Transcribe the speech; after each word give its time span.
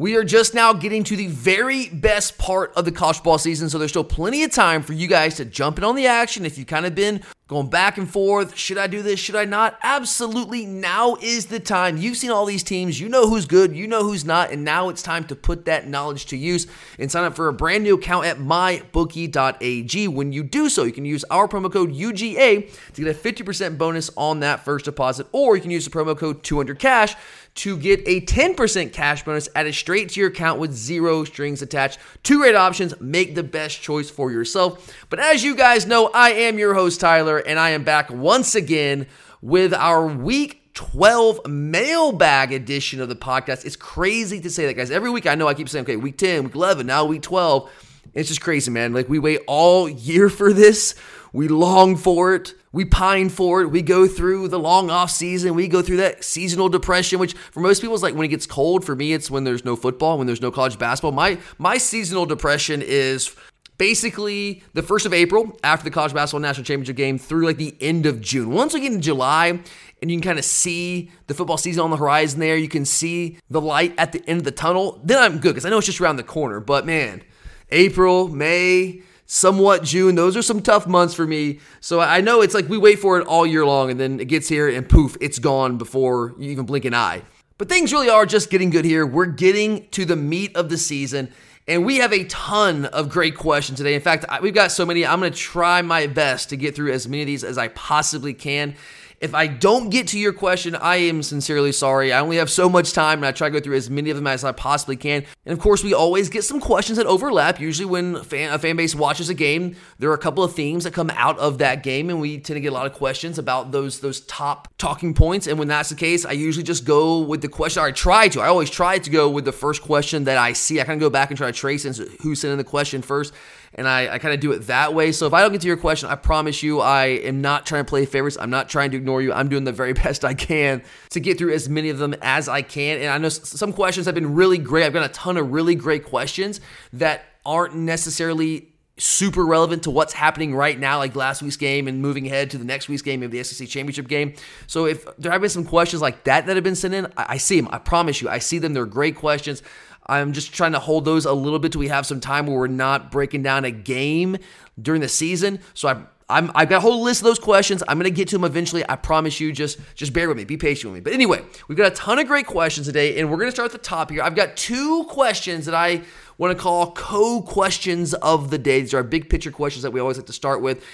We 0.00 0.14
are 0.14 0.22
just 0.22 0.54
now 0.54 0.74
getting 0.74 1.02
to 1.02 1.16
the 1.16 1.26
very 1.26 1.88
best 1.88 2.38
part 2.38 2.72
of 2.76 2.84
the 2.84 2.92
college 2.92 3.16
football 3.16 3.36
season, 3.36 3.68
so 3.68 3.78
there's 3.78 3.90
still 3.90 4.04
plenty 4.04 4.44
of 4.44 4.52
time 4.52 4.80
for 4.80 4.92
you 4.92 5.08
guys 5.08 5.34
to 5.38 5.44
jump 5.44 5.76
in 5.76 5.82
on 5.82 5.96
the 5.96 6.06
action. 6.06 6.46
If 6.46 6.56
you've 6.56 6.68
kind 6.68 6.86
of 6.86 6.94
been 6.94 7.20
going 7.48 7.68
back 7.68 7.98
and 7.98 8.08
forth, 8.08 8.56
should 8.56 8.78
I 8.78 8.86
do 8.86 9.02
this, 9.02 9.18
should 9.18 9.34
I 9.34 9.44
not? 9.44 9.76
Absolutely, 9.82 10.66
now 10.66 11.16
is 11.20 11.46
the 11.46 11.58
time. 11.58 11.96
You've 11.96 12.16
seen 12.16 12.30
all 12.30 12.46
these 12.46 12.62
teams, 12.62 13.00
you 13.00 13.08
know 13.08 13.28
who's 13.28 13.44
good, 13.44 13.74
you 13.74 13.88
know 13.88 14.04
who's 14.04 14.24
not, 14.24 14.52
and 14.52 14.62
now 14.62 14.88
it's 14.88 15.02
time 15.02 15.24
to 15.24 15.34
put 15.34 15.64
that 15.64 15.88
knowledge 15.88 16.26
to 16.26 16.36
use 16.36 16.68
and 16.96 17.10
sign 17.10 17.24
up 17.24 17.34
for 17.34 17.48
a 17.48 17.52
brand 17.52 17.82
new 17.82 17.96
account 17.96 18.26
at 18.26 18.36
mybookie.ag. 18.36 20.06
When 20.06 20.30
you 20.30 20.44
do 20.44 20.68
so, 20.68 20.84
you 20.84 20.92
can 20.92 21.06
use 21.06 21.24
our 21.28 21.48
promo 21.48 21.72
code 21.72 21.92
UGA 21.92 22.72
to 22.92 23.04
get 23.04 23.16
a 23.16 23.18
50% 23.18 23.76
bonus 23.76 24.10
on 24.16 24.38
that 24.40 24.64
first 24.64 24.84
deposit, 24.84 25.26
or 25.32 25.56
you 25.56 25.62
can 25.62 25.72
use 25.72 25.86
the 25.86 25.90
promo 25.90 26.16
code 26.16 26.44
200cash 26.44 27.16
to 27.58 27.76
get 27.76 28.00
a 28.06 28.20
10% 28.20 28.92
cash 28.92 29.24
bonus 29.24 29.48
added 29.54 29.74
straight 29.74 30.10
to 30.10 30.20
your 30.20 30.28
account 30.28 30.60
with 30.60 30.72
zero 30.72 31.24
strings 31.24 31.60
attached. 31.60 31.98
Two 32.22 32.38
great 32.38 32.54
options. 32.54 32.98
Make 33.00 33.34
the 33.34 33.42
best 33.42 33.80
choice 33.82 34.08
for 34.08 34.30
yourself. 34.30 34.94
But 35.10 35.18
as 35.18 35.42
you 35.42 35.56
guys 35.56 35.86
know, 35.86 36.08
I 36.14 36.30
am 36.30 36.58
your 36.58 36.74
host, 36.74 37.00
Tyler, 37.00 37.38
and 37.38 37.58
I 37.58 37.70
am 37.70 37.82
back 37.82 38.10
once 38.10 38.54
again 38.54 39.06
with 39.42 39.74
our 39.74 40.06
week 40.06 40.72
12 40.74 41.48
mailbag 41.48 42.52
edition 42.52 43.00
of 43.00 43.08
the 43.08 43.16
podcast. 43.16 43.64
It's 43.64 43.74
crazy 43.74 44.40
to 44.40 44.50
say 44.50 44.66
that, 44.66 44.74
guys. 44.74 44.92
Every 44.92 45.10
week 45.10 45.26
I 45.26 45.34
know 45.34 45.48
I 45.48 45.54
keep 45.54 45.68
saying, 45.68 45.84
okay, 45.84 45.96
week 45.96 46.16
10, 46.16 46.44
week 46.44 46.54
11, 46.54 46.86
now 46.86 47.04
week 47.06 47.22
12. 47.22 47.68
It's 48.14 48.28
just 48.28 48.40
crazy, 48.40 48.70
man. 48.70 48.92
Like 48.92 49.08
we 49.08 49.18
wait 49.18 49.40
all 49.48 49.88
year 49.88 50.28
for 50.28 50.52
this. 50.52 50.94
We 51.32 51.48
long 51.48 51.96
for 51.96 52.34
it. 52.34 52.54
We 52.72 52.84
pine 52.84 53.28
for 53.28 53.62
it. 53.62 53.68
We 53.68 53.82
go 53.82 54.06
through 54.06 54.48
the 54.48 54.58
long 54.58 54.90
off 54.90 55.10
season. 55.10 55.54
We 55.54 55.68
go 55.68 55.82
through 55.82 55.98
that 55.98 56.22
seasonal 56.22 56.68
depression, 56.68 57.18
which 57.18 57.34
for 57.34 57.60
most 57.60 57.80
people 57.80 57.94
is 57.94 58.02
like 58.02 58.14
when 58.14 58.26
it 58.26 58.28
gets 58.28 58.46
cold. 58.46 58.84
For 58.84 58.94
me, 58.94 59.12
it's 59.12 59.30
when 59.30 59.44
there's 59.44 59.64
no 59.64 59.76
football, 59.76 60.18
when 60.18 60.26
there's 60.26 60.42
no 60.42 60.50
college 60.50 60.78
basketball. 60.78 61.12
My 61.12 61.38
my 61.58 61.78
seasonal 61.78 62.26
depression 62.26 62.82
is 62.82 63.34
basically 63.78 64.62
the 64.74 64.82
first 64.82 65.06
of 65.06 65.14
April 65.14 65.56
after 65.62 65.84
the 65.84 65.90
college 65.90 66.12
basketball 66.12 66.40
national 66.40 66.64
championship 66.64 66.96
game 66.96 67.16
through 67.16 67.46
like 67.46 67.56
the 67.56 67.74
end 67.80 68.04
of 68.06 68.20
June. 68.20 68.50
Once 68.50 68.74
we 68.74 68.80
get 68.80 68.92
into 68.92 69.04
July 69.04 69.58
and 70.02 70.10
you 70.10 70.16
can 70.16 70.22
kind 70.22 70.38
of 70.38 70.44
see 70.44 71.10
the 71.28 71.34
football 71.34 71.56
season 71.56 71.82
on 71.82 71.90
the 71.90 71.96
horizon 71.96 72.40
there, 72.40 72.56
you 72.56 72.68
can 72.68 72.84
see 72.84 73.38
the 73.48 73.60
light 73.60 73.94
at 73.96 74.12
the 74.12 74.22
end 74.28 74.38
of 74.38 74.44
the 74.44 74.50
tunnel, 74.50 75.00
then 75.04 75.22
I'm 75.22 75.38
good 75.38 75.50
because 75.50 75.64
I 75.64 75.70
know 75.70 75.78
it's 75.78 75.86
just 75.86 76.00
around 76.00 76.16
the 76.16 76.24
corner. 76.24 76.60
But 76.60 76.86
man, 76.86 77.22
April, 77.70 78.28
May, 78.28 79.02
somewhat 79.28 79.84
June. 79.84 80.16
Those 80.16 80.36
are 80.36 80.42
some 80.42 80.60
tough 80.60 80.88
months 80.88 81.14
for 81.14 81.26
me. 81.26 81.60
So 81.80 82.00
I 82.00 82.20
know 82.20 82.40
it's 82.40 82.54
like 82.54 82.68
we 82.68 82.78
wait 82.78 82.98
for 82.98 83.20
it 83.20 83.26
all 83.26 83.46
year 83.46 83.64
long 83.64 83.90
and 83.90 84.00
then 84.00 84.18
it 84.18 84.24
gets 84.24 84.48
here 84.48 84.68
and 84.68 84.88
poof, 84.88 85.16
it's 85.20 85.38
gone 85.38 85.78
before 85.78 86.34
you 86.38 86.50
even 86.50 86.66
blink 86.66 86.84
an 86.84 86.94
eye. 86.94 87.22
But 87.58 87.68
things 87.68 87.92
really 87.92 88.08
are 88.08 88.24
just 88.24 88.50
getting 88.50 88.70
good 88.70 88.84
here. 88.84 89.06
We're 89.06 89.26
getting 89.26 89.86
to 89.90 90.04
the 90.04 90.16
meat 90.16 90.56
of 90.56 90.70
the 90.70 90.78
season. 90.78 91.30
And 91.66 91.84
we 91.84 91.98
have 91.98 92.14
a 92.14 92.24
ton 92.24 92.86
of 92.86 93.10
great 93.10 93.36
questions 93.36 93.76
today. 93.76 93.94
In 93.94 94.00
fact, 94.00 94.24
we've 94.40 94.54
got 94.54 94.72
so 94.72 94.86
many. 94.86 95.04
I'm 95.04 95.20
going 95.20 95.30
to 95.30 95.38
try 95.38 95.82
my 95.82 96.06
best 96.06 96.48
to 96.48 96.56
get 96.56 96.74
through 96.74 96.92
as 96.92 97.06
many 97.06 97.22
of 97.22 97.26
these 97.26 97.44
as 97.44 97.58
I 97.58 97.68
possibly 97.68 98.32
can. 98.32 98.74
If 99.20 99.34
I 99.34 99.48
don't 99.48 99.90
get 99.90 100.08
to 100.08 100.18
your 100.18 100.32
question, 100.32 100.76
I 100.76 100.96
am 100.96 101.24
sincerely 101.24 101.72
sorry. 101.72 102.12
I 102.12 102.20
only 102.20 102.36
have 102.36 102.48
so 102.48 102.68
much 102.68 102.92
time 102.92 103.18
and 103.18 103.26
I 103.26 103.32
try 103.32 103.48
to 103.48 103.52
go 103.52 103.60
through 103.60 103.74
as 103.74 103.90
many 103.90 104.10
of 104.10 104.16
them 104.16 104.28
as 104.28 104.44
I 104.44 104.52
possibly 104.52 104.94
can. 104.94 105.24
And 105.44 105.52
of 105.52 105.58
course, 105.58 105.82
we 105.82 105.92
always 105.92 106.28
get 106.28 106.44
some 106.44 106.60
questions 106.60 106.98
that 106.98 107.06
overlap. 107.06 107.58
Usually, 107.58 107.84
when 107.84 108.14
a 108.14 108.22
fan, 108.22 108.52
a 108.52 108.58
fan 108.60 108.76
base 108.76 108.94
watches 108.94 109.28
a 109.28 109.34
game, 109.34 109.74
there 109.98 110.08
are 110.10 110.14
a 110.14 110.18
couple 110.18 110.44
of 110.44 110.54
themes 110.54 110.84
that 110.84 110.94
come 110.94 111.10
out 111.10 111.36
of 111.38 111.58
that 111.58 111.82
game, 111.82 112.10
and 112.10 112.20
we 112.20 112.38
tend 112.38 112.56
to 112.56 112.60
get 112.60 112.68
a 112.68 112.74
lot 112.74 112.86
of 112.86 112.92
questions 112.92 113.38
about 113.38 113.72
those 113.72 113.98
those 113.98 114.20
top 114.20 114.68
talking 114.78 115.14
points. 115.14 115.48
And 115.48 115.58
when 115.58 115.68
that's 115.68 115.88
the 115.88 115.96
case, 115.96 116.24
I 116.24 116.32
usually 116.32 116.64
just 116.64 116.84
go 116.84 117.18
with 117.18 117.42
the 117.42 117.48
question, 117.48 117.82
I 117.82 117.90
try 117.90 118.28
to. 118.28 118.40
I 118.40 118.46
always 118.46 118.70
try 118.70 118.98
to 118.98 119.10
go 119.10 119.28
with 119.28 119.44
the 119.44 119.52
first 119.52 119.82
question 119.82 120.24
that 120.24 120.38
I 120.38 120.52
see. 120.52 120.80
I 120.80 120.84
kind 120.84 120.96
of 120.96 121.00
go 121.00 121.10
back 121.10 121.30
and 121.30 121.36
try 121.36 121.50
to 121.50 121.52
trace 121.52 121.82
who 122.22 122.34
sent 122.34 122.52
in 122.52 122.58
the 122.58 122.64
question 122.64 123.02
first 123.02 123.32
and 123.74 123.88
I, 123.88 124.14
I 124.14 124.18
kind 124.18 124.34
of 124.34 124.40
do 124.40 124.52
it 124.52 124.66
that 124.66 124.94
way. 124.94 125.12
So 125.12 125.26
if 125.26 125.32
I 125.32 125.42
don't 125.42 125.52
get 125.52 125.60
to 125.62 125.66
your 125.66 125.76
question, 125.76 126.08
I 126.08 126.14
promise 126.14 126.62
you 126.62 126.80
I 126.80 127.06
am 127.06 127.40
not 127.40 127.66
trying 127.66 127.84
to 127.84 127.88
play 127.88 128.06
favorites. 128.06 128.36
I'm 128.40 128.50
not 128.50 128.68
trying 128.68 128.90
to 128.92 128.96
ignore 128.96 129.22
you. 129.22 129.32
I'm 129.32 129.48
doing 129.48 129.64
the 129.64 129.72
very 129.72 129.92
best 130.04 130.24
I 130.24 130.34
can 130.34 130.82
to 131.10 131.20
get 131.20 131.38
through 131.38 131.52
as 131.52 131.68
many 131.68 131.90
of 131.90 131.98
them 131.98 132.14
as 132.22 132.48
I 132.48 132.62
can. 132.62 132.98
And 132.98 133.08
I 133.08 133.18
know 133.18 133.28
some 133.28 133.72
questions 133.72 134.06
have 134.06 134.14
been 134.14 134.34
really 134.34 134.58
great. 134.58 134.84
I've 134.84 134.92
got 134.92 135.04
a 135.04 135.12
ton 135.12 135.36
of 135.36 135.52
really 135.52 135.74
great 135.74 136.04
questions 136.04 136.60
that 136.92 137.24
aren't 137.44 137.74
necessarily 137.74 138.68
super 138.98 139.46
relevant 139.46 139.84
to 139.84 139.90
what's 139.90 140.12
happening 140.12 140.54
right 140.54 140.78
now, 140.78 140.98
like 140.98 141.14
last 141.14 141.40
week's 141.40 141.56
game 141.56 141.86
and 141.88 142.02
moving 142.02 142.26
ahead 142.26 142.50
to 142.50 142.58
the 142.58 142.64
next 142.64 142.88
week's 142.88 143.02
game, 143.02 143.20
maybe 143.20 143.38
the 143.38 143.44
SEC 143.44 143.68
championship 143.68 144.08
game. 144.08 144.34
So 144.66 144.86
if 144.86 145.06
there 145.16 145.30
have 145.30 145.40
been 145.40 145.50
some 145.50 145.64
questions 145.64 146.02
like 146.02 146.24
that 146.24 146.46
that 146.46 146.56
have 146.56 146.64
been 146.64 146.74
sent 146.74 146.94
in, 146.94 147.06
I, 147.16 147.26
I 147.28 147.36
see 147.36 147.60
them. 147.60 147.68
I 147.72 147.78
promise 147.78 148.20
you, 148.20 148.28
I 148.28 148.38
see 148.38 148.58
them. 148.58 148.74
They're 148.74 148.86
great 148.86 149.16
questions. 149.16 149.62
I'm 150.08 150.32
just 150.32 150.54
trying 150.54 150.72
to 150.72 150.78
hold 150.78 151.04
those 151.04 151.26
a 151.26 151.32
little 151.32 151.58
bit 151.58 151.72
till 151.72 151.80
we 151.80 151.88
have 151.88 152.06
some 152.06 152.20
time 152.20 152.46
where 152.46 152.56
we're 152.56 152.66
not 152.66 153.10
breaking 153.10 153.42
down 153.42 153.64
a 153.64 153.70
game 153.70 154.38
during 154.80 155.00
the 155.00 155.08
season. 155.08 155.60
So 155.74 155.88
I 155.88 156.02
I'm, 156.30 156.50
I've 156.54 156.68
got 156.68 156.78
a 156.78 156.80
whole 156.80 157.02
list 157.02 157.22
of 157.22 157.24
those 157.24 157.38
questions. 157.38 157.82
I'm 157.88 157.98
going 157.98 158.04
to 158.10 158.14
get 158.14 158.28
to 158.28 158.36
them 158.36 158.44
eventually. 158.44 158.84
I 158.86 158.96
promise 158.96 159.40
you. 159.40 159.50
Just 159.50 159.78
just 159.94 160.12
bear 160.12 160.28
with 160.28 160.36
me. 160.36 160.44
Be 160.44 160.58
patient 160.58 160.92
with 160.92 161.00
me. 161.00 161.00
But 161.00 161.14
anyway, 161.14 161.42
we've 161.68 161.78
got 161.78 161.90
a 161.90 161.94
ton 161.94 162.18
of 162.18 162.26
great 162.26 162.46
questions 162.46 162.86
today, 162.86 163.18
and 163.18 163.30
we're 163.30 163.38
going 163.38 163.48
to 163.48 163.52
start 163.52 163.66
at 163.66 163.72
the 163.72 163.86
top 163.86 164.10
here. 164.10 164.22
I've 164.22 164.34
got 164.34 164.54
two 164.54 165.04
questions 165.04 165.64
that 165.64 165.74
I 165.74 166.02
want 166.36 166.56
to 166.56 166.62
call 166.62 166.92
co 166.92 167.40
questions 167.40 168.12
of 168.12 168.50
the 168.50 168.58
day. 168.58 168.82
These 168.82 168.92
are 168.92 169.02
big 169.02 169.30
picture 169.30 169.50
questions 169.50 169.84
that 169.84 169.90
we 169.90 170.00
always 170.00 170.18
like 170.18 170.26
to 170.26 170.34
start 170.34 170.60
with. 170.60 170.84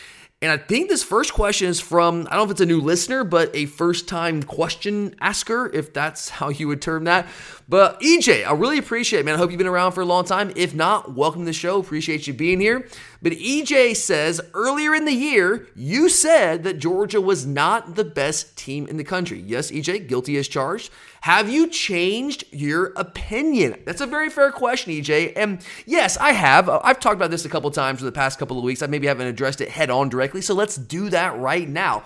And 0.45 0.53
I 0.53 0.59
think 0.59 0.91
this 0.91 1.03
first 1.03 1.33
question 1.33 1.69
is 1.69 1.81
from, 1.81 2.27
I 2.29 2.37
don't 2.37 2.41
know 2.41 2.45
if 2.45 2.51
it's 2.51 2.61
a 2.61 2.67
new 2.67 2.83
listener, 2.83 3.25
but 3.25 3.51
a 3.57 3.65
first 3.65 4.07
time 4.07 4.43
question 4.43 5.15
asker, 5.19 5.71
if 5.73 5.95
that's 5.95 6.29
how 6.29 6.51
you 6.51 6.69
would 6.69 6.83
term 6.83 7.05
that. 7.05 7.27
But 7.67 7.99
EJ, 8.03 8.47
I 8.47 8.53
really 8.53 8.77
appreciate 8.77 9.21
it, 9.21 9.25
man. 9.25 9.37
I 9.37 9.39
hope 9.39 9.51
you've 9.51 9.57
been 9.57 9.67
around 9.67 9.93
for 9.93 10.03
a 10.03 10.05
long 10.05 10.27
time. 10.27 10.53
If 10.55 10.75
not, 10.75 11.15
welcome 11.15 11.41
to 11.41 11.47
the 11.47 11.55
show. 11.55 11.81
Appreciate 11.81 12.27
you 12.27 12.35
being 12.35 12.61
here. 12.61 12.87
But 13.23 13.33
EJ 13.33 13.97
says 13.97 14.39
earlier 14.53 14.95
in 14.95 15.07
the 15.07 15.15
year, 15.15 15.67
you 15.75 16.11
said 16.11 16.63
that 16.65 16.79
Georgia 16.79 17.23
was 17.23 17.47
not 17.47 17.95
the 17.95 18.05
best 18.05 18.55
team 18.59 18.87
in 18.87 18.99
the 18.99 19.05
country. 19.05 19.41
Yes, 19.41 19.71
EJ, 19.71 20.09
guilty 20.09 20.37
as 20.37 20.47
charged. 20.47 20.91
Have 21.25 21.49
you 21.49 21.69
changed 21.69 22.45
your 22.51 22.93
opinion? 22.97 23.81
That's 23.87 24.03
a 24.03 24.07
very 24.07 24.29
fair 24.29 24.53
question, 24.53 24.93
EJ. 24.93 25.33
And 25.37 25.65
yes, 25.87 26.19
I 26.19 26.33
have. 26.33 26.69
Uh, 26.69 26.83
I've 26.85 27.01
talked 27.01 27.17
about 27.17 27.31
this 27.31 27.47
a 27.47 27.49
couple 27.49 27.71
times 27.71 28.01
for 28.01 28.05
the 28.05 28.13
past 28.13 28.39
couple 28.39 28.59
of 28.59 28.63
weeks. 28.63 28.83
I 28.83 28.89
maybe 28.89 29.07
haven't 29.07 29.29
addressed 29.29 29.63
it 29.63 29.71
head 29.71 29.89
on 29.89 30.11
directly. 30.11 30.43
So 30.43 30.53
let's 30.53 30.77
do 30.77 31.09
that 31.09 31.39
right 31.39 31.67
now. 31.67 32.03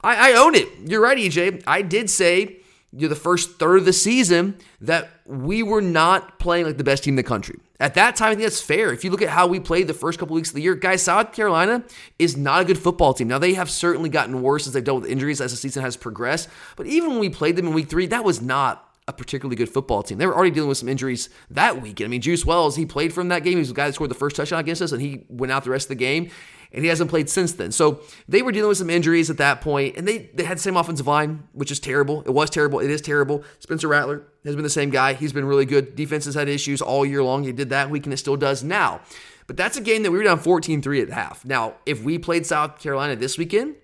I, 0.00 0.32
I 0.32 0.36
own 0.36 0.56
it. 0.56 0.66
You're 0.84 1.00
right, 1.00 1.16
EJ. 1.16 1.62
I 1.64 1.82
did 1.82 2.10
say 2.10 2.56
the 2.92 3.14
first 3.14 3.58
third 3.58 3.78
of 3.78 3.84
the 3.84 3.92
season 3.92 4.56
that 4.80 5.10
we 5.26 5.62
were 5.62 5.82
not 5.82 6.38
playing 6.38 6.66
like 6.66 6.78
the 6.78 6.84
best 6.84 7.04
team 7.04 7.12
in 7.12 7.16
the 7.16 7.22
country. 7.22 7.58
At 7.78 7.94
that 7.94 8.16
time, 8.16 8.28
I 8.28 8.30
think 8.32 8.42
that's 8.42 8.60
fair. 8.60 8.92
If 8.92 9.04
you 9.04 9.10
look 9.10 9.20
at 9.20 9.28
how 9.28 9.46
we 9.46 9.60
played 9.60 9.86
the 9.86 9.94
first 9.94 10.18
couple 10.18 10.34
weeks 10.34 10.48
of 10.48 10.54
the 10.54 10.62
year, 10.62 10.74
guys, 10.74 11.02
South 11.02 11.32
Carolina 11.32 11.84
is 12.18 12.36
not 12.36 12.62
a 12.62 12.64
good 12.64 12.78
football 12.78 13.12
team. 13.12 13.28
Now, 13.28 13.38
they 13.38 13.52
have 13.52 13.70
certainly 13.70 14.08
gotten 14.08 14.40
worse 14.40 14.66
as 14.66 14.72
they've 14.72 14.82
dealt 14.82 15.02
with 15.02 15.10
injuries 15.10 15.42
as 15.42 15.50
the 15.50 15.58
season 15.58 15.82
has 15.82 15.96
progressed. 15.96 16.48
But 16.76 16.86
even 16.86 17.10
when 17.10 17.18
we 17.18 17.28
played 17.28 17.56
them 17.56 17.66
in 17.66 17.74
week 17.74 17.90
three, 17.90 18.06
that 18.06 18.24
was 18.24 18.40
not 18.40 18.82
a 19.08 19.12
particularly 19.12 19.56
good 19.56 19.68
football 19.68 20.02
team. 20.02 20.18
They 20.18 20.26
were 20.26 20.34
already 20.34 20.50
dealing 20.50 20.68
with 20.68 20.78
some 20.78 20.88
injuries 20.88 21.28
that 21.50 21.82
weekend. 21.82 22.08
I 22.08 22.10
mean, 22.10 22.22
Juice 22.22 22.46
Wells, 22.46 22.76
he 22.76 22.86
played 22.86 23.12
from 23.12 23.28
that 23.28 23.44
game. 23.44 23.52
He 23.52 23.58
was 23.58 23.68
the 23.68 23.74
guy 23.74 23.86
that 23.86 23.94
scored 23.94 24.10
the 24.10 24.14
first 24.14 24.36
touchdown 24.36 24.58
against 24.58 24.82
us, 24.82 24.92
and 24.92 25.02
he 25.02 25.26
went 25.28 25.52
out 25.52 25.64
the 25.64 25.70
rest 25.70 25.86
of 25.86 25.90
the 25.90 25.96
game 25.96 26.30
and 26.72 26.84
he 26.84 26.88
hasn't 26.88 27.10
played 27.10 27.28
since 27.28 27.52
then. 27.52 27.72
So 27.72 28.00
they 28.28 28.42
were 28.42 28.52
dealing 28.52 28.68
with 28.68 28.78
some 28.78 28.90
injuries 28.90 29.30
at 29.30 29.38
that 29.38 29.60
point, 29.60 29.96
and 29.96 30.06
they, 30.06 30.30
they 30.34 30.44
had 30.44 30.58
the 30.58 30.62
same 30.62 30.76
offensive 30.76 31.06
line, 31.06 31.48
which 31.52 31.70
is 31.70 31.80
terrible. 31.80 32.22
It 32.22 32.30
was 32.30 32.50
terrible. 32.50 32.80
It 32.80 32.90
is 32.90 33.00
terrible. 33.00 33.44
Spencer 33.58 33.88
Rattler 33.88 34.22
has 34.44 34.54
been 34.54 34.64
the 34.64 34.70
same 34.70 34.90
guy. 34.90 35.14
He's 35.14 35.32
been 35.32 35.44
really 35.44 35.66
good. 35.66 35.96
Defense 35.96 36.24
has 36.26 36.34
had 36.34 36.48
issues 36.48 36.82
all 36.82 37.06
year 37.06 37.22
long. 37.22 37.44
He 37.44 37.52
did 37.52 37.70
that 37.70 37.90
week, 37.90 38.04
and 38.04 38.12
it 38.12 38.18
still 38.18 38.36
does 38.36 38.62
now. 38.62 39.00
But 39.46 39.56
that's 39.56 39.76
a 39.76 39.80
game 39.80 40.02
that 40.02 40.10
we 40.10 40.18
were 40.18 40.24
down 40.24 40.38
14 40.38 40.82
3 40.82 41.02
at 41.02 41.10
half. 41.10 41.44
Now, 41.44 41.74
if 41.86 42.02
we 42.02 42.18
played 42.18 42.46
South 42.46 42.80
Carolina 42.80 43.16
this 43.16 43.38
weekend 43.38 43.76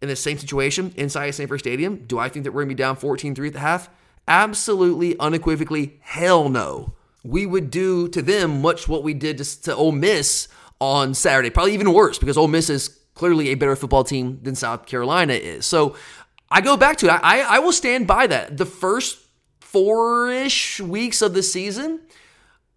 in 0.00 0.08
the 0.08 0.16
same 0.16 0.38
situation 0.38 0.92
inside 0.96 1.30
Sanford 1.32 1.60
Stadium, 1.60 2.04
do 2.06 2.18
I 2.18 2.28
think 2.28 2.44
that 2.44 2.52
we're 2.52 2.62
going 2.62 2.70
to 2.70 2.74
be 2.74 2.82
down 2.82 2.96
14 2.96 3.34
3 3.34 3.48
at 3.48 3.52
the 3.54 3.60
half? 3.60 3.90
Absolutely, 4.28 5.18
unequivocally, 5.18 5.98
hell 6.00 6.48
no. 6.48 6.94
We 7.24 7.46
would 7.46 7.70
do 7.70 8.08
to 8.08 8.22
them 8.22 8.62
much 8.62 8.86
what 8.86 9.02
we 9.02 9.12
did 9.14 9.38
to, 9.38 9.62
to 9.62 9.74
Ole 9.74 9.92
Miss 9.92 10.48
on 10.80 11.14
Saturday. 11.14 11.50
Probably 11.50 11.74
even 11.74 11.92
worse 11.92 12.18
because 12.18 12.36
Ole 12.36 12.48
Miss 12.48 12.70
is 12.70 12.88
clearly 13.14 13.48
a 13.48 13.54
better 13.54 13.76
football 13.76 14.04
team 14.04 14.40
than 14.42 14.54
South 14.54 14.86
Carolina 14.86 15.34
is. 15.34 15.66
So 15.66 15.96
I 16.50 16.60
go 16.60 16.76
back 16.76 16.96
to 16.98 17.06
it. 17.06 17.20
I, 17.22 17.40
I 17.40 17.58
will 17.58 17.72
stand 17.72 18.06
by 18.06 18.26
that. 18.28 18.56
The 18.56 18.66
first 18.66 19.18
four 19.60 20.30
ish 20.30 20.80
weeks 20.80 21.20
of 21.20 21.34
the 21.34 21.42
season, 21.42 22.00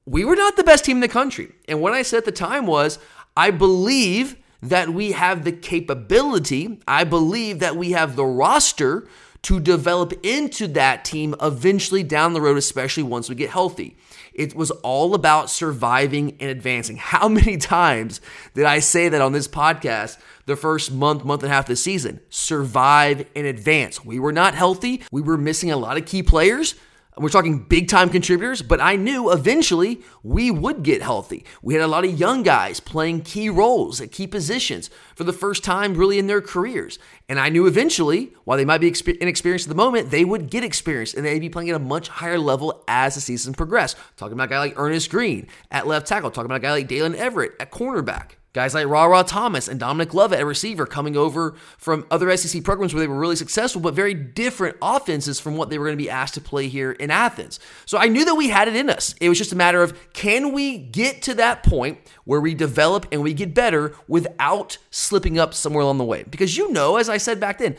we 0.06 0.26
were 0.26 0.36
not 0.36 0.58
the 0.58 0.64
best 0.64 0.84
team 0.84 0.98
in 0.98 1.02
the 1.02 1.08
country. 1.08 1.54
And 1.68 1.80
what 1.80 1.94
I 1.94 2.02
said 2.02 2.18
at 2.18 2.26
the 2.26 2.32
time 2.32 2.66
was, 2.66 3.00
I 3.38 3.52
believe 3.52 4.36
that 4.62 4.90
we 4.90 5.14
have 5.14 5.44
the 5.44 5.52
capability, 5.52 6.80
I 6.88 7.04
believe 7.04 7.60
that 7.60 7.76
we 7.76 7.92
have 7.92 8.16
the 8.16 8.26
roster 8.26 9.08
to 9.44 9.60
develop 9.60 10.14
into 10.24 10.68
that 10.68 11.04
team 11.04 11.34
eventually 11.42 12.04
down 12.04 12.34
the 12.34 12.42
road, 12.42 12.58
especially 12.58 13.04
once 13.04 13.30
we 13.30 13.36
get 13.36 13.50
healthy. 13.50 13.98
It 14.34 14.56
was 14.56 14.72
all 14.72 15.14
about 15.14 15.50
surviving 15.50 16.38
and 16.40 16.50
advancing. 16.50 16.98
How 16.98 17.28
many 17.30 17.58
times 17.58 18.22
did 18.54 18.66
I 18.66 18.80
say 18.80 19.10
that 19.10 19.22
on 19.22 19.34
this 19.34 19.48
podcast 19.48 20.18
the 20.46 20.56
first 20.56 20.92
month, 20.92 21.24
month 21.24 21.44
and 21.44 21.52
a 21.52 21.56
half 21.56 21.66
of 21.66 21.70
the 21.70 21.76
season? 21.76 22.20
Survive 22.30 23.26
and 23.36 23.46
advance. 23.46 24.04
We 24.04 24.20
were 24.20 24.32
not 24.32 24.56
healthy. 24.56 25.04
We 25.12 25.22
were 25.22 25.38
missing 25.38 25.72
a 25.72 25.78
lot 25.78 25.98
of 25.98 26.06
key 26.06 26.24
players. 26.24 26.76
We're 27.18 27.28
talking 27.28 27.64
big 27.64 27.90
time 27.90 28.10
contributors, 28.10 28.62
but 28.62 28.80
I 28.80 28.96
knew 28.96 29.32
eventually 29.32 30.02
we 30.24 30.50
would 30.50 30.82
get 30.82 31.02
healthy. 31.02 31.44
We 31.62 31.74
had 31.74 31.84
a 31.84 31.88
lot 31.88 32.06
of 32.06 32.18
young 32.18 32.42
guys 32.42 32.80
playing 32.80 33.24
key 33.24 33.50
roles 33.50 34.00
at 34.00 34.14
key 34.14 34.28
positions 34.28 34.90
for 35.14 35.26
the 35.26 35.34
first 35.34 35.62
time 35.62 35.96
really 35.96 36.20
in 36.20 36.28
their 36.28 36.40
careers. 36.40 37.00
And 37.28 37.38
I 37.38 37.50
knew 37.50 37.68
eventually, 37.68 38.32
while 38.46 38.58
they 38.58 38.64
might 38.64 38.80
be 38.80 38.94
inexperienced 39.20 39.68
at 39.68 39.70
the 39.70 39.76
moment, 39.76 40.10
they 40.10 40.24
would 40.24 40.50
get 40.50 40.64
experience 40.64 41.14
and 41.14 41.26
they'd 41.26 41.40
be 41.40 41.50
playing 41.50 41.70
at 41.70 41.76
a 41.76 41.80
much 41.80 42.08
higher 42.08 42.40
level 42.40 42.82
as 42.88 43.16
the 43.16 43.22
season 43.22 43.54
progressed. 43.54 43.98
Talking 44.16 44.34
about 44.34 44.46
a 44.46 44.52
guy 44.52 44.60
like 44.60 44.80
Earnest 44.80 45.10
Greene 45.10 45.48
at 45.70 45.88
left 45.88 46.08
tackle, 46.08 46.32
talking 46.32 46.46
about 46.46 46.56
a 46.56 46.62
guy 46.62 46.72
like 46.72 46.88
Daylen 46.88 47.16
Everett 47.16 47.54
at 47.60 47.72
cornerback. 47.72 48.36
Guys 48.54 48.74
like 48.74 48.86
Rara 48.88 49.24
Thomas 49.24 49.70
and 49.70 49.80
Dominic 49.80 50.14
Lovett 50.14 50.40
at 50.40 50.46
receiver 50.46 50.86
coming 50.86 51.16
over 51.16 51.56
from 51.78 52.06
other 52.12 52.36
SEC 52.36 52.64
programs 52.66 52.94
where 52.94 53.00
they 53.00 53.08
were 53.08 53.18
really 53.18 53.38
successful, 53.38 53.80
but 53.80 53.94
very 53.94 54.14
different 54.14 54.76
offenses 54.82 55.40
from 55.40 55.56
what 55.56 55.70
they 55.70 55.78
were 55.78 55.86
going 55.86 55.98
to 55.98 56.04
be 56.04 56.10
asked 56.10 56.34
to 56.34 56.42
play 56.42 56.68
here 56.68 56.92
in 56.92 57.12
Athens. 57.12 57.62
So 57.86 57.98
I 57.98 58.10
knew 58.10 58.26
that 58.26 58.36
we 58.36 58.50
had 58.50 58.68
it 58.68 58.76
in 58.76 58.90
us. 58.90 59.16
It 59.22 59.30
was 59.30 59.38
just 59.38 59.54
a 59.54 59.56
matter 59.56 59.82
of 59.82 59.98
can 60.12 60.52
we 60.52 60.78
get 60.78 61.22
to 61.24 61.34
that 61.36 61.64
point 61.64 62.00
where 62.26 62.42
we 62.42 62.54
develop 62.54 63.06
and 63.14 63.24
we 63.24 63.34
get 63.34 63.54
better 63.54 63.96
without 64.10 64.78
slipping 64.90 65.40
up 65.40 65.54
somewhere 65.54 65.84
along 65.84 66.00
the 66.00 66.04
way? 66.04 66.24
Because 66.24 66.58
you 66.58 66.74
know, 66.74 66.98
as 66.98 67.08
I 67.08 67.18
said 67.18 67.40
back 67.40 67.58
then, 67.58 67.78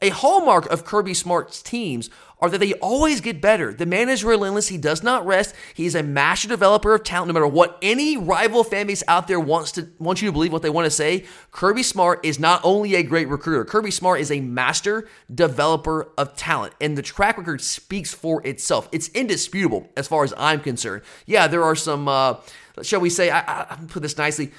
a 0.00 0.10
hallmark 0.10 0.66
of 0.66 0.84
Kirby 0.84 1.14
Smart's 1.14 1.62
teams 1.62 2.10
are 2.42 2.50
that 2.50 2.58
they 2.58 2.72
always 2.74 3.20
get 3.20 3.40
better. 3.40 3.72
The 3.72 3.86
man 3.86 4.08
is 4.08 4.24
relentless. 4.24 4.66
He 4.66 4.76
does 4.76 5.02
not 5.02 5.24
rest. 5.24 5.54
He 5.74 5.86
is 5.86 5.94
a 5.94 6.02
master 6.02 6.48
developer 6.48 6.92
of 6.92 7.04
talent. 7.04 7.28
No 7.28 7.34
matter 7.34 7.46
what 7.46 7.78
any 7.80 8.16
rival 8.16 8.64
fan 8.64 8.88
base 8.88 9.04
out 9.06 9.28
there 9.28 9.38
wants 9.38 9.70
to 9.72 9.88
wants 10.00 10.20
you 10.20 10.28
to 10.28 10.32
believe 10.32 10.52
what 10.52 10.62
they 10.62 10.68
want 10.68 10.86
to 10.86 10.90
say, 10.90 11.24
Kirby 11.52 11.84
Smart 11.84 12.18
is 12.24 12.40
not 12.40 12.60
only 12.64 12.96
a 12.96 13.04
great 13.04 13.28
recruiter. 13.28 13.64
Kirby 13.64 13.92
Smart 13.92 14.20
is 14.20 14.32
a 14.32 14.40
master 14.40 15.08
developer 15.32 16.10
of 16.18 16.34
talent, 16.34 16.74
and 16.80 16.98
the 16.98 17.02
track 17.02 17.38
record 17.38 17.60
speaks 17.60 18.12
for 18.12 18.44
itself. 18.44 18.88
It's 18.90 19.06
indisputable 19.10 19.88
as 19.96 20.08
far 20.08 20.24
as 20.24 20.34
I'm 20.36 20.60
concerned. 20.60 21.02
Yeah, 21.26 21.46
there 21.46 21.62
are 21.62 21.76
some. 21.76 22.08
Uh, 22.08 22.34
shall 22.82 23.00
we 23.00 23.08
say? 23.08 23.30
I, 23.30 23.38
I, 23.38 23.78
put 23.86 24.02
this 24.02 24.18
nicely 24.18 24.50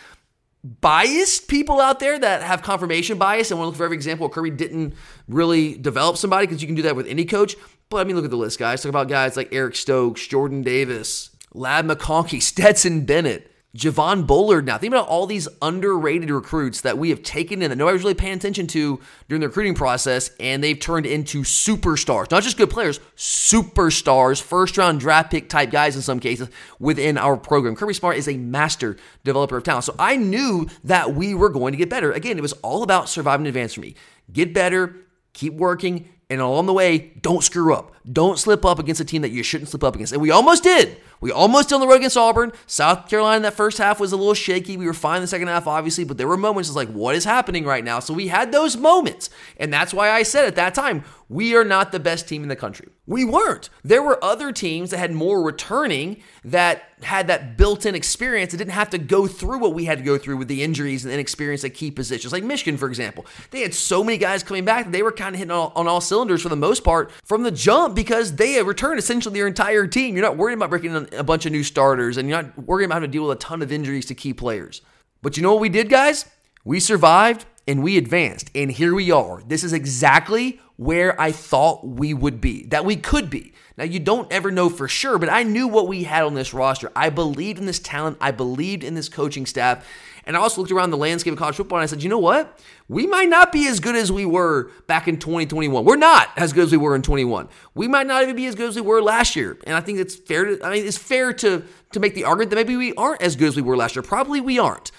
biased 0.63 1.49
people 1.49 1.81
out 1.81 1.99
there 1.99 2.17
that 2.17 2.41
have 2.41 2.61
confirmation 2.61 3.17
bias 3.17 3.51
and 3.51 3.59
want 3.59 3.65
to 3.65 3.69
look 3.71 3.77
for 3.77 3.83
every 3.83 3.97
example 3.97 4.29
Kirby 4.29 4.51
didn't 4.51 4.93
really 5.27 5.77
develop 5.77 6.15
somebody 6.15 6.47
because 6.47 6.61
you 6.61 6.67
can 6.67 6.75
do 6.75 6.83
that 6.83 6.95
with 6.95 7.05
any 7.07 7.25
coach. 7.25 7.55
But 7.93 7.99
I 7.99 8.03
mean, 8.05 8.15
look 8.15 8.25
at 8.25 8.31
the 8.31 8.37
list, 8.37 8.57
guys. 8.57 8.81
Talk 8.81 8.89
about 8.89 9.07
guys 9.07 9.37
like 9.37 9.49
Eric 9.51 9.75
Stokes, 9.75 10.25
Jordan 10.25 10.63
Davis, 10.63 11.29
Ladd 11.53 11.85
McConkey, 11.85 12.41
Stetson 12.41 13.05
Bennett. 13.05 13.49
Javon 13.75 14.27
Bullard 14.27 14.67
now. 14.67 14.77
Think 14.77 14.93
about 14.93 15.07
all 15.07 15.25
these 15.25 15.47
underrated 15.59 16.29
recruits 16.29 16.81
that 16.81 16.99
we 16.99 17.09
have 17.09 17.23
taken 17.23 17.63
in 17.63 17.71
that 17.71 17.75
nobody's 17.75 18.03
really 18.03 18.13
paying 18.13 18.35
attention 18.35 18.67
to 18.67 18.99
during 19.27 19.41
the 19.41 19.47
recruiting 19.47 19.73
process, 19.73 20.29
and 20.39 20.63
they've 20.63 20.79
turned 20.79 21.07
into 21.07 21.41
superstars. 21.41 22.29
Not 22.29 22.43
just 22.43 22.55
good 22.55 22.69
players, 22.69 22.99
superstars, 23.17 24.39
first 24.39 24.77
round 24.77 24.99
draft 24.99 25.31
pick 25.31 25.49
type 25.49 25.71
guys 25.71 25.95
in 25.95 26.03
some 26.03 26.19
cases 26.19 26.49
within 26.77 27.17
our 27.17 27.35
program. 27.35 27.75
Kirby 27.75 27.95
Smart 27.95 28.17
is 28.17 28.27
a 28.27 28.37
master 28.37 28.95
developer 29.23 29.57
of 29.57 29.63
talent. 29.63 29.85
So 29.85 29.95
I 29.97 30.17
knew 30.17 30.69
that 30.83 31.15
we 31.15 31.33
were 31.33 31.49
going 31.49 31.73
to 31.73 31.77
get 31.77 31.89
better. 31.89 32.11
Again, 32.11 32.37
it 32.37 32.41
was 32.41 32.53
all 32.61 32.83
about 32.83 33.09
surviving 33.09 33.47
in 33.47 33.49
advance 33.49 33.73
for 33.73 33.81
me. 33.81 33.95
Get 34.31 34.53
better, 34.53 34.95
keep 35.33 35.53
working, 35.53 36.09
and 36.33 36.41
along 36.41 36.65
the 36.65 36.73
way, 36.73 37.13
don't 37.21 37.43
screw 37.43 37.73
up. 37.73 37.93
Don't 38.11 38.39
slip 38.39 38.65
up 38.65 38.79
against 38.79 38.99
a 38.99 39.05
team 39.05 39.21
that 39.21 39.29
you 39.29 39.43
shouldn't 39.43 39.69
slip 39.69 39.83
up 39.83 39.93
against. 39.93 40.13
And 40.13 40.21
we 40.21 40.31
almost 40.31 40.63
did. 40.63 40.97
We 41.21 41.31
almost 41.31 41.69
did 41.69 41.75
on 41.75 41.81
the 41.81 41.87
road 41.87 41.97
against 41.97 42.17
Auburn. 42.17 42.51
South 42.65 43.07
Carolina, 43.07 43.43
that 43.43 43.53
first 43.53 43.77
half 43.77 43.99
was 43.99 44.11
a 44.11 44.17
little 44.17 44.33
shaky. 44.33 44.75
We 44.75 44.85
were 44.85 44.93
fine 44.93 45.17
in 45.17 45.21
the 45.21 45.27
second 45.27 45.47
half, 45.47 45.67
obviously, 45.67 46.03
but 46.03 46.17
there 46.17 46.27
were 46.27 46.35
moments 46.35 46.69
it's 46.69 46.75
like, 46.75 46.89
what 46.89 47.15
is 47.15 47.23
happening 47.23 47.65
right 47.65 47.83
now? 47.83 47.99
So 47.99 48.13
we 48.13 48.27
had 48.27 48.51
those 48.51 48.75
moments. 48.75 49.29
And 49.57 49.71
that's 49.71 49.93
why 49.93 50.09
I 50.09 50.23
said 50.23 50.45
at 50.45 50.55
that 50.55 50.73
time, 50.73 51.03
we 51.29 51.55
are 51.55 51.63
not 51.63 51.91
the 51.91 51.99
best 51.99 52.27
team 52.27 52.43
in 52.43 52.49
the 52.49 52.55
country. 52.55 52.87
We 53.05 53.25
weren't. 53.25 53.69
There 53.83 54.01
were 54.01 54.23
other 54.23 54.53
teams 54.53 54.91
that 54.91 54.97
had 54.97 55.11
more 55.11 55.43
returning 55.43 56.23
that 56.45 56.83
had 57.01 57.27
that 57.27 57.57
built 57.57 57.85
in 57.85 57.95
experience 57.95 58.51
that 58.51 58.57
didn't 58.57 58.71
have 58.71 58.91
to 58.91 58.97
go 58.97 59.27
through 59.27 59.59
what 59.59 59.73
we 59.73 59.83
had 59.83 59.97
to 59.97 60.03
go 60.05 60.17
through 60.17 60.37
with 60.37 60.47
the 60.47 60.63
injuries 60.63 61.03
and 61.03 61.13
inexperience 61.13 61.65
at 61.65 61.73
key 61.73 61.91
positions. 61.91 62.31
Like 62.31 62.45
Michigan, 62.45 62.77
for 62.77 62.87
example. 62.87 63.25
They 63.51 63.61
had 63.61 63.73
so 63.73 64.05
many 64.05 64.17
guys 64.17 64.41
coming 64.41 64.63
back 64.63 64.85
that 64.85 64.91
they 64.91 65.03
were 65.03 65.11
kind 65.11 65.35
of 65.35 65.39
hitting 65.39 65.51
on, 65.51 65.73
on 65.75 65.85
all 65.85 65.99
cylinders 65.99 66.41
for 66.41 66.47
the 66.47 66.55
most 66.55 66.85
part 66.85 67.11
from 67.25 67.43
the 67.43 67.51
jump 67.51 67.93
because 67.93 68.37
they 68.37 68.53
had 68.53 68.65
returned 68.65 68.99
essentially 68.99 69.33
their 69.33 69.47
entire 69.47 69.85
team. 69.85 70.15
You're 70.15 70.25
not 70.25 70.37
worried 70.37 70.53
about 70.53 70.69
breaking 70.69 71.09
a 71.11 71.23
bunch 71.25 71.45
of 71.45 71.51
new 71.51 71.63
starters 71.63 72.15
and 72.15 72.29
you're 72.29 72.41
not 72.41 72.57
worried 72.65 72.85
about 72.85 72.95
having 72.95 73.09
to 73.09 73.11
deal 73.11 73.27
with 73.27 73.37
a 73.37 73.41
ton 73.41 73.61
of 73.61 73.73
injuries 73.73 74.05
to 74.05 74.15
key 74.15 74.33
players. 74.33 74.81
But 75.21 75.35
you 75.35 75.43
know 75.43 75.51
what 75.51 75.61
we 75.61 75.69
did, 75.69 75.89
guys? 75.89 76.25
We 76.63 76.79
survived 76.79 77.45
and 77.67 77.83
we 77.83 77.97
advanced. 77.97 78.51
And 78.55 78.71
here 78.71 78.93
we 78.93 79.11
are. 79.11 79.41
This 79.45 79.63
is 79.63 79.73
exactly 79.73 80.59
where 80.75 81.19
I 81.19 81.31
thought 81.31 81.85
we 81.85 82.13
would 82.13 82.41
be, 82.41 82.65
that 82.65 82.85
we 82.85 82.95
could 82.95 83.29
be. 83.29 83.53
Now, 83.77 83.85
you 83.85 83.99
don't 83.99 84.31
ever 84.31 84.51
know 84.51 84.69
for 84.69 84.87
sure, 84.87 85.17
but 85.17 85.29
I 85.29 85.43
knew 85.43 85.67
what 85.67 85.87
we 85.87 86.03
had 86.03 86.23
on 86.23 86.35
this 86.35 86.53
roster. 86.53 86.91
I 86.95 87.09
believed 87.09 87.59
in 87.59 87.65
this 87.65 87.79
talent, 87.79 88.17
I 88.21 88.31
believed 88.31 88.83
in 88.83 88.93
this 88.93 89.09
coaching 89.09 89.45
staff. 89.45 89.87
And 90.25 90.37
I 90.37 90.39
also 90.39 90.61
looked 90.61 90.71
around 90.71 90.91
the 90.91 90.97
landscape 90.97 91.33
of 91.33 91.39
college 91.39 91.55
football 91.55 91.79
and 91.79 91.83
I 91.83 91.87
said, 91.87 92.03
you 92.03 92.09
know 92.09 92.19
what? 92.19 92.59
We 92.87 93.07
might 93.07 93.29
not 93.29 93.51
be 93.51 93.67
as 93.67 93.79
good 93.79 93.95
as 93.95 94.11
we 94.11 94.25
were 94.25 94.71
back 94.87 95.07
in 95.07 95.17
2021. 95.17 95.83
We're 95.83 95.95
not 95.95 96.29
as 96.37 96.53
good 96.53 96.65
as 96.65 96.71
we 96.71 96.77
were 96.77 96.95
in 96.95 97.01
21. 97.01 97.49
We 97.73 97.87
might 97.87 98.07
not 98.07 98.23
even 98.23 98.35
be 98.35 98.45
as 98.45 98.55
good 98.55 98.69
as 98.69 98.75
we 98.75 98.81
were 98.81 99.01
last 99.01 99.35
year. 99.35 99.57
And 99.65 99.75
I 99.75 99.81
think 99.81 99.99
it's 99.99 100.15
fair 100.15 100.45
to, 100.45 100.65
I 100.65 100.71
mean, 100.71 100.85
it's 100.85 100.97
fair 100.97 101.33
to, 101.33 101.63
to 101.91 101.99
make 101.99 102.13
the 102.13 102.25
argument 102.25 102.51
that 102.51 102.55
maybe 102.57 102.77
we 102.77 102.93
aren't 102.93 103.21
as 103.21 103.35
good 103.35 103.49
as 103.49 103.55
we 103.55 103.61
were 103.63 103.75
last 103.75 103.95
year. 103.95 104.03
Probably 104.03 104.39
we 104.39 104.59
aren't. 104.59 104.91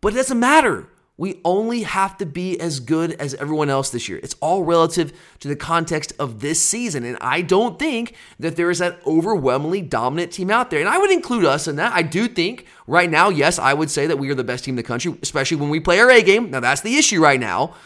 But 0.00 0.14
it 0.14 0.16
doesn't 0.16 0.40
matter. 0.40 0.88
We 1.22 1.40
only 1.44 1.82
have 1.82 2.18
to 2.18 2.26
be 2.26 2.58
as 2.58 2.80
good 2.80 3.12
as 3.12 3.34
everyone 3.34 3.70
else 3.70 3.90
this 3.90 4.08
year. 4.08 4.18
It's 4.24 4.34
all 4.40 4.64
relative 4.64 5.12
to 5.38 5.46
the 5.46 5.54
context 5.54 6.12
of 6.18 6.40
this 6.40 6.60
season. 6.60 7.04
And 7.04 7.16
I 7.20 7.42
don't 7.42 7.78
think 7.78 8.16
that 8.40 8.56
there 8.56 8.72
is 8.72 8.80
that 8.80 8.98
overwhelmingly 9.06 9.82
dominant 9.82 10.32
team 10.32 10.50
out 10.50 10.70
there. 10.70 10.80
And 10.80 10.88
I 10.88 10.98
would 10.98 11.12
include 11.12 11.44
us 11.44 11.68
in 11.68 11.76
that. 11.76 11.92
I 11.92 12.02
do 12.02 12.26
think 12.26 12.66
right 12.88 13.08
now, 13.08 13.28
yes, 13.28 13.60
I 13.60 13.72
would 13.72 13.88
say 13.88 14.08
that 14.08 14.18
we 14.18 14.30
are 14.30 14.34
the 14.34 14.42
best 14.42 14.64
team 14.64 14.72
in 14.72 14.76
the 14.76 14.82
country, 14.82 15.16
especially 15.22 15.58
when 15.58 15.70
we 15.70 15.78
play 15.78 16.00
our 16.00 16.10
A 16.10 16.22
game. 16.22 16.50
Now, 16.50 16.58
that's 16.58 16.80
the 16.80 16.96
issue 16.96 17.22
right 17.22 17.38
now. 17.38 17.76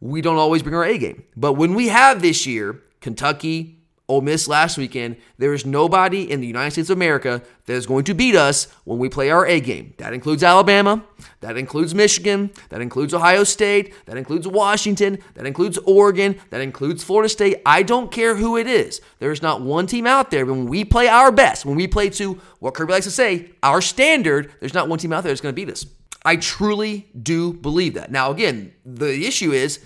We 0.00 0.20
don't 0.20 0.38
always 0.38 0.64
bring 0.64 0.74
our 0.74 0.84
A 0.84 0.98
game. 0.98 1.22
But 1.36 1.52
when 1.52 1.76
we 1.76 1.90
have 1.90 2.22
this 2.22 2.44
year, 2.44 2.82
Kentucky, 3.00 3.79
Ole 4.10 4.20
Miss 4.22 4.48
last 4.48 4.76
weekend, 4.76 5.16
there 5.38 5.54
is 5.54 5.64
nobody 5.64 6.28
in 6.28 6.40
the 6.40 6.46
United 6.46 6.72
States 6.72 6.90
of 6.90 6.98
America 6.98 7.42
that 7.66 7.72
is 7.74 7.86
going 7.86 8.02
to 8.04 8.14
beat 8.14 8.34
us 8.34 8.66
when 8.84 8.98
we 8.98 9.08
play 9.08 9.30
our 9.30 9.46
A 9.46 9.60
game. 9.60 9.94
That 9.98 10.12
includes 10.12 10.42
Alabama, 10.42 11.04
that 11.40 11.56
includes 11.56 11.94
Michigan, 11.94 12.50
that 12.70 12.80
includes 12.80 13.14
Ohio 13.14 13.44
State, 13.44 13.94
that 14.06 14.16
includes 14.16 14.48
Washington, 14.48 15.18
that 15.34 15.46
includes 15.46 15.78
Oregon, 15.86 16.40
that 16.50 16.60
includes 16.60 17.04
Florida 17.04 17.28
State. 17.28 17.62
I 17.64 17.84
don't 17.84 18.10
care 18.10 18.34
who 18.34 18.56
it 18.56 18.66
is. 18.66 19.00
There's 19.20 19.42
not 19.42 19.62
one 19.62 19.86
team 19.86 20.08
out 20.08 20.32
there 20.32 20.44
when 20.44 20.66
we 20.66 20.84
play 20.84 21.06
our 21.06 21.30
best, 21.30 21.64
when 21.64 21.76
we 21.76 21.86
play 21.86 22.10
to 22.10 22.40
what 22.58 22.74
Kirby 22.74 22.92
likes 22.92 23.06
to 23.06 23.12
say, 23.12 23.52
our 23.62 23.80
standard, 23.80 24.52
there's 24.58 24.74
not 24.74 24.88
one 24.88 24.98
team 24.98 25.12
out 25.12 25.22
there 25.22 25.30
that's 25.30 25.40
going 25.40 25.54
to 25.54 25.56
beat 25.56 25.70
us. 25.70 25.86
I 26.24 26.36
truly 26.36 27.08
do 27.22 27.52
believe 27.52 27.94
that. 27.94 28.10
Now, 28.10 28.32
again, 28.32 28.72
the 28.84 29.24
issue 29.26 29.52
is 29.52 29.80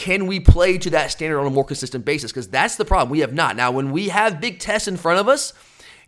can 0.00 0.26
we 0.26 0.40
play 0.40 0.78
to 0.78 0.88
that 0.88 1.10
standard 1.10 1.38
on 1.38 1.46
a 1.46 1.50
more 1.50 1.62
consistent 1.62 2.06
basis? 2.06 2.32
Because 2.32 2.48
that's 2.48 2.76
the 2.76 2.86
problem. 2.86 3.10
We 3.10 3.18
have 3.18 3.34
not. 3.34 3.54
Now, 3.54 3.70
when 3.70 3.92
we 3.92 4.08
have 4.08 4.40
big 4.40 4.58
tests 4.58 4.88
in 4.88 4.96
front 4.96 5.20
of 5.20 5.28
us 5.28 5.52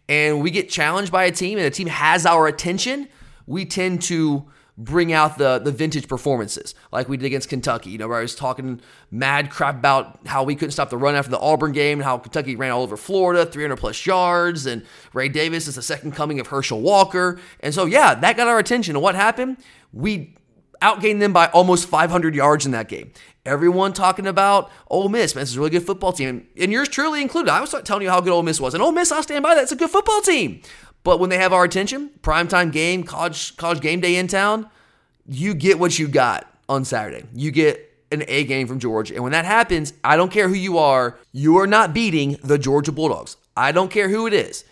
and 0.09 0.41
we 0.41 0.51
get 0.51 0.71
challenged 0.71 1.13
by 1.13 1.25
a 1.25 1.31
team 1.31 1.59
and 1.59 1.67
the 1.67 1.71
team 1.71 1.89
has 1.89 2.25
our 2.25 2.47
attention, 2.47 3.07
we 3.47 3.67
tend 3.67 4.01
to 4.05 4.47
bring 4.79 5.13
out 5.13 5.37
the 5.37 5.59
the 5.59 5.71
vintage 5.71 6.09
performances 6.09 6.75
like 6.91 7.07
we 7.07 7.19
did 7.19 7.27
against 7.27 7.51
Kentucky. 7.51 7.91
You 7.91 7.99
know, 7.99 8.09
where 8.09 8.17
I 8.17 8.23
was 8.23 8.35
talking 8.35 8.81
mad 9.11 9.51
crap 9.51 9.75
about 9.75 10.27
how 10.27 10.43
we 10.43 10.55
couldn't 10.55 10.73
stop 10.73 10.89
the 10.89 10.97
run 10.97 11.15
after 11.15 11.31
the 11.31 11.39
Auburn 11.39 11.73
game 11.73 11.99
and 11.99 12.05
how 12.05 12.17
Kentucky 12.17 12.57
ran 12.57 12.71
all 12.71 12.83
over 12.83 12.97
Florida, 12.97 13.45
300 13.45 13.77
plus 13.77 14.07
yards, 14.07 14.65
and 14.65 14.87
Ray 15.13 15.29
Davis 15.29 15.69
is 15.69 15.75
the 15.75 15.83
second 15.83 16.13
coming 16.13 16.41
of 16.41 16.47
Herschel 16.47 16.81
Walker. 16.81 17.39
And 17.61 17.75
so, 17.75 17.85
yeah, 17.85 18.15
that 18.15 18.39
got 18.39 18.49
our 18.49 18.59
attention. 18.59 18.97
And 18.97 19.03
what 19.03 19.15
happened? 19.15 19.59
We 19.93 20.35
outgained 20.83 21.21
them 21.21 21.33
by 21.33 21.47
almost 21.47 21.89
500 21.89 22.35
yards 22.35 22.67
in 22.67 22.73
that 22.73 22.89
game. 22.89 23.12
Everyone 23.47 23.93
talking 23.93 24.27
about 24.27 24.71
Ole 24.89 25.09
Miss, 25.09 25.35
man, 25.35 25.43
this 25.43 25.51
is 25.51 25.57
a 25.57 25.61
really 25.61 25.71
good 25.71 25.87
football 25.87 26.12
team, 26.12 26.47
and 26.57 26.71
yours 26.71 26.89
truly 26.89 27.23
included. 27.23 27.51
I 27.51 27.61
was 27.61 27.75
telling 27.85 28.03
you 28.03 28.11
how 28.11 28.21
good 28.21 28.33
Ole 28.33 28.43
Miss 28.43 28.61
was, 28.61 28.75
and 28.75 28.83
Ole 28.83 28.93
Miss, 28.93 29.11
I'll 29.11 29.23
stand 29.23 29.43
by 29.43 29.55
that. 29.55 29.62
It's 29.62 29.73
a 29.73 29.77
good 29.77 29.91
football 29.91 30.21
team. 30.21 30.62
But 31.05 31.19
when 31.19 31.31
they 31.31 31.39
have 31.39 31.53
our 31.53 31.65
attention, 31.65 32.11
primetime 32.21 32.71
game, 32.71 33.03
college 33.03 33.57
college 33.57 33.81
game 33.81 34.01
day 34.01 34.17
in 34.17 34.29
town, 34.29 34.71
you 35.27 35.55
get 35.55 35.79
what 35.79 35.99
you 35.99 36.07
got 36.07 36.47
on 36.69 36.85
Saturday. 36.85 37.27
You 37.35 37.51
get 37.51 37.89
an 38.12 38.23
A 38.29 38.45
game 38.45 38.69
from 38.69 38.79
Georgia, 38.79 39.15
and 39.15 39.23
when 39.23 39.33
that 39.33 39.45
happens, 39.45 39.93
I 40.05 40.17
don't 40.17 40.31
care 40.31 40.49
who 40.49 40.55
you 40.55 40.79
are, 40.79 41.19
you 41.33 41.57
are 41.59 41.67
not 41.67 41.95
beating 41.95 42.39
the 42.45 42.59
Georgia 42.59 42.93
Bulldogs. 42.93 43.37
I 43.57 43.73
don't 43.73 43.91
care 43.91 44.09
who 44.09 44.27
it 44.27 44.33
is. 44.35 44.65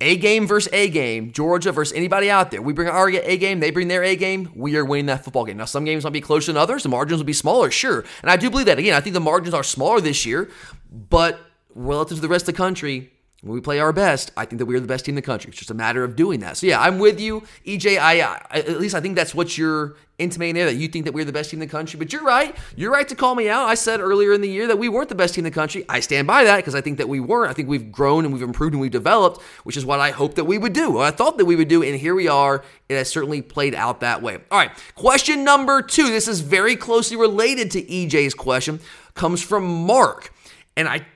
A 0.00 0.16
game 0.16 0.46
versus 0.46 0.72
A 0.72 0.88
game, 0.88 1.32
Georgia 1.32 1.72
versus 1.72 1.96
anybody 1.96 2.30
out 2.30 2.50
there. 2.50 2.62
We 2.62 2.72
bring 2.72 2.88
our 2.88 3.08
A 3.08 3.36
game, 3.36 3.60
they 3.60 3.70
bring 3.70 3.88
their 3.88 4.04
A 4.04 4.14
game. 4.16 4.50
We 4.54 4.76
are 4.76 4.84
winning 4.84 5.06
that 5.06 5.24
football 5.24 5.44
game. 5.44 5.56
Now, 5.56 5.64
some 5.64 5.84
games 5.84 6.04
might 6.04 6.12
be 6.12 6.20
closer 6.20 6.52
than 6.52 6.60
others. 6.60 6.82
The 6.84 6.88
margins 6.88 7.18
will 7.18 7.26
be 7.26 7.32
smaller, 7.32 7.70
sure. 7.70 8.04
And 8.22 8.30
I 8.30 8.36
do 8.36 8.50
believe 8.50 8.66
that. 8.66 8.78
Again, 8.78 8.94
I 8.94 9.00
think 9.00 9.14
the 9.14 9.20
margins 9.20 9.54
are 9.54 9.64
smaller 9.64 10.00
this 10.00 10.24
year, 10.24 10.50
but 10.90 11.40
relative 11.74 12.18
to 12.18 12.22
the 12.22 12.28
rest 12.28 12.42
of 12.42 12.54
the 12.54 12.58
country, 12.58 13.12
when 13.42 13.54
we 13.54 13.60
play 13.60 13.78
our 13.78 13.92
best, 13.92 14.32
I 14.36 14.44
think 14.46 14.58
that 14.58 14.66
we're 14.66 14.80
the 14.80 14.88
best 14.88 15.04
team 15.04 15.12
in 15.12 15.16
the 15.16 15.22
country. 15.22 15.50
It's 15.50 15.58
just 15.58 15.70
a 15.70 15.74
matter 15.74 16.02
of 16.02 16.16
doing 16.16 16.40
that. 16.40 16.56
So 16.56 16.66
yeah, 16.66 16.80
I'm 16.80 16.98
with 16.98 17.20
you, 17.20 17.42
EJ. 17.64 17.96
I, 17.96 18.20
I 18.20 18.58
at 18.58 18.80
least 18.80 18.96
I 18.96 19.00
think 19.00 19.14
that's 19.14 19.32
what 19.32 19.56
you're 19.56 19.94
intimating 20.18 20.56
there 20.56 20.64
that 20.64 20.74
you 20.74 20.88
think 20.88 21.04
that 21.04 21.14
we're 21.14 21.24
the 21.24 21.32
best 21.32 21.50
team 21.50 21.62
in 21.62 21.68
the 21.68 21.70
country. 21.70 21.98
But 21.98 22.12
you're 22.12 22.24
right. 22.24 22.56
You're 22.74 22.90
right 22.90 23.08
to 23.08 23.14
call 23.14 23.36
me 23.36 23.48
out. 23.48 23.68
I 23.68 23.74
said 23.74 24.00
earlier 24.00 24.32
in 24.32 24.40
the 24.40 24.48
year 24.48 24.66
that 24.66 24.76
we 24.76 24.88
weren't 24.88 25.08
the 25.08 25.14
best 25.14 25.34
team 25.34 25.46
in 25.46 25.52
the 25.52 25.54
country. 25.54 25.84
I 25.88 26.00
stand 26.00 26.26
by 26.26 26.42
that 26.42 26.56
because 26.56 26.74
I 26.74 26.80
think 26.80 26.98
that 26.98 27.08
we 27.08 27.20
weren't. 27.20 27.48
I 27.48 27.54
think 27.54 27.68
we've 27.68 27.92
grown 27.92 28.24
and 28.24 28.34
we've 28.34 28.42
improved 28.42 28.74
and 28.74 28.80
we've 28.80 28.90
developed, 28.90 29.40
which 29.62 29.76
is 29.76 29.86
what 29.86 30.00
I 30.00 30.10
hoped 30.10 30.34
that 30.34 30.44
we 30.44 30.58
would 30.58 30.72
do. 30.72 30.90
What 30.90 31.06
I 31.06 31.16
thought 31.16 31.38
that 31.38 31.44
we 31.44 31.54
would 31.54 31.68
do, 31.68 31.84
and 31.84 31.94
here 31.94 32.16
we 32.16 32.26
are. 32.26 32.64
It 32.88 32.96
has 32.96 33.08
certainly 33.08 33.40
played 33.40 33.76
out 33.76 34.00
that 34.00 34.20
way. 34.20 34.38
All 34.50 34.58
right, 34.58 34.72
question 34.96 35.44
number 35.44 35.80
two. 35.80 36.10
This 36.10 36.26
is 36.26 36.40
very 36.40 36.74
closely 36.74 37.16
related 37.16 37.70
to 37.72 37.82
EJ's 37.82 38.34
question. 38.34 38.80
Comes 39.14 39.40
from 39.42 39.64
Mark, 39.64 40.32
and 40.76 40.88
I 40.88 41.06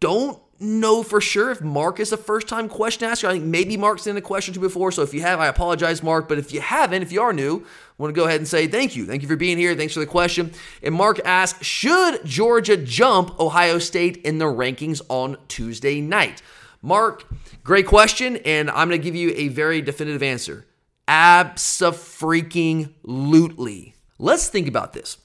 don't 0.00 0.40
know 0.60 1.02
for 1.02 1.20
sure 1.20 1.50
if 1.50 1.60
Mark 1.60 2.00
is 2.00 2.12
a 2.12 2.16
first 2.16 2.48
time 2.48 2.68
question 2.68 3.08
asker. 3.08 3.28
I 3.28 3.32
think 3.32 3.44
maybe 3.44 3.76
Mark's 3.76 4.02
sent 4.02 4.18
a 4.18 4.22
question 4.22 4.54
to 4.54 4.60
before. 4.60 4.92
So 4.92 5.02
if 5.02 5.14
you 5.14 5.22
have, 5.22 5.40
I 5.40 5.46
apologize, 5.46 6.02
Mark. 6.02 6.28
But 6.28 6.38
if 6.38 6.52
you 6.52 6.60
haven't, 6.60 7.02
if 7.02 7.12
you 7.12 7.22
are 7.22 7.32
new, 7.32 7.58
I 7.58 7.62
want 7.98 8.14
to 8.14 8.20
go 8.20 8.26
ahead 8.26 8.40
and 8.40 8.48
say 8.48 8.66
thank 8.66 8.96
you. 8.96 9.06
Thank 9.06 9.22
you 9.22 9.28
for 9.28 9.36
being 9.36 9.58
here. 9.58 9.74
Thanks 9.74 9.94
for 9.94 10.00
the 10.00 10.06
question. 10.06 10.52
And 10.82 10.94
Mark 10.94 11.20
asks 11.24 11.64
Should 11.64 12.24
Georgia 12.24 12.76
jump 12.76 13.38
Ohio 13.40 13.78
State 13.78 14.18
in 14.18 14.38
the 14.38 14.44
rankings 14.46 15.00
on 15.08 15.36
Tuesday 15.48 16.00
night? 16.00 16.42
Mark, 16.82 17.24
great 17.64 17.86
question. 17.86 18.36
And 18.38 18.70
I'm 18.70 18.88
going 18.88 19.00
to 19.00 19.04
give 19.04 19.16
you 19.16 19.32
a 19.36 19.48
very 19.48 19.82
definitive 19.82 20.22
answer. 20.22 20.64
Abso-freaking-lutely. 21.08 23.94
Let's 24.18 24.48
think 24.48 24.68
about 24.68 24.92
this. 24.92 25.18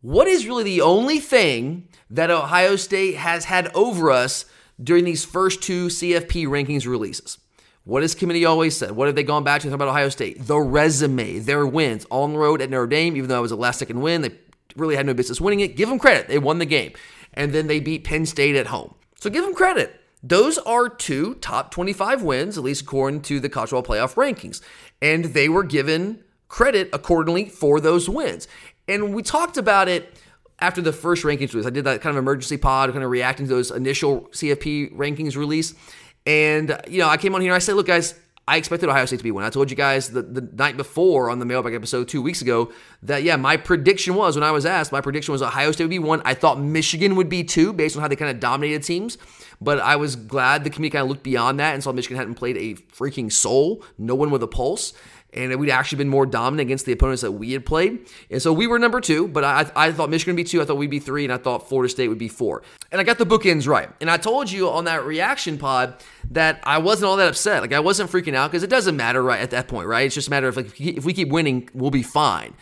What 0.00 0.26
is 0.26 0.46
really 0.46 0.64
the 0.64 0.80
only 0.80 1.20
thing 1.20 1.88
that 2.10 2.30
Ohio 2.30 2.76
State 2.76 3.16
has 3.16 3.44
had 3.44 3.70
over 3.74 4.10
us 4.10 4.46
during 4.82 5.04
these 5.04 5.24
first 5.24 5.62
two 5.62 5.86
CFP 5.86 6.46
rankings 6.46 6.86
releases. 6.86 7.38
What 7.84 8.02
has 8.02 8.14
committee 8.14 8.44
always 8.44 8.76
said? 8.76 8.92
What 8.92 9.06
have 9.06 9.16
they 9.16 9.24
gone 9.24 9.42
back 9.42 9.60
to 9.62 9.68
talk 9.68 9.74
about 9.74 9.88
Ohio 9.88 10.08
State? 10.08 10.46
The 10.46 10.58
resume, 10.58 11.40
their 11.40 11.66
wins 11.66 12.06
on 12.10 12.32
the 12.32 12.38
road 12.38 12.62
at 12.62 12.70
Notre 12.70 12.86
Dame, 12.86 13.16
even 13.16 13.28
though 13.28 13.38
it 13.38 13.42
was 13.42 13.50
a 13.50 13.56
last 13.56 13.80
second 13.80 14.00
win, 14.00 14.22
they 14.22 14.30
really 14.76 14.94
had 14.94 15.04
no 15.04 15.14
business 15.14 15.40
winning 15.40 15.60
it. 15.60 15.76
Give 15.76 15.88
them 15.88 15.98
credit. 15.98 16.28
They 16.28 16.38
won 16.38 16.58
the 16.58 16.66
game. 16.66 16.92
And 17.34 17.52
then 17.52 17.66
they 17.66 17.80
beat 17.80 18.04
Penn 18.04 18.24
State 18.24 18.54
at 18.54 18.68
home. 18.68 18.94
So 19.18 19.30
give 19.30 19.44
them 19.44 19.54
credit. 19.54 20.00
Those 20.22 20.58
are 20.58 20.88
two 20.88 21.34
top 21.36 21.72
25 21.72 22.22
wins, 22.22 22.56
at 22.56 22.62
least 22.62 22.82
according 22.82 23.22
to 23.22 23.40
the 23.40 23.48
college 23.48 23.70
football 23.70 23.96
playoff 23.96 24.14
rankings. 24.14 24.60
And 25.00 25.26
they 25.26 25.48
were 25.48 25.64
given 25.64 26.22
credit 26.48 26.88
accordingly 26.92 27.48
for 27.48 27.80
those 27.80 28.08
wins. 28.08 28.46
And 28.86 29.14
we 29.14 29.22
talked 29.22 29.56
about 29.56 29.88
it 29.88 30.16
after 30.62 30.80
the 30.80 30.92
first 30.92 31.24
rankings 31.24 31.52
release. 31.52 31.66
I 31.66 31.70
did 31.70 31.84
that 31.84 32.00
kind 32.00 32.16
of 32.16 32.22
emergency 32.22 32.56
pod, 32.56 32.90
kind 32.92 33.04
of 33.04 33.10
reacting 33.10 33.46
to 33.48 33.54
those 33.54 33.70
initial 33.70 34.22
CFP 34.30 34.96
rankings 34.96 35.36
release. 35.36 35.74
And, 36.24 36.80
you 36.88 37.00
know, 37.00 37.08
I 37.08 37.16
came 37.16 37.34
on 37.34 37.40
here 37.40 37.50
and 37.50 37.56
I 37.56 37.58
said, 37.58 37.74
look, 37.74 37.88
guys, 37.88 38.14
I 38.46 38.56
expected 38.56 38.88
Ohio 38.88 39.04
State 39.06 39.18
to 39.18 39.24
be 39.24 39.32
one. 39.32 39.44
I 39.44 39.50
told 39.50 39.70
you 39.70 39.76
guys 39.76 40.10
the, 40.10 40.22
the 40.22 40.40
night 40.40 40.76
before 40.76 41.30
on 41.30 41.40
the 41.40 41.44
mailbag 41.44 41.74
episode 41.74 42.08
two 42.08 42.22
weeks 42.22 42.42
ago 42.42 42.72
that, 43.02 43.24
yeah, 43.24 43.36
my 43.36 43.56
prediction 43.56 44.14
was 44.14 44.36
when 44.36 44.44
I 44.44 44.52
was 44.52 44.64
asked, 44.64 44.92
my 44.92 45.00
prediction 45.00 45.32
was 45.32 45.42
Ohio 45.42 45.72
State 45.72 45.84
would 45.84 45.90
be 45.90 45.98
one. 45.98 46.22
I 46.24 46.34
thought 46.34 46.60
Michigan 46.60 47.16
would 47.16 47.28
be 47.28 47.42
two 47.42 47.72
based 47.72 47.96
on 47.96 48.02
how 48.02 48.08
they 48.08 48.16
kind 48.16 48.30
of 48.30 48.40
dominated 48.40 48.84
teams. 48.84 49.18
But 49.60 49.78
I 49.78 49.94
was 49.96 50.16
glad 50.16 50.64
the 50.64 50.70
committee 50.70 50.90
kind 50.90 51.02
of 51.04 51.08
looked 51.08 51.22
beyond 51.22 51.60
that 51.60 51.74
and 51.74 51.82
saw 51.82 51.92
Michigan 51.92 52.16
hadn't 52.16 52.34
played 52.34 52.56
a 52.56 52.74
freaking 52.74 53.30
soul, 53.30 53.84
no 53.96 54.14
one 54.14 54.30
with 54.30 54.42
a 54.42 54.48
pulse 54.48 54.92
and 55.32 55.58
we'd 55.58 55.70
actually 55.70 55.98
been 55.98 56.08
more 56.08 56.26
dominant 56.26 56.66
against 56.66 56.84
the 56.84 56.92
opponents 56.92 57.22
that 57.22 57.32
we 57.32 57.52
had 57.52 57.64
played. 57.64 58.06
And 58.30 58.42
so 58.42 58.52
we 58.52 58.66
were 58.66 58.78
number 58.78 59.00
two, 59.00 59.28
but 59.28 59.44
I, 59.44 59.70
I 59.74 59.92
thought 59.92 60.10
Michigan 60.10 60.34
would 60.34 60.36
be 60.36 60.44
two, 60.44 60.60
I 60.60 60.64
thought 60.64 60.76
we'd 60.76 60.90
be 60.90 60.98
three, 60.98 61.24
and 61.24 61.32
I 61.32 61.38
thought 61.38 61.68
Florida 61.68 61.90
State 61.90 62.08
would 62.08 62.18
be 62.18 62.28
four. 62.28 62.62
And 62.90 63.00
I 63.00 63.04
got 63.04 63.18
the 63.18 63.26
bookends 63.26 63.66
right. 63.66 63.88
And 64.00 64.10
I 64.10 64.18
told 64.18 64.50
you 64.50 64.68
on 64.68 64.84
that 64.84 65.04
reaction 65.04 65.56
pod 65.58 65.96
that 66.30 66.60
I 66.64 66.78
wasn't 66.78 67.06
all 67.06 67.16
that 67.16 67.28
upset. 67.28 67.62
Like 67.62 67.72
I 67.72 67.80
wasn't 67.80 68.10
freaking 68.10 68.34
out 68.34 68.50
because 68.50 68.62
it 68.62 68.70
doesn't 68.70 68.96
matter 68.96 69.22
right 69.22 69.40
at 69.40 69.50
that 69.50 69.68
point, 69.68 69.88
right? 69.88 70.06
It's 70.06 70.14
just 70.14 70.28
a 70.28 70.30
matter 70.30 70.48
of 70.48 70.56
like 70.56 70.78
if 70.80 71.04
we 71.04 71.12
keep 71.12 71.28
winning, 71.28 71.68
we'll 71.72 71.90
be 71.90 72.02
fine. 72.02 72.54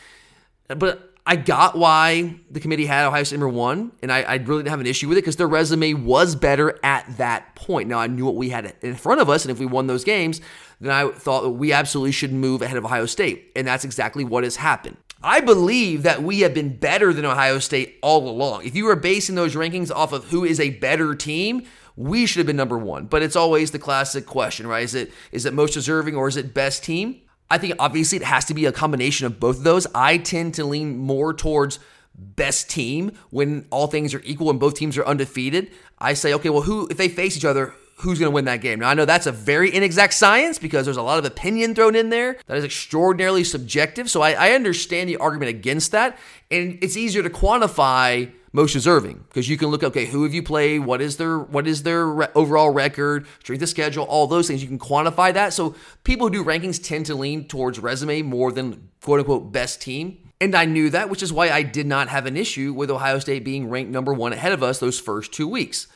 But 0.69 1.11
I 1.27 1.37
got 1.37 1.77
why 1.77 2.41
the 2.51 2.61
committee 2.61 2.87
had 2.87 3.07
Ohio 3.07 3.23
State 3.25 3.39
number 3.39 3.55
one, 3.55 3.93
and 4.03 4.11
I, 4.11 4.23
I 4.23 4.35
really 4.37 4.63
didn't 4.63 4.71
have 4.71 4.81
an 4.81 4.87
issue 4.87 5.09
with 5.09 5.19
it 5.19 5.21
because 5.21 5.37
their 5.37 5.47
resume 5.47 5.95
was 5.95 6.35
better 6.35 6.79
at 6.83 7.19
that 7.19 7.55
point. 7.55 7.89
Now 7.89 7.99
I 7.99 8.07
knew 8.07 8.25
what 8.25 8.37
we 8.37 8.49
had 8.49 8.75
in 8.81 8.95
front 8.95 9.21
of 9.21 9.29
us, 9.29 9.45
and 9.45 9.53
if 9.53 9.59
we 9.59 9.67
won 9.67 9.87
those 9.87 10.03
games, 10.03 10.41
then 10.81 10.93
I 10.93 11.11
thought 11.11 11.43
that 11.43 11.51
we 11.51 11.73
absolutely 11.73 12.13
should 12.13 12.33
move 12.33 12.63
ahead 12.63 12.77
of 12.77 12.85
Ohio 12.85 13.07
State. 13.07 13.53
And 13.55 13.67
that's 13.67 13.85
exactly 13.85 14.25
what 14.25 14.45
has 14.45 14.57
happened. 14.57 14.97
I 15.23 15.41
believe 15.41 16.03
that 16.05 16.23
we 16.23 16.41
have 16.41 16.55
been 16.55 16.77
better 16.77 17.13
than 17.13 17.27
Ohio 17.27 17.59
State 17.59 17.99
all 18.03 18.27
along. 18.29 18.65
If 18.65 18.75
you 18.75 18.87
were 18.87 18.97
basing 18.97 19.35
those 19.35 19.55
rankings 19.55 19.91
off 19.95 20.13
of 20.13 20.25
who 20.25 20.45
is 20.45 20.59
a 20.59 20.71
better 20.71 21.15
team, 21.15 21.67
we 21.97 22.25
should 22.25 22.39
have 22.39 22.47
been 22.47 22.57
number 22.57 22.79
one. 22.79 23.05
But 23.05 23.23
it's 23.23 23.37
always 23.37 23.71
the 23.71 23.79
classic 23.79 24.25
question, 24.25 24.67
right? 24.67 24.85
Is 24.85 24.95
it 24.95 25.13
is 25.33 25.45
it 25.45 25.53
most 25.53 25.75
deserving 25.75 26.17
or 26.17 26.29
is 26.29 26.39
it 26.39 26.55
best 26.55 26.83
team? 26.83 27.21
I 27.51 27.59
think 27.59 27.75
obviously 27.79 28.17
it 28.17 28.25
has 28.25 28.47
to 28.47 28.55
be 28.55 28.65
a 28.65 28.73
combination 28.73 29.27
of 29.27 29.39
both 29.39 29.59
of 29.59 29.65
those. 29.65 29.87
I 29.95 30.17
tend 30.17 30.55
to 30.55 30.65
lean 30.65 30.97
more 30.97 31.35
towards 31.35 31.79
best 32.15 32.71
team 32.71 33.13
when 33.31 33.67
all 33.71 33.89
things 33.89 34.15
are 34.15 34.23
equal 34.25 34.51
and 34.51 34.61
both 34.61 34.75
teams 34.75 34.97
are 34.97 35.05
undefeated. 35.05 35.71
I 35.99 36.15
say, 36.15 36.33
okay, 36.35 36.49
well, 36.49 36.63
who 36.63 36.87
if 36.91 36.97
they 36.97 37.09
face 37.09 37.37
each 37.37 37.45
other, 37.45 37.75
who's 38.01 38.19
going 38.19 38.31
to 38.31 38.35
win 38.35 38.47
that 38.47 38.61
game. 38.61 38.81
Now, 38.81 38.89
I 38.89 38.95
know 38.95 39.05
that's 39.05 39.27
a 39.27 39.33
very 39.33 39.75
inexact 39.75 40.15
science 40.15 40.59
because 40.59 40.85
there's 40.85 40.97
a 40.97 41.03
lot 41.03 41.19
of 41.19 41.25
opinion 41.25 41.75
thrown 41.75 41.95
in 41.95 42.11
there 42.11 42.39
that 42.47 42.57
is 42.57 42.65
extraordinarily 42.65 43.45
subjective. 43.45 44.11
So 44.11 44.23
I, 44.23 44.33
I 44.33 44.53
understand 44.53 45.09
the 45.09 45.19
argument 45.19 45.51
against 45.51 45.93
that. 45.93 46.19
And 46.51 46.79
it's 46.83 46.97
easier 46.97 47.23
to 47.23 47.31
quantify 47.31 48.33
most 48.53 48.73
deserving 48.73 49.25
because 49.29 49.49
you 49.49 49.57
can 49.57 49.69
look 49.69 49.85
okay 49.85 50.07
who 50.07 50.25
have 50.25 50.35
you 50.35 50.43
played 50.43 50.81
what 50.81 51.01
is 51.01 51.19
their 51.19 51.39
what 51.39 51.69
is 51.69 51.85
their 51.85 52.05
re- 52.05 52.27
overall 52.35 52.71
record 52.71 53.25
strength 53.39 53.63
of 53.63 53.69
schedule 53.69 54.05
all 54.07 54.27
those 54.27 54.49
things 54.49 54.61
you 54.61 54.67
can 54.67 54.77
quantify 54.77 55.33
that 55.33 55.53
so 55.53 55.75
people 56.03 56.27
who 56.27 56.33
do 56.33 56.45
rankings 56.45 56.83
tend 56.83 57.07
to 57.07 57.15
lean 57.15 57.47
towards 57.47 57.79
resume 57.79 58.23
more 58.23 58.51
than 58.51 58.89
quote 59.03 59.21
unquote 59.21 59.53
best 59.53 59.81
team 59.81 60.19
and 60.41 60.57
I 60.57 60.65
knew 60.65 60.91
that 60.91 61.09
which 61.09 61.23
is 61.23 61.33
why 61.33 61.51
I 61.51 61.63
did 61.63 61.87
not 61.87 62.09
have 62.09 62.27
an 62.27 62.37
issue 62.37 62.73
with 62.73 62.91
Ohio 62.91 63.21
State 63.21 63.45
being 63.45 63.71
ranked 63.71 63.93
number 63.93 64.13
1 64.13 64.33
ahead 64.33 64.51
of 64.51 64.65
us 64.65 64.81
those 64.81 64.99
first 64.99 65.33
2 65.33 65.47
weeks 65.47 65.87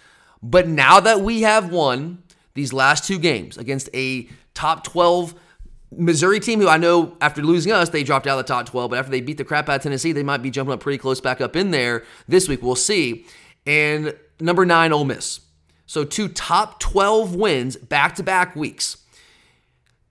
but 0.44 0.68
now 0.68 1.00
that 1.00 1.22
we 1.22 1.40
have 1.40 1.72
won 1.72 2.22
these 2.52 2.70
last 2.74 3.04
two 3.04 3.18
games 3.18 3.56
against 3.56 3.88
a 3.94 4.28
top 4.52 4.84
12 4.84 5.34
Missouri 5.90 6.38
team, 6.38 6.60
who 6.60 6.68
I 6.68 6.76
know 6.76 7.16
after 7.22 7.40
losing 7.40 7.72
us, 7.72 7.88
they 7.88 8.04
dropped 8.04 8.26
out 8.26 8.38
of 8.38 8.46
the 8.46 8.52
top 8.52 8.66
12, 8.66 8.90
but 8.90 8.98
after 8.98 9.10
they 9.10 9.22
beat 9.22 9.38
the 9.38 9.44
crap 9.44 9.70
out 9.70 9.76
of 9.76 9.82
Tennessee, 9.82 10.12
they 10.12 10.22
might 10.22 10.42
be 10.42 10.50
jumping 10.50 10.74
up 10.74 10.80
pretty 10.80 10.98
close 10.98 11.18
back 11.18 11.40
up 11.40 11.56
in 11.56 11.70
there 11.70 12.04
this 12.28 12.46
week. 12.46 12.62
We'll 12.62 12.76
see. 12.76 13.24
And 13.66 14.14
number 14.38 14.66
nine, 14.66 14.92
Ole 14.92 15.06
Miss. 15.06 15.40
So 15.86 16.04
two 16.04 16.28
top 16.28 16.78
12 16.78 17.34
wins 17.34 17.76
back 17.76 18.14
to 18.16 18.22
back 18.22 18.54
weeks. 18.54 18.98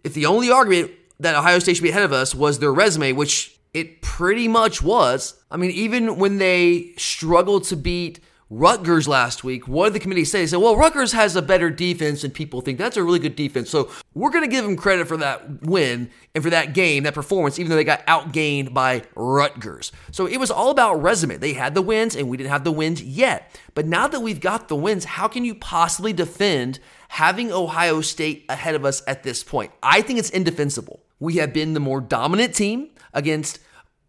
If 0.03 0.15
the 0.15 0.25
only 0.25 0.49
argument 0.49 0.91
that 1.19 1.35
Ohio 1.35 1.59
State 1.59 1.75
should 1.75 1.83
be 1.83 1.89
ahead 1.89 2.03
of 2.03 2.11
us 2.11 2.33
was 2.33 2.57
their 2.57 2.73
resume, 2.73 3.11
which 3.13 3.55
it 3.75 4.01
pretty 4.01 4.47
much 4.47 4.81
was. 4.81 5.35
I 5.51 5.57
mean, 5.57 5.69
even 5.71 6.17
when 6.17 6.39
they 6.39 6.93
struggled 6.97 7.65
to 7.65 7.75
beat 7.75 8.19
Rutgers 8.55 9.07
last 9.07 9.43
week, 9.43 9.67
what 9.67 9.86
did 9.86 9.93
the 9.93 10.00
committee 10.00 10.25
say? 10.25 10.41
They 10.41 10.48
said, 10.48 10.60
well, 10.60 10.75
Rutgers 10.75 11.12
has 11.13 11.36
a 11.36 11.41
better 11.41 11.72
defense, 11.72 12.24
and 12.24 12.31
people 12.31 12.62
think 12.62 12.77
that's 12.77 12.98
a 12.98 13.03
really 13.03 13.17
good 13.17 13.36
defense. 13.36 13.69
So 13.72 13.89
we're 14.13 14.29
going 14.29 14.43
to 14.43 14.50
give 14.50 14.63
them 14.63 14.75
credit 14.75 15.07
for 15.07 15.17
that 15.17 15.63
win 15.63 16.12
and 16.36 16.43
for 16.43 16.51
that 16.51 16.75
game, 16.75 17.03
that 17.03 17.15
performance, 17.15 17.57
even 17.57 17.72
though 17.72 17.75
they 17.75 17.83
got 17.83 18.05
outgained 18.05 18.72
by 18.72 19.03
Rutgers. 19.15 19.91
So 20.12 20.27
it 20.27 20.38
was 20.38 20.51
all 20.51 20.69
about 20.69 21.01
resume. 21.01 21.38
They 21.38 21.53
had 21.53 21.74
the 21.74 21.81
wins, 21.81 22.15
and 22.15 22.29
we 22.29 22.38
didn't 22.38 22.51
have 22.51 22.63
the 22.63 22.72
wins 22.72 23.01
yet. 23.01 23.60
But 23.74 23.88
now 23.88 24.07
that 24.07 24.19
we've 24.19 24.39
got 24.39 24.67
the 24.67 24.75
wins, 24.75 25.05
how 25.05 25.27
can 25.27 25.43
you 25.45 25.55
possibly 25.55 26.13
defend 26.13 26.77
having 27.07 27.51
Ohio 27.51 28.01
State 28.01 28.45
ahead 28.50 28.75
of 28.75 28.86
us 28.86 29.01
at 29.07 29.24
this 29.24 29.43
point? 29.43 29.72
I 29.81 30.01
think 30.03 30.19
it's 30.19 30.29
indefensible. 30.29 31.01
We 31.19 31.38
have 31.38 31.53
been 31.53 31.74
the 31.74 31.79
more 31.79 32.01
dominant 32.01 32.53
team 32.53 32.89
against 33.13 33.57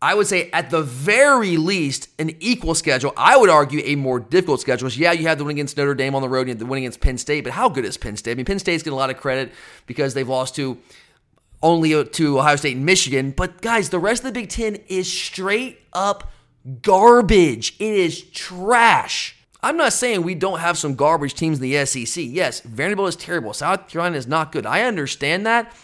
I 0.05 0.13
would 0.13 0.27
say 0.27 0.51
at 0.51 0.69
the 0.69 0.83
very 0.83 1.57
least 1.57 2.11
an 2.19 2.37
equal 2.39 2.75
schedule. 2.75 3.15
I 3.17 3.39
would 3.39 3.49
argue 3.49 3.81
a 3.87 3.97
more 3.97 4.21
difficult 4.21 4.61
schedule. 4.61 4.91
Yeah, 4.91 5.13
you 5.13 5.29
have 5.29 5.39
the 5.39 5.45
win 5.45 5.57
against 5.57 5.79
Notre 5.79 5.95
Dame 5.95 6.15
on 6.15 6.21
the 6.21 6.29
road, 6.29 6.47
you 6.47 6.53
have 6.53 6.59
the 6.59 6.67
win 6.67 6.81
against 6.81 7.01
Penn 7.01 7.17
State, 7.17 7.43
but 7.43 7.55
how 7.55 7.71
good 7.71 7.87
is 7.87 7.97
Penn 7.97 8.19
State? 8.19 8.33
I 8.33 8.35
mean, 8.35 8.45
Penn 8.45 8.59
State's 8.59 8.83
getting 8.83 8.93
a 8.93 8.99
lot 8.99 9.09
of 9.09 9.17
credit 9.17 9.51
because 9.87 10.13
they've 10.13 10.29
lost 10.29 10.57
to 10.57 10.77
only 11.63 11.95
uh, 11.95 12.05
to 12.05 12.39
Ohio 12.39 12.57
State 12.57 12.77
and 12.77 12.85
Michigan. 12.85 13.31
But 13.31 13.63
guys, 13.63 13.89
the 13.89 13.99
rest 13.99 14.25
of 14.25 14.27
the 14.27 14.39
Big 14.39 14.51
Ten 14.51 14.77
is 14.89 15.11
straight 15.11 15.81
up 15.95 16.31
garbage. 16.83 17.75
It 17.79 17.95
is 17.95 18.25
trash. 18.25 19.35
I'm 19.63 19.79
not 19.79 19.95
saying 19.95 20.23
we 20.23 20.35
don't 20.35 20.59
have 20.59 20.77
some 20.77 20.97
garbage 20.97 21.33
teams 21.33 21.63
in 21.63 21.63
the 21.63 21.87
SEC. 21.87 22.23
Yes, 22.29 22.61
Vanderbilt 22.61 23.09
is 23.09 23.17
terrible. 23.17 23.55
South 23.55 23.89
Carolina 23.89 24.19
is 24.19 24.27
not 24.27 24.53
good. 24.53 24.67
I 24.67 24.83
understand 24.83 25.47
that. 25.47 25.75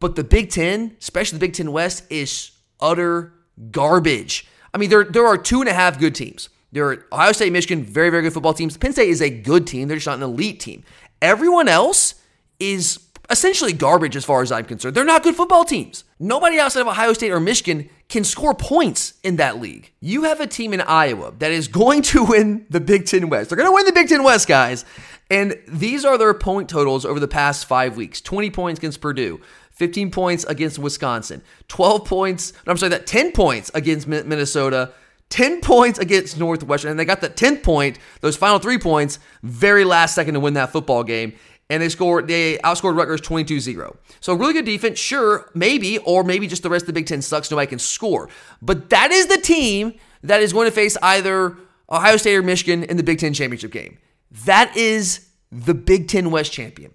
But 0.00 0.16
the 0.16 0.24
Big 0.24 0.50
Ten, 0.50 0.96
especially 1.00 1.38
the 1.38 1.46
Big 1.46 1.52
Ten 1.52 1.70
West, 1.70 2.02
is 2.10 2.50
utter 2.80 3.32
garbage. 3.70 4.46
I 4.74 4.78
mean, 4.78 4.90
there, 4.90 5.04
there 5.04 5.26
are 5.26 5.38
two 5.38 5.60
and 5.60 5.68
a 5.68 5.74
half 5.74 5.98
good 5.98 6.14
teams. 6.14 6.48
There 6.72 6.88
are 6.90 7.06
Ohio 7.12 7.32
State, 7.32 7.52
Michigan, 7.52 7.84
very, 7.84 8.10
very 8.10 8.22
good 8.22 8.32
football 8.32 8.54
teams. 8.54 8.76
Penn 8.76 8.92
State 8.92 9.08
is 9.08 9.22
a 9.22 9.30
good 9.30 9.66
team. 9.66 9.88
They're 9.88 9.96
just 9.96 10.06
not 10.06 10.18
an 10.18 10.22
elite 10.22 10.60
team. 10.60 10.82
Everyone 11.22 11.68
else 11.68 12.16
is 12.60 13.00
essentially 13.30 13.72
garbage 13.72 14.16
as 14.16 14.24
far 14.24 14.42
as 14.42 14.52
I'm 14.52 14.64
concerned. 14.64 14.94
They're 14.94 15.04
not 15.04 15.22
good 15.22 15.34
football 15.34 15.64
teams. 15.64 16.04
Nobody 16.18 16.58
outside 16.58 16.80
of 16.80 16.86
Ohio 16.86 17.12
State 17.12 17.30
or 17.30 17.40
Michigan 17.40 17.88
can 18.08 18.24
score 18.24 18.54
points 18.54 19.14
in 19.22 19.36
that 19.36 19.60
league. 19.60 19.92
You 20.00 20.24
have 20.24 20.40
a 20.40 20.46
team 20.46 20.72
in 20.72 20.80
Iowa 20.80 21.32
that 21.38 21.50
is 21.50 21.68
going 21.68 22.02
to 22.02 22.24
win 22.24 22.66
the 22.70 22.80
Big 22.80 23.06
Ten 23.06 23.28
West. 23.28 23.50
They're 23.50 23.56
going 23.56 23.68
to 23.68 23.74
win 23.74 23.86
the 23.86 23.92
Big 23.92 24.08
Ten 24.08 24.22
West, 24.22 24.46
guys. 24.46 24.84
And 25.28 25.58
these 25.66 26.04
are 26.04 26.16
their 26.18 26.34
point 26.34 26.68
totals 26.68 27.04
over 27.04 27.18
the 27.18 27.28
past 27.28 27.66
five 27.66 27.96
weeks 27.96 28.20
20 28.20 28.50
points 28.50 28.78
against 28.78 29.00
Purdue. 29.00 29.40
15 29.76 30.10
points 30.10 30.44
against 30.44 30.78
Wisconsin, 30.78 31.42
12 31.68 32.04
points, 32.04 32.52
I'm 32.66 32.76
sorry, 32.78 32.90
that 32.90 33.06
10 33.06 33.32
points 33.32 33.70
against 33.74 34.08
Minnesota, 34.08 34.92
10 35.28 35.60
points 35.60 35.98
against 35.98 36.38
Northwestern, 36.38 36.90
and 36.90 36.98
they 36.98 37.04
got 37.04 37.20
the 37.20 37.28
10th 37.28 37.62
point, 37.62 37.98
those 38.20 38.36
final 38.36 38.58
three 38.58 38.78
points, 38.78 39.18
very 39.42 39.84
last 39.84 40.14
second 40.14 40.34
to 40.34 40.40
win 40.40 40.54
that 40.54 40.72
football 40.72 41.04
game. 41.04 41.34
And 41.68 41.82
they 41.82 41.88
scored, 41.88 42.28
they 42.28 42.58
outscored 42.58 42.96
Rutgers 42.96 43.20
22 43.20 43.58
0. 43.58 43.96
So, 44.20 44.34
really 44.34 44.52
good 44.52 44.64
defense, 44.64 45.00
sure, 45.00 45.50
maybe, 45.52 45.98
or 45.98 46.22
maybe 46.22 46.46
just 46.46 46.62
the 46.62 46.70
rest 46.70 46.84
of 46.84 46.86
the 46.86 46.92
Big 46.92 47.06
Ten 47.06 47.20
sucks, 47.20 47.50
nobody 47.50 47.66
can 47.66 47.80
score. 47.80 48.28
But 48.62 48.88
that 48.90 49.10
is 49.10 49.26
the 49.26 49.38
team 49.38 49.94
that 50.22 50.40
is 50.40 50.52
going 50.52 50.66
to 50.66 50.70
face 50.70 50.96
either 51.02 51.56
Ohio 51.90 52.18
State 52.18 52.36
or 52.36 52.42
Michigan 52.42 52.84
in 52.84 52.96
the 52.96 53.02
Big 53.02 53.18
Ten 53.18 53.34
championship 53.34 53.72
game. 53.72 53.98
That 54.44 54.76
is 54.76 55.26
the 55.50 55.74
Big 55.74 56.06
Ten 56.06 56.30
West 56.30 56.52
champion. 56.52 56.92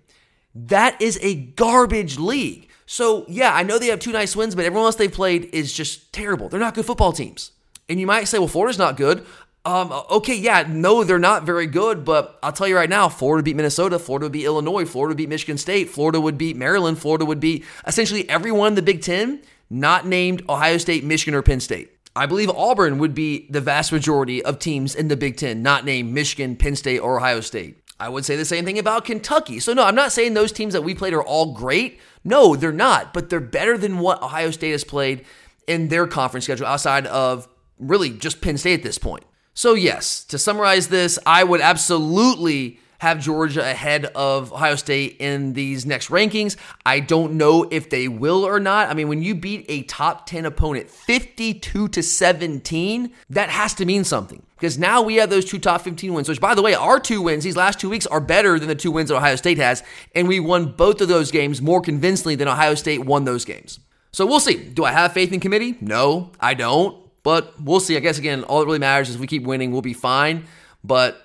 That 0.55 1.01
is 1.01 1.19
a 1.21 1.35
garbage 1.35 2.17
league. 2.17 2.69
So, 2.91 3.23
yeah, 3.29 3.53
I 3.53 3.63
know 3.63 3.79
they 3.79 3.87
have 3.87 4.01
two 4.01 4.11
nice 4.11 4.35
wins, 4.35 4.53
but 4.53 4.65
everyone 4.65 4.85
else 4.85 4.97
they've 4.97 5.09
played 5.09 5.45
is 5.53 5.71
just 5.71 6.11
terrible. 6.11 6.49
They're 6.49 6.59
not 6.59 6.73
good 6.73 6.85
football 6.85 7.13
teams. 7.13 7.51
And 7.87 8.01
you 8.01 8.05
might 8.05 8.25
say, 8.25 8.37
well, 8.37 8.49
Florida's 8.49 8.77
not 8.77 8.97
good. 8.97 9.25
Um, 9.63 9.93
okay, 10.11 10.35
yeah, 10.35 10.65
no, 10.67 11.05
they're 11.05 11.17
not 11.17 11.45
very 11.45 11.67
good, 11.67 12.03
but 12.03 12.37
I'll 12.43 12.51
tell 12.51 12.67
you 12.67 12.75
right 12.75 12.89
now, 12.89 13.07
Florida 13.07 13.43
beat 13.43 13.55
Minnesota, 13.55 13.97
Florida 13.97 14.25
would 14.25 14.33
beat 14.33 14.43
Illinois, 14.43 14.83
Florida 14.83 15.11
would 15.11 15.17
beat 15.17 15.29
Michigan 15.29 15.57
State, 15.57 15.89
Florida 15.89 16.19
would 16.19 16.37
beat 16.37 16.57
Maryland, 16.57 16.99
Florida 16.99 17.23
would 17.23 17.39
beat 17.39 17.63
essentially 17.87 18.29
everyone 18.29 18.73
in 18.73 18.75
the 18.75 18.81
Big 18.81 19.01
Ten, 19.01 19.41
not 19.69 20.05
named 20.05 20.43
Ohio 20.49 20.77
State, 20.77 21.05
Michigan, 21.05 21.33
or 21.33 21.41
Penn 21.41 21.61
State. 21.61 21.91
I 22.13 22.25
believe 22.25 22.49
Auburn 22.49 22.97
would 22.97 23.15
be 23.15 23.47
the 23.49 23.61
vast 23.61 23.93
majority 23.93 24.43
of 24.43 24.59
teams 24.59 24.95
in 24.95 25.07
the 25.07 25.15
Big 25.15 25.37
Ten, 25.37 25.63
not 25.63 25.85
named 25.85 26.11
Michigan, 26.11 26.57
Penn 26.57 26.75
State, 26.75 26.99
or 26.99 27.19
Ohio 27.19 27.39
State. 27.39 27.80
I 28.01 28.09
would 28.09 28.25
say 28.25 28.35
the 28.35 28.45
same 28.45 28.65
thing 28.65 28.79
about 28.79 29.05
Kentucky. 29.05 29.59
So, 29.59 29.73
no, 29.73 29.83
I'm 29.83 29.93
not 29.93 30.11
saying 30.11 30.33
those 30.33 30.51
teams 30.51 30.73
that 30.73 30.81
we 30.81 30.95
played 30.95 31.13
are 31.13 31.21
all 31.21 31.53
great. 31.53 31.99
No, 32.23 32.55
they're 32.55 32.71
not, 32.71 33.13
but 33.13 33.29
they're 33.29 33.39
better 33.39 33.77
than 33.77 33.99
what 33.99 34.23
Ohio 34.23 34.49
State 34.49 34.71
has 34.71 34.83
played 34.83 35.23
in 35.67 35.89
their 35.89 36.07
conference 36.07 36.45
schedule 36.45 36.65
outside 36.65 37.05
of 37.05 37.47
really 37.77 38.09
just 38.09 38.41
Penn 38.41 38.57
State 38.57 38.79
at 38.79 38.83
this 38.83 38.97
point. 38.97 39.23
So, 39.53 39.75
yes, 39.75 40.23
to 40.25 40.39
summarize 40.39 40.87
this, 40.87 41.19
I 41.27 41.43
would 41.43 41.61
absolutely 41.61 42.79
have 43.01 43.19
Georgia 43.19 43.67
ahead 43.67 44.05
of 44.13 44.53
Ohio 44.53 44.75
State 44.75 45.17
in 45.19 45.53
these 45.53 45.87
next 45.87 46.09
rankings. 46.09 46.55
I 46.85 46.99
don't 46.99 47.33
know 47.33 47.67
if 47.71 47.89
they 47.89 48.07
will 48.07 48.45
or 48.45 48.59
not. 48.59 48.89
I 48.89 48.93
mean, 48.93 49.07
when 49.07 49.23
you 49.23 49.33
beat 49.33 49.65
a 49.69 49.81
top 49.81 50.27
10 50.27 50.45
opponent 50.45 50.87
52 50.87 51.87
to 51.87 52.03
17, 52.03 53.11
that 53.31 53.49
has 53.49 53.73
to 53.73 53.85
mean 53.85 54.03
something. 54.03 54.43
Because 54.55 54.77
now 54.77 55.01
we 55.01 55.15
have 55.15 55.31
those 55.31 55.45
two 55.45 55.57
top 55.57 55.81
15 55.81 56.13
wins, 56.13 56.29
which, 56.29 56.39
by 56.39 56.53
the 56.53 56.61
way, 56.61 56.75
our 56.75 56.99
two 56.99 57.23
wins 57.23 57.43
these 57.43 57.57
last 57.57 57.79
two 57.79 57.89
weeks 57.89 58.05
are 58.05 58.19
better 58.19 58.59
than 58.59 58.67
the 58.67 58.75
two 58.75 58.91
wins 58.91 59.09
that 59.09 59.15
Ohio 59.15 59.35
State 59.35 59.57
has. 59.57 59.81
And 60.13 60.27
we 60.27 60.39
won 60.39 60.73
both 60.73 61.01
of 61.01 61.07
those 61.07 61.31
games 61.31 61.59
more 61.59 61.81
convincingly 61.81 62.35
than 62.35 62.47
Ohio 62.47 62.75
State 62.75 63.03
won 63.03 63.25
those 63.25 63.45
games. 63.45 63.79
So 64.11 64.27
we'll 64.27 64.39
see. 64.39 64.57
Do 64.57 64.85
I 64.85 64.91
have 64.91 65.11
faith 65.11 65.33
in 65.33 65.39
committee? 65.39 65.75
No, 65.81 66.33
I 66.39 66.53
don't. 66.53 66.95
But 67.23 67.59
we'll 67.59 67.79
see. 67.79 67.97
I 67.97 67.99
guess, 67.99 68.19
again, 68.19 68.43
all 68.43 68.59
that 68.59 68.67
really 68.67 68.77
matters 68.77 69.09
is 69.09 69.17
we 69.17 69.25
keep 69.25 69.41
winning, 69.41 69.71
we'll 69.71 69.81
be 69.81 69.93
fine. 69.95 70.45
But 70.83 71.19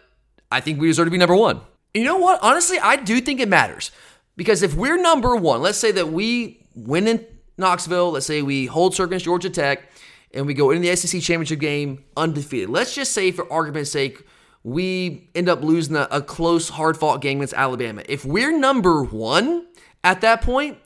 I 0.51 0.61
think 0.61 0.81
we 0.81 0.87
deserve 0.89 1.07
to 1.07 1.11
be 1.11 1.19
number 1.19 1.37
one. 1.37 1.61
You 1.95 2.05
know 2.05 2.17
what? 2.19 2.41
Honestly, 2.43 2.79
I 2.79 2.97
do 2.97 3.21
think 3.21 3.41
it 3.41 3.49
matters. 3.49 3.91
Because 4.37 4.63
if 4.63 4.75
we're 4.75 5.01
number 5.01 5.35
one, 5.35 5.63
let's 5.63 5.79
say 5.79 5.93
that 5.93 6.09
we 6.09 6.67
win 6.75 7.09
in 7.09 7.25
Knoxville, 7.57 8.13
let's 8.13 8.27
say 8.27 8.43
we 8.43 8.67
hold 8.67 8.95
serve 8.95 9.09
against 9.09 9.25
Georgia 9.25 9.49
Tech, 9.49 9.91
and 10.35 10.47
we 10.47 10.53
go 10.53 10.71
into 10.71 10.87
the 10.87 10.95
SEC 10.95 11.23
championship 11.23 11.59
game 11.59 12.05
undefeated. 12.17 12.69
Let's 12.69 12.95
just 12.95 13.13
say, 13.13 13.33
for 13.33 13.51
argument's 13.51 13.91
sake, 13.91 14.23
we 14.63 15.31
end 15.35 15.49
up 15.49 15.63
losing 15.63 15.97
a, 15.97 16.07
a 16.11 16.21
close, 16.21 16.69
hard 16.69 16.99
fought 16.99 17.23
game 17.23 17.39
against 17.39 17.55
Alabama. 17.55 18.03
If 18.09 18.25
we're 18.25 18.57
number 18.57 19.03
one 19.03 19.67
at 20.05 20.21
that 20.21 20.43
point, 20.43 20.79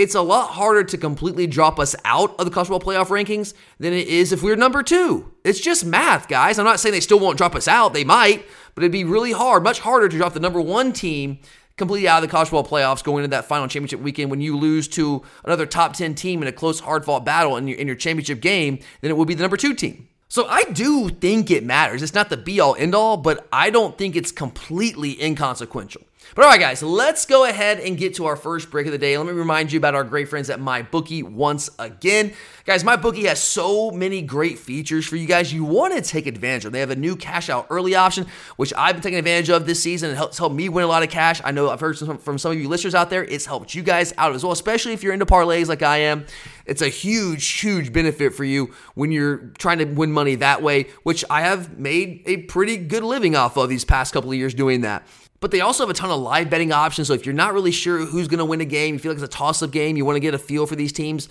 it's 0.00 0.14
a 0.14 0.22
lot 0.22 0.52
harder 0.52 0.82
to 0.82 0.96
completely 0.96 1.46
drop 1.46 1.78
us 1.78 1.94
out 2.06 2.34
of 2.38 2.46
the 2.46 2.50
college 2.50 2.68
football 2.68 2.94
playoff 2.94 3.08
rankings 3.08 3.52
than 3.78 3.92
it 3.92 4.08
is 4.08 4.32
if 4.32 4.42
we're 4.42 4.56
number 4.56 4.82
two. 4.82 5.30
It's 5.44 5.60
just 5.60 5.84
math, 5.84 6.26
guys. 6.26 6.58
I'm 6.58 6.64
not 6.64 6.80
saying 6.80 6.94
they 6.94 7.00
still 7.00 7.20
won't 7.20 7.36
drop 7.36 7.54
us 7.54 7.68
out. 7.68 7.92
They 7.92 8.04
might, 8.04 8.46
but 8.74 8.82
it'd 8.82 8.92
be 8.92 9.04
really 9.04 9.32
hard, 9.32 9.62
much 9.62 9.80
harder 9.80 10.08
to 10.08 10.16
drop 10.16 10.32
the 10.32 10.40
number 10.40 10.60
one 10.60 10.94
team 10.94 11.38
completely 11.76 12.08
out 12.08 12.22
of 12.22 12.28
the 12.28 12.30
college 12.30 12.48
football 12.48 12.64
playoffs 12.64 13.04
going 13.04 13.24
into 13.24 13.34
that 13.34 13.44
final 13.44 13.68
championship 13.68 14.00
weekend 14.00 14.30
when 14.30 14.40
you 14.40 14.56
lose 14.56 14.88
to 14.88 15.22
another 15.44 15.66
top 15.66 15.92
10 15.92 16.14
team 16.14 16.40
in 16.40 16.48
a 16.48 16.52
close, 16.52 16.80
hard 16.80 17.04
fought 17.04 17.24
battle 17.24 17.56
in 17.58 17.68
your, 17.68 17.78
in 17.78 17.86
your 17.86 17.96
championship 17.96 18.40
game 18.40 18.78
than 19.02 19.10
it 19.10 19.16
would 19.16 19.28
be 19.28 19.34
the 19.34 19.42
number 19.42 19.56
two 19.58 19.74
team. 19.74 20.08
So 20.28 20.46
I 20.46 20.62
do 20.64 21.08
think 21.08 21.50
it 21.50 21.64
matters. 21.64 22.02
It's 22.02 22.14
not 22.14 22.30
the 22.30 22.36
be 22.36 22.58
all 22.60 22.74
end 22.76 22.94
all, 22.94 23.16
but 23.18 23.46
I 23.52 23.68
don't 23.68 23.98
think 23.98 24.16
it's 24.16 24.32
completely 24.32 25.22
inconsequential. 25.22 26.02
But 26.34 26.44
all 26.44 26.50
right, 26.50 26.60
guys, 26.60 26.80
let's 26.80 27.26
go 27.26 27.44
ahead 27.44 27.80
and 27.80 27.98
get 27.98 28.14
to 28.14 28.26
our 28.26 28.36
first 28.36 28.70
break 28.70 28.86
of 28.86 28.92
the 28.92 28.98
day. 28.98 29.18
Let 29.18 29.26
me 29.26 29.32
remind 29.32 29.72
you 29.72 29.78
about 29.78 29.96
our 29.96 30.04
great 30.04 30.28
friends 30.28 30.48
at 30.48 30.60
MyBookie 30.60 31.24
once 31.24 31.70
again. 31.80 32.32
Guys, 32.64 32.84
MyBookie 32.84 33.24
has 33.24 33.42
so 33.42 33.90
many 33.90 34.22
great 34.22 34.56
features 34.56 35.04
for 35.04 35.16
you 35.16 35.26
guys 35.26 35.52
you 35.52 35.64
want 35.64 35.92
to 35.92 36.00
take 36.00 36.28
advantage 36.28 36.64
of. 36.64 36.72
They 36.72 36.78
have 36.78 36.90
a 36.90 36.96
new 36.96 37.16
cash 37.16 37.50
out 37.50 37.66
early 37.68 37.96
option, 37.96 38.28
which 38.56 38.72
I've 38.76 38.94
been 38.94 39.02
taking 39.02 39.18
advantage 39.18 39.50
of 39.50 39.66
this 39.66 39.82
season. 39.82 40.10
It 40.10 40.14
helps 40.14 40.38
help 40.38 40.52
me 40.52 40.68
win 40.68 40.84
a 40.84 40.86
lot 40.86 41.02
of 41.02 41.10
cash. 41.10 41.40
I 41.44 41.50
know 41.50 41.68
I've 41.68 41.80
heard 41.80 41.98
some, 41.98 42.16
from 42.18 42.38
some 42.38 42.52
of 42.52 42.60
you 42.60 42.68
listeners 42.68 42.94
out 42.94 43.10
there, 43.10 43.24
it's 43.24 43.46
helped 43.46 43.74
you 43.74 43.82
guys 43.82 44.14
out 44.16 44.32
as 44.32 44.44
well, 44.44 44.52
especially 44.52 44.92
if 44.92 45.02
you're 45.02 45.12
into 45.12 45.26
parlays 45.26 45.66
like 45.66 45.82
I 45.82 45.96
am. 45.96 46.26
It's 46.64 46.82
a 46.82 46.88
huge, 46.88 47.58
huge 47.58 47.92
benefit 47.92 48.34
for 48.34 48.44
you 48.44 48.72
when 48.94 49.10
you're 49.10 49.38
trying 49.58 49.78
to 49.78 49.84
win 49.84 50.12
money 50.12 50.36
that 50.36 50.62
way, 50.62 50.84
which 51.02 51.24
I 51.28 51.40
have 51.40 51.76
made 51.76 52.22
a 52.26 52.36
pretty 52.42 52.76
good 52.76 53.02
living 53.02 53.34
off 53.34 53.56
of 53.56 53.68
these 53.68 53.84
past 53.84 54.14
couple 54.14 54.30
of 54.30 54.36
years 54.36 54.54
doing 54.54 54.82
that. 54.82 55.04
But 55.40 55.50
they 55.50 55.60
also 55.60 55.82
have 55.84 55.90
a 55.90 55.94
ton 55.94 56.10
of 56.10 56.20
live 56.20 56.50
betting 56.50 56.70
options. 56.70 57.08
So 57.08 57.14
if 57.14 57.24
you're 57.24 57.34
not 57.34 57.54
really 57.54 57.70
sure 57.70 58.04
who's 58.04 58.28
going 58.28 58.38
to 58.38 58.44
win 58.44 58.60
a 58.60 58.66
game, 58.66 58.94
you 58.94 58.98
feel 58.98 59.12
like 59.12 59.22
it's 59.22 59.34
a 59.34 59.36
toss 59.36 59.62
up 59.62 59.70
game, 59.70 59.96
you 59.96 60.04
want 60.04 60.16
to 60.16 60.20
get 60.20 60.34
a 60.34 60.38
feel 60.38 60.66
for 60.66 60.76
these 60.76 60.92
teams 60.92 61.28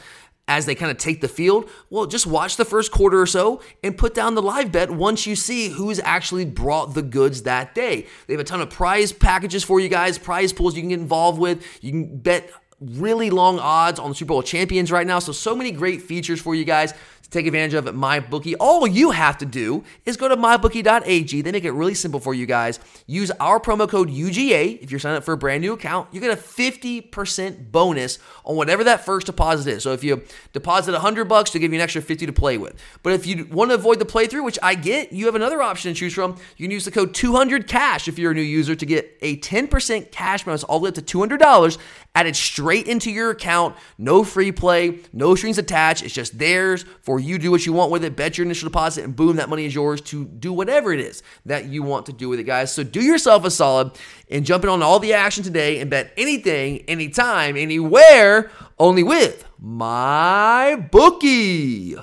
as 0.49 0.65
they 0.65 0.73
kind 0.73 0.89
of 0.89 0.97
take 0.97 1.21
the 1.21 1.27
field, 1.27 1.69
well, 1.91 2.07
just 2.07 2.25
watch 2.25 2.57
the 2.57 2.65
first 2.65 2.91
quarter 2.91 3.21
or 3.21 3.27
so 3.27 3.61
and 3.83 3.95
put 3.95 4.15
down 4.15 4.33
the 4.33 4.41
live 4.41 4.71
bet 4.71 4.89
once 4.89 5.27
you 5.27 5.35
see 5.35 5.69
who's 5.69 5.99
actually 5.99 6.43
brought 6.43 6.95
the 6.95 7.03
goods 7.03 7.43
that 7.43 7.75
day. 7.75 8.07
They 8.25 8.33
have 8.33 8.41
a 8.41 8.43
ton 8.43 8.59
of 8.59 8.69
prize 8.71 9.13
packages 9.13 9.63
for 9.63 9.79
you 9.79 9.89
guys, 9.89 10.17
prize 10.17 10.51
pools 10.51 10.75
you 10.75 10.81
can 10.81 10.89
get 10.89 10.99
involved 10.99 11.39
with. 11.39 11.63
You 11.83 11.91
can 11.91 12.17
bet 12.17 12.49
really 12.81 13.29
long 13.29 13.59
odds 13.59 13.99
on 13.99 14.09
the 14.09 14.15
Super 14.15 14.29
Bowl 14.29 14.41
champions 14.41 14.91
right 14.91 15.05
now. 15.05 15.19
So, 15.19 15.31
so 15.31 15.55
many 15.55 15.71
great 15.71 16.01
features 16.01 16.41
for 16.41 16.55
you 16.55 16.65
guys 16.65 16.95
take 17.29 17.45
advantage 17.45 17.73
of 17.73 17.87
at 17.87 17.93
MyBookie. 17.93 18.55
All 18.59 18.87
you 18.87 19.11
have 19.11 19.37
to 19.39 19.45
do 19.45 19.83
is 20.05 20.17
go 20.17 20.27
to 20.27 20.37
mybookie.ag. 20.37 21.41
They 21.41 21.51
make 21.51 21.65
it 21.65 21.71
really 21.71 21.93
simple 21.93 22.19
for 22.19 22.33
you 22.33 22.45
guys. 22.45 22.79
Use 23.05 23.31
our 23.39 23.59
promo 23.59 23.87
code 23.87 24.09
UGA 24.09 24.81
if 24.81 24.91
you're 24.91 24.99
signing 24.99 25.17
up 25.17 25.23
for 25.23 25.33
a 25.33 25.37
brand 25.37 25.61
new 25.61 25.73
account. 25.73 26.07
You 26.13 26.21
get 26.21 26.31
a 26.31 26.41
50% 26.41 27.71
bonus 27.71 28.19
on 28.45 28.55
whatever 28.55 28.83
that 28.85 29.05
first 29.05 29.25
deposit 29.25 29.69
is. 29.71 29.83
So 29.83 29.91
if 29.93 30.03
you 30.03 30.23
deposit 30.53 30.93
100 30.93 31.25
bucks, 31.25 31.49
to 31.49 31.59
give 31.59 31.71
you 31.71 31.79
an 31.79 31.83
extra 31.83 32.01
50 32.01 32.25
to 32.25 32.33
play 32.33 32.57
with. 32.57 32.75
But 33.03 33.13
if 33.13 33.25
you 33.25 33.45
want 33.51 33.71
to 33.71 33.75
avoid 33.75 33.99
the 33.99 34.05
playthrough, 34.05 34.43
which 34.43 34.59
I 34.61 34.75
get, 34.75 35.11
you 35.11 35.25
have 35.25 35.35
another 35.35 35.61
option 35.61 35.93
to 35.93 35.99
choose 35.99 36.13
from. 36.13 36.37
You 36.57 36.65
can 36.65 36.71
use 36.71 36.85
the 36.85 36.91
code 36.91 37.13
200cash 37.13 38.07
if 38.07 38.19
you're 38.19 38.31
a 38.31 38.35
new 38.35 38.41
user 38.41 38.75
to 38.75 38.85
get 38.85 39.17
a 39.21 39.37
10% 39.37 40.11
cash 40.11 40.43
bonus 40.43 40.63
all 40.63 40.79
the 40.79 40.83
way 40.83 40.89
up 40.89 40.95
to 40.95 41.01
$200 41.01 41.77
added 42.15 42.35
straight 42.35 42.87
into 42.87 43.11
your 43.11 43.29
account. 43.29 43.75
No 43.97 44.23
free 44.23 44.51
play, 44.51 44.99
no 45.13 45.35
strings 45.35 45.57
attached. 45.57 46.03
It's 46.03 46.13
just 46.13 46.37
theirs 46.37 46.83
for 47.01 47.19
you 47.19 47.37
do 47.37 47.51
what 47.51 47.65
you 47.65 47.73
want 47.73 47.91
with 47.91 48.03
it. 48.03 48.15
Bet 48.15 48.37
your 48.37 48.45
initial 48.45 48.67
deposit, 48.67 49.03
and 49.03 49.15
boom, 49.15 49.37
that 49.37 49.49
money 49.49 49.65
is 49.65 49.75
yours 49.75 50.01
to 50.01 50.25
do 50.25 50.51
whatever 50.51 50.91
it 50.91 50.99
is 50.99 51.23
that 51.45 51.65
you 51.65 51.83
want 51.83 52.07
to 52.07 52.13
do 52.13 52.29
with 52.29 52.39
it, 52.39 52.43
guys. 52.43 52.71
So 52.71 52.83
do 52.83 53.01
yourself 53.01 53.45
a 53.45 53.51
solid 53.51 53.91
and 54.29 54.45
jump 54.45 54.63
in 54.63 54.69
on 54.69 54.81
all 54.81 54.99
the 54.99 55.13
action 55.13 55.43
today 55.43 55.79
and 55.79 55.89
bet 55.89 56.11
anything, 56.17 56.79
anytime, 56.87 57.55
anywhere, 57.55 58.51
only 58.77 59.03
with 59.03 59.45
my 59.59 60.75
bookie. 60.91 61.95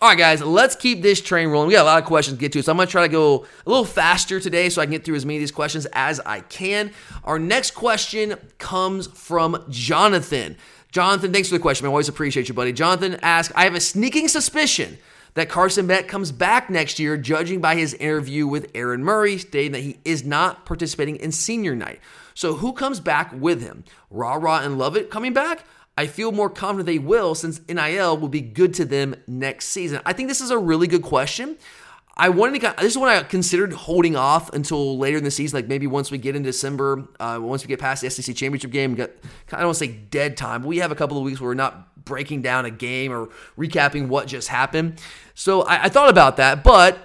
All 0.00 0.08
right, 0.08 0.16
guys, 0.16 0.40
let's 0.40 0.76
keep 0.76 1.02
this 1.02 1.20
train 1.20 1.48
rolling. 1.48 1.66
We 1.66 1.74
got 1.74 1.82
a 1.82 1.84
lot 1.84 1.98
of 2.00 2.04
questions 2.04 2.36
to 2.36 2.40
get 2.40 2.52
to, 2.52 2.62
so 2.62 2.70
I'm 2.70 2.76
going 2.76 2.86
to 2.86 2.92
try 2.92 3.02
to 3.02 3.08
go 3.08 3.46
a 3.66 3.68
little 3.68 3.84
faster 3.84 4.38
today 4.38 4.68
so 4.68 4.80
I 4.80 4.84
can 4.84 4.92
get 4.92 5.04
through 5.04 5.16
as 5.16 5.26
many 5.26 5.38
of 5.38 5.40
these 5.40 5.50
questions 5.50 5.86
as 5.92 6.20
I 6.20 6.38
can. 6.38 6.92
Our 7.24 7.40
next 7.40 7.72
question 7.72 8.36
comes 8.58 9.08
from 9.08 9.64
Jonathan. 9.70 10.56
Jonathan, 10.92 11.32
thanks 11.32 11.48
for 11.48 11.56
the 11.56 11.60
question. 11.60 11.84
I 11.84 11.88
always 11.88 12.08
appreciate 12.08 12.48
you, 12.48 12.54
buddy. 12.54 12.72
Jonathan 12.72 13.18
asks 13.22 13.52
I 13.56 13.64
have 13.64 13.74
a 13.74 13.80
sneaking 13.80 14.28
suspicion 14.28 14.98
that 15.34 15.48
Carson 15.48 15.88
Beck 15.88 16.06
comes 16.06 16.30
back 16.30 16.70
next 16.70 17.00
year, 17.00 17.16
judging 17.16 17.60
by 17.60 17.74
his 17.74 17.94
interview 17.94 18.46
with 18.46 18.70
Aaron 18.76 19.02
Murray, 19.02 19.36
stating 19.36 19.72
that 19.72 19.80
he 19.80 19.98
is 20.04 20.24
not 20.24 20.64
participating 20.64 21.16
in 21.16 21.32
senior 21.32 21.74
night. 21.74 21.98
So, 22.34 22.54
who 22.54 22.72
comes 22.72 23.00
back 23.00 23.32
with 23.32 23.60
him? 23.60 23.82
Rara 24.10 24.60
and 24.62 24.78
Lovett 24.78 25.10
coming 25.10 25.32
back? 25.32 25.64
I 25.98 26.06
feel 26.06 26.30
more 26.30 26.48
confident 26.48 26.86
they 26.86 27.00
will 27.00 27.34
since 27.34 27.60
NIL 27.68 28.16
will 28.18 28.28
be 28.28 28.40
good 28.40 28.72
to 28.74 28.84
them 28.84 29.16
next 29.26 29.66
season. 29.66 30.00
I 30.06 30.12
think 30.12 30.28
this 30.28 30.40
is 30.40 30.52
a 30.52 30.56
really 30.56 30.86
good 30.86 31.02
question. 31.02 31.58
I 32.16 32.28
wanted 32.28 32.60
to. 32.60 32.74
This 32.78 32.92
is 32.92 32.98
what 32.98 33.08
I 33.08 33.20
considered 33.24 33.72
holding 33.72 34.14
off 34.14 34.52
until 34.52 34.96
later 34.96 35.18
in 35.18 35.24
the 35.24 35.32
season, 35.32 35.56
like 35.56 35.66
maybe 35.66 35.88
once 35.88 36.12
we 36.12 36.18
get 36.18 36.36
in 36.36 36.44
December, 36.44 37.08
uh, 37.18 37.40
once 37.42 37.64
we 37.64 37.68
get 37.68 37.80
past 37.80 38.02
the 38.02 38.10
SEC 38.10 38.36
championship 38.36 38.70
game, 38.70 38.94
got 38.94 39.10
I 39.50 39.56
don't 39.56 39.66
want 39.66 39.78
to 39.78 39.86
say 39.86 39.92
dead 39.92 40.36
time, 40.36 40.62
we 40.62 40.78
have 40.78 40.92
a 40.92 40.94
couple 40.94 41.18
of 41.18 41.24
weeks 41.24 41.40
where 41.40 41.48
we're 41.48 41.54
not 41.54 42.04
breaking 42.04 42.42
down 42.42 42.64
a 42.64 42.70
game 42.70 43.10
or 43.10 43.30
recapping 43.58 44.06
what 44.06 44.28
just 44.28 44.46
happened. 44.46 45.00
So 45.34 45.62
I, 45.62 45.86
I 45.86 45.88
thought 45.88 46.10
about 46.10 46.36
that, 46.36 46.62
but 46.62 46.96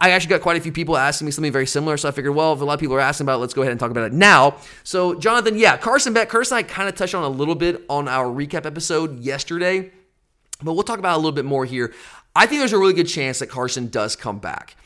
I 0.00 0.10
actually 0.10 0.30
got 0.30 0.42
quite 0.42 0.58
a 0.58 0.60
few 0.60 0.72
people 0.72 0.96
asking 0.96 1.24
me 1.24 1.30
something 1.30 1.52
very 1.52 1.66
similar, 1.66 1.96
so 1.96 2.08
I 2.08 2.12
figured, 2.12 2.34
well, 2.34 2.52
if 2.52 2.60
a 2.60 2.64
lot 2.64 2.74
of 2.74 2.80
people 2.80 2.96
are 2.96 3.00
asking 3.00 3.24
about 3.24 3.36
it, 3.36 3.38
let's 3.38 3.54
go 3.54 3.62
ahead 3.62 3.70
and 3.70 3.80
talk 3.80 3.90
about 3.90 4.04
it 4.04 4.12
now. 4.12 4.56
So, 4.84 5.14
Jonathan, 5.14 5.56
yeah, 5.56 5.78
Carson 5.78 6.12
Beck, 6.12 6.28
Carson, 6.28 6.58
I 6.58 6.62
kind 6.62 6.88
of 6.88 6.96
touched 6.96 7.14
on 7.14 7.22
a 7.22 7.28
little 7.28 7.54
bit 7.54 7.84
on 7.88 8.06
our 8.06 8.26
recap 8.26 8.66
episode 8.66 9.20
yesterday, 9.20 9.90
but 10.62 10.74
we'll 10.74 10.82
talk 10.82 10.98
about 10.98 11.14
a 11.14 11.16
little 11.16 11.32
bit 11.32 11.46
more 11.46 11.64
here. 11.64 11.94
I 12.36 12.46
think 12.46 12.60
there's 12.60 12.74
a 12.74 12.78
really 12.78 12.92
good 12.92 13.08
chance 13.08 13.38
that 13.38 13.48
Carson 13.48 13.88
does 13.88 14.16
come 14.16 14.38
back. 14.38 14.76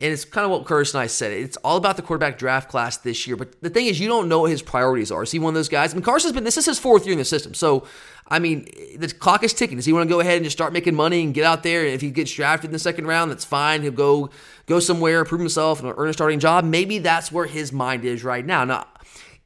And 0.00 0.12
it's 0.12 0.24
kind 0.24 0.44
of 0.44 0.52
what 0.52 0.64
Curtis 0.64 0.94
and 0.94 1.00
I 1.00 1.08
said. 1.08 1.32
It's 1.32 1.56
all 1.58 1.76
about 1.76 1.96
the 1.96 2.02
quarterback 2.02 2.38
draft 2.38 2.68
class 2.68 2.98
this 2.98 3.26
year. 3.26 3.36
But 3.36 3.60
the 3.62 3.70
thing 3.70 3.86
is, 3.86 3.98
you 3.98 4.06
don't 4.06 4.28
know 4.28 4.40
what 4.40 4.50
his 4.50 4.62
priorities 4.62 5.10
are. 5.10 5.24
Is 5.24 5.32
he 5.32 5.40
one 5.40 5.50
of 5.50 5.54
those 5.54 5.68
guys? 5.68 5.92
I 5.92 5.96
mean, 5.96 6.04
Carson's 6.04 6.32
been, 6.32 6.44
this 6.44 6.56
is 6.56 6.66
his 6.66 6.78
fourth 6.78 7.04
year 7.04 7.14
in 7.14 7.18
the 7.18 7.24
system. 7.24 7.52
So, 7.52 7.84
I 8.28 8.38
mean, 8.38 8.68
the 8.96 9.08
clock 9.08 9.42
is 9.42 9.52
ticking. 9.52 9.76
Does 9.76 9.86
he 9.86 9.92
want 9.92 10.08
to 10.08 10.14
go 10.14 10.20
ahead 10.20 10.36
and 10.36 10.44
just 10.44 10.56
start 10.56 10.72
making 10.72 10.94
money 10.94 11.24
and 11.24 11.34
get 11.34 11.42
out 11.42 11.64
there? 11.64 11.84
And 11.84 11.94
if 11.94 12.00
he 12.00 12.10
gets 12.10 12.32
drafted 12.32 12.68
in 12.68 12.72
the 12.72 12.78
second 12.78 13.06
round, 13.06 13.30
that's 13.32 13.44
fine. 13.44 13.82
He'll 13.82 13.90
go 13.90 14.30
go 14.66 14.78
somewhere, 14.78 15.24
prove 15.24 15.40
himself, 15.40 15.82
and 15.82 15.92
earn 15.96 16.08
a 16.08 16.12
starting 16.12 16.38
job. 16.38 16.64
Maybe 16.64 16.98
that's 16.98 17.32
where 17.32 17.46
his 17.46 17.72
mind 17.72 18.04
is 18.04 18.22
right 18.22 18.46
now. 18.46 18.64
Now, 18.64 18.86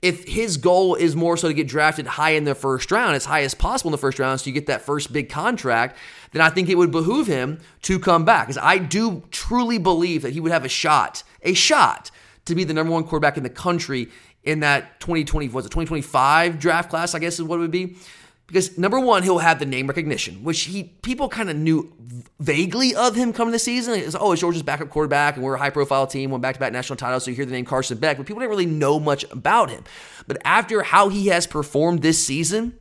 if 0.03 0.27
his 0.27 0.57
goal 0.57 0.97
is 0.97 1.15
more 1.15 1.37
so 1.37 1.47
to 1.47 1.55
get 1.55 1.69
drafted 1.69 2.07
high 2.09 2.31
in 2.31 2.43
the 2.43 2.57
first 2.57 2.91
round, 2.91 3.15
as 3.15 3.25
high 3.25 3.43
as 3.43 3.55
possible 3.55 3.89
in 3.89 3.93
the 3.93 3.99
first 3.99 4.19
round, 4.19 4.41
so 4.41 4.49
you 4.49 4.53
get 4.53 4.67
that 4.67 4.83
first 4.83 5.13
big 5.13 5.29
contract, 5.31 5.97
then 6.33 6.43
I 6.43 6.51
think 6.51 6.69
it 6.69 6.75
would 6.75 6.91
behoove 6.91 7.29
him 7.29 7.61
to 7.83 8.01
come 8.01 8.25
back. 8.25 8.49
Because 8.49 8.61
I 8.61 8.79
do 8.79 9.23
truly 9.31 9.79
believe 9.79 10.23
that 10.23 10.33
he 10.33 10.41
would 10.41 10.51
have 10.51 10.65
a 10.65 10.69
shot, 10.69 11.23
a 11.43 11.55
shot 11.55 12.11
to 12.47 12.57
be 12.57 12.65
the 12.65 12.75
number 12.75 12.93
one 12.93 13.05
quarterback 13.05 13.37
in 13.37 13.45
the 13.45 13.51
country 13.51 14.09
in 14.43 14.61
that 14.61 14.99
2020, 14.99 15.49
was 15.51 15.67
it 15.67 15.69
2025 15.69 16.59
draft 16.59 16.91
class, 16.91 17.15
I 17.15 17.21
guess 17.21 17.35
is 17.35 17.45
what 17.45 17.57
it 17.57 17.61
would 17.61 17.71
be. 17.71 17.97
Because 18.53 18.77
number 18.77 19.01
one, 19.01 19.23
he'll 19.23 19.39
have 19.39 19.59
the 19.61 19.65
name 19.65 19.87
recognition, 19.87 20.45
which 20.45 20.65
he 20.65 20.85
people 20.85 21.31
kind 21.31 21.49
of 21.49 21.57
knew 21.57 21.91
vaguely 22.39 22.95
of 22.95 23.17
him 23.17 23.33
coming 23.33 23.51
this 23.51 23.65
season. 23.65 23.95
It's, 23.95 24.15
oh, 24.15 24.33
it's 24.33 24.43
Georgia's 24.43 24.63
backup 24.63 24.91
quarterback, 24.91 25.37
and 25.37 25.45
we're 25.45 25.55
a 25.55 25.59
high 25.59 25.71
profile 25.71 26.07
team, 26.07 26.31
won 26.31 26.43
back 26.43 26.57
to 26.57 26.61
back 26.61 26.71
national 26.71 26.99
titles. 26.99 27.25
So 27.25 27.31
you 27.31 27.35
hear 27.37 27.47
the 27.47 27.53
name 27.53 27.65
Carson 27.65 27.97
Beck, 27.97 28.19
but 28.19 28.27
people 28.27 28.41
didn't 28.41 28.51
really 28.51 28.67
know 28.67 29.01
much 29.01 29.25
about 29.31 29.71
him. 29.71 29.85
But 30.27 30.37
after 30.45 30.83
how 30.83 31.09
he 31.09 31.29
has 31.29 31.47
performed 31.47 32.03
this 32.03 32.23
season, 32.23 32.79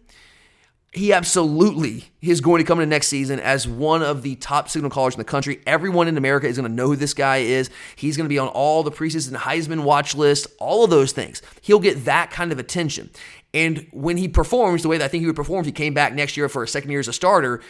he 0.92 1.14
absolutely 1.14 2.12
is 2.22 2.42
going 2.42 2.62
to 2.62 2.68
come 2.68 2.80
into 2.80 2.90
next 2.90 3.08
season 3.08 3.40
as 3.40 3.66
one 3.66 4.04
of 4.04 4.24
the 4.24 4.36
top 4.36 4.68
signal 4.68 4.92
callers 4.92 5.14
in 5.14 5.20
the 5.20 5.24
country. 5.24 5.62
Everyone 5.66 6.10
in 6.10 6.18
America 6.18 6.48
is 6.48 6.58
going 6.58 6.70
to 6.70 6.76
know 6.76 6.88
who 6.88 6.98
this 6.98 7.14
guy 7.14 7.38
is. 7.38 7.70
He's 7.96 8.18
going 8.18 8.26
to 8.26 8.30
be 8.30 8.38
on 8.38 8.50
all 8.50 8.84
the 8.84 8.92
preseason 8.92 9.38
Heisman 9.38 9.84
watch 9.84 10.16
list, 10.16 10.48
all 10.60 10.84
of 10.84 10.90
those 10.90 11.14
things. 11.14 11.42
He'll 11.62 11.80
get 11.80 12.04
that 12.04 12.30
kind 12.30 12.52
of 12.52 12.60
attention. 12.60 13.10
And 13.54 13.88
when 13.92 14.18
he 14.18 14.28
performs 14.28 14.82
the 14.82 14.88
way 14.88 14.98
that 14.98 15.06
I 15.06 15.08
think 15.08 15.22
he 15.22 15.28
would 15.28 15.36
perform 15.36 15.62
if 15.62 15.66
he 15.66 15.72
came 15.74 15.94
back 15.94 16.14
next 16.14 16.38
year 16.38 16.48
for 16.48 16.64
a 16.64 16.68
second 16.68 16.90
year 16.92 17.02
as 17.02 17.10
a 17.10 17.14
starter, 17.14 17.62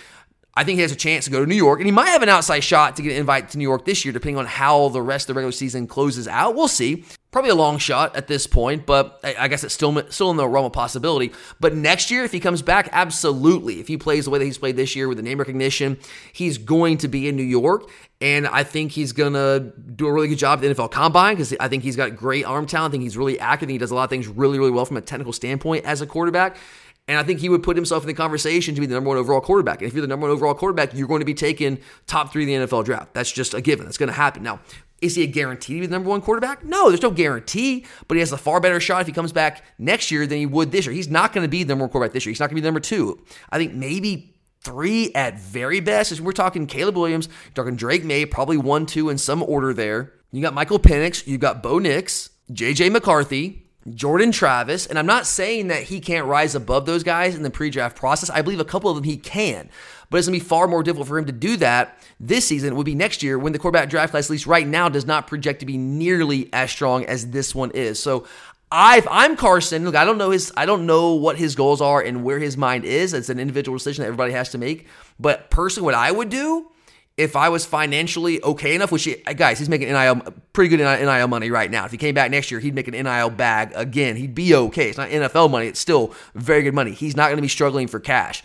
I 0.54 0.66
think 0.66 0.76
he 0.78 0.82
has 0.82 0.92
a 0.92 0.98
chance 0.98 1.26
to 1.26 1.32
go 1.32 1.40
to 1.40 1.46
New 1.46 1.56
York, 1.56 1.80
and 1.80 1.86
he 1.86 1.92
might 1.92 2.10
have 2.10 2.24
an 2.24 2.30
outside 2.30 2.60
shot 2.60 2.98
to 2.98 3.02
get 3.02 3.14
an 3.14 3.20
invite 3.20 3.50
to 3.50 3.58
New 3.58 3.64
York 3.64 3.86
this 3.86 4.04
year, 4.04 4.12
depending 4.12 4.38
on 4.38 4.46
how 4.46 4.90
the 4.90 5.02
rest 5.02 5.30
of 5.30 5.34
the 5.34 5.38
regular 5.38 5.54
season 5.54 5.88
closes 5.88 6.28
out. 6.28 6.56
We'll 6.56 6.68
see. 6.68 7.06
Probably 7.32 7.52
a 7.52 7.56
long 7.56 7.78
shot 7.78 8.14
at 8.18 8.28
this 8.28 8.46
point, 8.46 8.86
but 8.86 9.22
I 9.24 9.48
guess 9.48 9.64
it's 9.64 9.74
still 9.74 10.04
still 10.10 10.30
in 10.32 10.36
the 10.36 10.46
realm 10.46 10.66
of 10.66 10.74
possibility. 10.74 11.32
But 11.62 11.74
next 11.74 12.12
year, 12.12 12.26
if 12.26 12.34
he 12.34 12.42
comes 12.42 12.62
back, 12.62 12.90
absolutely. 12.92 13.80
If 13.80 13.88
he 13.88 13.96
plays 13.96 14.26
the 14.26 14.32
way 14.32 14.40
that 14.40 14.44
he's 14.44 14.58
played 14.58 14.76
this 14.76 14.94
year 14.98 15.08
with 15.08 15.16
the 15.16 15.24
name 15.24 15.38
recognition, 15.38 15.98
he's 16.34 16.58
going 16.58 16.98
to 16.98 17.08
be 17.08 17.30
in 17.30 17.38
New 17.38 17.44
York, 17.44 17.90
and 18.20 18.46
I 18.46 18.66
think 18.66 18.92
he's 18.92 19.14
gonna 19.14 19.72
do 19.96 20.08
a 20.08 20.12
really 20.12 20.28
good 20.28 20.40
job 20.40 20.60
at 20.60 20.62
the 20.62 20.76
NFL 20.76 20.92
Combine 20.92 21.36
because 21.36 21.56
I 21.62 21.70
think 21.70 21.84
he's 21.84 21.96
got 21.96 22.18
great 22.18 22.44
arm 22.44 22.66
talent. 22.66 22.92
I 22.92 22.94
think 22.94 23.04
he's 23.04 23.16
really 23.16 23.40
active. 23.40 23.70
he 23.70 23.78
does 23.78 23.92
a 23.92 23.96
lot 23.96 24.04
of 24.04 24.10
things 24.10 24.28
really, 24.28 24.60
really 24.60 24.72
well 24.72 24.86
from 24.86 24.98
a 24.98 25.02
technical 25.02 25.32
standpoint 25.32 25.86
as 25.86 26.02
a 26.02 26.06
quarterback. 26.06 26.58
And 27.12 27.20
I 27.20 27.24
think 27.24 27.42
he 27.42 27.50
would 27.50 27.62
put 27.62 27.76
himself 27.76 28.04
in 28.04 28.08
the 28.08 28.14
conversation 28.14 28.74
to 28.74 28.80
be 28.80 28.88
the 28.88 28.96
number 28.96 29.10
one 29.10 29.18
overall 29.18 29.42
quarterback. 29.42 29.82
And 29.82 29.88
if 29.90 29.94
you're 29.94 30.02
the 30.02 30.08
number 30.08 30.28
one 30.28 30.32
overall 30.34 30.54
quarterback, 30.54 30.94
you're 30.94 31.10
going 31.10 31.20
to 31.20 31.26
be 31.26 31.34
taken 31.34 31.78
top 32.08 32.32
three 32.32 32.44
in 32.44 32.62
the 32.62 32.66
NFL 32.66 32.86
draft. 32.86 33.14
That's 33.14 33.30
just 33.30 33.54
a 33.54 33.60
given. 33.60 33.84
That's 33.84 33.98
going 33.98 34.08
to 34.08 34.16
happen. 34.16 34.44
Now, 34.44 34.62
is 35.02 35.16
he 35.16 35.24
a 35.24 35.28
guarantee 35.28 35.74
to 35.74 35.80
be 35.82 35.88
the 35.88 35.92
number 35.92 36.08
one 36.08 36.22
quarterback? 36.22 36.64
No, 36.64 36.88
there's 36.88 37.02
no 37.02 37.12
guarantee, 37.12 37.86
but 38.08 38.16
he 38.16 38.20
has 38.22 38.32
a 38.32 38.38
far 38.38 38.62
better 38.62 38.80
shot 38.80 39.02
if 39.02 39.08
he 39.08 39.14
comes 39.14 39.34
back 39.34 39.62
next 39.78 40.10
year 40.10 40.26
than 40.26 40.38
he 40.38 40.46
would 40.46 40.72
this 40.72 40.86
year. 40.86 40.96
He's 40.96 41.10
not 41.10 41.34
going 41.34 41.44
to 41.44 41.50
be 41.50 41.64
the 41.64 41.74
number 41.74 41.84
one 41.84 41.92
quarterback 41.92 42.14
this 42.14 42.26
year. 42.26 42.32
He's 42.32 42.40
not 42.40 42.46
going 42.50 42.56
to 42.56 42.62
be 42.62 42.66
number 42.66 42.80
two. 42.80 43.22
I 43.50 43.58
think 43.58 43.74
maybe 43.74 44.38
three 44.62 45.14
at 45.14 45.38
very 45.38 45.82
best. 45.82 46.22
We're 46.22 46.32
talking 46.32 46.66
Caleb 46.66 46.96
Williams, 46.96 47.28
talking 47.56 47.76
Drake 47.76 48.06
Maye, 48.06 48.26
probably 48.26 48.56
one, 48.56 48.86
two 48.86 49.10
in 49.10 49.18
some 49.18 49.44
order 49.44 49.74
there. 49.74 50.14
You 50.32 50.42
got 50.42 50.54
Michael 50.54 50.80
Penix, 50.80 51.28
you 51.28 51.38
got 51.38 51.62
Bo 51.62 51.78
Nix, 51.78 52.30
JJ 52.54 52.94
McCarthy, 52.94 53.61
Jordan 53.90 54.32
Travis, 54.32 54.86
and 54.86 55.00
I'm 55.00 55.08
not 55.08 55.26
saying 55.26 55.68
that 55.68 55.84
he 55.84 56.00
can't 56.00 56.28
rise 56.28 56.54
above 56.54 56.86
those 56.86 57.04
guys 57.04 57.36
in 57.36 57.42
the 57.42 57.50
pre 57.50 57.70
draft 57.70 57.96
process. 57.96 58.30
I 58.30 58.42
believe 58.42 58.60
a 58.60 58.66
couple 58.66 58.92
of 58.92 58.96
them 58.96 59.04
he 59.04 59.18
can, 59.18 59.70
but 60.10 60.18
it's 60.18 60.28
going 60.28 60.40
to 60.40 60.44
be 60.44 60.48
far 60.48 60.68
more 60.68 60.84
difficult 60.84 61.08
for 61.08 61.18
him 61.18 61.26
to 61.26 61.32
do 61.32 61.58
that 61.58 61.98
this 62.20 62.46
season. 62.46 62.74
It 62.74 62.76
would 62.76 62.86
be 62.86 62.94
next 62.94 63.24
year 63.24 63.40
when 63.40 63.54
the 63.54 63.60
quarterback 63.60 63.90
draft 63.90 64.12
class, 64.12 64.28
at 64.28 64.30
least 64.30 64.46
right 64.46 64.68
now, 64.68 64.88
does 64.88 65.08
not 65.08 65.26
project 65.26 65.62
to 65.62 65.66
be 65.66 65.78
nearly 65.78 66.50
as 66.54 66.70
strong 66.70 67.06
as 67.06 67.32
this 67.32 67.56
one 67.56 67.72
is. 67.72 68.00
So 68.00 68.28
I, 68.72 69.04
I'm 69.10 69.36
Carson, 69.36 69.84
look, 69.84 69.96
I 69.96 70.06
don't 70.06 70.18
know 70.18 70.30
his, 70.30 70.54
I 70.56 70.66
don't 70.66 70.86
know 70.86 71.16
what 71.16 71.38
his 71.38 71.56
goals 71.56 71.82
are 71.82 72.02
and 72.02 72.24
where 72.24 72.40
his 72.40 72.56
mind 72.56 72.86
is. 72.86 73.14
It's 73.14 73.30
an 73.30 73.40
individual 73.40 73.78
decision 73.78 74.04
that 74.04 74.08
everybody 74.08 74.34
has 74.34 74.50
to 74.52 74.58
make. 74.58 74.88
But 75.20 75.50
personally, 75.50 75.86
what 75.86 75.96
I 75.96 76.12
would 76.12 76.30
do 76.30 76.71
if 77.22 77.36
I 77.36 77.50
was 77.50 77.66
financially 77.66 78.42
okay 78.44 78.74
enough, 78.74 78.92
which 78.92 79.04
he, 79.04 79.16
guys, 79.36 79.60
he's 79.60 79.70
making 79.70 79.90
NIL 79.90 80.22
pretty 80.54 80.76
good 80.76 80.80
NIL 80.80 81.28
money 81.28 81.52
right 81.52 81.70
now. 81.70 81.86
If 81.86 81.92
he 81.92 81.98
came 81.98 82.16
back 82.16 82.32
next 82.32 82.50
year, 82.50 82.60
he'd 82.60 82.74
make 82.74 82.88
an 82.88 82.94
NIL 82.94 83.30
bag 83.30 83.72
again. 83.76 84.16
He'd 84.16 84.34
be 84.34 84.56
okay. 84.56 84.90
It's 84.90 84.98
not 84.98 85.10
NFL 85.10 85.52
money. 85.52 85.68
It's 85.68 85.80
still 85.80 86.16
very 86.34 86.64
good 86.64 86.74
money. 86.74 86.92
He's 86.92 87.16
not 87.16 87.28
going 87.28 87.38
to 87.38 87.42
be 87.42 87.48
struggling 87.48 87.88
for 87.88 88.00
cash. 88.00 88.44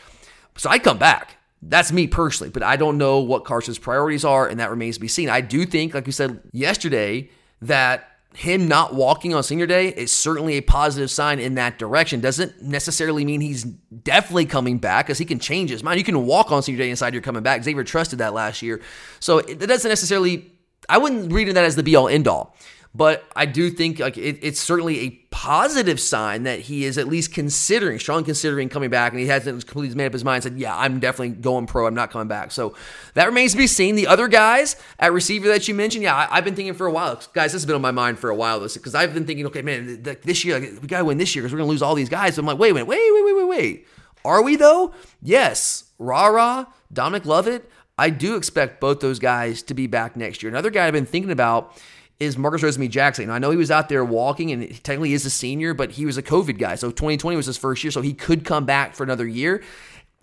So 0.56 0.68
I'd 0.68 0.82
come 0.82 0.98
back. 0.98 1.38
That's 1.62 1.90
me 1.90 2.06
personally, 2.06 2.50
but 2.50 2.62
I 2.62 2.76
don't 2.76 2.98
know 2.98 3.20
what 3.20 3.44
Carson's 3.44 3.78
priorities 3.78 4.24
are, 4.24 4.46
and 4.46 4.60
that 4.60 4.70
remains 4.70 4.96
to 4.96 5.00
be 5.00 5.08
seen. 5.08 5.30
I 5.30 5.40
do 5.40 5.64
think, 5.64 5.94
like 5.94 6.06
you 6.06 6.12
said 6.12 6.40
yesterday, 6.52 7.30
that 7.62 8.15
him 8.36 8.68
not 8.68 8.94
walking 8.94 9.34
on 9.34 9.42
senior 9.42 9.66
day 9.66 9.88
is 9.88 10.12
certainly 10.12 10.58
a 10.58 10.60
positive 10.60 11.10
sign 11.10 11.40
in 11.40 11.54
that 11.54 11.78
direction. 11.78 12.20
Doesn't 12.20 12.60
necessarily 12.62 13.24
mean 13.24 13.40
he's 13.40 13.64
definitely 13.64 14.44
coming 14.44 14.76
back 14.76 15.06
because 15.06 15.16
he 15.16 15.24
can 15.24 15.38
change 15.38 15.70
his 15.70 15.82
mind. 15.82 15.98
You 15.98 16.04
can 16.04 16.26
walk 16.26 16.52
on 16.52 16.62
senior 16.62 16.78
day 16.78 16.90
inside 16.90 17.14
you're 17.14 17.22
coming 17.22 17.42
back. 17.42 17.64
Xavier 17.64 17.82
trusted 17.82 18.18
that 18.18 18.34
last 18.34 18.60
year. 18.60 18.82
So 19.20 19.38
it 19.38 19.58
doesn't 19.58 19.88
necessarily, 19.88 20.52
I 20.86 20.98
wouldn't 20.98 21.32
read 21.32 21.48
that 21.48 21.64
as 21.64 21.76
the 21.76 21.82
be 21.82 21.96
all 21.96 22.08
end 22.08 22.28
all. 22.28 22.54
But 22.96 23.24
I 23.36 23.44
do 23.44 23.68
think 23.68 23.98
like 23.98 24.16
it, 24.16 24.38
it's 24.40 24.58
certainly 24.58 25.00
a 25.00 25.10
positive 25.30 26.00
sign 26.00 26.44
that 26.44 26.60
he 26.60 26.86
is 26.86 26.96
at 26.96 27.06
least 27.06 27.34
considering, 27.34 27.98
strong 27.98 28.24
considering 28.24 28.70
coming 28.70 28.88
back, 28.88 29.12
and 29.12 29.20
he 29.20 29.26
hasn't 29.26 29.66
completely 29.66 29.94
made 29.94 30.06
up 30.06 30.14
his 30.14 30.24
mind. 30.24 30.44
Said, 30.44 30.58
"Yeah, 30.58 30.74
I'm 30.74 30.98
definitely 30.98 31.36
going 31.36 31.66
pro. 31.66 31.86
I'm 31.86 31.94
not 31.94 32.10
coming 32.10 32.28
back." 32.28 32.52
So 32.52 32.74
that 33.12 33.26
remains 33.26 33.52
to 33.52 33.58
be 33.58 33.66
seen. 33.66 33.96
The 33.96 34.06
other 34.06 34.28
guys 34.28 34.76
at 34.98 35.12
receiver 35.12 35.46
that 35.48 35.68
you 35.68 35.74
mentioned, 35.74 36.04
yeah, 36.04 36.26
I, 36.30 36.36
have 36.36 36.44
been 36.44 36.54
thinking 36.54 36.72
for 36.72 36.86
a 36.86 36.90
while, 36.90 37.20
guys. 37.34 37.52
This 37.52 37.60
has 37.60 37.66
been 37.66 37.74
on 37.74 37.82
my 37.82 37.90
mind 37.90 38.18
for 38.18 38.30
a 38.30 38.34
while, 38.34 38.60
because 38.60 38.94
I've 38.94 39.12
been 39.12 39.26
thinking, 39.26 39.44
okay, 39.46 39.60
man, 39.60 40.02
this 40.02 40.42
year 40.42 40.58
we 40.58 40.88
gotta 40.88 41.04
win 41.04 41.18
this 41.18 41.34
year 41.34 41.42
because 41.42 41.52
we're 41.52 41.58
gonna 41.58 41.70
lose 41.70 41.82
all 41.82 41.94
these 41.94 42.08
guys. 42.08 42.36
So 42.36 42.40
I'm 42.40 42.46
like, 42.46 42.58
wait 42.58 42.72
minute, 42.72 42.86
wait, 42.86 42.98
wait, 43.12 43.24
wait, 43.24 43.36
wait, 43.36 43.48
wait. 43.48 43.86
Are 44.24 44.42
we 44.42 44.56
though? 44.56 44.94
Yes. 45.20 45.84
Rara. 45.98 46.68
Dominic 46.90 47.26
Lovett. 47.26 47.70
I 47.98 48.10
do 48.10 48.36
expect 48.36 48.80
both 48.80 49.00
those 49.00 49.18
guys 49.18 49.62
to 49.64 49.74
be 49.74 49.86
back 49.86 50.16
next 50.16 50.42
year. 50.42 50.50
Another 50.50 50.70
guy 50.70 50.86
I've 50.86 50.92
been 50.92 51.06
thinking 51.06 51.30
about 51.30 51.76
is 52.18 52.38
Marcus 52.38 52.62
Rosemy-Jacksaint. 52.62 53.28
I 53.30 53.38
know 53.38 53.50
he 53.50 53.56
was 53.56 53.70
out 53.70 53.88
there 53.88 54.04
walking 54.04 54.50
and 54.50 54.62
technically 54.82 55.12
is 55.12 55.26
a 55.26 55.30
senior, 55.30 55.74
but 55.74 55.92
he 55.92 56.06
was 56.06 56.16
a 56.16 56.22
COVID 56.22 56.58
guy. 56.58 56.74
So 56.76 56.88
2020 56.90 57.36
was 57.36 57.46
his 57.46 57.58
first 57.58 57.84
year, 57.84 57.90
so 57.90 58.00
he 58.00 58.14
could 58.14 58.44
come 58.44 58.64
back 58.64 58.94
for 58.94 59.02
another 59.02 59.26
year. 59.26 59.62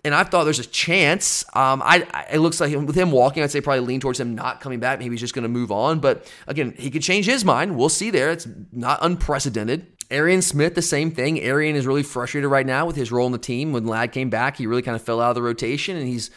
And 0.04 0.14
I 0.14 0.24
thought 0.24 0.44
there's 0.44 0.58
a 0.58 0.66
chance. 0.66 1.44
Um, 1.54 1.80
I, 1.82 2.06
I, 2.12 2.26
it 2.34 2.38
looks 2.40 2.60
like 2.60 2.76
with 2.76 2.96
him 2.96 3.10
walking, 3.10 3.42
I'd 3.42 3.50
say 3.50 3.60
probably 3.60 3.80
lean 3.80 4.00
towards 4.00 4.20
him 4.20 4.34
not 4.34 4.60
coming 4.60 4.80
back. 4.80 4.98
Maybe 4.98 5.14
he's 5.14 5.20
just 5.20 5.34
going 5.34 5.44
to 5.44 5.48
move 5.48 5.72
on. 5.72 6.00
But 6.00 6.30
again, 6.46 6.74
he 6.76 6.90
could 6.90 7.02
change 7.02 7.26
his 7.26 7.44
mind. 7.44 7.76
We'll 7.76 7.88
see 7.88 8.10
there. 8.10 8.30
It's 8.30 8.46
not 8.70 8.98
unprecedented. 9.00 9.86
Arian 10.10 10.42
Smith, 10.42 10.74
the 10.74 10.82
same 10.82 11.10
thing. 11.10 11.40
Arian 11.40 11.74
is 11.74 11.86
really 11.86 12.02
frustrated 12.02 12.50
right 12.50 12.66
now 12.66 12.84
with 12.84 12.96
his 12.96 13.10
role 13.10 13.26
in 13.26 13.32
the 13.32 13.38
team. 13.38 13.72
When 13.72 13.86
Ladd 13.86 14.12
came 14.12 14.28
back, 14.28 14.56
he 14.58 14.66
really 14.66 14.82
kind 14.82 14.94
of 14.94 15.02
fell 15.02 15.20
out 15.20 15.30
of 15.30 15.34
the 15.36 15.42
rotation, 15.42 15.96
and 15.96 16.06
he's 16.06 16.30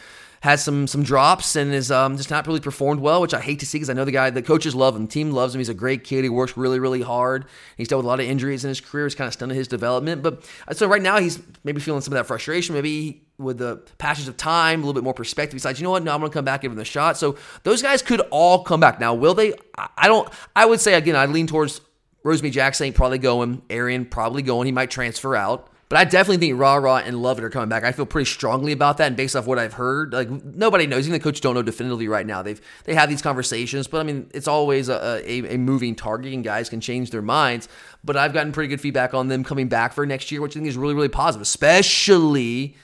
has 0.48 0.64
some 0.64 0.88
some 0.88 1.04
drops 1.04 1.58
and 1.58 1.74
is 1.74 1.92
um, 1.92 2.16
just 2.16 2.30
not 2.30 2.48
really 2.48 2.62
performed 2.62 3.02
well, 3.02 3.22
which 3.22 3.34
I 3.34 3.42
hate 3.42 3.60
to 3.60 3.66
see 3.66 3.78
because 3.78 3.90
I 3.90 3.94
know 3.94 4.06
the 4.06 4.12
guy, 4.12 4.30
the 4.30 4.42
coaches 4.42 4.74
love 4.74 4.96
him, 4.96 5.06
the 5.06 5.12
team 5.12 5.32
loves 5.32 5.54
him. 5.54 5.60
He's 5.60 5.68
a 5.68 5.74
great 5.74 6.06
kid. 6.06 6.24
He 6.24 6.30
works 6.30 6.56
really 6.56 6.80
really 6.80 7.02
hard. 7.02 7.46
He's 7.76 7.90
dealt 7.90 8.00
with 8.00 8.06
a 8.06 8.08
lot 8.08 8.20
of 8.22 8.26
injuries 8.26 8.64
in 8.64 8.70
his 8.70 8.80
career. 8.80 9.06
It's 9.06 9.16
kind 9.16 9.28
of 9.28 9.34
stunted 9.34 9.58
his 9.58 9.68
development. 9.68 10.24
But 10.24 10.46
uh, 10.68 10.74
so 10.74 10.88
right 10.88 11.02
now 11.02 11.20
he's 11.20 11.40
maybe 11.66 11.82
feeling 11.82 12.02
some 12.02 12.14
of 12.14 12.18
that 12.18 12.26
frustration. 12.26 12.76
Maybe 12.76 13.28
with 13.38 13.58
the 13.58 13.84
passage 13.98 14.28
of 14.28 14.38
time, 14.38 14.80
a 14.80 14.86
little 14.86 14.94
bit 14.94 15.04
more 15.04 15.14
perspective, 15.14 15.54
he 15.54 15.58
decides, 15.58 15.80
you 15.80 15.84
know 15.84 15.92
what, 15.92 16.04
no, 16.04 16.14
I'm 16.14 16.20
going 16.20 16.32
to 16.32 16.34
come 16.34 16.46
back, 16.46 16.62
give 16.62 16.72
him 16.72 16.78
the 16.78 16.86
shot. 16.86 17.18
So 17.18 17.36
those 17.64 17.82
guys 17.82 18.02
could 18.02 18.22
all 18.32 18.64
come 18.64 18.80
back. 18.80 19.00
Now, 19.00 19.14
will 19.14 19.34
they? 19.34 19.54
I 19.76 20.08
don't. 20.08 20.28
I 20.56 20.66
would 20.66 20.80
say 20.80 20.94
again, 20.94 21.16
I 21.16 21.26
lean 21.26 21.48
towards 21.48 21.82
Rosemy-Jacksaint 22.24 22.96
probably 22.96 23.20
going, 23.20 23.62
Arian 23.70 24.06
probably 24.06 24.44
going. 24.44 24.66
He 24.66 24.72
might 24.72 24.90
transfer 24.90 25.36
out 25.36 25.70
But 25.89 26.00
I 26.00 26.04
definitely 26.04 26.45
think 26.45 26.60
Rara 26.60 26.95
and 26.95 27.21
Lovett 27.21 27.45
are 27.45 27.50
coming 27.50 27.69
back. 27.69 27.86
I 27.86 27.93
feel 27.93 28.06
pretty 28.06 28.30
strongly 28.30 28.73
about 28.73 28.97
that, 28.97 29.08
and 29.08 29.15
based 29.15 29.38
off 29.38 29.47
what 29.47 29.58
I've 29.58 29.73
heard, 29.73 30.12
like 30.12 30.30
nobody 30.30 30.86
knows. 30.86 31.08
Even 31.08 31.13
the 31.13 31.23
coaches 31.23 31.39
don't 31.39 31.56
know 31.56 31.63
definitively 31.63 32.10
right 32.10 32.26
now. 32.26 32.41
They've 32.41 32.60
they 32.84 32.93
have 32.93 33.08
these 33.08 33.21
conversations, 33.21 33.88
but 33.88 34.00
I 34.00 34.04
mean, 34.04 34.30
it's 34.34 34.50
always 34.50 34.89
a, 34.89 35.21
a, 35.26 35.54
a 35.54 35.58
moving 35.58 35.95
target, 35.95 36.34
and 36.34 36.43
guys 36.43 36.67
can 36.67 36.82
change 36.82 37.12
their 37.12 37.21
minds. 37.21 37.69
But 38.04 38.17
I've 38.17 38.34
gotten 38.34 38.52
pretty 38.52 38.67
good 38.67 38.82
feedback 38.82 39.13
on 39.13 39.30
them 39.30 39.45
coming 39.45 39.69
back 39.69 39.93
for 39.93 40.06
next 40.06 40.30
year, 40.30 40.41
which 40.41 40.58
I 40.58 40.60
think 40.60 40.67
is 40.67 40.76
really 40.76 40.93
really 40.93 41.10
positive, 41.10 41.41
especially 41.41 42.76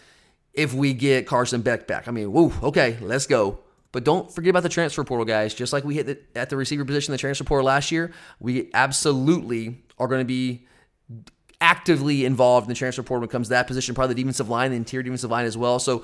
if 0.54 0.74
we 0.74 0.94
get 0.94 1.28
Carson 1.28 1.62
Beck 1.62 1.88
back. 1.88 2.08
I 2.08 2.12
mean, 2.12 2.32
woo, 2.32 2.54
okay, 2.64 2.98
let's 3.02 3.28
go. 3.28 3.60
But 3.92 4.04
don't 4.06 4.32
forget 4.34 4.50
about 4.50 4.64
the 4.64 4.70
transfer 4.70 5.04
portal, 5.04 5.26
guys. 5.26 5.54
Just 5.54 5.74
like 5.74 5.84
we 5.84 5.96
hit 5.96 6.06
the, 6.06 6.20
at 6.36 6.50
the 6.50 6.58
receiver 6.58 6.86
position, 6.86 7.12
the 7.12 7.18
transfer 7.18 7.44
portal 7.44 7.66
last 7.66 7.92
year, 7.92 8.12
we 8.40 8.72
absolutely 8.74 9.84
are 10.00 10.08
going 10.08 10.22
to 10.22 10.26
be 10.26 10.66
actively 11.64 12.26
involved 12.26 12.66
in 12.66 12.70
the 12.70 12.76
transfer 12.76 13.02
portal 13.02 13.22
when 13.22 13.30
it 13.30 13.32
comes 13.32 13.48
to 13.48 13.52
that 13.52 13.68
position, 13.68 13.96
probably 13.96 14.14
the 14.14 14.22
defensive 14.22 14.50
line, 14.50 14.72
the 14.72 14.76
interior 14.76 15.02
defensive 15.02 15.32
line 15.32 15.46
as 15.46 15.58
well. 15.58 15.80
So 15.80 16.04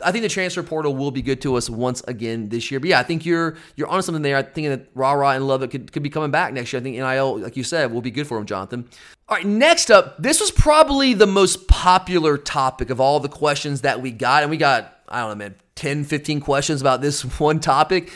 I 0.00 0.12
think 0.12 0.22
the 0.22 0.28
transfer 0.28 0.62
portal 0.62 0.94
will 0.94 1.10
be 1.10 1.22
good 1.22 1.42
to 1.42 1.56
us 1.56 1.68
once 1.68 2.02
again 2.06 2.50
this 2.50 2.70
year. 2.70 2.78
But 2.78 2.90
yeah, 2.90 3.00
I 3.00 3.02
think 3.02 3.26
you're 3.26 3.56
you're 3.74 3.88
on 3.88 4.00
something 4.04 4.22
there. 4.22 4.36
I 4.36 4.42
think 4.42 4.68
that 4.68 4.86
Rara 4.94 5.30
and 5.30 5.48
Love 5.48 5.68
could, 5.70 5.90
could 5.90 6.04
be 6.04 6.08
coming 6.08 6.30
back 6.30 6.52
next 6.52 6.72
year. 6.72 6.78
I 6.78 6.84
think 6.84 6.96
NIL, 6.96 7.40
like 7.40 7.56
you 7.56 7.64
said, 7.64 7.92
will 7.92 8.00
be 8.00 8.12
good 8.12 8.28
for 8.28 8.38
him, 8.38 8.46
Jonathan. 8.46 8.88
All 9.28 9.36
right, 9.36 9.46
next 9.46 9.90
up, 9.90 10.22
this 10.22 10.40
was 10.40 10.52
probably 10.52 11.14
the 11.14 11.26
most 11.26 11.66
popular 11.66 12.38
topic 12.38 12.88
of 12.90 13.00
all 13.00 13.18
the 13.18 13.28
questions 13.28 13.80
that 13.80 14.00
we 14.00 14.12
got. 14.12 14.42
And 14.42 14.50
we 14.50 14.56
got, 14.56 14.98
I 15.08 15.20
don't 15.20 15.30
know, 15.30 15.34
man, 15.34 15.56
10, 15.74 16.04
15 16.04 16.40
questions 16.40 16.80
about 16.80 17.00
this 17.00 17.22
one 17.40 17.58
topic. 17.58 18.12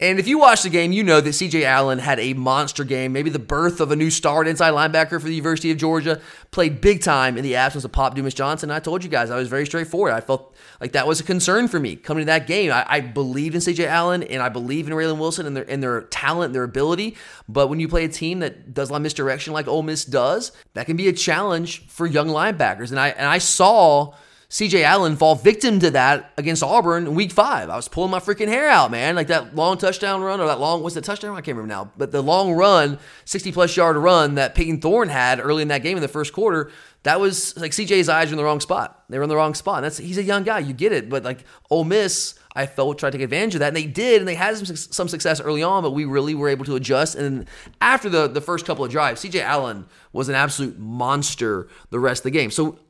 And 0.00 0.18
if 0.18 0.26
you 0.26 0.38
watch 0.38 0.62
the 0.62 0.70
game, 0.70 0.92
you 0.92 1.04
know 1.04 1.20
that 1.20 1.30
CJ 1.30 1.62
Allen 1.64 1.98
had 1.98 2.18
a 2.18 2.32
monster 2.32 2.84
game, 2.84 3.12
maybe 3.12 3.28
the 3.28 3.38
birth 3.38 3.80
of 3.80 3.90
a 3.90 3.96
new 3.96 4.08
star 4.08 4.40
at 4.40 4.48
inside 4.48 4.72
linebacker 4.72 5.20
for 5.20 5.26
the 5.26 5.34
University 5.34 5.70
of 5.70 5.76
Georgia, 5.76 6.22
played 6.50 6.80
big 6.80 7.02
time 7.02 7.36
in 7.36 7.44
the 7.44 7.54
absence 7.54 7.84
of 7.84 7.92
Pop 7.92 8.14
Dumas 8.14 8.32
Johnson. 8.32 8.70
I 8.70 8.80
told 8.80 9.04
you 9.04 9.10
guys 9.10 9.30
I 9.30 9.36
was 9.36 9.48
very 9.48 9.66
straightforward. 9.66 10.14
I 10.14 10.22
felt 10.22 10.56
like 10.80 10.92
that 10.92 11.06
was 11.06 11.20
a 11.20 11.22
concern 11.22 11.68
for 11.68 11.78
me 11.78 11.96
coming 11.96 12.22
to 12.22 12.26
that 12.26 12.46
game. 12.46 12.72
I, 12.72 12.86
I 12.88 13.00
believed 13.00 13.54
in 13.54 13.60
CJ 13.60 13.86
Allen 13.86 14.22
and 14.22 14.42
I 14.42 14.48
believe 14.48 14.86
in 14.86 14.94
Raylen 14.94 15.18
Wilson 15.18 15.44
and 15.44 15.54
their, 15.54 15.70
and 15.70 15.82
their 15.82 16.00
talent 16.02 16.46
and 16.46 16.54
their 16.54 16.64
ability. 16.64 17.18
But 17.46 17.68
when 17.68 17.78
you 17.78 17.86
play 17.86 18.04
a 18.04 18.08
team 18.08 18.38
that 18.38 18.72
does 18.72 18.88
a 18.88 18.92
lot 18.92 18.98
of 18.98 19.02
misdirection 19.02 19.52
like 19.52 19.68
Ole 19.68 19.82
Miss 19.82 20.06
does, 20.06 20.52
that 20.72 20.86
can 20.86 20.96
be 20.96 21.08
a 21.08 21.12
challenge 21.12 21.86
for 21.88 22.06
young 22.06 22.28
linebackers. 22.28 22.90
And 22.90 22.98
I 22.98 23.08
and 23.08 23.26
I 23.26 23.36
saw– 23.36 24.14
CJ 24.50 24.82
Allen 24.82 25.14
fall 25.14 25.36
victim 25.36 25.78
to 25.78 25.92
that 25.92 26.32
against 26.36 26.64
Auburn 26.64 27.06
in 27.06 27.14
week 27.14 27.30
five. 27.30 27.70
I 27.70 27.76
was 27.76 27.86
pulling 27.86 28.10
my 28.10 28.18
freaking 28.18 28.48
hair 28.48 28.68
out, 28.68 28.90
man. 28.90 29.14
Like 29.14 29.28
that 29.28 29.54
long 29.54 29.78
touchdown 29.78 30.22
run 30.22 30.40
or 30.40 30.48
that 30.48 30.58
long, 30.58 30.82
what's 30.82 30.96
the 30.96 31.00
touchdown? 31.00 31.36
I 31.36 31.40
can't 31.40 31.56
remember 31.56 31.72
now. 31.72 31.92
But 31.96 32.10
the 32.10 32.20
long 32.20 32.52
run, 32.54 32.98
60 33.26 33.52
plus 33.52 33.76
yard 33.76 33.96
run 33.96 34.34
that 34.34 34.56
Payton 34.56 34.80
Thorne 34.80 35.08
had 35.08 35.38
early 35.38 35.62
in 35.62 35.68
that 35.68 35.84
game 35.84 35.96
in 35.96 36.02
the 36.02 36.08
first 36.08 36.32
quarter, 36.32 36.72
that 37.04 37.20
was 37.20 37.56
like 37.56 37.70
CJ's 37.70 38.08
eyes 38.08 38.28
were 38.28 38.32
in 38.32 38.38
the 38.38 38.44
wrong 38.44 38.58
spot. 38.58 39.04
They 39.08 39.18
were 39.18 39.22
in 39.22 39.28
the 39.28 39.36
wrong 39.36 39.54
spot. 39.54 39.78
And 39.78 39.84
that's 39.84 39.98
He's 39.98 40.18
a 40.18 40.22
young 40.24 40.42
guy. 40.42 40.58
You 40.58 40.72
get 40.72 40.92
it. 40.92 41.08
But 41.08 41.22
like 41.22 41.44
Ole 41.70 41.84
Miss, 41.84 42.34
I 42.56 42.66
felt 42.66 42.98
tried 42.98 43.10
to 43.10 43.18
take 43.18 43.24
advantage 43.24 43.54
of 43.54 43.60
that, 43.60 43.68
and 43.68 43.76
they 43.76 43.86
did, 43.86 44.20
and 44.20 44.26
they 44.26 44.34
had 44.34 44.56
some, 44.56 44.74
some 44.74 45.06
success 45.06 45.40
early 45.40 45.62
on, 45.62 45.84
but 45.84 45.92
we 45.92 46.04
really 46.04 46.34
were 46.34 46.48
able 46.48 46.64
to 46.64 46.74
adjust. 46.74 47.14
And 47.14 47.48
after 47.80 48.08
the, 48.08 48.26
the 48.26 48.40
first 48.40 48.66
couple 48.66 48.84
of 48.84 48.90
drives, 48.90 49.22
CJ 49.24 49.42
Allen 49.42 49.86
was 50.12 50.28
an 50.28 50.34
absolute 50.34 50.76
monster 50.76 51.68
the 51.90 52.00
rest 52.00 52.20
of 52.20 52.24
the 52.24 52.32
game. 52.32 52.50
So 52.50 52.80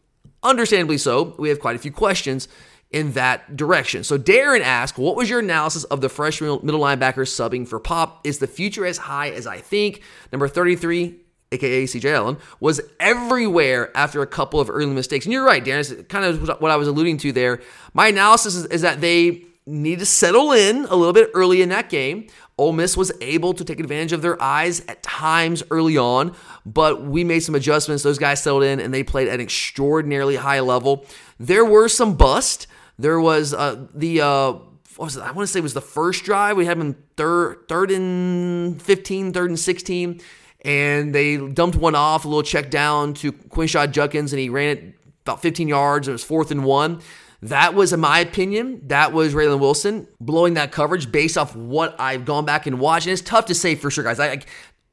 Understandably 0.42 0.98
so, 0.98 1.34
we 1.38 1.48
have 1.48 1.60
quite 1.60 1.76
a 1.76 1.78
few 1.78 1.92
questions 1.92 2.48
in 2.90 3.12
that 3.12 3.56
direction. 3.56 4.02
So 4.02 4.18
Darren 4.18 4.62
asked, 4.62 4.98
what 4.98 5.16
was 5.16 5.30
your 5.30 5.38
analysis 5.40 5.84
of 5.84 6.00
the 6.00 6.08
freshman 6.08 6.58
middle 6.62 6.80
linebacker 6.80 7.26
subbing 7.26 7.68
for 7.68 7.78
Pop? 7.78 8.26
Is 8.26 8.38
the 8.38 8.46
future 8.46 8.84
as 8.84 8.98
high 8.98 9.30
as 9.30 9.46
I 9.46 9.58
think? 9.58 10.02
Number 10.32 10.48
33, 10.48 11.14
aka 11.52 11.84
CJ 11.84 12.12
Allen, 12.12 12.36
was 12.58 12.80
everywhere 12.98 13.96
after 13.96 14.22
a 14.22 14.26
couple 14.26 14.60
of 14.60 14.70
early 14.70 14.86
mistakes. 14.86 15.24
And 15.24 15.32
you're 15.32 15.44
right, 15.44 15.64
Darren, 15.64 15.78
it's 15.78 16.08
kind 16.08 16.24
of 16.24 16.48
what 16.60 16.70
I 16.70 16.76
was 16.76 16.88
alluding 16.88 17.18
to 17.18 17.32
there. 17.32 17.60
My 17.94 18.08
analysis 18.08 18.56
is, 18.56 18.66
is 18.66 18.82
that 18.82 19.00
they 19.00 19.44
need 19.66 20.00
to 20.00 20.06
settle 20.06 20.52
in 20.52 20.84
a 20.86 20.96
little 20.96 21.12
bit 21.12 21.30
early 21.34 21.62
in 21.62 21.68
that 21.68 21.90
game. 21.90 22.26
Ole 22.60 22.72
Miss 22.72 22.94
was 22.94 23.10
able 23.22 23.54
to 23.54 23.64
take 23.64 23.80
advantage 23.80 24.12
of 24.12 24.20
their 24.20 24.40
eyes 24.40 24.84
at 24.86 25.02
times 25.02 25.62
early 25.70 25.96
on, 25.96 26.36
but 26.66 27.02
we 27.02 27.24
made 27.24 27.40
some 27.40 27.54
adjustments. 27.54 28.02
Those 28.02 28.18
guys 28.18 28.42
settled 28.42 28.64
in 28.64 28.80
and 28.80 28.92
they 28.92 29.02
played 29.02 29.28
at 29.28 29.34
an 29.34 29.40
extraordinarily 29.40 30.36
high 30.36 30.60
level. 30.60 31.06
There 31.38 31.64
were 31.64 31.88
some 31.88 32.16
bust. 32.16 32.66
There 32.98 33.18
was 33.18 33.54
uh, 33.54 33.86
the 33.94 34.20
uh, 34.20 34.52
was? 34.98 35.16
I 35.16 35.32
want 35.32 35.38
to 35.38 35.46
say 35.46 35.60
it 35.60 35.62
was 35.62 35.72
the 35.72 35.80
first 35.80 36.24
drive. 36.24 36.58
We 36.58 36.66
had 36.66 36.78
them 36.78 36.96
third, 37.16 37.66
third 37.66 37.90
and 37.90 38.80
15, 38.80 39.32
third 39.32 39.48
and 39.48 39.58
16, 39.58 40.20
and 40.62 41.14
they 41.14 41.38
dumped 41.38 41.76
one 41.76 41.94
off, 41.94 42.26
a 42.26 42.28
little 42.28 42.42
check 42.42 42.70
down 42.70 43.14
to 43.14 43.32
Quinshon 43.32 43.90
Judkins, 43.90 44.34
and 44.34 44.40
he 44.40 44.50
ran 44.50 44.76
it 44.76 44.94
about 45.24 45.40
15 45.40 45.66
yards. 45.66 46.08
It 46.08 46.12
was 46.12 46.22
fourth 46.22 46.50
and 46.50 46.62
one. 46.64 47.00
That 47.42 47.74
was, 47.74 47.92
in 47.92 48.00
my 48.00 48.18
opinion, 48.20 48.82
that 48.88 49.12
was 49.12 49.34
Raylen 49.34 49.60
Wilson 49.60 50.06
blowing 50.20 50.54
that 50.54 50.72
coverage 50.72 51.10
based 51.10 51.38
off 51.38 51.56
what 51.56 51.98
I've 51.98 52.24
gone 52.24 52.44
back 52.44 52.66
and 52.66 52.78
watched. 52.78 53.06
And 53.06 53.12
it's 53.12 53.22
tough 53.22 53.46
to 53.46 53.54
say 53.54 53.74
for 53.74 53.90
sure, 53.90 54.04
guys. 54.04 54.20
I, 54.20 54.32
I 54.32 54.42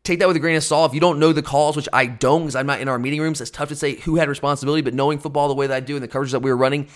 take 0.04 0.20
that 0.20 0.28
with 0.28 0.38
a 0.38 0.40
grain 0.40 0.56
of 0.56 0.64
salt. 0.64 0.92
If 0.92 0.96
you 0.96 1.02
don't 1.02 1.20
know 1.20 1.34
the 1.34 1.42
calls, 1.42 1.76
which 1.76 1.90
I 1.92 2.06
don't 2.06 2.44
because 2.44 2.56
I'm 2.56 2.66
not 2.66 2.80
in 2.80 2.88
our 2.88 2.98
meeting 2.98 3.20
rooms, 3.20 3.42
it's 3.42 3.52
tough 3.52 3.70
to 3.70 3.76
say 3.76 3.96
who 3.96 4.16
had 4.16 4.30
responsibility. 4.30 4.82
But 4.82 4.94
knowing 4.94 5.20
football 5.20 5.50
the 5.50 5.56
way 5.56 5.68
that 5.68 5.76
I 5.76 5.80
do 5.82 5.96
and 5.96 6.04
the 6.04 6.08
coverages 6.08 6.32
that 6.32 6.40
we 6.40 6.50
were 6.50 6.58
running, 6.58 6.88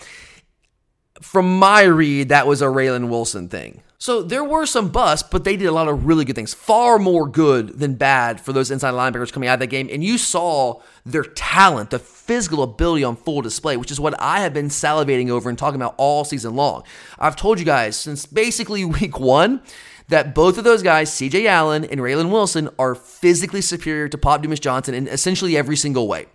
from 1.21 1.59
my 1.59 1.83
read, 1.83 2.29
that 2.29 2.47
was 2.47 2.61
a 2.61 2.65
Raylen 2.65 3.09
Wilson 3.09 3.47
thing. 3.47 3.81
So 4.01 4.23
there 4.23 4.43
were 4.43 4.65
some 4.65 4.89
busts, 4.89 5.29
but 5.29 5.43
they 5.43 5.55
did 5.55 5.67
a 5.67 5.71
lot 5.71 5.87
of 5.87 6.07
really 6.07 6.25
good 6.25 6.35
things. 6.35 6.55
Far 6.55 6.97
more 6.97 7.27
good 7.27 7.77
than 7.77 7.93
bad 7.93 8.41
for 8.41 8.51
those 8.51 8.71
inside 8.71 8.95
linebackers 8.95 9.31
coming 9.31 9.47
out 9.47 9.53
of 9.53 9.59
that 9.59 9.67
game. 9.67 9.89
And 9.91 10.03
you 10.03 10.17
saw 10.17 10.81
their 11.05 11.23
talent, 11.23 11.91
the 11.91 11.99
physical 11.99 12.63
ability 12.63 13.03
on 13.03 13.15
full 13.15 13.43
display, 13.43 13.77
which 13.77 13.91
is 13.91 13.99
what 13.99 14.19
I 14.19 14.39
have 14.39 14.55
been 14.55 14.69
salivating 14.69 15.29
over 15.29 15.49
and 15.49 15.57
talking 15.57 15.79
about 15.79 15.93
all 15.97 16.23
season 16.23 16.55
long. 16.55 16.81
I've 17.19 17.35
told 17.35 17.59
you 17.59 17.65
guys 17.65 17.95
since 17.95 18.25
basically 18.25 18.83
week 19.01 19.19
one 19.19 19.61
that 20.07 20.33
both 20.33 20.57
of 20.57 20.63
those 20.63 20.81
guys, 20.81 21.11
CJ 21.11 21.45
Allen 21.45 21.85
and 21.85 22.01
Raylen 22.01 22.31
Wilson, 22.31 22.69
are 22.79 22.95
physically 22.95 23.61
superior 23.61 24.09
to 24.09 24.17
Pop 24.17 24.41
Dumas 24.41 24.59
Johnson 24.59 24.95
in 24.95 25.07
essentially 25.07 25.55
every 25.55 25.75
single 25.75 26.07
way. 26.07 26.25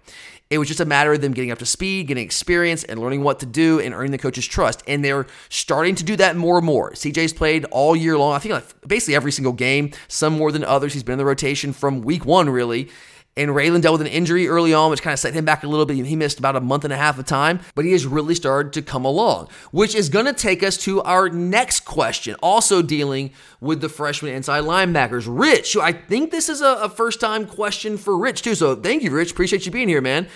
It 0.49 0.59
was 0.59 0.69
just 0.69 0.81
a 0.81 0.85
matter 0.85 1.13
of 1.13 1.21
them 1.21 1.33
getting 1.33 1.51
up 1.51 1.59
to 1.59 1.67
speed, 1.67 2.07
getting 2.07 2.25
experience, 2.25 2.85
and 2.85 3.01
learning 3.01 3.23
what 3.23 3.41
to 3.41 3.47
do 3.47 3.81
and 3.81 3.93
earning 3.93 4.13
the 4.13 4.19
coach's 4.19 4.47
trust. 4.47 4.83
And 4.87 5.05
they're 5.05 5.27
starting 5.49 5.97
to 5.97 6.05
do 6.05 6.15
that 6.17 6.37
more 6.37 6.59
and 6.59 6.67
more. 6.67 6.93
CJ's 6.93 7.33
played 7.33 7.65
all 7.67 7.97
year 7.97 8.17
long. 8.17 8.35
I 8.35 8.39
think 8.39 8.53
like 8.53 8.65
basically 8.87 9.17
every 9.17 9.33
single 9.33 9.53
game, 9.53 9.91
some 10.07 10.35
more 10.35 10.53
than 10.53 10.63
others. 10.63 10.93
He's 10.93 11.03
been 11.03 11.15
in 11.15 11.19
the 11.19 11.25
rotation 11.25 11.73
from 11.73 12.03
week 12.03 12.25
one, 12.25 12.49
really. 12.49 12.89
And 13.38 13.51
Raylen 13.51 13.83
dealt 13.83 13.99
with 13.99 14.07
an 14.07 14.12
injury 14.12 14.49
early 14.49 14.72
on, 14.72 14.90
which 14.90 15.03
kind 15.03 15.12
of 15.12 15.18
set 15.18 15.35
him 15.35 15.44
back 15.44 15.62
a 15.62 15.68
little 15.68 15.85
bit. 15.85 15.96
He 16.07 16.16
missed 16.16 16.38
about 16.38 16.57
a 16.57 16.61
month 16.61 16.85
and 16.85 16.92
a 16.92 16.96
half 16.96 17.18
of 17.18 17.27
time, 17.27 17.61
but 17.75 17.85
he 17.85 17.92
has 17.92 18.07
really 18.07 18.35
started 18.35 18.72
to 18.72 18.83
come 18.83 19.05
along, 19.05 19.49
which 19.72 19.94
is 19.94 20.09
going 20.09 20.25
to 20.25 20.33
take 20.33 20.62
us 20.62 20.79
to 20.79 21.03
our 21.03 21.29
next 21.29 21.81
question, 21.81 22.35
also 22.42 22.81
dealing 22.81 23.33
with 23.61 23.83
the 23.83 23.90
freshman 23.90 24.33
inside 24.33 24.64
linebackers. 24.64 25.27
Rich, 25.29 25.77
I 25.77 25.92
think 25.92 26.31
this 26.31 26.49
is 26.49 26.62
a, 26.62 26.79
a 26.83 26.88
first 26.88 27.20
time 27.20 27.46
question 27.46 27.99
for 27.99 28.16
Rich, 28.16 28.40
too. 28.40 28.55
So 28.55 28.75
thank 28.75 29.03
you, 29.03 29.11
Rich. 29.11 29.33
Appreciate 29.33 29.66
you 29.66 29.72
being 29.72 29.88
here, 29.88 30.01
man. 30.01 30.29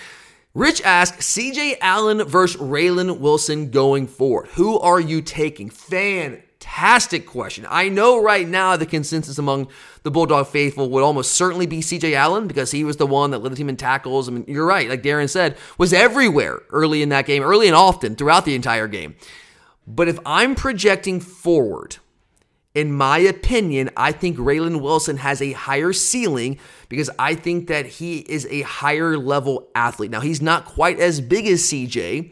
Rich 0.53 0.81
asked 0.81 1.21
CJ 1.21 1.77
Allen 1.81 2.23
versus 2.25 2.61
Raylan 2.61 3.19
Wilson 3.19 3.71
going 3.71 4.05
forward. 4.05 4.47
Who 4.49 4.77
are 4.79 4.99
you 4.99 5.21
taking? 5.21 5.69
Fan 5.69 6.43
fantastic 6.61 7.25
question. 7.25 7.65
I 7.69 7.89
know 7.89 8.21
right 8.21 8.47
now 8.47 8.77
the 8.77 8.85
consensus 8.85 9.37
among 9.37 9.67
the 10.03 10.11
Bulldog 10.11 10.47
faithful 10.47 10.89
would 10.89 11.03
almost 11.03 11.33
certainly 11.33 11.65
be 11.65 11.79
CJ 11.79 12.13
Allen 12.13 12.47
because 12.47 12.71
he 12.71 12.83
was 12.83 12.97
the 12.97 13.07
one 13.07 13.31
that 13.31 13.39
led 13.39 13.51
the 13.51 13.55
team 13.55 13.69
in 13.69 13.77
tackles. 13.77 14.29
I 14.29 14.31
mean, 14.31 14.45
you're 14.47 14.65
right, 14.65 14.87
like 14.87 15.03
Darren 15.03 15.29
said, 15.29 15.57
was 15.77 15.91
everywhere 15.91 16.61
early 16.69 17.01
in 17.01 17.09
that 17.09 17.25
game, 17.25 17.43
early 17.43 17.67
and 17.67 17.75
often 17.75 18.15
throughout 18.15 18.45
the 18.45 18.55
entire 18.55 18.87
game. 18.87 19.15
But 19.87 20.07
if 20.07 20.19
I'm 20.25 20.55
projecting 20.55 21.19
forward, 21.19 21.97
in 22.75 22.93
my 22.93 23.17
opinion, 23.17 23.89
I 23.97 24.11
think 24.11 24.37
Raylan 24.37 24.81
Wilson 24.81 25.17
has 25.17 25.41
a 25.41 25.53
higher 25.53 25.93
ceiling 25.93 26.59
because 26.89 27.09
I 27.17 27.35
think 27.35 27.67
that 27.67 27.85
he 27.85 28.19
is 28.19 28.47
a 28.49 28.61
higher 28.61 29.17
level 29.17 29.67
athlete. 29.73 30.11
Now, 30.11 30.21
he's 30.21 30.41
not 30.41 30.65
quite 30.65 30.99
as 30.99 31.19
big 31.21 31.47
as 31.47 31.63
CJ, 31.63 32.31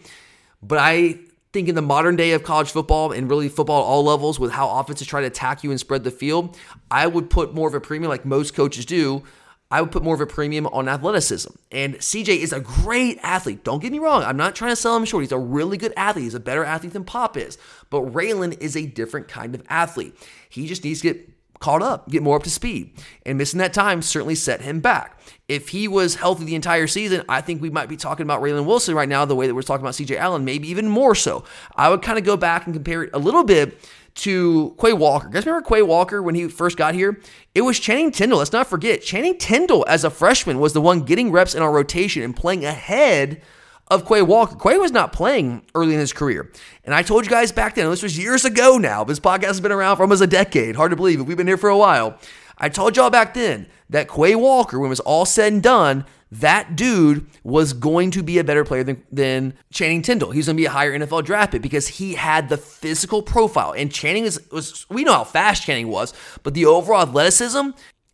but 0.62 0.78
I 0.78 1.20
think 1.51 1.67
in 1.67 1.75
the 1.75 1.81
modern 1.81 2.15
day 2.15 2.31
of 2.31 2.43
college 2.43 2.71
football 2.71 3.12
and 3.12 3.29
really 3.29 3.49
football 3.49 3.81
at 3.81 3.85
all 3.85 4.03
levels 4.03 4.39
with 4.39 4.51
how 4.51 4.69
offenses 4.79 5.07
try 5.07 5.21
to 5.21 5.27
attack 5.27 5.63
you 5.63 5.71
and 5.71 5.79
spread 5.79 6.03
the 6.03 6.12
field, 6.12 6.57
I 6.91 7.07
would 7.07 7.29
put 7.29 7.53
more 7.53 7.67
of 7.67 7.73
a 7.73 7.81
premium, 7.81 8.09
like 8.09 8.25
most 8.25 8.53
coaches 8.53 8.85
do. 8.85 9.23
I 9.71 9.81
would 9.81 9.91
put 9.91 10.03
more 10.03 10.15
of 10.15 10.21
a 10.21 10.25
premium 10.25 10.65
on 10.67 10.89
athleticism. 10.89 11.51
And 11.71 11.95
CJ 11.95 12.38
is 12.38 12.53
a 12.53 12.59
great 12.59 13.19
athlete. 13.21 13.63
Don't 13.63 13.81
get 13.81 13.91
me 13.91 13.99
wrong. 13.99 14.23
I'm 14.23 14.38
not 14.38 14.55
trying 14.55 14.71
to 14.71 14.75
sell 14.75 14.95
him 14.95 15.05
short. 15.05 15.23
He's 15.23 15.31
a 15.31 15.38
really 15.38 15.77
good 15.77 15.93
athlete. 15.95 16.23
He's 16.23 16.33
a 16.33 16.39
better 16.39 16.65
athlete 16.65 16.93
than 16.93 17.03
Pop 17.03 17.38
is. 17.38 17.57
But 17.91 18.12
Raylan 18.13 18.59
is 18.59 18.75
a 18.75 18.88
different 18.88 19.27
kind 19.27 19.53
of 19.53 19.62
athlete. 19.69 20.15
He 20.49 20.65
just 20.65 20.83
needs 20.83 21.01
to 21.01 21.13
get 21.13 21.29
caught 21.60 21.82
up, 21.82 22.10
get 22.10 22.24
more 22.24 22.38
up 22.38 22.43
to 22.43 22.50
speed. 22.50 22.91
And 23.26 23.38
missing 23.38 23.60
that 23.60 23.74
time 23.74 24.02
certainly 24.02 24.36
set 24.36 24.62
him 24.62 24.80
back. 24.80 25.19
If 25.48 25.69
he 25.69 25.88
was 25.88 26.15
healthy 26.15 26.45
the 26.45 26.56
entire 26.56 26.88
season, 26.88 27.24
I 27.28 27.41
think 27.41 27.62
we 27.62 27.69
might 27.69 27.89
be 27.89 27.98
talking 27.98 28.24
about 28.24 28.41
Raylen 28.41 28.65
Wilson 28.65 28.95
right 28.95 29.10
now, 29.10 29.26
the 29.26 29.36
way 29.36 29.48
that 29.48 29.56
we're 29.56 29.62
talking 29.62 29.84
about 29.84 29.95
CJ 29.95 30.17
Allen, 30.17 30.45
maybe 30.45 30.69
even 30.69 30.88
more 30.88 31.15
so. 31.15 31.43
I 31.76 31.89
would 31.89 32.02
kind 32.02 32.17
of 32.17 32.24
go 32.24 32.38
back 32.38 32.65
and 32.65 32.74
compare 32.74 33.04
it 33.04 33.10
a 33.13 33.19
little 33.19 33.43
bit 33.43 33.80
to 34.15 34.76
Quay 34.80 34.93
Walker. 34.93 35.30
Guys 35.30 35.45
remember 35.45 35.67
Quay 35.67 35.82
Walker 35.82 36.22
when 36.22 36.36
he 36.36 36.48
first 36.48 36.78
got 36.78 36.93
here? 36.93 37.22
It 37.56 37.62
was 37.62 37.80
Channing 37.80 38.12
Tindall. 38.12 38.39
Let's 38.39 38.52
not 38.52 38.67
forget, 38.67 39.02
Channing 39.02 39.38
Tindall 39.38 39.86
as 39.88 40.04
a 40.04 40.10
freshman 40.10 40.60
was 40.60 40.74
the 40.74 40.82
one 40.82 41.02
getting 41.02 41.32
reps 41.32 41.56
in 41.56 41.62
our 41.62 41.72
rotation 41.72 42.22
and 42.24 42.36
playing 42.36 42.65
ahead 42.65 43.41
of 43.89 44.08
Quay 44.08 44.21
Walker. 44.21 44.56
Quay 44.56 44.78
was 44.78 44.91
not 44.91 45.13
playing 45.13 45.63
early 45.73 45.93
in 45.93 45.99
his 45.99 46.13
career. 46.13 46.52
And 46.84 46.93
I 46.93 47.02
told 47.02 47.25
you 47.25 47.32
guys 47.32 47.52
back 47.52 47.75
then, 47.75 47.89
this 47.89 48.04
was 48.04 48.17
years 48.17 48.45
ago 48.45 48.78
now. 48.78 49.04
This 49.04 49.19
podcast 49.19 49.45
has 49.45 49.62
been 49.62 49.71
around 49.71 49.97
for 49.97 50.04
almost 50.04 50.21
a 50.21 50.28
decade. 50.28 50.75
Hard 50.75 50.91
to 50.91 50.95
believe. 50.95 51.25
We've 51.25 51.38
been 51.38 51.47
here 51.47 51.58
for 51.58 51.69
a 51.69 51.78
while. 51.78 52.19
I 52.58 52.69
told 52.69 52.97
y'all 52.97 53.10
back 53.10 53.34
then 53.34 53.67
that 53.89 54.10
Quay 54.10 54.36
Walker, 54.36 54.80
when 54.80 54.88
it 54.88 54.89
was 54.89 54.99
all 54.99 55.25
said 55.25 55.54
and 55.54 55.63
done, 55.63 56.06
that 56.32 56.75
dude 56.75 57.25
was 57.43 57.73
going 57.73 58.12
to 58.12 58.21
be 58.21 58.38
a 58.38 58.43
better 58.43 58.63
player 58.63 58.84
than, 58.84 59.04
than 59.12 59.54
Channing 59.71 60.04
Tindall. 60.04 60.32
He's 60.32 60.45
going 60.45 60.58
to 60.58 60.62
be 60.62 60.65
a 60.65 60.69
higher 60.69 60.97
NFL 60.97 61.25
draft 61.25 61.54
pick 61.54 61.62
because 61.62 61.88
he 61.88 62.13
had 62.13 62.49
the 62.49 62.58
physical 62.58 63.23
profile. 63.23 63.71
And 63.71 63.91
Channing 63.91 64.23
was, 64.23 64.39
was, 64.52 64.86
we 64.89 65.04
know 65.04 65.13
how 65.13 65.23
fast 65.23 65.63
Channing 65.63 65.88
was, 65.88 66.13
but 66.43 66.54
the 66.54 66.65
overall 66.65 67.02
athleticism, 67.02 67.69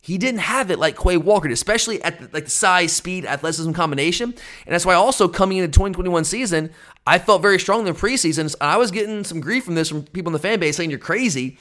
he 0.06 0.18
didn't 0.18 0.38
have 0.38 0.70
it 0.70 0.78
like 0.78 0.96
Quay 0.96 1.16
Walker, 1.16 1.48
especially 1.48 2.00
at 2.04 2.20
the, 2.20 2.30
like 2.32 2.44
the 2.44 2.50
size, 2.50 2.92
speed, 2.92 3.26
athleticism 3.26 3.72
combination. 3.72 4.28
And 4.28 4.72
that's 4.72 4.86
why 4.86 4.94
also 4.94 5.26
coming 5.26 5.58
into 5.58 5.66
2021 5.66 6.22
season, 6.22 6.70
I 7.04 7.18
felt 7.18 7.42
very 7.42 7.58
strong 7.58 7.80
in 7.80 7.86
the 7.86 7.92
preseason. 7.92 8.38
And 8.38 8.54
I 8.60 8.76
was 8.76 8.92
getting 8.92 9.24
some 9.24 9.40
grief 9.40 9.64
from 9.64 9.74
this 9.74 9.88
from 9.88 10.04
people 10.04 10.28
in 10.30 10.34
the 10.34 10.38
fan 10.38 10.60
base 10.60 10.76
saying 10.76 10.90
you're 10.90 11.00
crazy. 11.00 11.58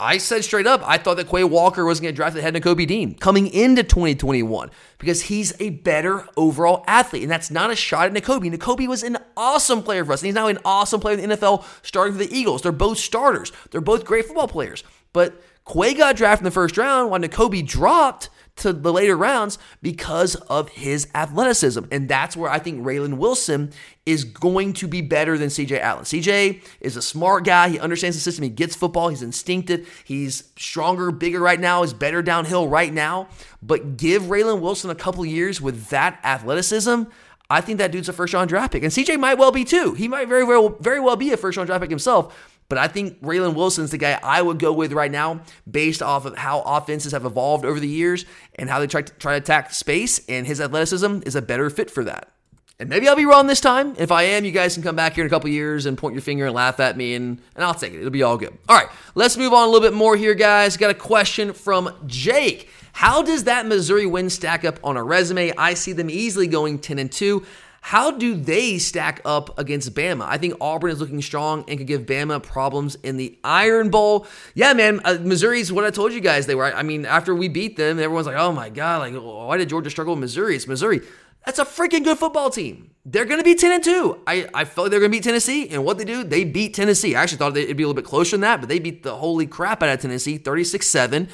I 0.00 0.18
said 0.18 0.42
straight 0.42 0.66
up, 0.66 0.82
I 0.84 0.98
thought 0.98 1.16
that 1.18 1.28
Quay 1.28 1.44
Walker 1.44 1.84
was 1.84 2.00
going 2.00 2.08
to 2.08 2.12
get 2.12 2.16
drafted 2.16 2.40
ahead 2.40 2.56
of 2.56 2.62
Kobe 2.64 2.86
Dean 2.86 3.14
coming 3.14 3.46
into 3.46 3.84
2021 3.84 4.68
because 4.98 5.22
he's 5.22 5.54
a 5.60 5.70
better 5.70 6.26
overall 6.36 6.82
athlete. 6.88 7.22
And 7.22 7.30
that's 7.30 7.52
not 7.52 7.70
a 7.70 7.76
shot 7.76 8.08
at 8.08 8.20
Nakobe. 8.20 8.52
Nakobe 8.52 8.88
was 8.88 9.04
an 9.04 9.16
awesome 9.36 9.84
player 9.84 10.04
for 10.04 10.12
us. 10.12 10.22
And 10.22 10.26
he's 10.26 10.34
now 10.34 10.48
an 10.48 10.58
awesome 10.64 10.98
player 11.00 11.16
in 11.16 11.28
the 11.28 11.36
NFL 11.36 11.64
starting 11.82 12.14
for 12.14 12.24
the 12.24 12.36
Eagles. 12.36 12.62
They're 12.62 12.72
both 12.72 12.98
starters. 12.98 13.52
They're 13.70 13.80
both 13.80 14.04
great 14.04 14.24
football 14.24 14.48
players. 14.48 14.82
But 15.12 15.40
Quay 15.72 15.94
got 15.94 16.16
drafted 16.16 16.42
in 16.42 16.44
the 16.44 16.50
first 16.50 16.76
round 16.76 17.10
while 17.10 17.20
Nakobe 17.20 17.66
dropped 17.66 18.30
to 18.56 18.72
the 18.72 18.92
later 18.92 19.16
rounds 19.16 19.58
because 19.82 20.34
of 20.34 20.70
his 20.70 21.08
athleticism. 21.14 21.84
And 21.90 22.08
that's 22.08 22.36
where 22.36 22.50
I 22.50 22.58
think 22.58 22.84
Raylan 22.84 23.18
Wilson 23.18 23.70
is 24.06 24.24
going 24.24 24.72
to 24.74 24.88
be 24.88 25.02
better 25.02 25.36
than 25.36 25.48
CJ 25.48 25.80
Allen. 25.80 26.04
CJ 26.04 26.62
is 26.80 26.96
a 26.96 27.02
smart 27.02 27.44
guy. 27.44 27.68
He 27.68 27.78
understands 27.78 28.16
the 28.16 28.20
system. 28.20 28.44
He 28.44 28.48
gets 28.48 28.74
football. 28.74 29.08
He's 29.08 29.22
instinctive. 29.22 30.02
He's 30.04 30.44
stronger, 30.56 31.10
bigger 31.10 31.40
right 31.40 31.60
now. 31.60 31.82
He's 31.82 31.92
better 31.92 32.22
downhill 32.22 32.66
right 32.66 32.92
now. 32.92 33.28
But 33.62 33.98
give 33.98 34.22
Raylan 34.22 34.60
Wilson 34.60 34.90
a 34.90 34.94
couple 34.94 35.24
years 35.26 35.60
with 35.60 35.88
that 35.88 36.18
athleticism. 36.24 37.02
I 37.48 37.60
think 37.60 37.78
that 37.78 37.92
dude's 37.92 38.08
a 38.08 38.12
first 38.12 38.32
round 38.32 38.48
draft 38.48 38.72
pick. 38.72 38.82
And 38.82 38.92
CJ 38.92 39.20
might 39.20 39.38
well 39.38 39.52
be 39.52 39.64
too. 39.64 39.92
He 39.92 40.08
might 40.08 40.28
very, 40.28 40.46
very, 40.46 40.68
very 40.80 41.00
well 41.00 41.16
be 41.16 41.30
a 41.32 41.36
first 41.36 41.56
round 41.56 41.66
draft 41.66 41.82
pick 41.82 41.90
himself. 41.90 42.55
But 42.68 42.78
I 42.78 42.88
think 42.88 43.20
Raylan 43.22 43.54
Wilson's 43.54 43.90
the 43.90 43.98
guy 43.98 44.18
I 44.22 44.42
would 44.42 44.58
go 44.58 44.72
with 44.72 44.92
right 44.92 45.10
now 45.10 45.42
based 45.70 46.02
off 46.02 46.26
of 46.26 46.36
how 46.36 46.60
offenses 46.62 47.12
have 47.12 47.24
evolved 47.24 47.64
over 47.64 47.78
the 47.78 47.88
years 47.88 48.24
and 48.56 48.68
how 48.68 48.80
they 48.80 48.86
try 48.86 49.02
to, 49.02 49.12
try 49.14 49.32
to 49.32 49.42
attack 49.42 49.72
space. 49.72 50.20
And 50.28 50.46
his 50.46 50.60
athleticism 50.60 51.20
is 51.24 51.36
a 51.36 51.42
better 51.42 51.70
fit 51.70 51.90
for 51.90 52.04
that. 52.04 52.30
And 52.78 52.90
maybe 52.90 53.08
I'll 53.08 53.16
be 53.16 53.24
wrong 53.24 53.46
this 53.46 53.60
time. 53.60 53.94
If 53.96 54.12
I 54.12 54.24
am, 54.24 54.44
you 54.44 54.50
guys 54.50 54.74
can 54.74 54.82
come 54.82 54.96
back 54.96 55.14
here 55.14 55.24
in 55.24 55.28
a 55.28 55.30
couple 55.30 55.48
years 55.48 55.86
and 55.86 55.96
point 55.96 56.14
your 56.14 56.20
finger 56.20 56.44
and 56.44 56.54
laugh 56.54 56.78
at 56.78 56.94
me, 56.94 57.14
and, 57.14 57.40
and 57.54 57.64
I'll 57.64 57.72
take 57.72 57.94
it. 57.94 58.00
It'll 58.00 58.10
be 58.10 58.22
all 58.22 58.36
good. 58.36 58.52
All 58.68 58.76
right, 58.76 58.88
let's 59.14 59.38
move 59.38 59.54
on 59.54 59.66
a 59.66 59.70
little 59.70 59.88
bit 59.88 59.94
more 59.96 60.14
here, 60.14 60.34
guys. 60.34 60.76
Got 60.76 60.90
a 60.90 60.94
question 60.94 61.54
from 61.54 61.94
Jake. 62.06 62.68
How 62.92 63.22
does 63.22 63.44
that 63.44 63.66
Missouri 63.66 64.04
win 64.04 64.28
stack 64.28 64.64
up 64.66 64.78
on 64.84 64.98
a 64.98 65.02
resume? 65.02 65.52
I 65.56 65.72
see 65.72 65.92
them 65.92 66.10
easily 66.10 66.46
going 66.46 66.78
10 66.78 66.98
and 66.98 67.10
2. 67.10 67.46
How 67.86 68.10
do 68.10 68.34
they 68.34 68.78
stack 68.78 69.20
up 69.24 69.56
against 69.60 69.94
Bama? 69.94 70.24
I 70.24 70.38
think 70.38 70.54
Auburn 70.60 70.90
is 70.90 70.98
looking 70.98 71.22
strong 71.22 71.64
and 71.68 71.78
could 71.78 71.86
give 71.86 72.02
Bama 72.02 72.42
problems 72.42 72.96
in 72.96 73.16
the 73.16 73.38
Iron 73.44 73.90
Bowl. 73.90 74.26
Yeah, 74.56 74.72
man, 74.72 75.00
uh, 75.04 75.18
Missouri's 75.20 75.72
what 75.72 75.84
I 75.84 75.90
told 75.90 76.12
you 76.12 76.20
guys 76.20 76.46
they 76.46 76.56
were. 76.56 76.64
I 76.64 76.82
mean, 76.82 77.06
after 77.06 77.32
we 77.32 77.46
beat 77.46 77.76
them, 77.76 78.00
everyone's 78.00 78.26
like, 78.26 78.34
"Oh 78.34 78.50
my 78.50 78.70
god, 78.70 79.02
like 79.02 79.14
why 79.14 79.56
did 79.56 79.68
Georgia 79.68 79.88
struggle 79.88 80.14
with 80.14 80.20
Missouri?" 80.20 80.56
It's 80.56 80.66
Missouri. 80.66 81.00
That's 81.44 81.60
a 81.60 81.64
freaking 81.64 82.02
good 82.02 82.18
football 82.18 82.50
team. 82.50 82.90
They're 83.04 83.24
going 83.24 83.38
to 83.38 83.44
be 83.44 83.54
10 83.54 83.70
and 83.70 83.84
2. 83.84 84.22
I, 84.26 84.48
I 84.52 84.64
felt 84.64 84.86
like 84.86 84.90
they're 84.90 84.98
going 84.98 85.12
to 85.12 85.16
beat 85.16 85.22
Tennessee. 85.22 85.68
And 85.68 85.84
what 85.84 85.96
they 85.96 86.04
do, 86.04 86.24
they 86.24 86.42
beat 86.42 86.74
Tennessee. 86.74 87.14
I 87.14 87.22
actually 87.22 87.38
thought 87.38 87.56
it'd 87.56 87.76
be 87.76 87.84
a 87.84 87.86
little 87.86 87.94
bit 87.94 88.04
closer 88.04 88.32
than 88.32 88.40
that, 88.40 88.58
but 88.58 88.68
they 88.68 88.80
beat 88.80 89.04
the 89.04 89.14
holy 89.14 89.46
crap 89.46 89.80
out 89.80 89.90
of 89.90 90.00
Tennessee 90.00 90.38
36 90.38 90.84
7. 90.84 91.28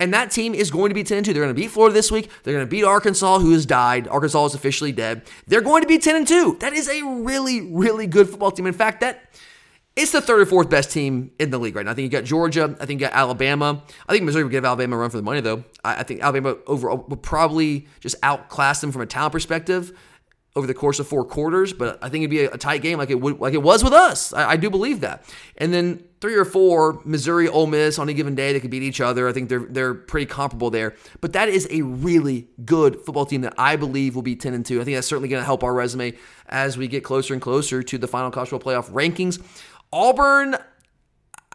And 0.00 0.12
that 0.12 0.30
team 0.30 0.54
is 0.54 0.70
going 0.70 0.90
to 0.90 0.94
be 0.94 1.04
10 1.04 1.22
2. 1.24 1.32
They're 1.32 1.42
going 1.42 1.54
to 1.54 1.60
beat 1.60 1.70
Florida 1.70 1.94
this 1.94 2.10
week. 2.10 2.28
They're 2.42 2.54
going 2.54 2.66
to 2.66 2.70
beat 2.70 2.84
Arkansas, 2.84 3.38
who 3.38 3.52
has 3.52 3.64
died. 3.64 4.08
Arkansas 4.08 4.46
is 4.46 4.54
officially 4.54 4.92
dead. 4.92 5.22
They're 5.46 5.60
going 5.60 5.82
to 5.82 5.88
be 5.88 5.98
10 5.98 6.24
2. 6.24 6.56
That 6.60 6.72
is 6.72 6.88
a 6.88 7.02
really, 7.02 7.60
really 7.60 8.06
good 8.06 8.28
football 8.28 8.50
team. 8.50 8.66
In 8.66 8.72
fact, 8.72 9.00
that 9.02 9.22
it's 9.96 10.10
the 10.10 10.20
third 10.20 10.40
or 10.40 10.46
fourth 10.46 10.68
best 10.68 10.90
team 10.90 11.30
in 11.38 11.50
the 11.50 11.58
league 11.58 11.76
right 11.76 11.84
now. 11.84 11.92
I 11.92 11.94
think 11.94 12.04
you 12.04 12.10
got 12.10 12.24
Georgia. 12.24 12.76
I 12.80 12.86
think 12.86 13.00
you 13.00 13.06
got 13.06 13.14
Alabama. 13.14 13.82
I 14.08 14.12
think 14.12 14.24
Missouri 14.24 14.42
would 14.42 14.50
give 14.50 14.64
Alabama 14.64 14.96
a 14.96 14.98
run 14.98 15.10
for 15.10 15.16
the 15.16 15.22
money, 15.22 15.40
though. 15.40 15.62
I, 15.84 16.00
I 16.00 16.02
think 16.02 16.20
Alabama 16.20 16.56
overall 16.66 17.04
would 17.08 17.22
probably 17.22 17.86
just 18.00 18.16
outclass 18.24 18.80
them 18.80 18.90
from 18.90 19.02
a 19.02 19.06
talent 19.06 19.32
perspective 19.32 19.96
over 20.56 20.66
the 20.68 20.74
course 20.74 21.00
of 21.00 21.08
four 21.08 21.24
quarters, 21.24 21.72
but 21.72 21.98
I 22.00 22.08
think 22.08 22.22
it'd 22.22 22.30
be 22.30 22.44
a, 22.44 22.56
tight 22.56 22.80
game 22.80 22.98
like 22.98 23.10
it 23.10 23.20
would 23.20 23.40
like 23.40 23.54
it 23.54 23.62
was 23.62 23.82
with 23.82 23.92
us. 23.92 24.32
I, 24.32 24.50
I, 24.50 24.56
do 24.56 24.70
believe 24.70 25.00
that. 25.00 25.24
And 25.56 25.74
then 25.74 26.04
three 26.20 26.36
or 26.36 26.44
four, 26.44 27.02
Missouri, 27.04 27.48
Ole 27.48 27.66
Miss 27.66 27.98
on 27.98 28.08
a 28.08 28.14
given 28.14 28.36
day, 28.36 28.52
they 28.52 28.60
could 28.60 28.70
beat 28.70 28.84
each 28.84 29.00
other. 29.00 29.28
I 29.28 29.32
think 29.32 29.48
they're 29.48 29.66
they're 29.68 29.94
pretty 29.94 30.26
comparable 30.26 30.70
there. 30.70 30.94
But 31.20 31.32
that 31.32 31.48
is 31.48 31.66
a 31.70 31.82
really 31.82 32.46
good 32.64 33.00
football 33.00 33.26
team 33.26 33.40
that 33.40 33.54
I 33.58 33.74
believe 33.74 34.14
will 34.14 34.22
be 34.22 34.36
ten 34.36 34.54
and 34.54 34.64
two. 34.64 34.80
I 34.80 34.84
think 34.84 34.96
that's 34.96 35.08
certainly 35.08 35.28
going 35.28 35.40
to 35.40 35.44
help 35.46 35.64
our 35.64 35.74
resume 35.74 36.14
as 36.48 36.78
we 36.78 36.86
get 36.86 37.02
closer 37.02 37.34
and 37.34 37.42
closer 37.42 37.82
to 37.82 37.98
the 37.98 38.06
final 38.06 38.30
college 38.30 38.50
football 38.50 38.72
playoff 38.72 38.90
rankings. 38.90 39.42
Auburn, 39.92 40.56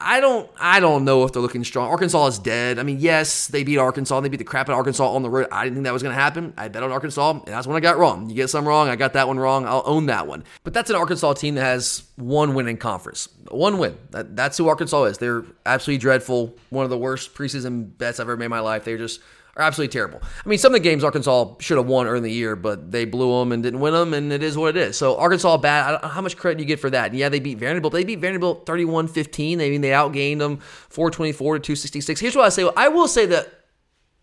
I 0.01 0.21
don't 0.21 0.49
I 0.57 0.79
don't 0.79 1.03
know 1.03 1.25
if 1.25 1.33
they're 1.33 1.41
looking 1.41 1.63
strong. 1.65 1.89
Arkansas 1.89 2.27
is 2.27 2.39
dead. 2.39 2.79
I 2.79 2.83
mean, 2.83 2.99
yes, 2.99 3.47
they 3.47 3.63
beat 3.63 3.77
Arkansas. 3.77 4.21
They 4.21 4.29
beat 4.29 4.37
the 4.37 4.45
crap 4.45 4.69
out 4.69 4.73
of 4.73 4.77
Arkansas 4.77 5.05
on 5.05 5.23
the 5.23 5.29
road. 5.29 5.47
I 5.51 5.65
didn't 5.65 5.75
think 5.75 5.83
that 5.85 5.93
was 5.93 6.01
going 6.01 6.15
to 6.15 6.21
happen. 6.21 6.53
I 6.57 6.69
bet 6.69 6.83
on 6.83 6.91
Arkansas, 6.91 7.31
and 7.31 7.43
that's 7.45 7.67
when 7.67 7.75
I 7.75 7.81
got 7.81 7.97
wrong. 7.97 8.29
You 8.29 8.35
get 8.35 8.49
some 8.49 8.65
wrong, 8.65 8.87
I 8.87 8.95
got 8.95 9.13
that 9.13 9.27
one 9.27 9.37
wrong. 9.37 9.65
I'll 9.65 9.83
own 9.85 10.05
that 10.05 10.25
one. 10.25 10.45
But 10.63 10.73
that's 10.73 10.89
an 10.89 10.95
Arkansas 10.95 11.33
team 11.33 11.55
that 11.55 11.63
has 11.63 12.03
one 12.15 12.53
win 12.53 12.67
in 12.69 12.77
conference. 12.77 13.27
One 13.49 13.77
win. 13.77 13.97
That, 14.11 14.37
that's 14.37 14.57
who 14.57 14.69
Arkansas 14.69 15.03
is. 15.03 15.17
They're 15.17 15.43
absolutely 15.65 15.99
dreadful. 15.99 16.55
One 16.69 16.85
of 16.85 16.89
the 16.89 16.97
worst 16.97 17.35
preseason 17.35 17.97
bets 17.97 18.21
I've 18.21 18.25
ever 18.27 18.37
made 18.37 18.45
in 18.45 18.51
my 18.51 18.61
life. 18.61 18.85
They're 18.85 18.97
just 18.97 19.19
are 19.59 19.63
absolutely 19.63 19.91
terrible. 19.91 20.21
I 20.23 20.49
mean, 20.49 20.57
some 20.57 20.73
of 20.73 20.81
the 20.81 20.83
games 20.83 21.03
Arkansas 21.03 21.55
should 21.59 21.77
have 21.77 21.87
won 21.87 22.07
early 22.07 22.17
in 22.17 22.23
the 22.23 22.31
year, 22.31 22.55
but 22.55 22.91
they 22.91 23.05
blew 23.05 23.39
them 23.39 23.51
and 23.51 23.61
didn't 23.61 23.79
win 23.79 23.93
them, 23.93 24.13
and 24.13 24.31
it 24.31 24.41
is 24.41 24.57
what 24.57 24.75
it 24.75 24.77
is. 24.77 24.97
So 24.97 25.17
Arkansas 25.17 25.57
bad. 25.57 26.03
how 26.03 26.21
much 26.21 26.37
credit 26.37 26.57
do 26.57 26.63
you 26.63 26.67
get 26.67 26.79
for 26.79 26.89
that? 26.89 27.11
And 27.11 27.19
yeah, 27.19 27.29
they 27.29 27.39
beat 27.39 27.57
Vanderbilt. 27.57 27.93
They 27.93 28.03
beat 28.03 28.19
Vanderbilt 28.19 28.65
31-15. 28.65 29.53
I 29.53 29.69
mean, 29.69 29.81
they 29.81 29.89
outgained 29.89 30.39
them 30.39 30.57
424 30.57 31.55
to 31.55 31.59
266. 31.59 32.19
Here's 32.19 32.35
what 32.35 32.45
I 32.45 32.49
say. 32.49 32.69
I 32.77 32.87
will 32.87 33.07
say 33.07 33.25
that 33.27 33.59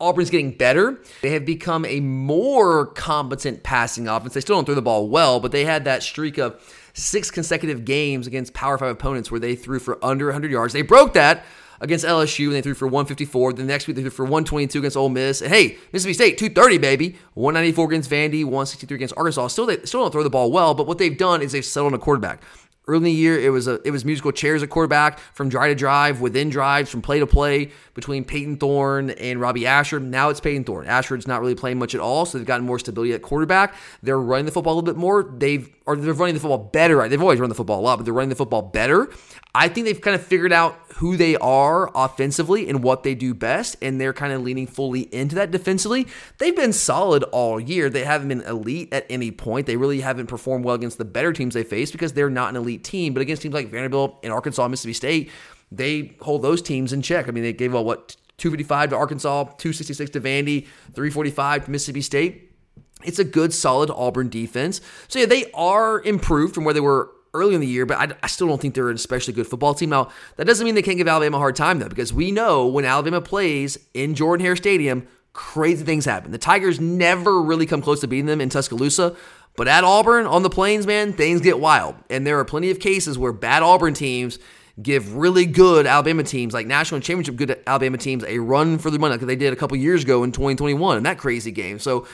Auburn's 0.01 0.31
getting 0.31 0.53
better. 0.53 1.01
They 1.23 1.31
have 1.31 1.45
become 1.45 1.85
a 1.85 2.01
more 2.01 2.87
competent 2.87 3.63
passing 3.63 4.09
offense. 4.09 4.35
They 4.35 4.41
still 4.41 4.57
don't 4.57 4.67
throw 4.67 4.75
the 4.75 4.83
ball 4.83 5.09
well, 5.09 5.41
but 5.41 5.53
they 5.53 5.65
had 5.65 5.85
that 5.85 6.03
streak 6.03 6.39
of 6.39 6.61
six 6.93 7.31
consecutive 7.31 7.85
games 7.85 8.27
against 8.27 8.55
Power 8.55 8.79
5 8.79 8.89
opponents 8.89 9.31
where 9.31 9.41
they 9.41 9.55
threw 9.55 9.79
for 9.79 10.03
under 10.05 10.27
100 10.27 10.51
yards. 10.51 10.73
They 10.73 10.83
broke 10.83 11.15
that 11.15 11.45
against 11.81 12.05
LSU, 12.05 12.47
and 12.47 12.55
they 12.55 12.63
threw 12.63 12.75
for 12.75 12.87
154. 12.87 13.55
The 13.55 13.65
next 13.65 13.87
week, 13.87 13.97
they 13.97 14.03
threw 14.03 14.11
for 14.11 14.25
122 14.25 14.79
against 14.79 14.97
Ole 14.97 15.09
Miss. 15.09 15.41
And 15.41 15.53
hey, 15.53 15.79
Mississippi 15.93 16.15
State, 16.15 16.39
230, 16.39 16.79
baby. 16.79 17.17
194 17.35 17.87
against 17.87 18.11
Vandy, 18.11 18.45
163 18.45 18.95
against 18.95 19.15
Arkansas. 19.17 19.49
Still, 19.49 19.67
they 19.67 19.79
still 19.85 20.01
don't 20.01 20.11
throw 20.11 20.23
the 20.23 20.31
ball 20.31 20.51
well, 20.51 20.75
but 20.75 20.87
what 20.87 20.99
they've 20.99 21.17
done 21.17 21.43
is 21.43 21.53
they've 21.53 21.65
settled 21.65 21.93
on 21.93 21.99
a 21.99 22.03
quarterback. 22.03 22.43
Early 22.89 22.99
in 22.99 23.03
the 23.03 23.13
year, 23.13 23.37
it 23.37 23.51
was 23.51 23.67
a 23.67 23.81
it 23.85 23.91
was 23.91 24.05
musical 24.05 24.31
chairs 24.31 24.63
at 24.63 24.71
quarterback 24.71 25.19
from 25.35 25.49
drive 25.49 25.71
to 25.71 25.75
drive, 25.75 26.21
within 26.21 26.51
drives, 26.51 26.89
from 26.89 27.03
play 27.03 27.19
to 27.19 27.27
play 27.27 27.73
between 27.95 28.23
Payton 28.23 28.59
Thorne 28.59 29.11
and 29.11 29.41
Robbie 29.41 29.67
Ashford. 29.67 30.05
Now 30.05 30.29
it's 30.29 30.39
Payton 30.39 30.63
Thorne. 30.63 30.87
Ashford's 30.87 31.27
not 31.27 31.41
really 31.41 31.57
playing 31.57 31.81
much 31.81 31.97
at 31.97 32.01
all, 32.01 32.27
so 32.27 32.39
they've 32.39 32.47
gotten 32.47 32.65
more 32.65 32.79
stability 32.79 33.13
at 33.13 33.23
quarterback. 33.23 33.75
They're 34.05 34.21
running 34.21 34.47
the 34.47 34.53
football 34.53 34.75
a 34.75 34.77
little 34.77 34.87
bit 34.87 34.97
more. 34.97 35.25
They've 35.25 35.69
or 35.87 35.97
they're 35.97 36.13
running 36.13 36.35
the 36.35 36.41
football 36.41 36.59
better. 36.59 37.09
They've 37.09 37.23
always 37.23 37.39
run 37.39 37.49
the 37.49 37.55
football 37.55 37.81
a 37.81 37.83
lot, 37.83 37.97
but 37.97 38.05
they're 38.05 38.15
running 38.15 38.29
the 38.29 38.37
football 38.37 38.63
better. 38.63 39.09
I 39.55 39.69
think 39.69 39.87
they've 39.87 40.01
kind 40.01 40.15
of 40.15 40.23
figured 40.23 40.53
out 40.53 40.79
who 40.97 41.17
they 41.17 41.37
are 41.37 41.91
offensively 41.95 42.69
and 42.69 42.83
what 42.83 43.05
they 43.05 43.15
do 43.15 43.33
best, 43.33 43.77
and 43.81 44.01
they're 44.01 44.13
kind 44.13 44.33
of 44.33 44.43
leaning 44.43 44.67
fully 44.67 45.03
into 45.15 45.35
that 45.37 45.51
defensively. 45.51 46.07
They've 46.39 46.57
been 46.57 46.73
solid 46.73 47.23
all 47.25 47.59
year. 47.61 47.89
They 47.89 48.05
haven't 48.05 48.29
been 48.29 48.43
elite 48.43 48.93
at 48.93 49.07
any 49.09 49.31
point. 49.31 49.67
They 49.67 49.77
really 49.77 50.01
haven't 50.01 50.27
performed 50.27 50.65
well 50.65 50.75
against 50.75 50.99
the 50.99 51.05
better 51.05 51.33
teams 51.33 51.55
they 51.55 51.65
face 51.65 51.91
because 51.91 52.13
they're 52.13 52.29
not 52.29 52.51
an 52.51 52.57
elite 52.57 52.85
team. 52.85 53.15
But 53.15 53.23
against 53.23 53.43
teams 53.43 53.55
like 53.55 53.71
Vanderbilt 53.71 54.19
and 54.23 54.33
Arkansas, 54.33 54.67
Mississippi 54.69 54.93
State, 54.93 55.31
they 55.73 56.17
hold 56.21 56.43
those 56.43 56.61
teams 56.61 56.93
in 56.93 57.01
check. 57.01 57.29
I 57.29 57.31
mean, 57.31 57.45
they 57.45 57.53
gave 57.53 57.75
up 57.75 57.85
what 57.85 58.17
255 58.39 58.91
to 58.91 58.97
Arkansas, 58.97 59.45
266 59.45 60.11
to 60.11 60.21
Vandy, 60.21 60.67
345 60.95 61.65
to 61.65 61.71
Mississippi 61.71 62.03
State. 62.03 62.53
It's 63.05 63.19
a 63.19 63.25
good, 63.25 63.53
solid 63.53 63.91
Auburn 63.91 64.29
defense. 64.29 64.81
So 65.09 65.19
yeah, 65.19 65.27
they 65.27 65.51
are 65.53 66.01
improved 66.03 66.55
from 66.55 66.65
where 66.65 66.75
they 66.75 66.81
were 66.81 67.11
early 67.35 67.55
in 67.55 67.61
the 67.61 67.67
year, 67.67 67.87
but 67.87 67.99
I, 67.99 68.17
I, 68.23 68.27
still 68.29 68.49
don't 68.49 68.61
think 68.61 68.75
they're 68.75 68.89
an 68.89 68.97
especially 68.97 69.35
good 69.35 69.47
football 69.47 69.75
team. 69.75 69.91
Now, 69.91 70.11
that 70.37 70.47
doesn't 70.47 70.65
mean 70.65 70.75
they 70.75 70.83
can't 70.83 70.97
give 70.97 71.07
Alabama 71.07 71.37
a 71.37 71.41
hard 71.41 71.55
time, 71.55 71.79
though, 71.79 71.89
because 71.89 72.13
we 72.13 72.33
know 72.33 72.67
when 72.67 72.87
Alabama 72.87 73.21
plays 73.21 73.79
in 73.93 74.15
Jordan 74.15 74.45
Hare 74.45 74.57
Stadium, 74.57 75.07
crazy 75.35 75.85
things 75.85 76.07
happen. 76.07 76.33
The 76.33 76.39
Tigers 76.39 76.81
never 76.81 77.43
really 77.43 77.67
come 77.67 77.83
close 77.83 78.01
to 78.01 78.09
beating 78.09 78.27
them 78.27 78.41
in 78.41 78.49
Tuscaloosa, 78.49 79.15
but 79.55 79.69
at 79.69 79.85
Auburn 79.85 80.27
on 80.27 80.43
the 80.43 80.51
plains, 80.51 80.87
man, 80.87 81.13
things 81.13 81.41
get 81.41 81.61
wild. 81.61 81.95
And 82.11 82.27
there 82.27 82.39
are 82.39 82.45
plenty 82.45 82.71
of 82.71 82.81
cases 82.81 83.19
where 83.19 83.33
bad 83.33 83.63
Auburn 83.63 83.95
teams 83.95 84.39
give 84.81 85.15
really 85.15 85.47
good 85.47 85.87
Alabama 85.87 86.23
teams, 86.23 86.53
like 86.53 86.67
national 86.67 87.01
championship 87.01 87.37
good 87.37 87.59
Alabama 87.67 87.97
teams, 87.97 88.25
a 88.25 88.39
run 88.39 88.77
for 88.79 88.91
their 88.91 89.01
money, 89.01 89.13
like 89.13 89.21
they 89.23 89.37
did 89.37 89.53
a 89.53 89.57
couple 89.57 89.77
years 89.77 90.03
ago 90.03 90.23
in 90.23 90.33
2021 90.33 90.99
in 90.99 91.03
that 91.05 91.17
crazy 91.17 91.51
game. 91.51 91.79
So 91.79 92.07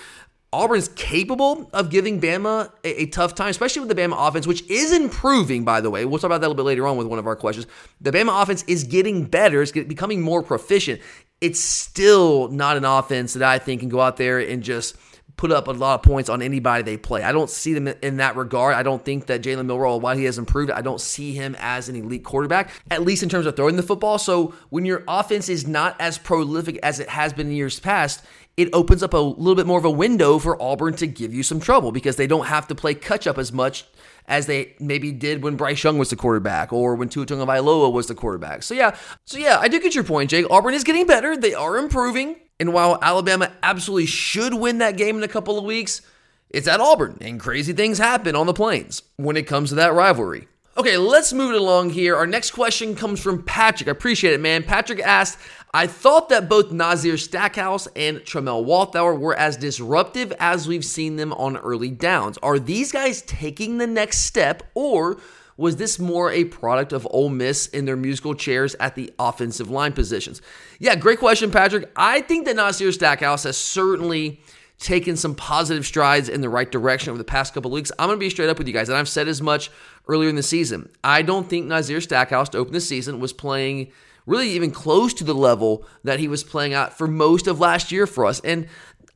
Auburn's 0.53 0.89
capable 0.89 1.71
of 1.73 1.89
giving 1.89 2.21
Bama 2.21 2.71
a, 2.85 3.03
a, 3.03 3.07
tough 3.07 3.35
time, 3.35 3.49
especially 3.49 3.81
with 3.81 3.89
the 3.89 4.01
Bama 4.01 4.15
offense, 4.29 4.47
which 4.47 4.69
is 4.69 4.93
improving, 4.93 5.65
by 5.65 5.81
the 5.81 5.91
way. 5.91 6.05
We'll 6.05 6.19
talk 6.19 6.29
about 6.29 6.43
that 6.43 6.47
a 6.47 6.51
little 6.51 6.63
bit 6.63 6.67
later 6.67 6.87
on 6.87 6.99
with 6.99 7.07
one 7.07 7.19
of 7.19 7.27
our 7.27 7.37
questions. 7.37 7.67
The 8.01 8.13
Bama 8.13 8.43
offense 8.43 8.63
is 8.65 8.85
getting 8.85 9.25
better, 9.25 9.63
it's 9.63 9.73
becoming 9.73 10.21
more 10.21 10.43
proficient. 10.43 11.01
It's 11.41 11.59
still 11.59 12.49
not 12.49 12.77
an 12.77 12.85
offense 12.85 13.33
that 13.33 13.43
I 13.43 13.59
think 13.59 13.81
can 13.81 13.89
go 13.89 14.01
out 14.01 14.17
there 14.17 14.39
and 14.39 14.63
just 14.63 14.97
put 15.37 15.51
up 15.51 15.67
a 15.67 15.73
lot 15.73 15.95
of 15.95 16.03
points 16.03 16.29
on 16.29 16.43
anybody 16.43 16.83
they 16.83 16.97
play. 16.97 17.23
I 17.23 17.33
don't 17.33 17.51
see 17.51 17.73
them 17.73 17.89
in 17.89 18.19
that 18.19 18.37
regard. 18.37 18.75
I 18.75 18.83
don't 18.83 19.05
think 19.05 19.27
that 19.27 19.43
Jalen 19.43 19.67
Milroe, 19.67 19.97
while 19.97 20.17
he 20.17 20.25
has 20.25 20.39
improved, 20.39 20.71
I 20.71 20.83
don't 20.83 21.01
see 21.01 21.33
him 21.33 21.57
as 21.59 21.89
an 21.89 21.97
elite 21.97 22.23
quarterback, 22.23 22.71
at 22.91 23.03
least 23.03 23.23
in 23.23 23.29
terms 23.29 23.47
of 23.47 23.57
throwing 23.57 23.77
the 23.77 23.83
football. 23.83 24.19
So 24.19 24.55
when 24.69 24.85
your 24.85 25.03
offense 25.09 25.49
is 25.49 25.67
not 25.67 25.97
as 26.01 26.19
prolific 26.19 26.79
as 26.83 27.01
it 27.01 27.09
has 27.09 27.33
been 27.33 27.49
in 27.49 27.55
years 27.55 27.81
past, 27.81 28.25
it 28.57 28.69
opens 28.73 29.03
up 29.03 29.15
a 29.15 29.19
little 29.19 29.55
bit 29.55 29.67
more 29.67 29.79
of 29.79 29.85
a 29.85 29.91
window 29.91 30.39
for 30.39 30.61
Auburn 30.61 30.95
to 30.95 31.07
give 31.07 31.33
you 31.33 31.43
some 31.43 31.61
trouble 31.61 31.93
because 31.93 32.17
they 32.17 32.27
don't 32.27 32.47
have 32.47 32.67
to 32.69 32.75
play 32.75 32.95
catch 32.95 33.27
up 33.27 33.39
as 33.39 33.53
much 33.53 33.85
as 34.29 34.47
they 34.47 34.75
maybe 34.79 35.11
did 35.11 35.43
when 35.43 35.57
Bryce 35.57 35.83
Young 35.83 35.99
was 35.99 36.11
the 36.11 36.17
quarterback 36.17 36.73
or 36.73 36.95
when 36.95 37.09
Tua 37.09 37.27
Tagovailoa 37.27 37.93
was 37.93 38.07
the 38.07 38.15
quarterback. 38.15 38.63
So 38.63 38.75
yeah, 38.75 38.97
so 39.25 39.39
yeah, 39.39 39.59
I 39.59 39.69
do 39.69 39.81
get 39.81 39.95
your 39.95 40.05
point, 40.05 40.31
Jake. 40.31 40.47
Auburn 40.51 40.75
is 40.75 40.85
getting 40.85 41.07
better. 41.07 41.37
They 41.37 41.55
are 41.55 41.77
improving. 41.77 42.37
And 42.61 42.73
while 42.73 42.99
Alabama 43.03 43.51
absolutely 43.63 44.07
should 44.07 44.55
win 44.55 44.79
that 44.79 44.97
game 44.97 45.17
in 45.17 45.25
a 45.25 45.29
couple 45.29 45.59
of 45.59 45.65
weeks, 45.65 46.03
it's 46.51 46.69
at 46.69 46.81
Auburn, 46.81 47.19
and 47.21 47.41
crazy 47.41 47.73
things 47.73 47.99
happen 47.99 48.37
on 48.37 48.47
the 48.47 48.53
plains 48.53 49.03
when 49.17 49.37
it 49.37 49.47
comes 49.47 49.71
to 49.71 49.75
that 49.77 49.95
rivalry. 49.95 50.47
Okay, 50.77 50.97
let's 50.97 51.33
move 51.33 51.55
it 51.55 51.61
along 51.61 51.91
here. 51.91 52.17
Our 52.17 52.27
next 52.27 52.53
question 52.53 52.95
comes 52.95 53.21
from 53.21 53.43
Patrick. 53.43 53.89
I 53.89 53.93
appreciate 53.93 54.33
it, 54.33 54.41
man. 54.41 54.63
Patrick 54.63 55.01
asked, 55.01 55.39
I 55.75 55.87
thought 55.87 56.29
that 56.29 56.51
both 56.51 56.71
Nazir 56.71 57.17
Stackhouse 57.17 57.89
and 57.97 58.19
Tramel 58.19 58.67
Walthour 58.67 59.19
were 59.19 59.35
as 59.35 59.57
disruptive 59.57 60.31
as 60.39 60.69
we've 60.69 60.85
seen 60.85 61.17
them 61.17 61.33
on 61.33 61.57
early 61.57 61.91
downs. 61.91 62.37
Are 62.43 62.59
these 62.59 62.93
guys 62.93 63.23
taking 63.23 63.79
the 63.79 63.87
next 63.87 64.19
step, 64.19 64.63
or 64.75 65.17
was 65.57 65.77
this 65.77 65.99
more 65.99 66.31
a 66.31 66.45
product 66.45 66.93
of 66.93 67.09
Ole 67.11 67.31
Miss 67.31 67.69
in 67.69 67.87
their 67.87 67.97
musical 67.97 68.35
chairs 68.35 68.75
at 68.81 68.97
the 68.97 69.15
offensive 69.19 69.71
line 69.71 69.95
positions? 69.95 70.43
Yeah, 70.79 70.95
great 70.95 71.19
question, 71.19 71.51
Patrick. 71.51 71.91
I 71.97 72.21
think 72.21 72.45
that 72.45 72.57
Nazir 72.57 72.93
Stackhouse 72.93 73.45
has 73.45 73.57
certainly 73.57 74.43
taken 74.79 75.17
some 75.17 75.35
positive 75.35 75.87
strides 75.87 76.29
in 76.29 76.43
the 76.43 76.51
right 76.51 76.71
direction 76.71 77.09
over 77.09 77.19
the 77.19 77.25
past 77.25 77.55
couple 77.55 77.71
weeks. 77.71 77.91
I'm 77.99 78.09
going 78.09 78.19
to 78.19 78.21
be 78.21 78.29
straight 78.29 78.51
up 78.51 78.59
with 78.59 78.67
you 78.67 78.75
guys, 78.75 78.91
and 78.91 78.99
I've 78.99 79.09
said 79.09 79.27
as 79.27 79.41
much 79.41 79.71
earlier 80.07 80.29
in 80.29 80.37
the 80.37 80.43
season. 80.43 80.91
I 81.03 81.23
don't 81.23 81.49
think 81.49 81.67
Nazir 81.67 82.03
Stackhouse 82.03 82.51
to 82.51 82.59
open 82.59 82.75
the 82.75 82.81
season 82.81 83.21
was 83.21 83.33
playing 83.33 83.91
really 84.27 84.51
even 84.51 84.71
close 84.71 85.15
to 85.15 85.25
the 85.25 85.35
level 85.35 85.85
that 86.05 86.21
he 86.21 86.29
was 86.29 86.45
playing 86.45 86.75
at 86.75 86.97
for 86.97 87.07
most 87.07 87.47
of 87.47 87.61
last 87.61 87.93
year 87.93 88.07
for 88.07 88.25
us. 88.25 88.41
And 88.41 88.69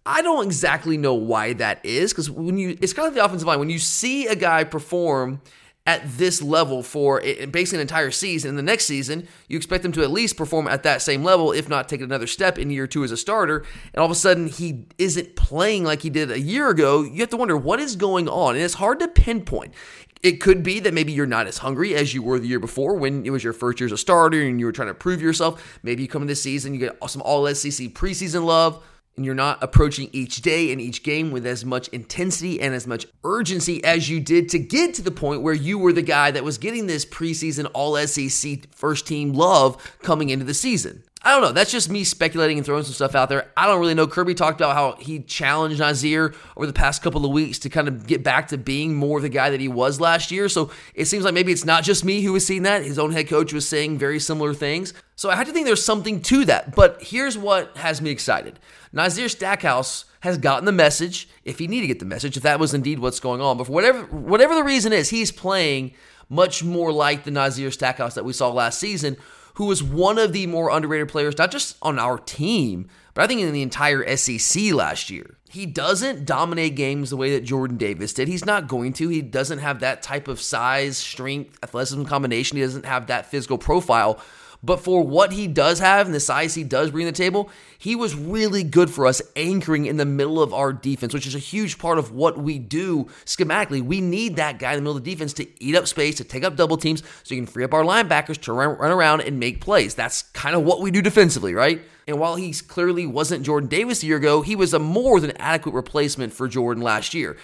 I 0.04 0.22
don't 0.22 0.44
exactly 0.44 0.96
know 0.96 1.14
why 1.14 1.52
that 1.54 1.84
is 1.84 2.12
because 2.12 2.30
when 2.30 2.59
you, 2.59 2.78
it's 2.80 2.92
kind 2.92 3.09
of 3.09 3.14
the 3.14 3.24
offensive 3.24 3.48
line. 3.48 3.59
When 3.59 3.70
you 3.70 3.78
see 3.78 4.26
a 4.26 4.36
guy 4.36 4.64
perform 4.64 5.40
at 5.86 6.02
this 6.18 6.42
level 6.42 6.82
for 6.82 7.20
basically 7.20 7.78
an 7.78 7.80
entire 7.80 8.11
season. 8.11 8.50
In 8.50 8.57
the 8.57 8.62
next 8.62 8.86
season, 8.86 9.28
you 9.48 9.57
expect 9.57 9.84
them 9.84 9.92
to 9.92 10.02
at 10.02 10.11
least 10.11 10.36
perform 10.36 10.66
at 10.66 10.82
that 10.82 11.00
same 11.00 11.22
level, 11.22 11.52
if 11.52 11.68
not 11.68 11.88
take 11.88 12.00
another 12.00 12.26
step 12.26 12.59
in 12.59 12.70
year 12.70 12.88
two 12.88 13.04
as 13.04 13.12
a 13.12 13.16
starter. 13.16 13.64
And 13.94 14.00
all 14.00 14.07
of 14.07 14.11
a 14.11 14.16
sudden, 14.16 14.48
he 14.48 14.86
isn't 14.98 15.36
playing 15.36 15.84
like 15.84 16.02
he 16.02 16.11
did 16.11 16.30
a 16.32 16.40
year 16.40 16.70
ago. 16.70 17.02
You 17.02 17.20
have 17.20 17.30
to 17.30 17.36
wonder 17.36 17.57
what 17.57 17.78
is 17.78 17.94
going 17.94 18.28
on. 18.28 18.57
And 18.57 18.64
it's 18.64 18.74
hard 18.74 18.98
to 18.98 19.09
pinpoint. 19.09 19.74
It 20.22 20.40
could 20.40 20.62
be 20.62 20.80
that 20.80 20.94
maybe 20.94 21.12
you're 21.12 21.26
not 21.26 21.46
as 21.46 21.58
hungry 21.58 21.94
as 21.94 22.14
you 22.14 22.22
were 22.22 22.38
the 22.38 22.48
year 22.48 22.58
before 22.58 22.94
when 22.94 23.24
it 23.26 23.30
was 23.30 23.44
your 23.44 23.52
first 23.52 23.80
year 23.80 23.86
as 23.86 23.92
a 23.92 23.98
starter 23.98 24.40
and 24.40 24.58
you 24.58 24.66
were 24.66 24.72
trying 24.72 24.88
to 24.88 24.94
prove 24.94 25.20
yourself. 25.20 25.78
Maybe 25.82 26.02
you 26.02 26.08
come 26.08 26.22
in 26.22 26.28
this 26.28 26.42
season, 26.42 26.74
you 26.74 26.80
get 26.80 26.98
some 27.08 27.22
all 27.22 27.46
SEC 27.54 27.88
preseason 27.88 28.44
love 28.44 28.82
and 29.16 29.24
you're 29.24 29.34
not 29.34 29.62
approaching 29.62 30.10
each 30.12 30.42
day 30.42 30.72
and 30.72 30.80
each 30.80 31.02
game 31.02 31.30
with 31.30 31.46
as 31.46 31.64
much 31.64 31.88
intensity 31.88 32.60
and 32.60 32.74
as 32.74 32.86
much 32.86 33.06
urgency 33.24 33.82
as 33.82 34.10
you 34.10 34.20
did 34.20 34.48
to 34.50 34.58
get 34.58 34.94
to 34.94 35.02
the 35.02 35.10
point 35.10 35.42
where 35.42 35.54
you 35.54 35.78
were 35.78 35.92
the 35.92 36.02
guy 36.02 36.30
that 36.30 36.44
was 36.44 36.58
getting 36.58 36.86
this 36.86 37.04
preseason 37.04 37.68
all 37.72 37.96
SEC 38.06 38.74
first 38.74 39.06
team 39.06 39.32
love 39.32 39.98
coming 40.02 40.28
into 40.28 40.44
the 40.44 40.54
season. 40.54 41.02
I 41.26 41.32
don't 41.32 41.42
know. 41.42 41.50
That's 41.50 41.72
just 41.72 41.90
me 41.90 42.04
speculating 42.04 42.56
and 42.56 42.64
throwing 42.64 42.84
some 42.84 42.92
stuff 42.92 43.16
out 43.16 43.28
there. 43.28 43.50
I 43.56 43.66
don't 43.66 43.80
really 43.80 43.94
know. 43.94 44.06
Kirby 44.06 44.34
talked 44.34 44.60
about 44.60 44.76
how 44.76 44.92
he 45.02 45.18
challenged 45.18 45.80
Nazir 45.80 46.32
over 46.56 46.68
the 46.68 46.72
past 46.72 47.02
couple 47.02 47.24
of 47.24 47.32
weeks 47.32 47.58
to 47.58 47.68
kind 47.68 47.88
of 47.88 48.06
get 48.06 48.22
back 48.22 48.46
to 48.48 48.58
being 48.58 48.94
more 48.94 49.20
the 49.20 49.28
guy 49.28 49.50
that 49.50 49.58
he 49.58 49.66
was 49.66 50.00
last 50.00 50.30
year. 50.30 50.48
So 50.48 50.70
it 50.94 51.06
seems 51.06 51.24
like 51.24 51.34
maybe 51.34 51.50
it's 51.50 51.64
not 51.64 51.82
just 51.82 52.04
me 52.04 52.22
who 52.22 52.32
was 52.32 52.46
seeing 52.46 52.62
that. 52.62 52.84
His 52.84 52.96
own 52.96 53.10
head 53.10 53.26
coach 53.26 53.52
was 53.52 53.66
saying 53.66 53.98
very 53.98 54.20
similar 54.20 54.54
things. 54.54 54.94
So 55.16 55.28
I 55.28 55.34
had 55.34 55.48
to 55.48 55.52
think 55.52 55.66
there's 55.66 55.84
something 55.84 56.22
to 56.22 56.44
that. 56.44 56.76
But 56.76 57.02
here's 57.02 57.36
what 57.36 57.76
has 57.76 58.00
me 58.00 58.10
excited 58.10 58.60
Nazir 58.92 59.28
Stackhouse 59.28 60.04
has 60.20 60.38
gotten 60.38 60.64
the 60.64 60.70
message, 60.70 61.28
if 61.42 61.58
he 61.58 61.66
needed 61.66 61.82
to 61.82 61.88
get 61.88 61.98
the 61.98 62.04
message, 62.04 62.36
if 62.36 62.44
that 62.44 62.60
was 62.60 62.72
indeed 62.72 63.00
what's 63.00 63.18
going 63.18 63.40
on. 63.40 63.58
But 63.58 63.66
for 63.66 63.72
whatever, 63.72 64.04
whatever 64.04 64.54
the 64.54 64.62
reason 64.62 64.92
is, 64.92 65.10
he's 65.10 65.32
playing 65.32 65.92
much 66.28 66.62
more 66.62 66.92
like 66.92 67.24
the 67.24 67.32
Nazir 67.32 67.72
Stackhouse 67.72 68.14
that 68.14 68.24
we 68.24 68.32
saw 68.32 68.52
last 68.52 68.78
season 68.78 69.16
who 69.57 69.66
was 69.66 69.82
one 69.82 70.18
of 70.18 70.32
the 70.32 70.46
more 70.46 70.70
underrated 70.70 71.09
players, 71.09 71.38
not 71.38 71.50
just 71.50 71.76
on 71.80 71.98
our 71.98 72.18
team, 72.18 72.88
but 73.14 73.24
I 73.24 73.26
think 73.26 73.40
in 73.40 73.52
the 73.52 73.62
entire 73.62 74.16
SEC 74.16 74.72
last 74.72 75.09
year. 75.09 75.38
He 75.48 75.64
doesn't 75.64 76.26
dominate 76.26 76.76
games 76.76 77.09
the 77.09 77.16
way 77.16 77.32
that 77.32 77.44
Jordan 77.44 77.78
Davis 77.78 78.12
did. 78.12 78.28
He's 78.28 78.44
not 78.44 78.68
going 78.68 78.92
to. 78.94 79.09
He 79.09 79.22
doesn't 79.22 79.61
have 79.61 79.80
that 79.80 80.02
type 80.02 80.28
of 80.28 80.42
size, 80.42 80.98
strength, 80.98 81.59
athleticism 81.62 82.04
combination. 82.04 82.59
He 82.59 82.62
doesn't 82.62 82.84
have 82.84 83.07
that 83.07 83.26
physical 83.26 83.57
profile. 83.57 84.20
But 84.62 84.80
for 84.80 85.02
what 85.02 85.32
he 85.32 85.46
does 85.46 85.78
have 85.78 86.07
and 86.07 86.14
the 86.14 86.20
size 86.20 86.54
he 86.54 86.64
does 86.64 86.90
bring 86.90 87.07
to 87.07 87.12
the 87.12 87.16
table, 87.16 87.50
he 87.78 87.94
was 87.94 88.14
really 88.14 88.62
good 88.62 88.90
for 88.90 89.07
us 89.07 89.22
anchoring 89.36 89.86
in 89.86 89.96
the 89.96 90.04
middle 90.04 90.42
of 90.42 90.52
our 90.52 90.72
defense, 90.72 91.14
which 91.14 91.26
is 91.26 91.34
a 91.34 91.40
huge 91.40 91.78
part 91.78 91.98
of 91.98 92.12
what 92.12 92.38
we 92.38 92.59
do 92.59 93.04
schematically. 93.24 93.82
We 93.82 94.00
need 94.00 94.36
that 94.36 94.59
guy 94.59 94.72
in 94.72 94.78
the 94.78 94.82
middle 94.82 94.96
of 94.96 95.04
the 95.04 95.11
defense 95.11 95.32
to 95.34 95.64
eat 95.64 95.76
up 95.76 95.86
space, 95.86 96.16
to 96.16 96.24
take 96.24 96.44
up 96.44 96.57
double 96.57 96.76
teams, 96.76 97.02
so 97.22 97.34
you 97.34 97.40
can 97.40 97.46
free 97.46 97.64
up 97.64 97.74
our 97.74 97.84
linebackers 97.84 98.40
to 98.42 98.52
run, 98.52 98.76
run 98.76 98.90
around 98.90 99.20
and 99.22 99.38
make 99.38 99.61
plays. 99.61 99.94
That's 99.94 100.22
kind 100.22 100.57
of 100.57 100.62
what 100.62 100.80
we 100.80 100.90
do 100.90 101.02
defensively, 101.02 101.54
right? 101.54 101.80
And 102.09 102.18
while 102.18 102.36
he 102.36 102.52
clearly 102.52 103.07
wasn't 103.07 103.44
Jordan 103.44 103.68
Davis 103.68 104.02
a 104.02 104.07
year 104.07 104.16
ago, 104.16 104.42
he 104.42 104.57
was 104.57 104.72
a 104.72 104.78
more 104.78 105.20
than 105.20 105.32
adequate 105.38 105.72
replacement 105.72 106.32
for 106.32 106.48
Jordan 106.48 106.82
last 106.82 107.14
year 107.14 107.36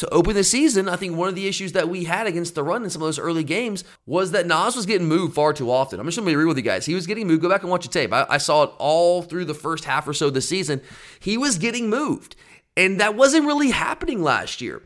to 0.00 0.08
open 0.12 0.34
the 0.34 0.44
season, 0.44 0.88
I 0.88 0.96
think 0.96 1.16
one 1.16 1.28
of 1.28 1.34
the 1.34 1.46
issues 1.46 1.72
that 1.72 1.88
we 1.88 2.04
had 2.04 2.26
against 2.26 2.54
the 2.54 2.62
run 2.62 2.84
in 2.84 2.90
some 2.90 3.02
of 3.02 3.06
those 3.06 3.18
early 3.18 3.44
games 3.44 3.84
was 4.06 4.32
that 4.32 4.46
Nas 4.46 4.74
was 4.74 4.86
getting 4.86 5.06
moved 5.06 5.34
far 5.34 5.52
too 5.52 5.70
often. 5.70 6.00
I'm 6.00 6.06
just 6.06 6.18
to 6.18 6.24
be 6.24 6.34
real 6.34 6.48
with 6.48 6.56
you 6.56 6.62
guys. 6.62 6.86
He 6.86 6.94
was 6.94 7.06
getting 7.06 7.26
moved. 7.26 7.42
Go 7.42 7.48
back 7.48 7.62
and 7.62 7.70
watch 7.70 7.86
the 7.86 7.92
tape. 7.92 8.12
I, 8.12 8.26
I 8.28 8.38
saw 8.38 8.64
it 8.64 8.70
all 8.78 9.22
through 9.22 9.44
the 9.44 9.54
first 9.54 9.84
half 9.84 10.08
or 10.08 10.14
so 10.14 10.28
of 10.28 10.34
the 10.34 10.40
season. 10.40 10.80
He 11.20 11.36
was 11.36 11.58
getting 11.58 11.90
moved. 11.90 12.34
And 12.76 13.00
that 13.00 13.14
wasn't 13.14 13.46
really 13.46 13.70
happening 13.70 14.22
last 14.22 14.60
year. 14.60 14.82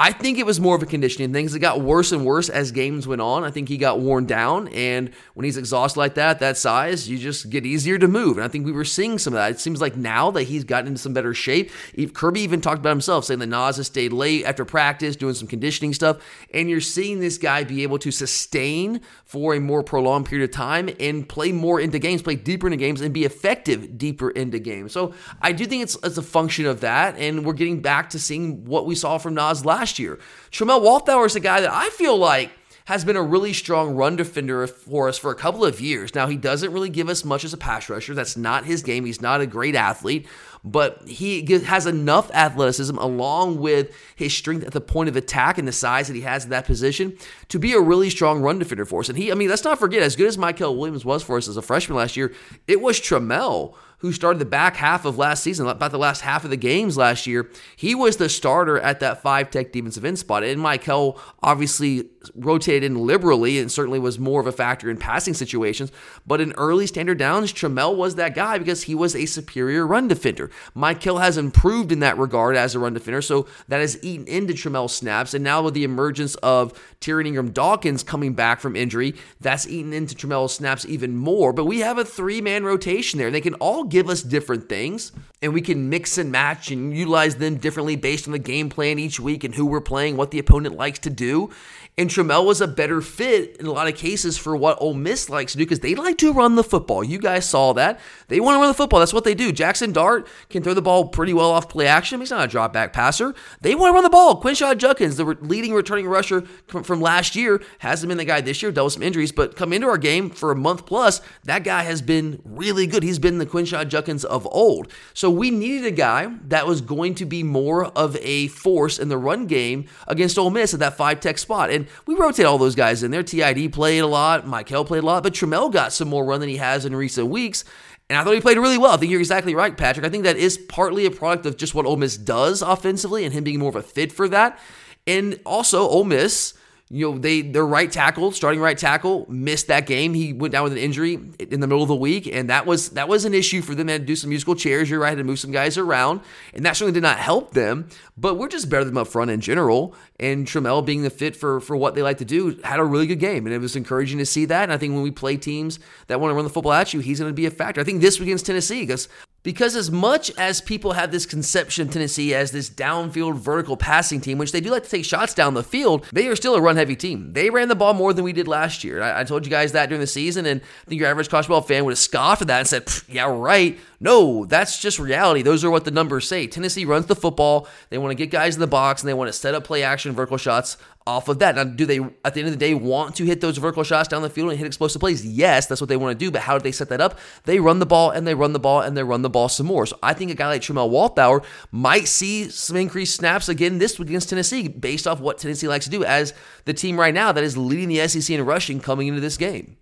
I 0.00 0.12
think 0.12 0.38
it 0.38 0.46
was 0.46 0.60
more 0.60 0.76
of 0.76 0.82
a 0.84 0.86
conditioning 0.86 1.32
thing. 1.32 1.46
It 1.46 1.58
got 1.58 1.80
worse 1.80 2.12
and 2.12 2.24
worse 2.24 2.48
as 2.48 2.70
games 2.70 3.08
went 3.08 3.20
on. 3.20 3.42
I 3.42 3.50
think 3.50 3.68
he 3.68 3.76
got 3.76 3.98
worn 3.98 4.26
down, 4.26 4.68
and 4.68 5.10
when 5.34 5.42
he's 5.42 5.56
exhausted 5.56 5.98
like 5.98 6.14
that, 6.14 6.38
that 6.38 6.56
size, 6.56 7.08
you 7.08 7.18
just 7.18 7.50
get 7.50 7.66
easier 7.66 7.98
to 7.98 8.06
move. 8.06 8.36
And 8.36 8.44
I 8.44 8.48
think 8.48 8.64
we 8.64 8.70
were 8.70 8.84
seeing 8.84 9.18
some 9.18 9.32
of 9.32 9.38
that. 9.38 9.50
It 9.50 9.58
seems 9.58 9.80
like 9.80 9.96
now 9.96 10.30
that 10.30 10.44
he's 10.44 10.62
gotten 10.62 10.86
into 10.86 11.00
some 11.00 11.14
better 11.14 11.34
shape. 11.34 11.72
Kirby 12.14 12.42
even 12.42 12.60
talked 12.60 12.78
about 12.78 12.90
himself, 12.90 13.24
saying 13.24 13.40
that 13.40 13.48
Nas 13.48 13.76
has 13.78 13.88
stayed 13.88 14.12
late 14.12 14.44
after 14.44 14.64
practice, 14.64 15.16
doing 15.16 15.34
some 15.34 15.48
conditioning 15.48 15.92
stuff, 15.92 16.18
and 16.54 16.70
you're 16.70 16.80
seeing 16.80 17.18
this 17.18 17.36
guy 17.36 17.64
be 17.64 17.82
able 17.82 17.98
to 17.98 18.12
sustain 18.12 19.00
for 19.24 19.56
a 19.56 19.60
more 19.60 19.82
prolonged 19.82 20.26
period 20.26 20.48
of 20.48 20.54
time 20.54 20.88
and 21.00 21.28
play 21.28 21.50
more 21.50 21.80
into 21.80 21.98
games, 21.98 22.22
play 22.22 22.36
deeper 22.36 22.68
into 22.68 22.76
games, 22.76 23.00
and 23.00 23.12
be 23.12 23.24
effective 23.24 23.98
deeper 23.98 24.30
into 24.30 24.60
games. 24.60 24.92
So 24.92 25.12
I 25.42 25.50
do 25.50 25.66
think 25.66 25.82
it's, 25.82 25.96
it's 26.04 26.18
a 26.18 26.22
function 26.22 26.66
of 26.66 26.82
that, 26.82 27.16
and 27.18 27.44
we're 27.44 27.52
getting 27.52 27.82
back 27.82 28.10
to 28.10 28.20
seeing 28.20 28.64
what 28.64 28.86
we 28.86 28.94
saw 28.94 29.18
from 29.18 29.34
Nas 29.34 29.64
last 29.64 29.87
last 29.88 29.98
year. 29.98 30.18
Tramel 30.50 30.82
Walthour 30.82 31.24
is 31.26 31.34
a 31.36 31.40
guy 31.40 31.60
that 31.62 31.72
I 31.72 31.88
feel 31.90 32.16
like 32.16 32.50
has 32.84 33.04
been 33.04 33.16
a 33.16 33.22
really 33.22 33.52
strong 33.52 33.94
run 33.94 34.16
defender 34.16 34.66
for 34.66 35.08
us 35.08 35.18
for 35.18 35.30
a 35.30 35.34
couple 35.34 35.64
of 35.64 35.80
years. 35.80 36.14
Now, 36.14 36.26
he 36.26 36.36
doesn't 36.36 36.72
really 36.72 36.88
give 36.88 37.08
us 37.08 37.24
much 37.24 37.44
as 37.44 37.52
a 37.52 37.58
pass 37.58 37.88
rusher. 37.88 38.14
That's 38.14 38.36
not 38.36 38.64
his 38.64 38.82
game. 38.82 39.04
He's 39.04 39.20
not 39.20 39.42
a 39.42 39.46
great 39.46 39.74
athlete, 39.74 40.26
but 40.64 41.06
he 41.06 41.44
has 41.64 41.86
enough 41.86 42.30
athleticism 42.32 42.96
along 42.96 43.60
with 43.60 43.94
his 44.16 44.34
strength 44.34 44.66
at 44.66 44.72
the 44.72 44.80
point 44.80 45.10
of 45.10 45.16
attack 45.16 45.58
and 45.58 45.68
the 45.68 45.72
size 45.72 46.08
that 46.08 46.14
he 46.14 46.22
has 46.22 46.44
in 46.44 46.50
that 46.50 46.64
position 46.64 47.16
to 47.48 47.58
be 47.58 47.72
a 47.72 47.80
really 47.80 48.08
strong 48.08 48.40
run 48.40 48.58
defender 48.58 48.86
for 48.86 49.00
us. 49.00 49.08
And 49.08 49.18
he, 49.18 49.30
I 49.30 49.34
mean, 49.34 49.50
let's 49.50 49.64
not 49.64 49.78
forget, 49.78 50.02
as 50.02 50.16
good 50.16 50.28
as 50.28 50.38
Michael 50.38 50.76
Williams 50.76 51.04
was 51.04 51.22
for 51.22 51.36
us 51.36 51.48
as 51.48 51.58
a 51.58 51.62
freshman 51.62 51.98
last 51.98 52.16
year, 52.16 52.32
it 52.66 52.80
was 52.80 53.00
Tramel 53.00 53.74
who 53.98 54.12
started 54.12 54.38
the 54.38 54.44
back 54.44 54.76
half 54.76 55.04
of 55.04 55.18
last 55.18 55.42
season, 55.42 55.66
about 55.66 55.90
the 55.90 55.98
last 55.98 56.20
half 56.20 56.44
of 56.44 56.50
the 56.50 56.56
games 56.56 56.96
last 56.96 57.26
year. 57.26 57.50
He 57.76 57.94
was 57.94 58.16
the 58.16 58.28
starter 58.28 58.78
at 58.78 59.00
that 59.00 59.22
five 59.22 59.50
tech 59.50 59.72
defensive 59.72 60.04
end 60.04 60.18
spot. 60.18 60.44
And 60.44 60.60
Mykel 60.60 61.18
obviously 61.42 62.08
rotated 62.34 62.84
in 62.84 63.06
liberally 63.06 63.58
and 63.58 63.70
certainly 63.70 63.98
was 63.98 64.18
more 64.18 64.40
of 64.40 64.46
a 64.46 64.52
factor 64.52 64.90
in 64.90 64.96
passing 64.96 65.34
situations. 65.34 65.92
But 66.26 66.40
in 66.40 66.52
early 66.52 66.86
standard 66.86 67.18
downs, 67.18 67.52
Tramel 67.52 67.96
was 67.96 68.16
that 68.16 68.34
guy 68.34 68.58
because 68.58 68.84
he 68.84 68.94
was 68.94 69.14
a 69.14 69.26
superior 69.26 69.86
run 69.86 70.08
defender. 70.08 70.50
Mykel 70.76 71.20
has 71.20 71.38
improved 71.38 71.92
in 71.92 72.00
that 72.00 72.18
regard 72.18 72.56
as 72.56 72.74
a 72.74 72.78
run 72.78 72.94
defender, 72.94 73.22
so 73.22 73.46
that 73.68 73.80
has 73.80 74.02
eaten 74.02 74.26
into 74.26 74.52
Tramel's 74.54 74.94
snaps. 74.94 75.34
And 75.34 75.44
now 75.44 75.62
with 75.62 75.74
the 75.74 75.84
emergence 75.84 76.34
of 76.36 76.72
Tyrion 77.00 77.26
Ingram 77.26 77.50
Dawkins 77.50 78.02
coming 78.02 78.34
back 78.34 78.60
from 78.60 78.76
injury, 78.76 79.14
that's 79.40 79.66
eaten 79.66 79.92
into 79.92 80.14
Tramel's 80.14 80.54
snaps 80.54 80.84
even 80.86 81.16
more. 81.16 81.52
But 81.52 81.66
we 81.66 81.80
have 81.80 81.98
a 81.98 82.04
three 82.04 82.40
man 82.40 82.64
rotation 82.64 83.18
there. 83.18 83.30
They 83.30 83.40
can 83.40 83.54
all 83.54 83.84
give 83.84 84.08
us 84.08 84.22
different 84.22 84.68
things, 84.68 85.12
and 85.42 85.54
we 85.54 85.60
can 85.60 85.88
mix 85.88 86.18
and 86.18 86.32
match 86.32 86.70
and 86.70 86.96
utilize 86.96 87.36
them 87.36 87.56
differently 87.56 87.96
based 87.96 88.26
on 88.26 88.32
the 88.32 88.38
game 88.38 88.68
plan 88.68 88.98
each 88.98 89.20
week 89.20 89.44
and 89.44 89.54
who 89.54 89.66
we're 89.66 89.80
playing, 89.80 90.16
what 90.16 90.30
the 90.30 90.38
opponent 90.38 90.76
likes 90.76 90.98
to 91.00 91.10
do. 91.10 91.50
And 91.98 92.08
Tramel 92.08 92.46
was 92.46 92.60
a 92.60 92.68
better 92.68 93.00
fit 93.00 93.56
in 93.56 93.66
a 93.66 93.72
lot 93.72 93.88
of 93.88 93.96
cases 93.96 94.38
for 94.38 94.56
what 94.56 94.80
Ole 94.80 94.94
Miss 94.94 95.28
likes 95.28 95.52
to 95.52 95.58
do 95.58 95.64
because 95.64 95.80
they 95.80 95.96
like 95.96 96.16
to 96.18 96.32
run 96.32 96.54
the 96.54 96.62
football. 96.62 97.02
You 97.02 97.18
guys 97.18 97.48
saw 97.48 97.72
that. 97.72 97.98
They 98.28 98.38
want 98.38 98.54
to 98.54 98.60
run 98.60 98.68
the 98.68 98.74
football. 98.74 99.00
That's 99.00 99.12
what 99.12 99.24
they 99.24 99.34
do. 99.34 99.50
Jackson 99.50 99.90
Dart 99.90 100.28
can 100.48 100.62
throw 100.62 100.74
the 100.74 100.80
ball 100.80 101.08
pretty 101.08 101.34
well 101.34 101.50
off 101.50 101.68
play 101.68 101.88
action. 101.88 102.20
He's 102.20 102.30
not 102.30 102.44
a 102.44 102.48
drop 102.48 102.72
back 102.72 102.92
passer. 102.92 103.34
They 103.62 103.74
want 103.74 103.90
to 103.90 103.94
run 103.94 104.04
the 104.04 104.10
ball. 104.10 104.40
Quinshon 104.40 104.78
Judkins, 104.78 105.16
the 105.16 105.24
leading 105.40 105.74
returning 105.74 106.06
rusher 106.06 106.42
from 106.68 107.00
last 107.00 107.34
year, 107.34 107.60
hasn't 107.80 108.08
been 108.08 108.18
the 108.18 108.24
guy 108.24 108.40
this 108.40 108.62
year, 108.62 108.70
dealt 108.70 108.86
with 108.86 108.92
some 108.94 109.02
injuries, 109.02 109.32
but 109.32 109.56
come 109.56 109.72
into 109.72 109.88
our 109.88 109.98
game 109.98 110.30
for 110.30 110.52
a 110.52 110.56
month 110.56 110.86
plus, 110.86 111.20
that 111.44 111.64
guy 111.64 111.82
has 111.82 112.00
been 112.00 112.40
really 112.44 112.86
good. 112.86 113.02
He's 113.02 113.18
been 113.18 113.38
the 113.38 113.46
Quinshon 113.46 113.88
Judkins 113.88 114.24
of 114.24 114.46
old. 114.52 114.86
So 115.14 115.30
we 115.30 115.50
needed 115.50 115.84
a 115.84 115.90
guy 115.90 116.32
that 116.44 116.64
was 116.64 116.80
going 116.80 117.16
to 117.16 117.26
be 117.26 117.42
more 117.42 117.86
of 117.86 118.16
a 118.18 118.46
force 118.48 119.00
in 119.00 119.08
the 119.08 119.18
run 119.18 119.46
game 119.46 119.86
against 120.06 120.38
Ole 120.38 120.50
Miss 120.50 120.72
at 120.72 120.78
that 120.78 120.96
five 120.96 121.18
tech 121.18 121.38
spot. 121.38 121.70
And 121.70 121.87
we 122.06 122.14
rotate 122.14 122.46
all 122.46 122.58
those 122.58 122.74
guys 122.74 123.02
in 123.02 123.10
there. 123.10 123.22
TID 123.22 123.72
played 123.72 124.00
a 124.00 124.06
lot, 124.06 124.46
Mykel 124.46 124.86
played 124.86 125.02
a 125.02 125.06
lot, 125.06 125.22
but 125.22 125.34
Tramel 125.34 125.72
got 125.72 125.92
some 125.92 126.08
more 126.08 126.24
run 126.24 126.40
than 126.40 126.48
he 126.48 126.56
has 126.56 126.84
in 126.84 126.94
recent 126.94 127.28
weeks. 127.28 127.64
And 128.10 128.18
I 128.18 128.24
thought 128.24 128.34
he 128.34 128.40
played 128.40 128.56
really 128.56 128.78
well. 128.78 128.92
I 128.92 128.96
think 128.96 129.10
you're 129.10 129.20
exactly 129.20 129.54
right, 129.54 129.76
Patrick. 129.76 130.06
I 130.06 130.08
think 130.08 130.24
that 130.24 130.36
is 130.36 130.56
partly 130.56 131.04
a 131.04 131.10
product 131.10 131.44
of 131.44 131.56
just 131.56 131.74
what 131.74 131.84
Ole 131.84 131.96
Miss 131.96 132.16
does 132.16 132.62
offensively 132.62 133.24
and 133.24 133.34
him 133.34 133.44
being 133.44 133.58
more 133.58 133.68
of 133.68 133.76
a 133.76 133.82
fit 133.82 134.12
for 134.12 134.28
that. 134.28 134.58
And 135.06 135.38
also, 135.44 135.86
Ole 135.86 136.04
Miss 136.04 136.54
you 136.90 137.10
know, 137.10 137.18
they 137.18 137.42
their 137.42 137.66
right 137.66 137.90
tackle, 137.90 138.32
starting 138.32 138.60
right 138.60 138.76
tackle, 138.76 139.26
missed 139.28 139.66
that 139.66 139.86
game. 139.86 140.14
He 140.14 140.32
went 140.32 140.52
down 140.52 140.64
with 140.64 140.72
an 140.72 140.78
injury 140.78 141.14
in 141.38 141.60
the 141.60 141.66
middle 141.66 141.82
of 141.82 141.88
the 141.88 141.96
week, 141.96 142.26
and 142.26 142.48
that 142.48 142.64
was 142.64 142.90
that 142.90 143.08
was 143.08 143.26
an 143.26 143.34
issue 143.34 143.60
for 143.60 143.74
them. 143.74 143.88
They 143.88 143.92
had 143.94 144.02
to 144.02 144.06
do 144.06 144.16
some 144.16 144.30
musical 144.30 144.54
chairs. 144.54 144.88
You're 144.88 145.00
right, 145.00 145.10
had 145.10 145.18
to 145.18 145.24
move 145.24 145.38
some 145.38 145.50
guys 145.50 145.76
around, 145.76 146.22
and 146.54 146.64
that 146.64 146.76
certainly 146.76 146.94
did 146.94 147.02
not 147.02 147.18
help 147.18 147.52
them. 147.52 147.88
But 148.16 148.36
we're 148.36 148.48
just 148.48 148.70
better 148.70 148.84
than 148.84 148.94
them 148.94 149.02
up 149.02 149.08
front 149.08 149.30
in 149.30 149.40
general. 149.40 149.94
And 150.18 150.46
Tramel 150.46 150.84
being 150.84 151.02
the 151.02 151.10
fit 151.10 151.36
for 151.36 151.60
for 151.60 151.76
what 151.76 151.94
they 151.94 152.02
like 152.02 152.18
to 152.18 152.24
do 152.24 152.58
had 152.64 152.80
a 152.80 152.84
really 152.84 153.06
good 153.06 153.20
game, 153.20 153.46
and 153.46 153.54
it 153.54 153.58
was 153.58 153.76
encouraging 153.76 154.18
to 154.18 154.26
see 154.26 154.46
that. 154.46 154.62
And 154.62 154.72
I 154.72 154.78
think 154.78 154.94
when 154.94 155.02
we 155.02 155.10
play 155.10 155.36
teams 155.36 155.78
that 156.06 156.20
want 156.20 156.30
to 156.30 156.34
run 156.34 156.44
the 156.44 156.50
football 156.50 156.72
at 156.72 156.94
you, 156.94 157.00
he's 157.00 157.20
going 157.20 157.30
to 157.30 157.34
be 157.34 157.46
a 157.46 157.50
factor. 157.50 157.82
I 157.82 157.84
think 157.84 158.00
this 158.00 158.18
against 158.18 158.46
Tennessee 158.46 158.80
because 158.80 159.08
because 159.48 159.74
as 159.74 159.90
much 159.90 160.30
as 160.36 160.60
people 160.60 160.92
have 160.92 161.10
this 161.10 161.24
conception 161.24 161.88
of 161.88 161.94
Tennessee 161.94 162.34
as 162.34 162.50
this 162.50 162.68
downfield 162.68 163.36
vertical 163.36 163.78
passing 163.78 164.20
team, 164.20 164.36
which 164.36 164.52
they 164.52 164.60
do 164.60 164.68
like 164.68 164.84
to 164.84 164.90
take 164.90 165.06
shots 165.06 165.32
down 165.32 165.54
the 165.54 165.62
field, 165.62 166.04
they 166.12 166.28
are 166.28 166.36
still 166.36 166.54
a 166.54 166.60
run 166.60 166.76
heavy 166.76 166.94
team. 166.94 167.32
They 167.32 167.48
ran 167.48 167.68
the 167.68 167.74
ball 167.74 167.94
more 167.94 168.12
than 168.12 168.26
we 168.26 168.34
did 168.34 168.46
last 168.46 168.84
year. 168.84 169.00
I, 169.00 169.20
I 169.20 169.24
told 169.24 169.46
you 169.46 169.50
guys 169.50 169.72
that 169.72 169.88
during 169.88 170.02
the 170.02 170.06
season, 170.06 170.44
and 170.44 170.60
I 170.60 170.84
think 170.90 171.00
your 171.00 171.08
average 171.08 171.30
college 171.30 171.46
football 171.46 171.62
fan 171.62 171.86
would 171.86 171.92
have 171.92 171.98
scoffed 171.98 172.42
at 172.42 172.48
that 172.48 172.58
and 172.58 172.68
said, 172.68 172.90
yeah, 173.08 173.24
right. 173.24 173.78
No, 174.00 174.44
that's 174.44 174.78
just 174.78 175.00
reality. 175.00 175.42
Those 175.42 175.64
are 175.64 175.70
what 175.70 175.84
the 175.84 175.90
numbers 175.90 176.28
say. 176.28 176.46
Tennessee 176.46 176.84
runs 176.84 177.06
the 177.06 177.16
football. 177.16 177.66
They 177.90 177.98
want 177.98 178.12
to 178.12 178.14
get 178.14 178.30
guys 178.30 178.54
in 178.54 178.60
the 178.60 178.68
box 178.68 179.02
and 179.02 179.08
they 179.08 179.14
want 179.14 179.28
to 179.28 179.32
set 179.32 179.54
up 179.54 179.64
play 179.64 179.82
action 179.82 180.12
vertical 180.12 180.36
shots 180.36 180.76
off 181.04 181.28
of 181.28 181.40
that. 181.40 181.56
Now, 181.56 181.64
do 181.64 181.84
they, 181.84 181.98
at 182.24 182.34
the 182.34 182.40
end 182.40 182.48
of 182.48 182.52
the 182.52 182.58
day, 182.58 182.74
want 182.74 183.16
to 183.16 183.24
hit 183.24 183.40
those 183.40 183.58
vertical 183.58 183.82
shots 183.82 184.08
down 184.08 184.22
the 184.22 184.30
field 184.30 184.50
and 184.50 184.58
hit 184.58 184.66
explosive 184.66 185.00
plays? 185.00 185.26
Yes, 185.26 185.66
that's 185.66 185.80
what 185.80 185.88
they 185.88 185.96
want 185.96 186.16
to 186.16 186.24
do. 186.24 186.30
But 186.30 186.42
how 186.42 186.56
do 186.56 186.62
they 186.62 186.70
set 186.70 186.90
that 186.90 187.00
up? 187.00 187.18
They 187.44 187.58
run 187.58 187.80
the 187.80 187.86
ball 187.86 188.10
and 188.10 188.24
they 188.24 188.34
run 188.34 188.52
the 188.52 188.60
ball 188.60 188.82
and 188.82 188.96
they 188.96 189.02
run 189.02 189.22
the 189.22 189.30
ball 189.30 189.48
some 189.48 189.66
more. 189.66 189.84
So 189.84 189.98
I 190.00 190.14
think 190.14 190.30
a 190.30 190.34
guy 190.34 190.46
like 190.46 190.62
Tramel 190.62 190.90
Walthour 190.90 191.42
might 191.72 192.06
see 192.06 192.50
some 192.50 192.76
increased 192.76 193.16
snaps 193.16 193.48
again 193.48 193.78
this 193.78 193.98
week 193.98 194.08
against 194.08 194.28
Tennessee 194.28 194.68
based 194.68 195.08
off 195.08 195.18
what 195.18 195.38
Tennessee 195.38 195.66
likes 195.66 195.86
to 195.86 195.90
do 195.90 196.04
as 196.04 196.34
the 196.66 196.74
team 196.74 197.00
right 197.00 197.14
now 197.14 197.32
that 197.32 197.42
is 197.42 197.56
leading 197.56 197.88
the 197.88 198.06
SEC 198.06 198.30
in 198.30 198.44
rushing 198.44 198.78
coming 198.78 199.08
into 199.08 199.20
this 199.20 199.36
game. 199.36 199.76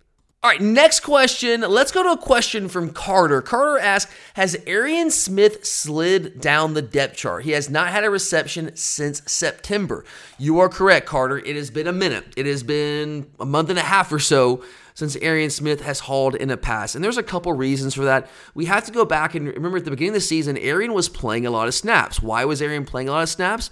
All 0.47 0.53
right, 0.53 0.61
next 0.61 1.01
question. 1.01 1.59
Let's 1.59 1.91
go 1.91 2.03
to 2.03 2.11
a 2.11 2.17
question 2.17 2.69
from 2.69 2.91
Carter. 2.91 3.41
Carter 3.41 3.79
asks 3.79 4.09
Has 4.35 4.55
Arian 4.65 5.11
Smith 5.11 5.65
slid 5.65 6.39
down 6.39 6.73
the 6.73 6.81
depth 6.81 7.17
chart? 7.17 7.43
He 7.43 7.51
has 7.51 7.69
not 7.69 7.89
had 7.89 8.05
a 8.05 8.09
reception 8.09 8.73
since 8.73 9.21
September. 9.29 10.05
You 10.37 10.59
are 10.59 10.69
correct, 10.69 11.05
Carter. 11.05 11.37
It 11.37 11.57
has 11.57 11.69
been 11.69 11.85
a 11.85 11.91
minute. 11.91 12.27
It 12.37 12.45
has 12.45 12.63
been 12.63 13.29
a 13.41 13.45
month 13.45 13.69
and 13.69 13.77
a 13.77 13.81
half 13.81 14.09
or 14.09 14.19
so 14.19 14.63
since 14.93 15.17
Arian 15.17 15.49
Smith 15.49 15.81
has 15.81 15.99
hauled 15.99 16.35
in 16.35 16.49
a 16.49 16.55
pass. 16.55 16.95
And 16.95 17.03
there's 17.03 17.17
a 17.17 17.23
couple 17.23 17.51
reasons 17.51 17.93
for 17.93 18.05
that. 18.05 18.29
We 18.55 18.67
have 18.67 18.85
to 18.85 18.91
go 18.93 19.03
back 19.03 19.35
and 19.35 19.47
remember 19.47 19.79
at 19.79 19.83
the 19.83 19.91
beginning 19.91 20.11
of 20.11 20.13
the 20.13 20.21
season, 20.21 20.57
Arian 20.57 20.93
was 20.93 21.09
playing 21.09 21.45
a 21.45 21.51
lot 21.51 21.67
of 21.67 21.73
snaps. 21.73 22.21
Why 22.21 22.45
was 22.45 22.61
Arian 22.61 22.85
playing 22.85 23.09
a 23.09 23.11
lot 23.11 23.23
of 23.23 23.27
snaps? 23.27 23.69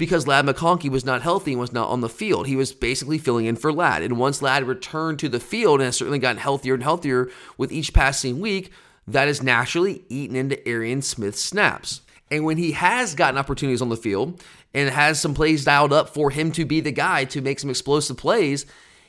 Because 0.00 0.26
Ladd 0.26 0.46
McConkey 0.46 0.88
was 0.88 1.04
not 1.04 1.20
healthy 1.20 1.52
and 1.52 1.60
was 1.60 1.74
not 1.74 1.90
on 1.90 2.00
the 2.00 2.08
field. 2.08 2.46
He 2.46 2.56
was 2.56 2.72
basically 2.72 3.18
filling 3.18 3.44
in 3.44 3.54
for 3.54 3.70
Ladd. 3.70 4.02
And 4.02 4.16
once 4.16 4.40
Ladd 4.40 4.64
returned 4.64 5.18
to 5.18 5.28
the 5.28 5.38
field 5.38 5.80
and 5.80 5.84
has 5.84 5.96
certainly 5.98 6.18
gotten 6.18 6.40
healthier 6.40 6.72
and 6.72 6.82
healthier 6.82 7.28
with 7.58 7.70
each 7.70 7.92
passing 7.92 8.40
week, 8.40 8.72
that 9.06 9.28
is 9.28 9.42
naturally 9.42 10.06
eaten 10.08 10.36
into 10.36 10.66
Arian 10.66 11.02
Smith's 11.02 11.42
snaps. 11.42 12.00
And 12.30 12.46
when 12.46 12.56
he 12.56 12.72
has 12.72 13.14
gotten 13.14 13.36
opportunities 13.36 13.82
on 13.82 13.90
the 13.90 13.96
field 13.96 14.42
and 14.72 14.88
has 14.88 15.20
some 15.20 15.34
plays 15.34 15.66
dialed 15.66 15.92
up 15.92 16.08
for 16.08 16.30
him 16.30 16.50
to 16.52 16.64
be 16.64 16.80
the 16.80 16.92
guy 16.92 17.26
to 17.26 17.42
make 17.42 17.60
some 17.60 17.68
explosive 17.68 18.16
plays, 18.16 18.64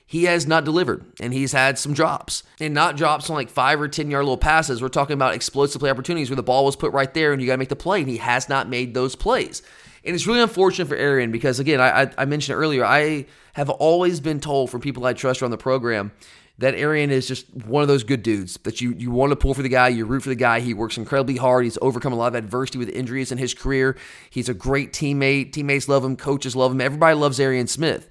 he 0.06 0.26
has 0.26 0.46
not 0.46 0.66
delivered 0.66 1.06
and 1.22 1.34
he's 1.34 1.54
had 1.54 1.80
some 1.80 1.94
drops 1.94 2.44
and 2.60 2.74
not 2.74 2.98
drops 2.98 3.30
on 3.30 3.38
like 3.38 3.50
five 3.50 3.80
or 3.80 3.88
10 3.88 4.12
yard 4.12 4.26
little 4.26 4.36
passes. 4.36 4.82
We're 4.82 4.90
talking 4.90 5.14
about 5.14 5.36
explosive 5.36 5.80
play 5.80 5.90
opportunities 5.90 6.30
where 6.30 6.36
the 6.36 6.44
ball 6.44 6.66
was 6.66 6.76
put 6.76 6.92
right 6.92 7.14
there 7.14 7.32
and 7.32 7.42
you 7.42 7.48
got 7.48 7.54
to 7.54 7.60
make 7.60 7.70
the 7.70 7.78
play 7.78 8.02
and 8.02 8.10
he 8.10 8.18
has 8.18 8.50
not 8.50 8.68
made 8.68 8.94
those 8.94 9.16
plays. 9.16 9.62
And 10.04 10.16
it's 10.16 10.26
really 10.26 10.42
unfortunate 10.42 10.88
for 10.88 10.96
Arian 10.96 11.32
because, 11.32 11.60
again, 11.60 11.80
I, 11.80 12.12
I 12.18 12.26
mentioned 12.26 12.58
earlier, 12.58 12.84
I 12.84 13.28
have 13.54 13.70
always 13.70 14.20
been 14.20 14.40
told 14.40 14.70
from 14.70 14.82
people 14.82 15.06
I 15.06 15.14
trust 15.14 15.42
around 15.42 15.52
the 15.52 15.58
program 15.58 16.12
that 16.58 16.76
Arian 16.76 17.12
is 17.12 17.28
just 17.28 17.52
one 17.66 17.82
of 17.82 17.88
those 17.88 18.04
good 18.04 18.24
dudes 18.24 18.58
that 18.64 18.82
you, 18.82 18.94
you 18.98 19.12
want 19.12 19.32
to 19.32 19.36
pull 19.36 19.54
for 19.54 19.62
the 19.62 19.70
guy, 19.70 19.90
you 19.90 20.06
root 20.06 20.22
for 20.24 20.30
the 20.30 20.36
guy. 20.36 20.60
He 20.60 20.74
works 20.74 20.98
incredibly 20.98 21.38
hard. 21.38 21.64
He's 21.64 21.78
overcome 21.82 22.14
a 22.14 22.16
lot 22.16 22.28
of 22.28 22.36
adversity 22.36 22.78
with 22.78 22.90
injuries 22.90 23.32
in 23.32 23.38
his 23.38 23.54
career. 23.54 23.98
He's 24.30 24.50
a 24.50 24.54
great 24.54 24.94
teammate. 24.94 25.54
Teammates 25.54 25.88
love 25.88 26.04
him, 26.04 26.16
coaches 26.16 26.56
love 26.56 26.72
him. 26.72 26.82
Everybody 26.82 27.16
loves 27.16 27.40
Arian 27.40 27.68
Smith. 27.68 28.10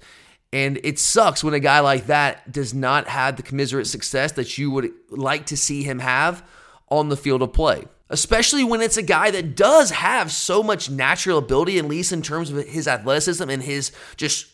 And 0.53 0.79
it 0.83 0.99
sucks 0.99 1.43
when 1.43 1.53
a 1.53 1.61
guy 1.61 1.79
like 1.79 2.07
that 2.07 2.51
does 2.51 2.73
not 2.73 3.07
have 3.07 3.37
the 3.37 3.43
commiserate 3.43 3.87
success 3.87 4.33
that 4.33 4.57
you 4.57 4.69
would 4.71 4.91
like 5.09 5.45
to 5.47 5.57
see 5.57 5.83
him 5.83 5.99
have 5.99 6.45
on 6.89 7.07
the 7.07 7.15
field 7.15 7.41
of 7.41 7.53
play 7.53 7.85
especially 8.11 8.63
when 8.63 8.81
it's 8.81 8.97
a 8.97 9.01
guy 9.01 9.31
that 9.31 9.55
does 9.55 9.91
have 9.91 10.31
so 10.31 10.61
much 10.61 10.89
natural 10.89 11.37
ability, 11.37 11.79
at 11.79 11.85
least 11.85 12.11
in 12.11 12.21
terms 12.21 12.51
of 12.51 12.65
his 12.67 12.87
athleticism 12.87 13.49
and 13.49 13.63
his 13.63 13.91
just 14.17 14.47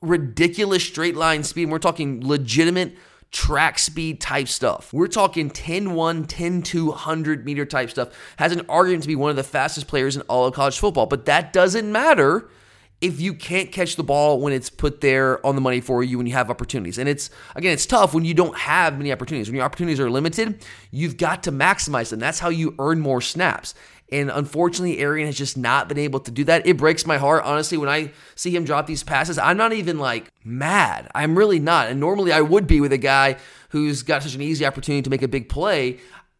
ridiculous 0.00 0.84
straight 0.84 1.16
line 1.16 1.42
speed. 1.42 1.70
We're 1.70 1.78
talking 1.78 2.26
legitimate 2.26 2.94
track 3.30 3.78
speed 3.78 4.20
type 4.20 4.46
stuff. 4.46 4.92
We're 4.92 5.08
talking 5.08 5.50
10 5.50 5.94
1, 5.94 6.24
10 6.26 6.62
200 6.62 7.44
meter 7.44 7.64
type 7.64 7.90
stuff. 7.90 8.10
Has 8.36 8.52
an 8.52 8.64
argument 8.68 9.02
to 9.02 9.08
be 9.08 9.16
one 9.16 9.30
of 9.30 9.36
the 9.36 9.42
fastest 9.42 9.88
players 9.88 10.14
in 10.14 10.22
all 10.22 10.46
of 10.46 10.54
college 10.54 10.78
football, 10.78 11.06
but 11.06 11.24
that 11.24 11.52
doesn't 11.52 11.90
matter 11.90 12.48
if 13.00 13.20
you 13.20 13.32
can't 13.32 13.70
catch 13.70 13.96
the 13.96 14.02
ball 14.02 14.40
when 14.40 14.52
it's 14.52 14.70
put 14.70 15.00
there 15.00 15.44
on 15.46 15.54
the 15.54 15.60
money 15.60 15.80
for 15.80 16.02
you 16.02 16.18
when 16.18 16.26
you 16.26 16.32
have 16.32 16.50
opportunities. 16.50 16.98
And 16.98 17.08
it's 17.08 17.30
again, 17.54 17.72
it's 17.72 17.86
tough 17.86 18.12
when 18.12 18.24
you 18.24 18.34
don't 18.34 18.56
have 18.56 18.96
many 18.98 19.12
opportunities. 19.12 19.48
When 19.48 19.56
your 19.56 19.64
opportunities 19.64 20.00
are 20.00 20.10
limited, 20.10 20.64
you've 20.90 21.16
got 21.16 21.44
to 21.44 21.52
maximize 21.52 22.10
them. 22.10 22.18
That's 22.18 22.40
how 22.40 22.48
you 22.48 22.74
earn 22.78 23.00
more 23.00 23.20
snaps. 23.20 23.74
And 24.10 24.30
unfortunately, 24.30 25.00
Arian 25.00 25.26
has 25.26 25.36
just 25.36 25.58
not 25.58 25.86
been 25.86 25.98
able 25.98 26.20
to 26.20 26.30
do 26.30 26.42
that. 26.44 26.66
It 26.66 26.78
breaks 26.78 27.04
my 27.04 27.18
heart, 27.18 27.44
honestly, 27.44 27.76
when 27.76 27.90
I 27.90 28.10
see 28.36 28.54
him 28.56 28.64
drop 28.64 28.86
these 28.86 29.02
passes. 29.02 29.38
I'm 29.38 29.58
not 29.58 29.74
even 29.74 29.98
like 29.98 30.32
mad. 30.44 31.10
I'm 31.14 31.36
really 31.36 31.58
not. 31.58 31.88
And 31.88 32.00
normally 32.00 32.32
I 32.32 32.40
would 32.40 32.66
be 32.66 32.80
with 32.80 32.92
a 32.92 32.98
guy 32.98 33.36
who's 33.68 34.02
got 34.02 34.22
such 34.22 34.34
an 34.34 34.40
easy 34.40 34.64
opportunity 34.64 35.02
to 35.02 35.10
make 35.10 35.20
a 35.20 35.28
big 35.28 35.50
play. 35.50 35.98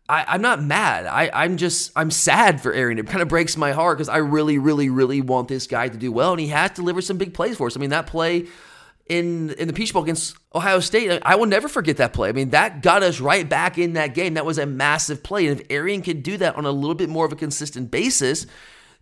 I, 0.08 0.34
am 0.34 0.40
not 0.40 0.62
mad. 0.62 1.06
I, 1.06 1.30
I'm 1.32 1.58
just 1.58 1.92
I'm 1.94 2.10
sad 2.10 2.60
for 2.60 2.72
Arian. 2.72 2.98
It 2.98 3.06
kind 3.06 3.20
of 3.20 3.28
breaks 3.28 3.56
my 3.56 3.72
heart 3.72 3.98
because 3.98 4.08
I 4.08 4.18
really, 4.18 4.58
really, 4.58 4.88
really 4.88 5.20
want 5.20 5.48
this 5.48 5.66
guy 5.66 5.88
to 5.88 5.98
do 5.98 6.10
well, 6.10 6.32
and 6.32 6.40
he 6.40 6.48
has 6.48 6.70
delivered 6.70 7.02
some 7.02 7.18
big 7.18 7.34
plays 7.34 7.56
for 7.56 7.66
us. 7.66 7.76
I 7.76 7.80
mean, 7.80 7.90
that 7.90 8.06
play 8.06 8.46
in 9.06 9.50
in 9.50 9.66
the 9.66 9.74
Peach 9.74 9.92
Bowl 9.92 10.02
against 10.02 10.36
Ohio 10.54 10.80
State, 10.80 11.22
I 11.24 11.36
will 11.36 11.46
never 11.46 11.68
forget 11.68 11.98
that 11.98 12.14
play. 12.14 12.30
I 12.30 12.32
mean, 12.32 12.50
that 12.50 12.82
got 12.82 13.02
us 13.02 13.20
right 13.20 13.46
back 13.46 13.76
in 13.76 13.94
that 13.94 14.14
game. 14.14 14.34
That 14.34 14.46
was 14.46 14.58
a 14.58 14.66
massive 14.66 15.22
play, 15.22 15.46
and 15.46 15.60
if 15.60 15.66
Arian 15.70 16.00
could 16.00 16.22
do 16.22 16.38
that 16.38 16.56
on 16.56 16.64
a 16.64 16.70
little 16.70 16.94
bit 16.94 17.10
more 17.10 17.26
of 17.26 17.32
a 17.32 17.36
consistent 17.36 17.90
basis, 17.90 18.46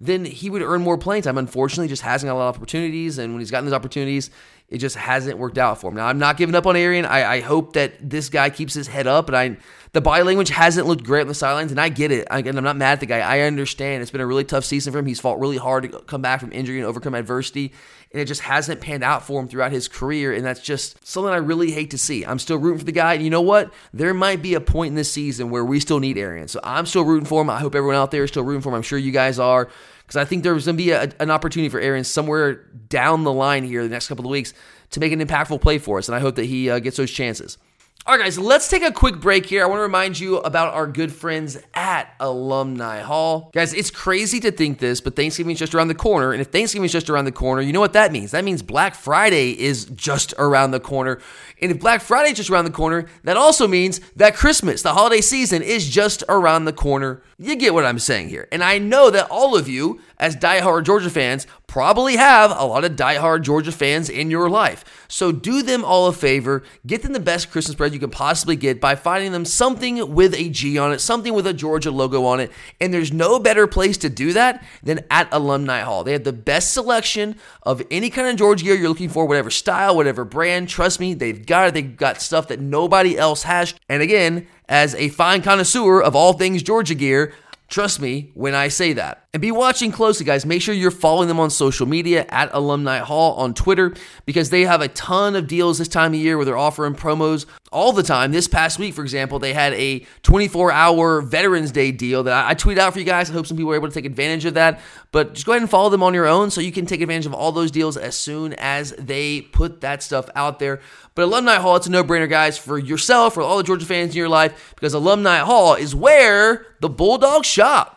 then 0.00 0.24
he 0.24 0.50
would 0.50 0.62
earn 0.62 0.82
more 0.82 0.98
playing 0.98 1.22
time. 1.22 1.38
Unfortunately, 1.38 1.88
just 1.88 2.02
hasn't 2.02 2.28
got 2.28 2.34
a 2.34 2.38
lot 2.38 2.48
of 2.48 2.56
opportunities, 2.56 3.18
and 3.18 3.32
when 3.32 3.40
he's 3.40 3.50
gotten 3.50 3.64
those 3.64 3.74
opportunities, 3.74 4.30
it 4.68 4.78
just 4.78 4.96
hasn't 4.96 5.38
worked 5.38 5.58
out 5.58 5.80
for 5.80 5.88
him. 5.88 5.94
Now 5.94 6.06
I'm 6.06 6.18
not 6.18 6.36
giving 6.36 6.54
up 6.54 6.66
on 6.66 6.76
Arian. 6.76 7.04
I, 7.04 7.36
I 7.36 7.40
hope 7.40 7.74
that 7.74 8.10
this 8.10 8.28
guy 8.28 8.50
keeps 8.50 8.74
his 8.74 8.88
head 8.88 9.06
up, 9.06 9.28
and 9.28 9.36
I 9.36 9.56
the 9.92 10.00
body 10.00 10.22
language 10.22 10.50
hasn't 10.50 10.86
looked 10.86 11.04
great 11.04 11.22
on 11.22 11.28
the 11.28 11.34
sidelines, 11.34 11.70
and 11.70 11.80
I 11.80 11.88
get 11.88 12.10
it. 12.10 12.26
I, 12.30 12.40
and 12.40 12.58
I'm 12.58 12.64
not 12.64 12.76
mad 12.76 12.92
at 12.92 13.00
the 13.00 13.06
guy. 13.06 13.20
I 13.20 13.40
understand 13.40 14.02
it's 14.02 14.10
been 14.10 14.20
a 14.20 14.26
really 14.26 14.44
tough 14.44 14.64
season 14.64 14.92
for 14.92 14.98
him. 14.98 15.06
He's 15.06 15.20
fought 15.20 15.40
really 15.40 15.56
hard 15.56 15.90
to 15.90 16.00
come 16.00 16.22
back 16.22 16.40
from 16.40 16.52
injury 16.52 16.78
and 16.78 16.86
overcome 16.86 17.14
adversity, 17.14 17.72
and 18.12 18.20
it 18.20 18.26
just 18.26 18.42
hasn't 18.42 18.80
panned 18.80 19.04
out 19.04 19.26
for 19.26 19.40
him 19.40 19.48
throughout 19.48 19.72
his 19.72 19.88
career, 19.88 20.32
and 20.32 20.44
that's 20.44 20.60
just 20.60 21.06
something 21.06 21.32
I 21.32 21.36
really 21.36 21.70
hate 21.70 21.90
to 21.90 21.98
see. 21.98 22.24
I'm 22.24 22.38
still 22.38 22.58
rooting 22.58 22.78
for 22.78 22.84
the 22.84 22.92
guy, 22.92 23.14
and 23.14 23.22
you 23.22 23.30
know 23.30 23.40
what? 23.40 23.72
There 23.92 24.14
might 24.14 24.42
be 24.42 24.54
a 24.54 24.60
point 24.60 24.90
in 24.90 24.94
this 24.94 25.10
season 25.10 25.50
where 25.50 25.64
we 25.64 25.80
still 25.80 26.00
need 26.00 26.18
Arian, 26.18 26.48
so 26.48 26.60
I'm 26.62 26.86
still 26.86 27.04
rooting 27.04 27.26
for 27.26 27.42
him. 27.42 27.50
I 27.50 27.58
hope 27.58 27.74
everyone 27.74 27.96
out 27.96 28.10
there 28.10 28.24
is 28.24 28.30
still 28.30 28.44
rooting 28.44 28.62
for 28.62 28.70
him. 28.70 28.74
I'm 28.74 28.82
sure 28.82 28.98
you 28.98 29.12
guys 29.12 29.38
are 29.38 29.68
because 30.06 30.16
I 30.16 30.24
think 30.24 30.44
there's 30.44 30.66
going 30.66 30.76
to 30.76 30.82
be 30.82 30.90
a, 30.90 31.10
an 31.18 31.30
opportunity 31.30 31.68
for 31.68 31.80
Aaron 31.80 32.04
somewhere 32.04 32.54
down 32.88 33.24
the 33.24 33.32
line 33.32 33.64
here 33.64 33.82
the 33.82 33.88
next 33.88 34.06
couple 34.06 34.24
of 34.24 34.30
weeks 34.30 34.54
to 34.90 35.00
make 35.00 35.12
an 35.12 35.20
impactful 35.20 35.60
play 35.60 35.78
for 35.78 35.98
us, 35.98 36.08
and 36.08 36.14
I 36.14 36.20
hope 36.20 36.36
that 36.36 36.44
he 36.44 36.70
uh, 36.70 36.78
gets 36.78 36.96
those 36.96 37.10
chances. 37.10 37.58
All 38.04 38.16
right, 38.16 38.22
guys, 38.22 38.38
let's 38.38 38.68
take 38.68 38.84
a 38.84 38.92
quick 38.92 39.20
break 39.20 39.46
here. 39.46 39.64
I 39.64 39.66
want 39.66 39.78
to 39.78 39.82
remind 39.82 40.20
you 40.20 40.36
about 40.38 40.74
our 40.74 40.86
good 40.86 41.12
friends 41.12 41.58
at 41.74 42.14
Alumni 42.20 43.00
Hall. 43.00 43.50
Guys, 43.52 43.74
it's 43.74 43.90
crazy 43.90 44.38
to 44.40 44.52
think 44.52 44.78
this, 44.78 45.00
but 45.00 45.16
Thanksgiving 45.16 45.54
is 45.54 45.58
just 45.58 45.74
around 45.74 45.88
the 45.88 45.94
corner. 45.96 46.30
And 46.30 46.40
if 46.40 46.48
Thanksgiving 46.48 46.84
is 46.84 46.92
just 46.92 47.10
around 47.10 47.24
the 47.24 47.32
corner, 47.32 47.62
you 47.62 47.72
know 47.72 47.80
what 47.80 47.94
that 47.94 48.12
means? 48.12 48.30
That 48.30 48.44
means 48.44 48.62
Black 48.62 48.94
Friday 48.94 49.58
is 49.58 49.86
just 49.86 50.34
around 50.38 50.70
the 50.70 50.78
corner. 50.78 51.20
And 51.60 51.72
if 51.72 51.80
Black 51.80 52.00
Friday 52.00 52.30
is 52.30 52.36
just 52.36 52.48
around 52.48 52.66
the 52.66 52.70
corner, 52.70 53.06
that 53.24 53.36
also 53.36 53.66
means 53.66 54.00
that 54.14 54.36
Christmas, 54.36 54.82
the 54.82 54.92
holiday 54.92 55.20
season, 55.20 55.62
is 55.62 55.88
just 55.88 56.22
around 56.28 56.66
the 56.66 56.72
corner. 56.72 57.22
You 57.38 57.56
get 57.56 57.74
what 57.74 57.84
I'm 57.84 57.98
saying 57.98 58.28
here. 58.28 58.46
And 58.52 58.62
I 58.62 58.78
know 58.78 59.10
that 59.10 59.28
all 59.30 59.56
of 59.56 59.68
you, 59.68 60.00
as 60.18 60.36
diehard 60.36 60.84
Georgia 60.84 61.10
fans, 61.10 61.46
probably 61.66 62.16
have 62.16 62.50
a 62.50 62.64
lot 62.64 62.84
of 62.84 62.92
diehard 62.92 63.42
Georgia 63.42 63.72
fans 63.72 64.08
in 64.08 64.30
your 64.30 64.48
life. 64.48 65.06
So 65.08 65.32
do 65.32 65.62
them 65.62 65.84
all 65.84 66.06
a 66.06 66.12
favor, 66.12 66.62
get 66.86 67.02
them 67.02 67.12
the 67.12 67.20
best 67.20 67.50
Christmas 67.50 67.74
present 67.74 67.94
you 67.94 68.00
can 68.00 68.10
possibly 68.10 68.56
get 68.56 68.80
by 68.80 68.94
finding 68.94 69.32
them 69.32 69.44
something 69.44 70.14
with 70.14 70.34
a 70.34 70.48
G 70.48 70.78
on 70.78 70.92
it, 70.92 71.00
something 71.00 71.34
with 71.34 71.46
a 71.46 71.52
Georgia 71.52 71.90
logo 71.90 72.24
on 72.24 72.40
it. 72.40 72.50
And 72.80 72.92
there's 72.94 73.12
no 73.12 73.38
better 73.38 73.66
place 73.66 73.98
to 73.98 74.08
do 74.08 74.32
that 74.32 74.64
than 74.82 75.00
at 75.10 75.28
Alumni 75.32 75.80
Hall. 75.80 76.04
They 76.04 76.12
have 76.12 76.24
the 76.24 76.32
best 76.32 76.72
selection 76.72 77.36
of 77.62 77.82
any 77.90 78.10
kind 78.10 78.28
of 78.28 78.36
Georgia 78.36 78.64
gear 78.64 78.74
you're 78.74 78.88
looking 78.88 79.08
for, 79.08 79.26
whatever 79.26 79.50
style, 79.50 79.96
whatever 79.96 80.24
brand. 80.24 80.68
Trust 80.68 81.00
me, 81.00 81.14
they've 81.14 81.44
got 81.44 81.68
it. 81.68 81.74
They've 81.74 81.96
got 81.96 82.20
stuff 82.22 82.48
that 82.48 82.60
nobody 82.60 83.18
else 83.18 83.42
has. 83.42 83.74
And 83.88 84.02
again, 84.02 84.46
as 84.68 84.94
a 84.96 85.08
fine 85.10 85.42
connoisseur 85.42 86.00
of 86.02 86.16
all 86.16 86.32
things 86.32 86.62
Georgia 86.62 86.94
gear, 86.94 87.34
Trust 87.68 88.00
me 88.00 88.30
when 88.34 88.54
I 88.54 88.68
say 88.68 88.92
that. 88.92 89.26
And 89.34 89.40
be 89.40 89.50
watching 89.50 89.90
closely, 89.90 90.24
guys. 90.24 90.46
Make 90.46 90.62
sure 90.62 90.72
you're 90.72 90.92
following 90.92 91.26
them 91.26 91.40
on 91.40 91.50
social 91.50 91.86
media 91.86 92.24
at 92.28 92.48
Alumni 92.52 92.98
Hall 92.98 93.34
on 93.34 93.54
Twitter 93.54 93.92
because 94.24 94.50
they 94.50 94.62
have 94.62 94.80
a 94.80 94.88
ton 94.88 95.34
of 95.34 95.48
deals 95.48 95.78
this 95.78 95.88
time 95.88 96.14
of 96.14 96.20
year 96.20 96.36
where 96.36 96.46
they're 96.46 96.56
offering 96.56 96.94
promos 96.94 97.44
all 97.72 97.92
the 97.92 98.04
time. 98.04 98.30
This 98.30 98.46
past 98.46 98.78
week, 98.78 98.94
for 98.94 99.02
example, 99.02 99.40
they 99.40 99.52
had 99.52 99.72
a 99.74 100.06
24 100.22 100.70
hour 100.70 101.20
Veterans 101.20 101.72
Day 101.72 101.90
deal 101.90 102.22
that 102.22 102.46
I, 102.46 102.54
tweeted 102.54 102.78
out 102.78 102.92
for 102.92 103.00
you 103.00 103.04
guys. 103.04 103.28
I 103.28 103.32
hope 103.32 103.46
some 103.46 103.56
people 103.56 103.70
were 103.70 103.74
able 103.74 103.88
to 103.88 103.94
take 103.94 104.06
advantage 104.06 104.44
of 104.44 104.54
that. 104.54 104.80
But 105.10 105.34
just 105.34 105.44
go 105.44 105.52
ahead 105.52 105.62
and 105.62 105.70
follow 105.70 105.90
them 105.90 106.02
on 106.02 106.14
your 106.14 106.26
own 106.26 106.50
so 106.50 106.60
you 106.60 106.72
can 106.72 106.86
take 106.86 107.00
advantage 107.00 107.26
of 107.26 107.34
all 107.34 107.50
those 107.50 107.70
deals 107.72 107.96
as 107.96 108.16
soon 108.16 108.54
as 108.54 108.92
they 108.92 109.40
put 109.40 109.80
that 109.80 110.02
stuff 110.02 110.30
out 110.36 110.60
there. 110.60 110.80
But 111.16 111.24
Alumni 111.24 111.54
Hall, 111.56 111.76
it's 111.76 111.86
a 111.86 111.90
no 111.90 112.04
brainer, 112.04 112.28
guys, 112.28 112.58
for 112.58 112.78
yourself, 112.78 113.34
for 113.34 113.42
all 113.42 113.56
the 113.56 113.64
Georgia 113.64 113.86
fans 113.86 114.10
in 114.10 114.18
your 114.18 114.28
life, 114.28 114.74
because 114.76 114.92
Alumni 114.92 115.38
Hall 115.38 115.74
is 115.74 115.94
where 115.94 116.66
the 116.80 116.90
Bulldogs 116.90 117.46
shop. 117.46 117.94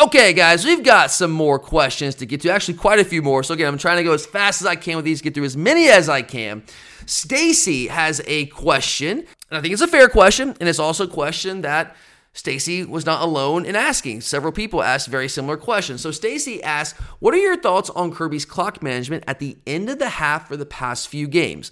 Okay, 0.00 0.32
guys, 0.32 0.64
we've 0.64 0.84
got 0.84 1.10
some 1.10 1.32
more 1.32 1.58
questions 1.58 2.14
to 2.16 2.26
get 2.26 2.42
to. 2.42 2.50
Actually, 2.50 2.74
quite 2.74 3.00
a 3.00 3.04
few 3.04 3.20
more. 3.20 3.42
So 3.42 3.54
again, 3.54 3.66
I'm 3.66 3.78
trying 3.78 3.96
to 3.96 4.04
go 4.04 4.12
as 4.12 4.24
fast 4.24 4.60
as 4.60 4.66
I 4.66 4.76
can 4.76 4.94
with 4.94 5.04
these, 5.04 5.20
get 5.20 5.34
through 5.34 5.44
as 5.44 5.56
many 5.56 5.88
as 5.88 6.08
I 6.08 6.22
can. 6.22 6.62
Stacy 7.06 7.88
has 7.88 8.22
a 8.26 8.46
question, 8.46 9.18
and 9.18 9.58
I 9.58 9.60
think 9.60 9.72
it's 9.72 9.82
a 9.82 9.88
fair 9.88 10.08
question, 10.08 10.54
and 10.60 10.68
it's 10.68 10.78
also 10.78 11.04
a 11.04 11.08
question 11.08 11.62
that 11.62 11.96
Stacy 12.36 12.84
was 12.84 13.06
not 13.06 13.22
alone 13.22 13.64
in 13.64 13.74
asking. 13.74 14.20
Several 14.20 14.52
people 14.52 14.82
asked 14.82 15.08
very 15.08 15.26
similar 15.26 15.56
questions. 15.56 16.02
So 16.02 16.10
Stacy 16.10 16.62
asked, 16.62 16.94
"What 17.18 17.32
are 17.32 17.38
your 17.38 17.56
thoughts 17.56 17.88
on 17.90 18.12
Kirby's 18.12 18.44
clock 18.44 18.82
management 18.82 19.24
at 19.26 19.38
the 19.38 19.56
end 19.66 19.88
of 19.88 19.98
the 19.98 20.10
half 20.10 20.46
for 20.46 20.56
the 20.56 20.66
past 20.66 21.08
few 21.08 21.28
games?" 21.28 21.70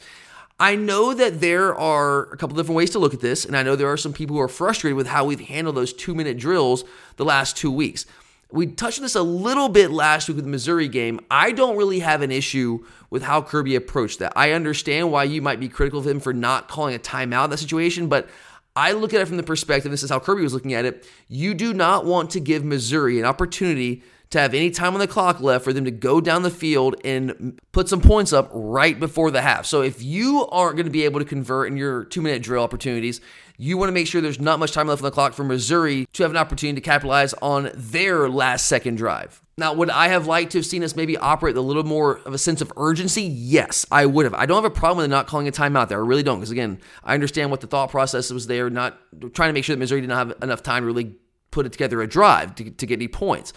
I 0.58 0.74
know 0.74 1.12
that 1.12 1.40
there 1.42 1.74
are 1.74 2.32
a 2.32 2.36
couple 2.38 2.56
different 2.56 2.76
ways 2.76 2.90
to 2.90 2.98
look 2.98 3.12
at 3.12 3.20
this, 3.20 3.44
and 3.44 3.54
I 3.54 3.62
know 3.62 3.76
there 3.76 3.92
are 3.92 3.98
some 3.98 4.14
people 4.14 4.36
who 4.36 4.42
are 4.42 4.48
frustrated 4.48 4.96
with 4.96 5.08
how 5.08 5.26
we've 5.26 5.40
handled 5.40 5.76
those 5.76 5.92
two 5.92 6.14
minute 6.14 6.38
drills 6.38 6.84
the 7.16 7.24
last 7.26 7.56
two 7.58 7.70
weeks. 7.70 8.06
We 8.50 8.68
touched 8.68 9.00
on 9.00 9.02
this 9.02 9.16
a 9.16 9.22
little 9.22 9.68
bit 9.68 9.90
last 9.90 10.28
week 10.28 10.36
with 10.36 10.44
the 10.44 10.50
Missouri 10.50 10.86
game. 10.88 11.20
I 11.30 11.50
don't 11.50 11.76
really 11.76 11.98
have 11.98 12.22
an 12.22 12.30
issue 12.30 12.84
with 13.10 13.24
how 13.24 13.42
Kirby 13.42 13.74
approached 13.74 14.20
that. 14.20 14.32
I 14.36 14.52
understand 14.52 15.10
why 15.10 15.24
you 15.24 15.42
might 15.42 15.60
be 15.60 15.68
critical 15.68 15.98
of 15.98 16.06
him 16.06 16.20
for 16.20 16.32
not 16.32 16.68
calling 16.68 16.94
a 16.94 16.98
timeout 17.00 17.44
in 17.44 17.50
that 17.50 17.58
situation, 17.58 18.06
but 18.06 18.30
I 18.76 18.92
look 18.92 19.14
at 19.14 19.20
it 19.20 19.28
from 19.28 19.36
the 19.36 19.44
perspective, 19.44 19.90
this 19.90 20.02
is 20.02 20.10
how 20.10 20.18
Kirby 20.18 20.42
was 20.42 20.52
looking 20.52 20.74
at 20.74 20.84
it. 20.84 21.06
You 21.28 21.54
do 21.54 21.72
not 21.72 22.04
want 22.04 22.30
to 22.30 22.40
give 22.40 22.64
Missouri 22.64 23.20
an 23.20 23.24
opportunity 23.24 24.02
to 24.30 24.40
have 24.40 24.52
any 24.52 24.70
time 24.70 24.94
on 24.94 24.98
the 24.98 25.06
clock 25.06 25.38
left 25.38 25.62
for 25.62 25.72
them 25.72 25.84
to 25.84 25.92
go 25.92 26.20
down 26.20 26.42
the 26.42 26.50
field 26.50 26.96
and 27.04 27.60
put 27.70 27.88
some 27.88 28.00
points 28.00 28.32
up 28.32 28.50
right 28.52 28.98
before 28.98 29.30
the 29.30 29.42
half. 29.42 29.64
So 29.64 29.82
if 29.82 30.02
you 30.02 30.48
aren't 30.50 30.74
going 30.74 30.86
to 30.86 30.90
be 30.92 31.04
able 31.04 31.20
to 31.20 31.26
convert 31.26 31.68
in 31.68 31.76
your 31.76 32.04
two 32.04 32.20
minute 32.20 32.42
drill 32.42 32.64
opportunities, 32.64 33.20
you 33.58 33.78
want 33.78 33.90
to 33.90 33.92
make 33.92 34.08
sure 34.08 34.20
there's 34.20 34.40
not 34.40 34.58
much 34.58 34.72
time 34.72 34.88
left 34.88 35.02
on 35.02 35.04
the 35.04 35.12
clock 35.12 35.34
for 35.34 35.44
Missouri 35.44 36.08
to 36.14 36.24
have 36.24 36.32
an 36.32 36.36
opportunity 36.36 36.80
to 36.80 36.84
capitalize 36.84 37.32
on 37.34 37.70
their 37.74 38.28
last 38.28 38.66
second 38.66 38.96
drive. 38.96 39.43
Now, 39.56 39.72
would 39.72 39.88
I 39.88 40.08
have 40.08 40.26
liked 40.26 40.52
to 40.52 40.58
have 40.58 40.66
seen 40.66 40.82
us 40.82 40.96
maybe 40.96 41.16
operate 41.16 41.56
a 41.56 41.60
little 41.60 41.84
more 41.84 42.18
of 42.18 42.34
a 42.34 42.38
sense 42.38 42.60
of 42.60 42.72
urgency? 42.76 43.22
Yes, 43.22 43.86
I 43.90 44.04
would 44.04 44.24
have. 44.24 44.34
I 44.34 44.46
don't 44.46 44.62
have 44.62 44.70
a 44.70 44.74
problem 44.74 45.04
with 45.04 45.10
not 45.10 45.28
calling 45.28 45.46
a 45.46 45.52
timeout 45.52 45.88
there. 45.88 46.02
I 46.02 46.06
really 46.06 46.24
don't, 46.24 46.40
because 46.40 46.50
again, 46.50 46.80
I 47.04 47.14
understand 47.14 47.52
what 47.52 47.60
the 47.60 47.68
thought 47.68 47.90
process 47.90 48.30
was 48.32 48.48
there, 48.48 48.68
not 48.68 48.98
trying 49.32 49.50
to 49.50 49.52
make 49.52 49.64
sure 49.64 49.76
that 49.76 49.78
Missouri 49.78 50.00
didn't 50.00 50.16
have 50.16 50.34
enough 50.42 50.62
time 50.62 50.82
to 50.82 50.86
really 50.86 51.14
put 51.52 51.66
it 51.66 51.72
together 51.72 52.02
a 52.02 52.06
drive 52.08 52.56
to, 52.56 52.68
to 52.68 52.86
get 52.86 52.94
any 52.94 53.06
points. 53.06 53.52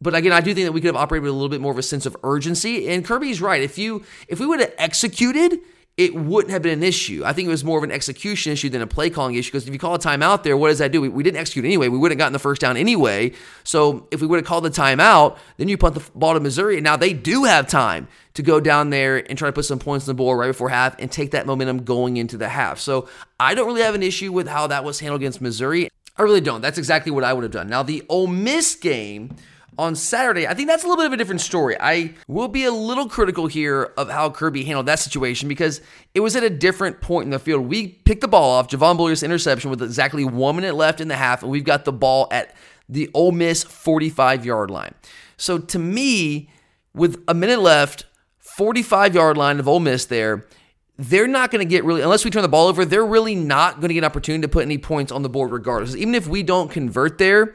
But 0.00 0.14
again, 0.16 0.32
I 0.32 0.40
do 0.40 0.52
think 0.54 0.66
that 0.66 0.72
we 0.72 0.80
could 0.80 0.88
have 0.88 0.96
operated 0.96 1.22
with 1.22 1.30
a 1.30 1.34
little 1.34 1.48
bit 1.48 1.60
more 1.60 1.72
of 1.72 1.78
a 1.78 1.82
sense 1.82 2.04
of 2.04 2.16
urgency. 2.24 2.88
And 2.88 3.04
Kirby's 3.04 3.40
right. 3.40 3.62
If 3.62 3.78
you 3.78 4.04
if 4.26 4.40
we 4.40 4.46
would 4.46 4.58
have 4.58 4.74
executed 4.76 5.60
it 5.98 6.14
wouldn't 6.14 6.52
have 6.52 6.62
been 6.62 6.78
an 6.78 6.84
issue. 6.84 7.22
I 7.24 7.32
think 7.32 7.48
it 7.48 7.50
was 7.50 7.64
more 7.64 7.76
of 7.76 7.82
an 7.82 7.90
execution 7.90 8.52
issue 8.52 8.68
than 8.68 8.80
a 8.80 8.86
play 8.86 9.10
calling 9.10 9.34
issue 9.34 9.50
because 9.50 9.66
if 9.66 9.72
you 9.72 9.80
call 9.80 9.96
a 9.96 9.98
timeout 9.98 10.44
there, 10.44 10.56
what 10.56 10.68
does 10.68 10.78
that 10.78 10.92
do? 10.92 11.00
We, 11.00 11.08
we 11.08 11.24
didn't 11.24 11.38
execute 11.38 11.64
anyway. 11.64 11.88
We 11.88 11.98
wouldn't 11.98 12.18
have 12.18 12.24
gotten 12.24 12.32
the 12.32 12.38
first 12.38 12.60
down 12.60 12.76
anyway. 12.76 13.32
So 13.64 14.06
if 14.12 14.20
we 14.20 14.28
would 14.28 14.36
have 14.36 14.46
called 14.46 14.62
the 14.62 14.70
timeout, 14.70 15.36
then 15.56 15.68
you 15.68 15.76
punt 15.76 15.96
the 15.96 16.08
ball 16.14 16.34
to 16.34 16.40
Missouri. 16.40 16.76
And 16.76 16.84
now 16.84 16.96
they 16.96 17.12
do 17.12 17.44
have 17.44 17.66
time 17.66 18.06
to 18.34 18.42
go 18.44 18.60
down 18.60 18.90
there 18.90 19.16
and 19.28 19.36
try 19.36 19.48
to 19.48 19.52
put 19.52 19.64
some 19.64 19.80
points 19.80 20.06
on 20.06 20.14
the 20.14 20.14
board 20.14 20.38
right 20.38 20.46
before 20.46 20.68
half 20.68 20.96
and 21.00 21.10
take 21.10 21.32
that 21.32 21.46
momentum 21.46 21.82
going 21.82 22.16
into 22.16 22.36
the 22.36 22.48
half. 22.48 22.78
So 22.78 23.08
I 23.40 23.56
don't 23.56 23.66
really 23.66 23.82
have 23.82 23.96
an 23.96 24.04
issue 24.04 24.30
with 24.30 24.46
how 24.46 24.68
that 24.68 24.84
was 24.84 25.00
handled 25.00 25.20
against 25.20 25.40
Missouri. 25.40 25.90
I 26.16 26.22
really 26.22 26.40
don't. 26.40 26.60
That's 26.60 26.78
exactly 26.78 27.10
what 27.10 27.24
I 27.24 27.32
would 27.32 27.42
have 27.42 27.52
done. 27.52 27.68
Now, 27.68 27.82
the 27.82 28.04
Ole 28.08 28.28
Miss 28.28 28.76
game 28.76 29.34
on 29.78 29.94
Saturday, 29.94 30.46
I 30.46 30.54
think 30.54 30.68
that's 30.68 30.82
a 30.82 30.88
little 30.88 31.02
bit 31.02 31.06
of 31.06 31.12
a 31.12 31.16
different 31.16 31.40
story. 31.40 31.76
I 31.78 32.14
will 32.26 32.48
be 32.48 32.64
a 32.64 32.72
little 32.72 33.08
critical 33.08 33.46
here 33.46 33.92
of 33.96 34.10
how 34.10 34.28
Kirby 34.28 34.64
handled 34.64 34.86
that 34.86 34.98
situation 34.98 35.48
because 35.48 35.80
it 36.14 36.20
was 36.20 36.34
at 36.34 36.42
a 36.42 36.50
different 36.50 37.00
point 37.00 37.26
in 37.26 37.30
the 37.30 37.38
field. 37.38 37.66
We 37.68 37.88
picked 37.88 38.20
the 38.20 38.28
ball 38.28 38.50
off, 38.50 38.68
Javon 38.68 38.96
Bullard's 38.96 39.22
interception 39.22 39.70
with 39.70 39.80
exactly 39.80 40.24
one 40.24 40.56
minute 40.56 40.74
left 40.74 41.00
in 41.00 41.06
the 41.06 41.16
half, 41.16 41.42
and 41.42 41.50
we've 41.52 41.64
got 41.64 41.84
the 41.84 41.92
ball 41.92 42.26
at 42.32 42.56
the 42.88 43.08
Ole 43.14 43.30
Miss 43.30 43.62
45 43.62 44.44
yard 44.44 44.70
line. 44.70 44.94
So 45.36 45.58
to 45.58 45.78
me, 45.78 46.50
with 46.92 47.22
a 47.28 47.34
minute 47.34 47.60
left, 47.60 48.06
45 48.40 49.14
yard 49.14 49.36
line 49.36 49.60
of 49.60 49.68
Ole 49.68 49.78
Miss 49.78 50.06
there, 50.06 50.44
they're 50.96 51.28
not 51.28 51.52
going 51.52 51.64
to 51.64 51.70
get 51.70 51.84
really, 51.84 52.02
unless 52.02 52.24
we 52.24 52.32
turn 52.32 52.42
the 52.42 52.48
ball 52.48 52.66
over, 52.66 52.84
they're 52.84 53.06
really 53.06 53.36
not 53.36 53.76
going 53.76 53.88
to 53.88 53.94
get 53.94 54.00
an 54.00 54.04
opportunity 54.04 54.42
to 54.42 54.48
put 54.48 54.64
any 54.64 54.78
points 54.78 55.12
on 55.12 55.22
the 55.22 55.28
board 55.28 55.52
regardless. 55.52 55.94
Even 55.94 56.16
if 56.16 56.26
we 56.26 56.42
don't 56.42 56.68
convert 56.68 57.18
there, 57.18 57.54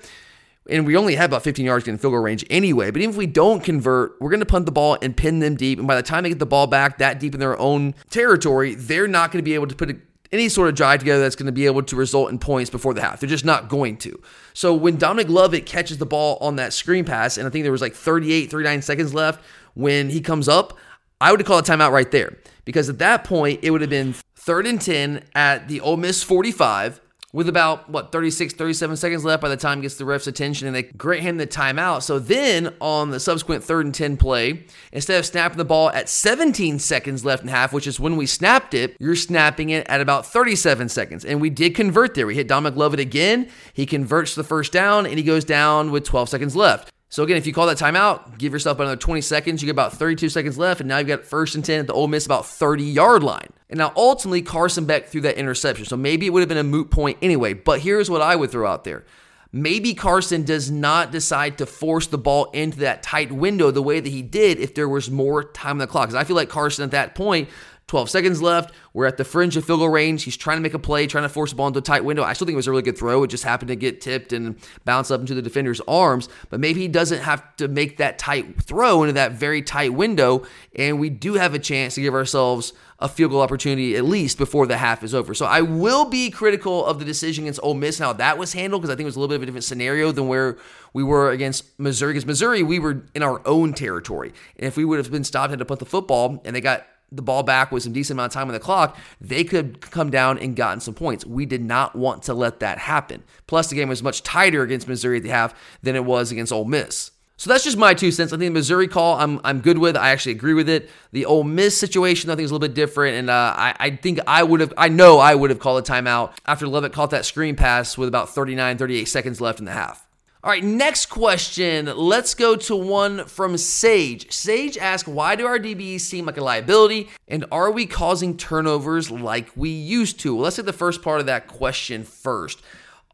and 0.70 0.86
we 0.86 0.95
only 0.95 1.16
have 1.16 1.30
about 1.32 1.43
15 1.43 1.66
yards 1.66 1.88
in 1.88 1.97
field 1.97 2.14
goal 2.14 2.22
range 2.22 2.45
anyway. 2.49 2.89
But 2.91 3.01
even 3.01 3.11
if 3.11 3.18
we 3.18 3.28
don't 3.28 3.64
convert, 3.64 4.20
we're 4.22 4.30
going 4.30 4.39
to 4.39 4.45
punt 4.45 4.66
the 4.66 4.72
ball 4.72 4.97
and 5.01 5.16
pin 5.16 5.39
them 5.39 5.55
deep. 5.55 5.78
And 5.78 5.88
by 5.88 5.95
the 5.95 6.03
time 6.03 6.24
they 6.24 6.30
get 6.30 6.39
the 6.39 6.45
ball 6.45 6.68
back 6.68 6.99
that 6.99 7.20
deep 7.20 7.34
in 7.34 7.39
their 7.39 7.59
own 7.59 7.95
territory, 8.09 8.76
they're 8.76 9.07
not 9.07 9.32
going 9.32 9.43
to 9.43 9.45
be 9.45 9.55
able 9.55 9.68
to 9.68 9.76
put 9.76 9.91
a, 9.91 9.97
any 10.32 10.47
sort 10.49 10.70
of 10.70 10.76
drive 10.76 10.99
together 10.99 11.22
that's 11.22 11.36
going 11.36 11.47
to 11.47 11.51
be 11.51 11.66
able 11.66 11.84
to 11.84 11.95
result 11.95 12.30
in 12.30 12.39
points 12.39 12.70
before 12.70 12.93
the 12.93 13.01
half. 13.01 13.20
They're 13.20 13.30
just 13.30 13.45
not 13.45 13.68
going 13.68 13.97
to. 13.97 14.20
So 14.53 14.74
when 14.74 14.97
Dominic 14.97 15.28
Lovett 15.28 15.66
catches 15.66 15.97
the 15.97 16.05
ball 16.05 16.38
on 16.39 16.55
that 16.55 16.72
screen 16.72 17.03
pass, 17.03 17.38
and 17.38 17.45
I 17.45 17.49
think 17.49 17.64
there 17.64 17.72
was 17.72 17.82
like 17.82 17.93
38, 17.93 18.49
39 18.49 18.82
seconds 18.82 19.14
left 19.14 19.43
when 19.74 20.09
he 20.09 20.22
comes 20.22 20.47
up, 20.47 20.78
I 21.20 21.32
would 21.32 21.39
have 21.39 21.47
called 21.47 21.68
a 21.68 21.72
timeout 21.72 21.91
right 21.91 22.09
there. 22.09 22.38
Because 22.66 22.88
at 22.88 22.99
that 22.99 23.26
point, 23.26 23.59
it 23.64 23.72
would 23.72 23.82
have 23.82 23.89
been 23.89 24.14
third 24.36 24.66
and 24.66 24.80
10 24.80 25.24
at 25.36 25.68
the 25.68 25.82
Ole 25.82 25.97
Miss 25.97 26.24
45 26.24 27.01
with 27.34 27.50
about 27.50 27.90
what 27.90 28.12
36 28.12 28.54
37 28.54 28.96
seconds 28.96 29.26
left 29.26 29.42
by 29.42 29.50
the 29.50 29.58
time 29.58 29.82
gets 29.82 29.96
the 29.96 30.06
ref's 30.06 30.28
attention 30.28 30.68
and 30.68 30.76
they 30.76 30.84
grant 30.84 31.24
him 31.24 31.38
the 31.38 31.48
timeout. 31.48 32.04
So 32.04 32.20
then 32.20 32.74
on 32.80 33.10
the 33.10 33.20
subsequent 33.20 33.64
third 33.64 33.86
and 33.86 33.94
10 33.94 34.18
play 34.18 34.66
instead 34.94 35.20
of 35.20 35.26
snapping 35.26 35.58
the 35.58 35.66
ball 35.66 35.90
at 35.90 36.08
17 36.08 36.80
seconds 36.80 37.26
left 37.26 37.44
in 37.44 37.50
half 37.50 37.74
which 37.74 37.88
is 37.88 38.00
when 38.00 38.16
we 38.16 38.26
snapped 38.26 38.74
it 38.74 38.96
you're 39.00 39.16
snapping 39.16 39.70
it 39.70 39.86
at 39.90 40.00
about 40.00 40.26
37 40.26 40.88
seconds. 40.88 41.26
And 41.26 41.42
we 41.42 41.50
did 41.50 41.76
convert 41.76 42.14
there. 42.14 42.28
We 42.28 42.36
hit 42.36 42.48
dominic 42.48 42.78
lovett 42.78 43.00
again. 43.00 43.50
He 43.74 43.86
converts 43.86 44.36
the 44.36 44.44
first 44.44 44.72
down 44.72 45.06
and 45.06 45.18
he 45.18 45.24
goes 45.24 45.44
down 45.44 45.92
with 45.92 46.06
12 46.06 46.30
seconds 46.30 46.56
left 46.56 46.94
So 47.14 47.22
again, 47.22 47.38
if 47.38 47.45
you 47.45 47.53
call 47.53 47.68
that 47.68 47.78
timeout, 47.78 48.39
give 48.39 48.53
yourself 48.53 48.80
another 48.80 48.95
20 48.95 49.22
seconds. 49.22 49.61
You 49.61 49.68
get 49.68 49.74
about 49.74 49.93
32 49.93 50.30
seconds 50.30 50.57
left, 50.57 50.82
and 50.82 50.89
now 50.89 50.97
you've 50.97 51.07
got 51.07 51.24
first 51.24 51.53
and 51.53 51.64
10 51.64 51.82
at 51.82 51.86
the 51.86 51.93
Ole 51.93 52.07
Miss 52.07 52.26
about 52.26 52.47
30 52.47 52.86
yard 52.86 53.22
line. 53.22 53.49
And 53.70 53.78
now 53.78 53.93
ultimately, 53.95 54.41
Carson 54.41 54.86
Beck 54.86 55.05
threw 55.05 55.22
that 55.22 55.38
interception. 55.38 55.86
So 55.86 55.95
maybe 55.95 56.26
it 56.26 56.32
would 56.32 56.39
have 56.39 56.49
been 56.49 56.57
a 56.57 56.64
moot 56.64 56.89
point 56.89 57.20
anyway. 57.22 57.53
But 57.53 57.82
here's 57.82 58.09
what 58.09 58.24
I 58.24 58.36
would 58.36 58.49
throw 58.49 58.68
out 58.68 58.84
there. 58.84 59.05
Maybe 59.51 59.93
Carson 59.93 60.41
does 60.41 60.72
not 60.72 61.11
decide 61.11 61.59
to 61.59 61.68
force 61.68 62.07
the 62.07 62.18
ball 62.18 62.45
into 62.45 62.80
that 62.80 63.03
tight 63.03 63.32
window 63.32 63.70
the 63.70 63.84
way 63.84 63.99
that 63.99 64.09
he 64.09 64.24
did 64.24 64.57
if 64.57 64.74
there 64.74 64.89
was 64.89 65.11
more 65.11 65.43
time 65.43 65.74
on 65.74 65.78
the 65.78 65.86
clock. 65.86 66.07
Because 66.07 66.20
I 66.20 66.24
feel 66.24 66.36
like 66.36 66.49
Carson 66.49 66.84
at 66.84 66.89
that 66.91 67.14
point 67.14 67.47
12 67.88 68.10
seconds 68.10 68.42
left. 68.42 68.74
We're 68.94 69.06
at 69.06 69.18
the 69.18 69.26
fringe 69.26 69.58
of 69.58 69.66
field 69.66 69.80
goal 69.80 69.90
range. 69.90 70.24
He's 70.24 70.38
trying 70.38 70.58
to 70.58 70.62
make 70.62 70.74
a 70.74 70.80
play, 70.80 71.06
trying 71.08 71.24
to 71.24 71.30
force 71.30 71.52
the 71.52 71.58
ball 71.58 71.68
into 71.68 71.80
a 71.80 71.82
tight 71.82 72.06
window. 72.06 72.24
I 72.24 72.34
still 72.34 72.46
think 72.46 72.54
it 72.54 72.58
was 72.58 72.68
a 72.68 72.72
really 72.72 72.84
good 72.84 72.98
throw. 72.98 73.24
It 73.24 73.28
just 73.28 73.44
happened 73.44 73.68
to 73.70 73.76
get 73.76 74.02
tipped 74.02 74.34
and 74.34 74.56
bounce 74.86 75.12
up 75.12 75.20
into 75.20 75.34
the 75.34 75.42
defender's 75.42 75.82
arms. 75.88 76.30
But 76.50 76.60
maybe 76.60 76.80
he 76.82 76.88
doesn't 76.88 77.22
have 77.22 77.56
to 77.58 77.68
make 77.68 77.98
that 77.98 78.18
tight 78.18 78.62
throw 78.62 79.04
into 79.04 79.14
that 79.14 79.34
very 79.34 79.62
tight 79.62 79.94
window. 79.94 80.46
And 80.76 81.00
we 81.00 81.10
do 81.10 81.34
have 81.34 81.54
a 81.54 81.60
chance 81.60 81.96
to 81.96 82.02
give 82.02 82.14
ourselves 82.14 82.74
a 83.00 83.10
field 83.10 83.32
goal 83.32 83.42
opportunity 83.42 83.98
at 83.98 84.06
least 84.06 84.38
before 84.38 84.66
the 84.66 84.78
half 84.78 85.04
is 85.04 85.14
over. 85.14 85.34
So 85.34 85.46
I 85.46 85.62
will 85.62 86.06
be 86.06 86.30
critical 86.30 86.86
of 86.86 87.00
the 87.00 87.06
decision 87.06 87.44
against 87.44 87.60
Ole 87.62 87.74
Miss 87.74 88.00
and 88.00 88.06
how 88.06 88.14
that 88.14 88.38
was 88.38 88.54
handled 88.54 88.82
because 88.82 88.94
I 88.94 88.96
think 88.96 89.04
it 89.04 89.08
was 89.08 89.18
a 89.18 89.20
little 89.20 89.34
bit 89.34 89.36
of 89.36 89.44
a 89.44 89.46
different 89.48 89.66
scenario 89.66 90.14
than 90.14 90.30
where 90.30 90.58
we 90.94 91.04
were 91.04 91.32
against 91.32 91.78
Missouri. 91.78 92.14
Because 92.14 92.26
Missouri, 92.26 92.64
we 92.64 92.80
were 92.80 93.04
in 93.14 93.22
our 93.22 93.46
own 93.46 93.74
territory. 93.74 94.32
And 94.56 94.66
if 94.66 94.78
we 94.78 94.86
would 94.86 95.00
have 95.00 95.12
been 95.12 95.26
stopped 95.26 95.52
and 95.52 95.52
had 95.52 95.60
to 95.60 95.66
put 95.66 95.80
the 95.80 95.86
football 95.86 96.42
and 96.46 96.56
they 96.56 96.62
got 96.62 96.86
the 97.16 97.22
ball 97.22 97.43
back 97.43 97.72
with 97.72 97.84
some 97.84 97.93
decent 97.93 98.18
amount 98.18 98.32
of 98.32 98.34
time 98.34 98.47
on 98.47 98.53
the 98.53 98.59
clock, 98.59 98.97
they 99.22 99.43
could 99.43 99.82
come 99.82 100.09
down 100.09 100.38
and 100.38 100.55
gotten 100.55 100.80
some 100.80 100.93
points. 100.93 101.26
We 101.26 101.45
did 101.45 101.61
not 101.61 101.95
want 101.95 102.24
to 102.24 102.34
let 102.34 102.59
that 102.59 102.80
happen. 102.80 103.24
Plus, 103.47 103.70
the 103.70 103.76
game 103.76 103.89
was 103.89 104.03
much 104.03 104.24
tighter 104.24 104.61
against 104.61 104.88
Missouri 104.88 105.18
at 105.18 105.24
the 105.24 105.30
half 105.30 105.53
than 105.82 105.95
it 105.95 106.05
was 106.05 106.32
against 106.32 106.51
Ole 106.51 106.66
Miss. 106.66 107.11
So 107.36 107.49
that's 107.49 107.64
just 107.64 107.78
my 107.78 107.93
two 107.93 108.11
cents. 108.11 108.32
I 108.32 108.38
think 108.38 108.49
the 108.49 108.59
Missouri 108.59 108.88
call, 108.88 109.20
I'm 109.20 109.41
I'm 109.43 109.59
good 109.59 109.78
with. 109.78 109.97
I 109.97 110.11
actually 110.11 110.34
agree 110.34 110.53
with 110.53 110.70
it. 110.70 110.89
The 111.11 111.26
Ole 111.26 111.43
Miss 111.43 111.78
situation, 111.78 112.30
I 112.30 112.36
think 112.36 112.45
is 112.45 112.51
a 112.51 112.53
little 112.53 112.68
bit 112.68 112.76
different, 112.76 113.18
and 113.18 113.30
uh, 113.30 113.53
I 113.57 113.76
I 113.80 113.89
think 113.95 114.20
I 114.28 114.43
would 114.43 114.61
have, 114.61 114.74
I 114.78 114.88
know 114.88 115.18
I 115.18 115.36
would 115.36 115.49
have 115.49 115.59
called 115.59 115.88
a 115.88 115.91
timeout 115.91 116.34
after 116.45 116.68
Lovett 116.68 116.93
caught 116.93 117.09
that 117.09 117.26
screen 117.26 117.55
pass 117.55 117.97
with 117.97 118.07
about 118.07 118.30
39, 118.30 118.78
38 118.78 119.05
seconds 119.05 119.41
left 119.41 119.59
in 119.59 119.66
the 119.66 119.72
half. 119.72 120.07
All 120.44 120.50
right, 120.50 120.62
next 120.62 121.06
question. 121.06 121.86
Let's 121.86 122.34
go 122.34 122.58
to 122.58 122.76
one 122.76 123.24
from 123.28 123.58
Sage. 123.58 124.30
Sage 124.30 124.78
asks, 124.78 125.08
Why 125.08 125.38
do 125.38 125.46
our 125.46 125.58
DBs 125.58 126.02
seem 126.02 126.26
like 126.26 126.36
a 126.36 126.44
liability? 126.44 127.10
And 127.30 127.46
are 127.50 127.72
we 127.72 127.86
causing 127.86 128.36
turnovers 128.36 129.10
like 129.10 129.52
we 129.56 129.70
used 129.70 130.20
to? 130.20 130.36
Well, 130.36 130.44
let's 130.44 130.58
take 130.58 130.66
the 130.66 130.74
first 130.74 131.02
part 131.02 131.22
of 131.22 131.28
that 131.28 131.48
question 131.48 132.04
first. 132.04 132.62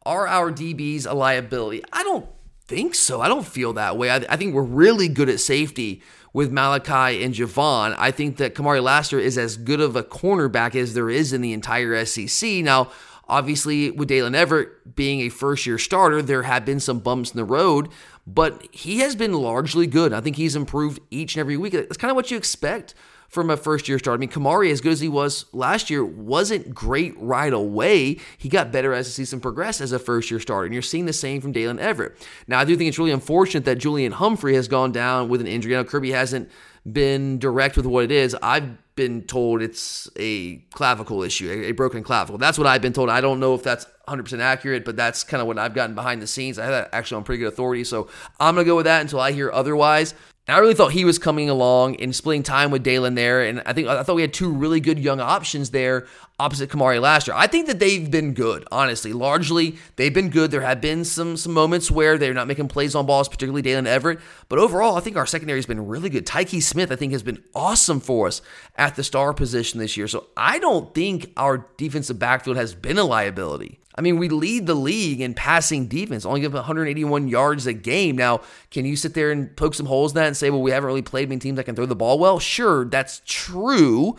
Are 0.07 0.27
our 0.27 0.51
DBs 0.51 1.05
a 1.05 1.13
liability? 1.13 1.83
I 1.93 2.01
don't 2.01 2.25
think 2.65 2.95
so. 2.95 3.21
I 3.21 3.27
don't 3.27 3.45
feel 3.45 3.73
that 3.73 3.95
way. 3.95 4.09
I, 4.09 4.15
I 4.15 4.35
think 4.35 4.55
we're 4.55 4.63
really 4.63 5.07
good 5.07 5.29
at 5.29 5.39
safety 5.39 6.01
with 6.33 6.51
Malaki 6.51 7.23
and 7.23 7.35
Javon. 7.35 7.93
I 7.99 8.09
think 8.09 8.37
that 8.37 8.55
Kamari 8.55 8.81
Lassiter 8.81 9.19
is 9.19 9.37
as 9.37 9.55
good 9.55 9.81
of 9.81 9.95
a 9.95 10.01
cornerback 10.01 10.73
as 10.73 10.95
there 10.95 11.11
is 11.11 11.31
in 11.31 11.41
the 11.41 11.53
entire 11.53 12.03
SEC. 12.05 12.63
Now, 12.63 12.91
Obviously, 13.29 13.91
with 13.91 14.09
Daylen 14.09 14.35
Everett 14.35 14.95
being 14.95 15.21
a 15.21 15.29
first 15.29 15.65
year 15.65 15.77
starter, 15.77 16.21
there 16.21 16.43
have 16.43 16.65
been 16.65 16.79
some 16.79 16.99
bumps 16.99 17.31
in 17.31 17.37
the 17.37 17.45
road, 17.45 17.89
but 18.25 18.67
he 18.71 18.99
has 18.99 19.15
been 19.15 19.33
largely 19.33 19.87
good. 19.87 20.13
I 20.13 20.21
think 20.21 20.35
he's 20.35 20.55
improved 20.55 20.99
each 21.11 21.35
and 21.35 21.39
every 21.39 21.55
week. 21.55 21.73
That's 21.73 21.97
kind 21.97 22.09
of 22.09 22.15
what 22.15 22.31
you 22.31 22.37
expect 22.37 22.95
from 23.29 23.51
a 23.51 23.57
first 23.57 23.87
year 23.87 23.99
starter. 23.99 24.17
I 24.17 24.19
mean, 24.19 24.29
Kamari, 24.29 24.71
as 24.71 24.81
good 24.81 24.91
as 24.91 24.99
he 24.99 25.07
was 25.07 25.45
last 25.53 25.89
year, 25.89 26.03
wasn't 26.03 26.73
great 26.73 27.13
right 27.17 27.53
away. 27.53 28.17
He 28.37 28.49
got 28.49 28.71
better 28.71 28.91
as 28.93 29.05
the 29.05 29.11
season 29.11 29.39
progressed 29.39 29.81
as 29.81 29.91
a 29.91 29.99
first 29.99 30.31
year 30.31 30.39
starter. 30.39 30.65
And 30.65 30.73
you're 30.73 30.81
seeing 30.81 31.05
the 31.05 31.13
same 31.13 31.39
from 31.39 31.53
Daylen 31.53 31.77
Everett. 31.77 32.17
Now, 32.47 32.59
I 32.59 32.65
do 32.65 32.75
think 32.75 32.87
it's 32.87 32.97
really 32.97 33.11
unfortunate 33.11 33.65
that 33.65 33.77
Julian 33.77 34.13
Humphrey 34.13 34.55
has 34.55 34.67
gone 34.67 34.91
down 34.91 35.29
with 35.29 35.41
an 35.41 35.47
injury. 35.47 35.73
Now, 35.73 35.83
Kirby 35.83 36.11
hasn't 36.11 36.49
been 36.91 37.39
direct 37.39 37.77
with 37.77 37.85
what 37.85 38.03
it 38.03 38.11
is. 38.11 38.35
I've 38.41 38.77
been 38.95 39.21
told 39.23 39.61
it's 39.61 40.09
a 40.17 40.57
clavicle 40.73 41.23
issue, 41.23 41.49
a, 41.49 41.69
a, 41.69 41.71
broken 41.71 42.03
clavicle. 42.03 42.37
That's 42.37 42.57
what 42.57 42.67
I've 42.67 42.81
been 42.81 42.93
told. 42.93 43.09
I 43.09 43.21
don't 43.21 43.39
know 43.39 43.55
if 43.55 43.63
that's 43.63 43.85
100% 44.07 44.39
accurate, 44.39 44.83
but 44.83 44.97
that's 44.97 45.23
kind 45.23 45.39
of 45.39 45.47
what 45.47 45.57
I've 45.57 45.73
gotten 45.73 45.95
behind 45.95 46.21
the 46.21 46.27
scenes. 46.27 46.59
I 46.59 46.63
have 46.63 46.71
that 46.71 46.89
actually 46.91 47.17
on 47.17 47.23
pretty 47.23 47.39
good 47.39 47.47
authority. 47.47 47.83
So 47.85 48.09
I'm 48.39 48.55
going 48.55 48.65
to 48.65 48.69
go 48.69 48.75
with 48.75 48.85
that 48.85 49.01
until 49.01 49.19
I 49.19 49.31
hear 49.31 49.51
otherwise. 49.51 50.13
And 50.47 50.55
I 50.55 50.59
really 50.59 50.73
thought 50.73 50.91
he 50.91 51.05
was 51.05 51.19
coming 51.19 51.49
along 51.49 51.97
and 51.97 52.13
splitting 52.15 52.43
time 52.43 52.71
with 52.71 52.83
Daylen 52.83 53.15
there. 53.15 53.43
And 53.43 53.61
I 53.65 53.73
think 53.73 53.87
I 53.87 54.03
thought 54.03 54.15
we 54.15 54.23
had 54.23 54.33
two 54.33 54.51
really 54.51 54.79
good 54.79 54.99
young 54.99 55.19
options 55.19 55.69
there 55.69 56.07
opposite 56.39 56.69
Kamari 56.69 57.01
last 57.01 57.27
year. 57.27 57.35
I 57.37 57.47
think 57.47 57.67
that 57.67 57.79
they've 57.79 58.09
been 58.09 58.33
good, 58.33 58.65
honestly. 58.71 59.13
Largely, 59.13 59.77
they've 59.97 60.13
been 60.13 60.29
good. 60.29 60.51
There 60.51 60.61
have 60.61 60.81
been 60.81 61.03
some 61.03 61.37
some 61.37 61.53
moments 61.53 61.91
where 61.91 62.17
they're 62.17 62.33
not 62.33 62.47
making 62.47 62.69
plays 62.69 62.95
on 62.95 63.05
balls, 63.05 63.27
particularly 63.27 63.61
Daylen 63.61 63.85
Everett. 63.85 64.19
But 64.47 64.59
overall, 64.59 64.95
I 64.95 65.01
think 65.01 65.17
our 65.17 65.25
secondary 65.25 65.59
has 65.59 65.65
been 65.65 65.85
really 65.87 66.09
good. 66.09 66.25
Tykee 66.25 66.63
Smith, 66.63 66.91
I 66.91 66.95
think, 66.95 67.11
has 67.11 67.23
been 67.23 67.43
awesome 67.53 67.99
for 67.99 68.27
us 68.27 68.41
at 68.75 68.95
the 68.95 69.03
star 69.03 69.33
position 69.33 69.79
this 69.79 69.97
year. 69.97 70.07
So 70.07 70.27
I 70.37 70.59
don't 70.59 70.93
think 70.95 71.31
our 71.37 71.67
defensive 71.77 72.17
backfield 72.17 72.57
has 72.57 72.73
been 72.73 72.97
a 72.97 73.03
liability. 73.03 73.79
I 73.95 74.01
mean, 74.01 74.17
we 74.17 74.29
lead 74.29 74.65
the 74.65 74.75
league 74.75 75.19
in 75.19 75.33
passing 75.33 75.87
defense, 75.87 76.25
only 76.25 76.39
give 76.39 76.53
181 76.53 77.27
yards 77.27 77.67
a 77.67 77.73
game. 77.73 78.15
Now, 78.15 78.39
can 78.71 78.85
you 78.85 78.95
sit 78.95 79.13
there 79.13 79.29
and 79.29 79.53
poke 79.57 79.73
some 79.73 79.87
holes 79.87 80.13
in 80.13 80.15
that 80.15 80.27
and 80.27 80.37
say, 80.37 80.49
well, 80.49 80.61
we 80.61 80.71
haven't 80.71 80.87
really 80.87 81.01
played 81.01 81.27
many 81.27 81.39
teams 81.39 81.57
that 81.57 81.65
can 81.65 81.75
throw 81.75 81.85
the 81.85 81.97
ball 81.97 82.17
well? 82.17 82.39
Sure, 82.39 82.85
that's 82.85 83.21
true 83.25 84.15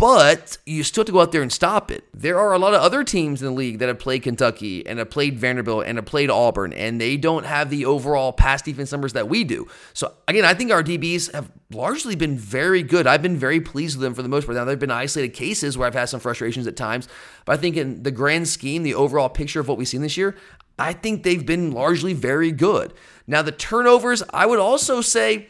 but 0.00 0.56
you 0.64 0.82
still 0.82 1.02
have 1.02 1.06
to 1.06 1.12
go 1.12 1.20
out 1.20 1.30
there 1.30 1.42
and 1.42 1.52
stop 1.52 1.90
it. 1.90 2.04
There 2.14 2.38
are 2.38 2.54
a 2.54 2.58
lot 2.58 2.72
of 2.72 2.80
other 2.80 3.04
teams 3.04 3.42
in 3.42 3.48
the 3.48 3.52
league 3.52 3.80
that 3.80 3.88
have 3.88 3.98
played 3.98 4.22
Kentucky 4.22 4.86
and 4.86 4.98
have 4.98 5.10
played 5.10 5.38
Vanderbilt 5.38 5.84
and 5.84 5.98
have 5.98 6.06
played 6.06 6.30
Auburn, 6.30 6.72
and 6.72 6.98
they 6.98 7.18
don't 7.18 7.44
have 7.44 7.68
the 7.68 7.84
overall 7.84 8.32
pass 8.32 8.62
defense 8.62 8.92
numbers 8.92 9.12
that 9.12 9.28
we 9.28 9.44
do. 9.44 9.68
So, 9.92 10.14
again, 10.26 10.46
I 10.46 10.54
think 10.54 10.72
our 10.72 10.82
DBs 10.82 11.34
have 11.34 11.50
largely 11.70 12.16
been 12.16 12.38
very 12.38 12.82
good. 12.82 13.06
I've 13.06 13.20
been 13.20 13.36
very 13.36 13.60
pleased 13.60 13.98
with 13.98 14.02
them 14.02 14.14
for 14.14 14.22
the 14.22 14.30
most 14.30 14.46
part. 14.46 14.56
Now, 14.56 14.64
there 14.64 14.72
have 14.72 14.80
been 14.80 14.90
isolated 14.90 15.34
cases 15.34 15.76
where 15.76 15.86
I've 15.86 15.92
had 15.92 16.08
some 16.08 16.18
frustrations 16.18 16.66
at 16.66 16.76
times, 16.76 17.06
but 17.44 17.58
I 17.58 17.60
think 17.60 17.76
in 17.76 18.02
the 18.02 18.10
grand 18.10 18.48
scheme, 18.48 18.84
the 18.84 18.94
overall 18.94 19.28
picture 19.28 19.60
of 19.60 19.68
what 19.68 19.76
we've 19.76 19.86
seen 19.86 20.00
this 20.00 20.16
year, 20.16 20.34
I 20.78 20.94
think 20.94 21.24
they've 21.24 21.44
been 21.44 21.72
largely 21.72 22.14
very 22.14 22.52
good. 22.52 22.94
Now, 23.26 23.42
the 23.42 23.52
turnovers, 23.52 24.22
I 24.32 24.46
would 24.46 24.60
also 24.60 25.02
say, 25.02 25.48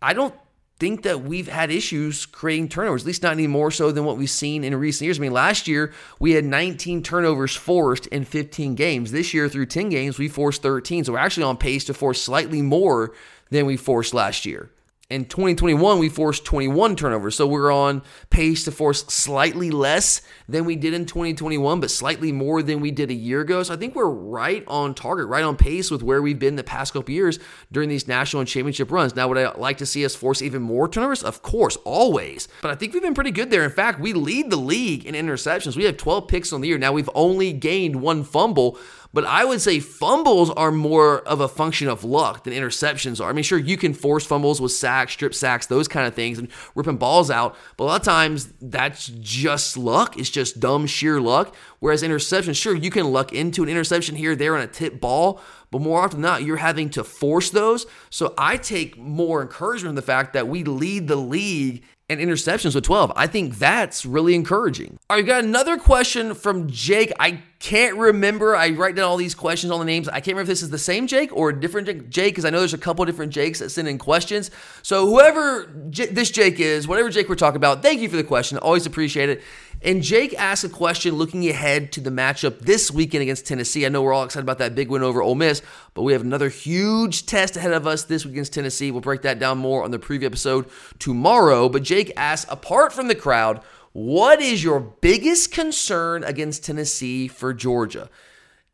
I 0.00 0.12
don't 0.12 0.36
think 0.78 1.02
that 1.02 1.22
we've 1.22 1.48
had 1.48 1.70
issues 1.70 2.24
creating 2.26 2.68
turnovers, 2.68 3.02
at 3.02 3.06
least 3.06 3.22
not 3.22 3.32
any 3.32 3.46
more 3.46 3.70
so 3.70 3.90
than 3.90 4.04
what 4.04 4.16
we've 4.16 4.30
seen 4.30 4.62
in 4.62 4.74
recent 4.76 5.06
years. 5.06 5.18
I 5.18 5.22
mean, 5.22 5.32
last 5.32 5.66
year 5.66 5.92
we 6.20 6.32
had 6.32 6.44
19 6.44 7.02
turnovers 7.02 7.54
forced 7.56 8.06
in 8.08 8.24
15 8.24 8.74
games. 8.74 9.10
This 9.10 9.34
year, 9.34 9.48
through 9.48 9.66
10 9.66 9.88
games, 9.88 10.18
we 10.18 10.28
forced 10.28 10.62
13. 10.62 11.04
So 11.04 11.12
we're 11.12 11.18
actually 11.18 11.44
on 11.44 11.56
pace 11.56 11.84
to 11.86 11.94
force 11.94 12.22
slightly 12.22 12.62
more 12.62 13.12
than 13.50 13.66
we 13.66 13.76
forced 13.76 14.14
last 14.14 14.46
year. 14.46 14.70
In 15.10 15.24
2021, 15.24 15.98
we 15.98 16.10
forced 16.10 16.44
21 16.44 16.94
turnovers. 16.94 17.34
So 17.34 17.46
we're 17.46 17.72
on 17.72 18.02
pace 18.28 18.64
to 18.64 18.70
force 18.70 19.06
slightly 19.06 19.70
less 19.70 20.20
than 20.50 20.66
we 20.66 20.76
did 20.76 20.92
in 20.92 21.06
2021, 21.06 21.80
but 21.80 21.90
slightly 21.90 22.30
more 22.30 22.62
than 22.62 22.80
we 22.80 22.90
did 22.90 23.10
a 23.10 23.14
year 23.14 23.40
ago. 23.40 23.62
So 23.62 23.72
I 23.72 23.78
think 23.78 23.94
we're 23.94 24.10
right 24.10 24.62
on 24.68 24.92
target, 24.92 25.28
right 25.28 25.44
on 25.44 25.56
pace 25.56 25.90
with 25.90 26.02
where 26.02 26.20
we've 26.20 26.38
been 26.38 26.56
the 26.56 26.62
past 26.62 26.92
couple 26.92 27.14
years 27.14 27.38
during 27.72 27.88
these 27.88 28.06
national 28.06 28.40
and 28.40 28.48
championship 28.50 28.90
runs. 28.90 29.16
Now, 29.16 29.28
would 29.28 29.38
I 29.38 29.50
like 29.52 29.78
to 29.78 29.86
see 29.86 30.04
us 30.04 30.14
force 30.14 30.42
even 30.42 30.60
more 30.60 30.90
turnovers? 30.90 31.22
Of 31.22 31.40
course, 31.40 31.76
always. 31.86 32.46
But 32.60 32.70
I 32.70 32.74
think 32.74 32.92
we've 32.92 33.00
been 33.00 33.14
pretty 33.14 33.30
good 33.30 33.50
there. 33.50 33.64
In 33.64 33.70
fact, 33.70 34.00
we 34.00 34.12
lead 34.12 34.50
the 34.50 34.56
league 34.56 35.06
in 35.06 35.14
interceptions. 35.14 35.74
We 35.74 35.84
have 35.84 35.96
12 35.96 36.28
picks 36.28 36.52
on 36.52 36.60
the 36.60 36.68
year. 36.68 36.76
Now, 36.76 36.92
we've 36.92 37.08
only 37.14 37.54
gained 37.54 37.96
one 37.96 38.24
fumble, 38.24 38.78
but 39.18 39.26
I 39.26 39.44
would 39.44 39.60
say 39.60 39.80
fumbles 39.80 40.48
are 40.50 40.70
more 40.70 41.22
of 41.22 41.40
a 41.40 41.48
function 41.48 41.88
of 41.88 42.04
luck 42.04 42.44
than 42.44 42.52
interceptions 42.52 43.20
are. 43.20 43.28
I 43.28 43.32
mean, 43.32 43.42
sure, 43.42 43.58
you 43.58 43.76
can 43.76 43.92
force 43.92 44.24
fumbles 44.24 44.60
with 44.60 44.70
sacks, 44.70 45.14
strip 45.14 45.34
sacks, 45.34 45.66
those 45.66 45.88
kind 45.88 46.06
of 46.06 46.14
things, 46.14 46.38
and 46.38 46.46
ripping 46.76 46.98
balls 46.98 47.28
out. 47.28 47.56
But 47.76 47.82
a 47.82 47.86
lot 47.86 48.00
of 48.00 48.04
times 48.04 48.52
that's 48.60 49.08
just 49.08 49.76
luck. 49.76 50.16
It's 50.16 50.30
just 50.30 50.60
dumb, 50.60 50.86
sheer 50.86 51.20
luck. 51.20 51.52
Whereas 51.80 52.04
interceptions, 52.04 52.54
sure, 52.62 52.76
you 52.76 52.92
can 52.92 53.10
luck 53.10 53.32
into 53.32 53.64
an 53.64 53.68
interception 53.68 54.14
here, 54.14 54.36
there, 54.36 54.54
on 54.54 54.62
a 54.62 54.68
tip 54.68 55.00
ball. 55.00 55.40
But 55.72 55.80
more 55.80 56.00
often 56.00 56.20
than 56.20 56.30
not, 56.30 56.44
you're 56.44 56.58
having 56.58 56.88
to 56.90 57.02
force 57.02 57.50
those. 57.50 57.86
So 58.10 58.34
I 58.38 58.56
take 58.56 58.96
more 58.96 59.42
encouragement 59.42 59.90
in 59.90 59.96
the 59.96 60.02
fact 60.02 60.32
that 60.34 60.46
we 60.46 60.62
lead 60.62 61.08
the 61.08 61.16
league 61.16 61.82
and 62.10 62.20
interceptions 62.20 62.74
with 62.74 62.84
12. 62.84 63.12
I 63.14 63.26
think 63.26 63.58
that's 63.58 64.06
really 64.06 64.34
encouraging. 64.34 64.98
All 65.10 65.16
right, 65.16 65.26
got 65.26 65.44
another 65.44 65.76
question 65.76 66.34
from 66.34 66.68
Jake. 66.70 67.12
I 67.20 67.42
can't 67.58 67.96
remember. 67.96 68.56
I 68.56 68.70
write 68.70 68.94
down 68.94 69.04
all 69.04 69.16
these 69.18 69.34
questions, 69.34 69.70
all 69.70 69.78
the 69.78 69.84
names. 69.84 70.08
I 70.08 70.12
can't 70.20 70.28
remember 70.28 70.42
if 70.42 70.48
this 70.48 70.62
is 70.62 70.70
the 70.70 70.78
same 70.78 71.06
Jake 71.06 71.36
or 71.36 71.50
a 71.50 71.60
different 71.60 72.08
Jake 72.08 72.32
because 72.32 72.44
I 72.46 72.50
know 72.50 72.60
there's 72.60 72.72
a 72.72 72.78
couple 72.78 73.04
different 73.04 73.32
Jakes 73.32 73.58
that 73.58 73.70
send 73.70 73.88
in 73.88 73.98
questions. 73.98 74.50
So 74.82 75.06
whoever 75.06 75.66
J- 75.90 76.06
this 76.06 76.30
Jake 76.30 76.60
is, 76.60 76.88
whatever 76.88 77.10
Jake 77.10 77.28
we're 77.28 77.34
talking 77.34 77.56
about, 77.56 77.82
thank 77.82 78.00
you 78.00 78.08
for 78.08 78.16
the 78.16 78.24
question. 78.24 78.56
Always 78.58 78.86
appreciate 78.86 79.28
it. 79.28 79.42
And 79.80 80.02
Jake 80.02 80.34
asked 80.34 80.64
a 80.64 80.68
question 80.68 81.14
looking 81.14 81.48
ahead 81.48 81.92
to 81.92 82.00
the 82.00 82.10
matchup 82.10 82.60
this 82.60 82.90
weekend 82.90 83.22
against 83.22 83.46
Tennessee. 83.46 83.86
I 83.86 83.88
know 83.88 84.02
we're 84.02 84.12
all 84.12 84.24
excited 84.24 84.44
about 84.44 84.58
that 84.58 84.74
big 84.74 84.88
win 84.88 85.04
over 85.04 85.22
Ole 85.22 85.36
Miss, 85.36 85.62
but 85.94 86.02
we 86.02 86.12
have 86.12 86.22
another 86.22 86.48
huge 86.48 87.26
test 87.26 87.56
ahead 87.56 87.72
of 87.72 87.86
us 87.86 88.02
this 88.02 88.24
week 88.24 88.34
against 88.34 88.54
Tennessee. 88.54 88.90
We'll 88.90 89.00
break 89.00 89.22
that 89.22 89.38
down 89.38 89.58
more 89.58 89.84
on 89.84 89.92
the 89.92 89.98
preview 90.00 90.24
episode 90.24 90.66
tomorrow. 90.98 91.68
But 91.68 91.84
Jake 91.84 92.12
asked, 92.16 92.46
apart 92.48 92.92
from 92.92 93.06
the 93.06 93.14
crowd, 93.14 93.62
what 93.92 94.40
is 94.40 94.64
your 94.64 94.80
biggest 94.80 95.52
concern 95.52 96.24
against 96.24 96.64
Tennessee 96.64 97.28
for 97.28 97.54
Georgia? 97.54 98.10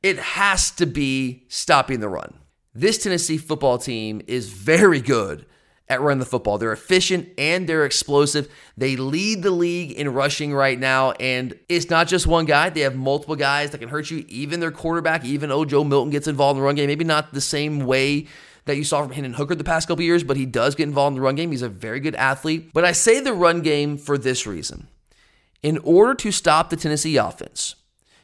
It 0.03 0.19
has 0.19 0.71
to 0.73 0.87
be 0.87 1.45
stopping 1.49 2.01
the 2.01 2.09
run. 2.09 2.39
This 2.75 2.99
Tennessee 2.99 3.39
football 3.39 3.77
team 3.77 4.23
is 4.27 4.49
very 4.49 5.01
good 5.01 5.45
at 5.89 6.01
running 6.01 6.19
the 6.19 6.27
football. 6.27 6.57
They're 6.59 6.73
efficient 6.73 7.29
and 7.37 7.69
they're 7.69 7.85
explosive. 7.85 8.49
They 8.77 8.97
lead 8.97 9.43
the 9.43 9.51
league 9.51 9.93
in 9.93 10.13
rushing 10.13 10.55
right 10.55 10.79
now, 10.79 11.13
and 11.13 11.59
it's 11.69 11.91
not 11.91 12.09
just 12.09 12.27
one 12.27 12.47
guy. 12.47 12.71
They 12.71 12.81
have 12.81 12.97
multiple 12.97 13.37
guys 13.37 13.71
that 13.71 13.79
can 13.79 13.89
hurt 13.89 14.11
you. 14.11 14.25
Even 14.29 14.61
their 14.61 14.71
quarterback, 14.71 15.25
even 15.25 15.51
Joe 15.69 15.85
Milton 15.85 16.11
gets 16.11 16.27
involved 16.27 16.57
in 16.57 16.63
the 16.63 16.67
run 16.67 16.75
game. 16.75 16.87
Maybe 16.87 17.05
not 17.05 17.35
the 17.35 17.41
same 17.41 17.81
way 17.81 18.27
that 18.65 18.77
you 18.77 18.85
saw 18.85 19.03
from 19.03 19.13
Hendon 19.13 19.35
Hooker 19.35 19.55
the 19.55 19.65
past 19.65 19.89
couple 19.89 20.05
years, 20.05 20.25
but 20.25 20.39
he 20.39 20.47
does 20.47 20.75
get 20.75 20.89
involved 20.89 21.13
in 21.13 21.17
the 21.17 21.25
run 21.25 21.35
game. 21.35 21.51
He's 21.51 21.61
a 21.61 21.69
very 21.69 22.01
good 22.01 22.15
athlete. 22.15 22.71
But 22.73 22.85
I 22.85 22.93
say 22.93 23.21
the 23.21 23.35
run 23.35 23.61
game 23.61 23.99
for 23.99 24.17
this 24.17 24.47
reason. 24.47 24.89
In 25.63 25.79
order 25.79 26.15
to 26.15 26.33
stop 26.33 26.71
the 26.71 26.77
Tennessee 26.77 27.17
offense, 27.17 27.75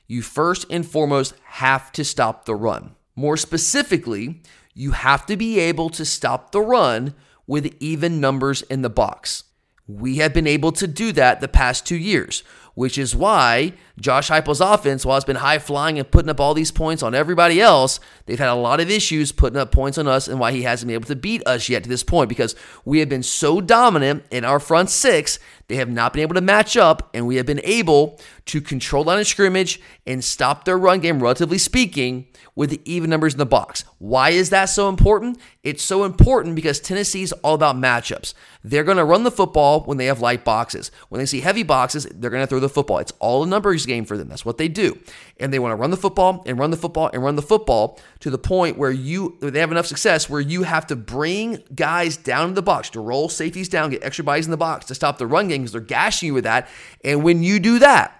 you 0.06 0.22
first 0.22 0.66
and 0.70 0.86
foremost 0.86 1.34
have 1.44 1.92
to 1.92 2.04
stop 2.04 2.46
the 2.46 2.54
run. 2.54 2.96
More 3.16 3.36
specifically, 3.36 4.40
you 4.74 4.92
have 4.92 5.26
to 5.26 5.36
be 5.36 5.58
able 5.58 5.90
to 5.90 6.04
stop 6.06 6.52
the 6.52 6.60
run 6.60 7.14
with 7.50 7.74
even 7.80 8.20
numbers 8.20 8.62
in 8.62 8.82
the 8.82 8.88
box. 8.88 9.42
We 9.88 10.18
have 10.18 10.32
been 10.32 10.46
able 10.46 10.70
to 10.70 10.86
do 10.86 11.10
that 11.12 11.40
the 11.40 11.48
past 11.48 11.84
two 11.84 11.96
years, 11.96 12.44
which 12.80 12.96
is 12.96 13.14
why 13.14 13.74
Josh 14.00 14.30
Heupel's 14.30 14.62
offense, 14.62 15.04
while 15.04 15.18
it's 15.18 15.26
been 15.26 15.36
high 15.36 15.58
flying 15.58 15.98
and 15.98 16.10
putting 16.10 16.30
up 16.30 16.40
all 16.40 16.54
these 16.54 16.70
points 16.70 17.02
on 17.02 17.14
everybody 17.14 17.60
else, 17.60 18.00
they've 18.24 18.38
had 18.38 18.48
a 18.48 18.54
lot 18.54 18.80
of 18.80 18.90
issues 18.90 19.32
putting 19.32 19.58
up 19.58 19.70
points 19.70 19.98
on 19.98 20.08
us 20.08 20.28
and 20.28 20.40
why 20.40 20.50
he 20.50 20.62
hasn't 20.62 20.88
been 20.88 20.94
able 20.94 21.06
to 21.06 21.14
beat 21.14 21.46
us 21.46 21.68
yet 21.68 21.82
to 21.82 21.90
this 21.90 22.02
point 22.02 22.30
because 22.30 22.56
we 22.86 23.00
have 23.00 23.10
been 23.10 23.22
so 23.22 23.60
dominant 23.60 24.24
in 24.30 24.46
our 24.46 24.58
front 24.58 24.88
six, 24.88 25.38
they 25.68 25.76
have 25.76 25.90
not 25.90 26.14
been 26.14 26.22
able 26.22 26.34
to 26.34 26.40
match 26.40 26.74
up, 26.74 27.10
and 27.12 27.26
we 27.26 27.36
have 27.36 27.44
been 27.44 27.60
able 27.64 28.18
to 28.46 28.62
control 28.62 29.04
line 29.04 29.20
of 29.20 29.26
scrimmage 29.26 29.78
and 30.06 30.24
stop 30.24 30.64
their 30.64 30.78
run 30.78 31.00
game, 31.00 31.22
relatively 31.22 31.58
speaking, 31.58 32.26
with 32.56 32.70
the 32.70 32.80
even 32.90 33.10
numbers 33.10 33.34
in 33.34 33.38
the 33.38 33.46
box. 33.46 33.84
Why 33.98 34.30
is 34.30 34.50
that 34.50 34.64
so 34.64 34.88
important? 34.88 35.38
It's 35.62 35.84
so 35.84 36.04
important 36.04 36.56
because 36.56 36.80
Tennessee's 36.80 37.32
all 37.32 37.54
about 37.54 37.76
matchups. 37.76 38.32
They're 38.64 38.84
going 38.84 38.96
to 38.96 39.04
run 39.04 39.24
the 39.24 39.30
football 39.30 39.82
when 39.82 39.98
they 39.98 40.06
have 40.06 40.20
light 40.20 40.44
boxes. 40.44 40.90
When 41.10 41.18
they 41.18 41.26
see 41.26 41.40
heavy 41.40 41.62
boxes, 41.62 42.06
they're 42.06 42.30
going 42.30 42.42
to 42.42 42.46
throw 42.46 42.58
the 42.58 42.68
football. 42.70 42.98
It's 42.98 43.12
all 43.18 43.42
a 43.42 43.46
numbers 43.46 43.84
game 43.84 44.04
for 44.04 44.16
them. 44.16 44.28
That's 44.28 44.44
what 44.44 44.56
they 44.58 44.68
do. 44.68 44.98
And 45.38 45.52
they 45.52 45.58
want 45.58 45.72
to 45.72 45.76
run 45.76 45.90
the 45.90 45.96
football 45.96 46.42
and 46.46 46.58
run 46.58 46.70
the 46.70 46.76
football 46.76 47.10
and 47.12 47.22
run 47.22 47.36
the 47.36 47.42
football 47.42 48.00
to 48.20 48.30
the 48.30 48.38
point 48.38 48.78
where 48.78 48.90
you 48.90 49.36
they 49.40 49.60
have 49.60 49.70
enough 49.70 49.86
success 49.86 50.30
where 50.30 50.40
you 50.40 50.62
have 50.62 50.86
to 50.86 50.96
bring 50.96 51.62
guys 51.74 52.16
down 52.16 52.48
to 52.48 52.54
the 52.54 52.62
box 52.62 52.90
to 52.90 53.00
roll 53.00 53.28
safeties 53.28 53.68
down, 53.68 53.90
get 53.90 54.02
extra 54.02 54.24
bodies 54.24 54.46
in 54.46 54.50
the 54.50 54.56
box 54.56 54.86
to 54.86 54.94
stop 54.94 55.18
the 55.18 55.26
run 55.26 55.48
game 55.48 55.62
because 55.62 55.72
they're 55.72 55.80
gashing 55.80 56.28
you 56.28 56.34
with 56.34 56.44
that. 56.44 56.68
And 57.04 57.22
when 57.22 57.42
you 57.42 57.60
do 57.60 57.78
that, 57.80 58.16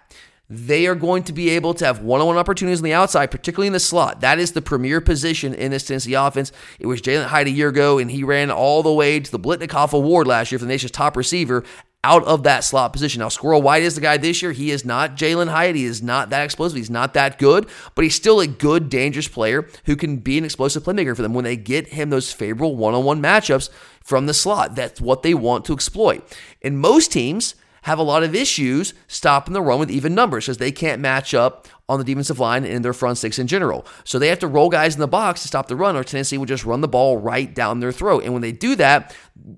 they 0.53 0.89
are 0.89 0.97
going 0.97 1.23
to 1.23 1.33
be 1.33 1.51
able 1.51 1.75
to 1.75 1.87
have 1.87 2.03
one-on-one 2.03 2.37
opportunities 2.37 2.81
on 2.81 2.85
the 2.85 2.93
outside, 2.93 3.31
particularly 3.31 3.69
in 3.69 3.73
the 3.73 3.79
slot. 3.79 4.21
That 4.21 4.41
is 4.41 4.51
the 4.51 4.61
premier 4.61 5.01
position 5.01 5.55
in 5.55 5.71
this 5.71 5.85
Tennessee 5.85 6.15
offense. 6.15 6.51
It 6.81 6.87
was 6.87 7.01
Jalin 7.01 7.27
Hyatt 7.27 7.47
a 7.47 7.51
year 7.51 7.69
ago, 7.69 7.99
and 7.99 8.11
he 8.11 8.25
ran 8.25 8.51
all 8.51 8.83
the 8.83 8.93
way 8.93 9.21
to 9.21 9.31
the 9.31 9.39
Biletnikoff 9.39 9.93
Award 9.93 10.27
last 10.27 10.51
year 10.51 10.59
for 10.59 10.65
the 10.65 10.69
nation's 10.69 10.91
top 10.91 11.17
receiver 11.17 11.63
out 12.03 12.25
of 12.25 12.43
that 12.45 12.65
slot 12.65 12.93
position. 12.93 13.21
Now, 13.21 13.29
Squirrel 13.29 13.63
White 13.63 13.83
is 13.83 13.95
the 13.95 14.01
guy 14.01 14.17
this 14.17 14.41
year. 14.41 14.53
He 14.53 14.71
is 14.71 14.85
not 14.85 15.17
Jalin 15.17 15.49
Hyatt. 15.49 15.77
He 15.77 15.85
is 15.85 16.03
not 16.03 16.31
that 16.31 16.45
explosive. 16.45 16.77
He's 16.77 16.91
not 16.91 17.15
that 17.15 17.39
good, 17.39 17.69
but 17.95 18.03
he's 18.03 18.15
still 18.15 18.41
a 18.41 18.47
good, 18.47 18.89
dangerous 18.89 19.29
player 19.29 19.69
who 19.85 19.97
can 19.97 20.17
be 20.17 20.39
an 20.39 20.45
explosive 20.45 20.83
playmaker 20.83 21.15
for 21.15 21.23
them 21.23 21.35
when 21.35 21.45
they 21.45 21.57
get 21.57 21.89
him 21.89 22.11
those 22.11 22.33
favorable 22.33 22.77
one-on-one 22.77 23.21
matchups 23.23 23.69
from 24.03 24.27
the 24.27 24.35
slot. 24.35 24.75
That's 24.75 25.01
what 25.01 25.23
they 25.23 25.35
want 25.35 25.65
to 25.67 25.73
exploit. 25.73 26.25
And 26.63 26.79
most 26.79 27.13
teams– 27.13 27.55
have 27.83 27.99
a 27.99 28.03
lot 28.03 28.23
of 28.23 28.35
issues 28.35 28.95
stopping 29.09 29.55
the 29.55 29.63
run 29.63 29.79
with 29.79 29.91
even 29.91 30.15
numbers 30.15 30.47
because 30.47 30.59
they 30.59 30.73
can't 30.73 31.01
match 31.01 31.35
up 31.35 31.67
on 31.91 31.99
the 31.99 32.05
defensive 32.05 32.38
line 32.38 32.64
and 32.64 32.84
their 32.84 32.93
front 32.93 33.18
six 33.18 33.36
in 33.38 33.49
general. 33.49 33.84
So 34.05 34.18
they 34.18 34.28
have 34.28 34.38
to 34.38 34.47
roll 34.47 34.68
guys 34.68 34.95
in 34.95 35.01
the 35.01 35.09
box 35.09 35.43
to 35.43 35.49
stop 35.49 35.66
the 35.66 35.74
run, 35.74 35.97
or 35.97 36.05
Tennessee 36.05 36.38
will 36.38 36.47
just 36.47 36.64
run 36.64 36.80
the 36.80 36.88
ball 36.88 37.18
right 37.18 37.53
down 37.53 37.80
their 37.80 37.91
throat. 37.91 38.22
And 38.22 38.32
when 38.32 38.43
they 38.43 38.53
do 38.53 38.76
that, 38.76 39.14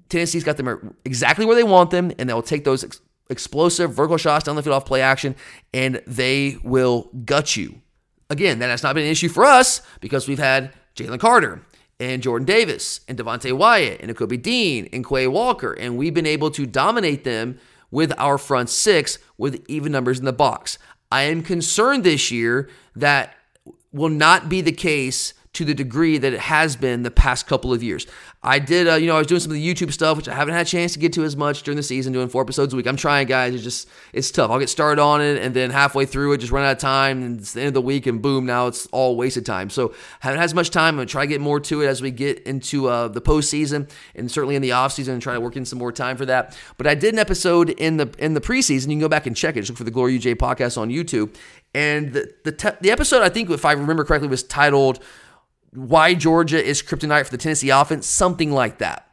Tennessee's 0.09 0.43
got 0.43 0.57
them 0.57 0.97
exactly 1.05 1.45
where 1.45 1.55
they 1.55 1.63
want 1.63 1.91
them, 1.91 2.11
and 2.19 2.29
they'll 2.29 2.43
take 2.43 2.65
those 2.65 2.85
ex- 2.85 3.03
explosive 3.29 3.93
vertical 3.93 4.17
shots 4.17 4.47
down 4.47 4.57
the 4.57 4.63
field 4.63 4.75
off 4.75 4.87
play 4.87 5.03
action, 5.03 5.37
and 5.75 6.03
they 6.07 6.57
will 6.65 7.11
gut 7.25 7.55
you. 7.55 7.83
Again, 8.31 8.61
that 8.61 8.71
has 8.71 8.83
not 8.83 8.95
been 8.95 9.05
an 9.05 9.11
issue 9.11 9.29
for 9.29 9.45
us 9.45 9.83
because 10.01 10.27
we've 10.27 10.39
had 10.39 10.73
Jalen 10.97 11.21
Carter 11.21 11.61
and 12.01 12.23
Jordan 12.23 12.47
Davis 12.47 13.01
and 13.07 13.19
Devonte 13.19 13.53
Wyatt 13.53 14.01
and 14.01 14.17
Kobe 14.17 14.39
Dean 14.39 14.89
and 14.91 15.07
Quay 15.07 15.27
Walker, 15.27 15.75
and 15.75 15.99
we've 15.99 16.15
been 16.15 16.25
able 16.25 16.51
to 16.53 16.65
dominate 16.65 17.25
them 17.25 17.59
with 17.91 18.11
our 18.17 18.39
front 18.39 18.71
six 18.71 19.19
with 19.37 19.63
even 19.69 19.93
numbers 19.93 20.19
in 20.19 20.25
the 20.25 20.33
box. 20.33 20.79
I 21.13 21.25
am 21.25 21.43
concerned 21.43 22.05
this 22.05 22.31
year 22.31 22.71
that 22.97 23.35
will 23.93 24.09
not 24.09 24.49
be 24.49 24.63
the 24.63 24.73
case 24.73 25.35
to 25.55 25.67
the 25.67 25.75
degree 25.75 26.17
that 26.17 26.33
it 26.33 26.41
has 26.41 26.77
been 26.77 27.03
the 27.03 27.11
past 27.11 27.47
couple 27.47 27.75
of 27.75 27.83
years. 27.83 28.07
I 28.43 28.59
did, 28.59 28.89
uh, 28.89 28.95
you 28.95 29.07
know, 29.07 29.17
I 29.17 29.19
was 29.19 29.27
doing 29.27 29.41
some 29.41 29.53
of 29.53 29.55
the 29.55 29.75
YouTube 29.75 29.93
stuff, 29.93 30.17
which 30.17 30.27
I 30.27 30.35
haven't 30.35 30.55
had 30.55 30.67
a 30.67 30.69
chance 30.69 30.95
to 30.95 30.99
get 30.99 31.13
to 31.13 31.25
as 31.25 31.37
much 31.37 31.63
during 31.63 31.77
the 31.77 31.83
season, 31.83 32.13
doing 32.13 32.29
four 32.29 32.43
episodes 32.43 32.73
a 32.73 32.77
week. 32.77 32.87
I'm 32.87 32.97
trying, 32.97 33.27
guys. 33.27 33.55
It's 33.55 33.63
just, 33.63 33.89
it's 34.15 34.31
tough. 34.31 34.51
I'll 34.51 34.59
get 34.59 34.71
started 34.71 35.01
on 35.01 35.21
it, 35.21 35.43
and 35.43 35.55
then 35.55 35.71
halfway 35.71 36.07
through 36.07 36.33
it, 36.33 36.39
just 36.39 36.53
run 36.53 36.65
out 36.65 36.73
of 36.73 36.79
time, 36.79 37.23
and 37.23 37.41
it's 37.41 37.53
the 37.53 37.61
end 37.61 37.69
of 37.69 37.75
the 37.75 37.83
week, 37.83 38.07
and 38.07 38.23
boom, 38.23 38.47
now 38.47 38.67
it's 38.67 38.87
all 38.87 39.17
wasted 39.17 39.45
time. 39.45 39.69
So 39.69 39.91
I 39.91 40.27
haven't 40.27 40.39
had 40.39 40.45
as 40.47 40.55
much 40.55 40.71
time. 40.71 40.95
I'm 40.95 40.97
gonna 40.97 41.07
try 41.07 41.25
to 41.25 41.29
get 41.29 41.41
more 41.41 41.61
to 41.61 41.83
it 41.83 41.87
as 41.87 42.01
we 42.01 42.11
get 42.11 42.41
into 42.45 42.89
uh, 42.89 43.09
the 43.09 43.21
postseason, 43.21 43.91
and 44.15 44.31
certainly 44.31 44.57
in 44.57 44.63
the 44.63 44.73
off 44.73 44.93
season, 44.93 45.15
and 45.15 45.23
try 45.23 45.35
to 45.35 45.41
work 45.41 45.57
in 45.57 45.65
some 45.67 45.79
more 45.79 45.93
time 45.93 46.17
for 46.17 46.27
that. 46.27 46.57
But 46.79 46.87
I 46.87 46.95
did 46.95 47.13
an 47.13 47.21
episode 47.21 47.71
in 47.71 47.99
the 47.99 48.13
in 48.19 48.35
the 48.35 48.41
preseason. 48.41 48.85
You 48.85 48.95
can 48.95 49.01
go 49.01 49.09
back 49.09 49.27
and 49.27 49.37
check 49.37 49.57
it. 49.57 49.61
Just 49.61 49.71
look 49.71 49.79
for 49.79 49.85
the 49.85 49.91
Glory 49.91 50.19
UGA 50.19 50.37
podcast 50.37 50.79
on 50.79 50.89
YouTube. 50.89 51.37
And 51.75 52.13
the 52.13 52.33
the, 52.45 52.53
te- 52.53 52.77
the 52.81 52.91
episode, 52.91 53.23
I 53.23 53.29
think, 53.29 53.51
if 53.51 53.65
I 53.65 53.73
remember 53.73 54.05
correctly, 54.05 54.29
was 54.29 54.43
titled 54.43 55.03
why 55.73 56.15
Georgia 56.15 56.63
is 56.63 56.83
kryptonite 56.83 57.25
for 57.25 57.31
the 57.31 57.39
Tennessee 57.39 57.71
offense, 57.71 58.07
something 58.07 58.53
like 58.53 58.79
that. 58.79 59.09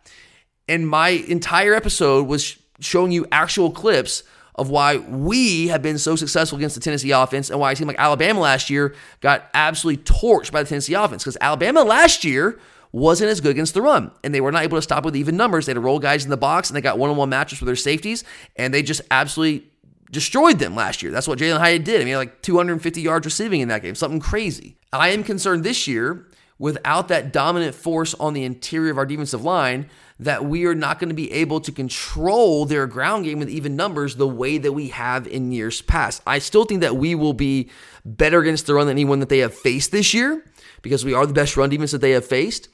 And 0.67 0.87
my 0.87 1.09
entire 1.09 1.73
episode 1.73 2.27
was 2.27 2.57
showing 2.79 3.11
you 3.11 3.25
actual 3.31 3.71
clips 3.71 4.23
of 4.55 4.69
why 4.69 4.97
we 4.97 5.69
have 5.69 5.81
been 5.81 5.97
so 5.97 6.15
successful 6.15 6.57
against 6.57 6.75
the 6.75 6.81
Tennessee 6.81 7.11
offense 7.11 7.49
and 7.49 7.59
why 7.59 7.71
a 7.71 7.75
team 7.75 7.87
like 7.87 7.97
Alabama 7.97 8.41
last 8.41 8.69
year 8.69 8.93
got 9.21 9.49
absolutely 9.53 10.03
torched 10.03 10.51
by 10.51 10.61
the 10.61 10.69
Tennessee 10.69 10.93
offense. 10.93 11.23
Because 11.23 11.37
Alabama 11.39 11.81
last 11.83 12.25
year 12.25 12.59
wasn't 12.91 13.29
as 13.29 13.39
good 13.39 13.51
against 13.51 13.73
the 13.73 13.81
run, 13.81 14.11
and 14.23 14.33
they 14.33 14.41
were 14.41 14.51
not 14.51 14.63
able 14.63 14.77
to 14.77 14.81
stop 14.81 15.05
with 15.05 15.15
even 15.15 15.37
numbers. 15.37 15.65
They 15.65 15.71
had 15.71 15.75
to 15.75 15.81
roll 15.81 15.99
guys 15.99 16.23
in 16.23 16.29
the 16.29 16.37
box, 16.37 16.69
and 16.69 16.75
they 16.75 16.81
got 16.81 16.97
one-on-one 16.97 17.29
matches 17.29 17.61
with 17.61 17.67
their 17.67 17.75
safeties, 17.75 18.23
and 18.55 18.73
they 18.73 18.81
just 18.81 19.01
absolutely 19.11 19.67
destroyed 20.11 20.59
them 20.59 20.75
last 20.75 21.03
year. 21.03 21.11
That's 21.11 21.27
what 21.27 21.37
Jalin 21.39 21.59
Hyatt 21.59 21.85
did. 21.85 22.01
I 22.01 22.03
mean, 22.03 22.15
like 22.15 22.41
250 22.41 22.99
yards 22.99 23.25
receiving 23.25 23.61
in 23.61 23.67
that 23.67 23.83
game, 23.83 23.95
something 23.95 24.19
crazy. 24.19 24.75
I 24.91 25.09
am 25.09 25.23
concerned 25.23 25.63
this 25.63 25.87
year 25.87 26.25
without 26.59 27.07
that 27.07 27.33
dominant 27.33 27.73
force 27.73 28.13
on 28.15 28.33
the 28.33 28.43
interior 28.43 28.91
of 28.91 28.97
our 28.97 29.05
defensive 29.05 29.43
line 29.43 29.89
that 30.19 30.43
we 30.43 30.65
are 30.65 30.75
not 30.75 30.99
going 30.99 31.07
to 31.07 31.15
be 31.15 31.31
able 31.31 31.61
to 31.61 31.71
control 31.71 32.65
their 32.65 32.85
ground 32.85 33.23
game 33.23 33.39
with 33.39 33.49
even 33.49 33.77
numbers 33.77 34.17
the 34.17 34.27
way 34.27 34.57
that 34.57 34.73
we 34.73 34.89
have 34.89 35.25
in 35.25 35.53
years 35.53 35.81
past. 35.81 36.21
I 36.27 36.39
still 36.39 36.65
think 36.65 36.81
that 36.81 36.97
we 36.97 37.15
will 37.15 37.33
be 37.33 37.69
better 38.03 38.39
against 38.41 38.67
the 38.67 38.73
run 38.73 38.87
than 38.87 38.97
anyone 38.97 39.21
that 39.21 39.29
they 39.29 39.39
have 39.39 39.53
faced 39.53 39.91
this 39.93 40.13
year 40.13 40.43
because 40.81 41.05
we 41.05 41.13
are 41.13 41.25
the 41.25 41.33
best 41.33 41.55
run 41.55 41.69
defense 41.69 41.91
that 41.91 42.01
they 42.01 42.11
have 42.11 42.25
faced 42.25 42.67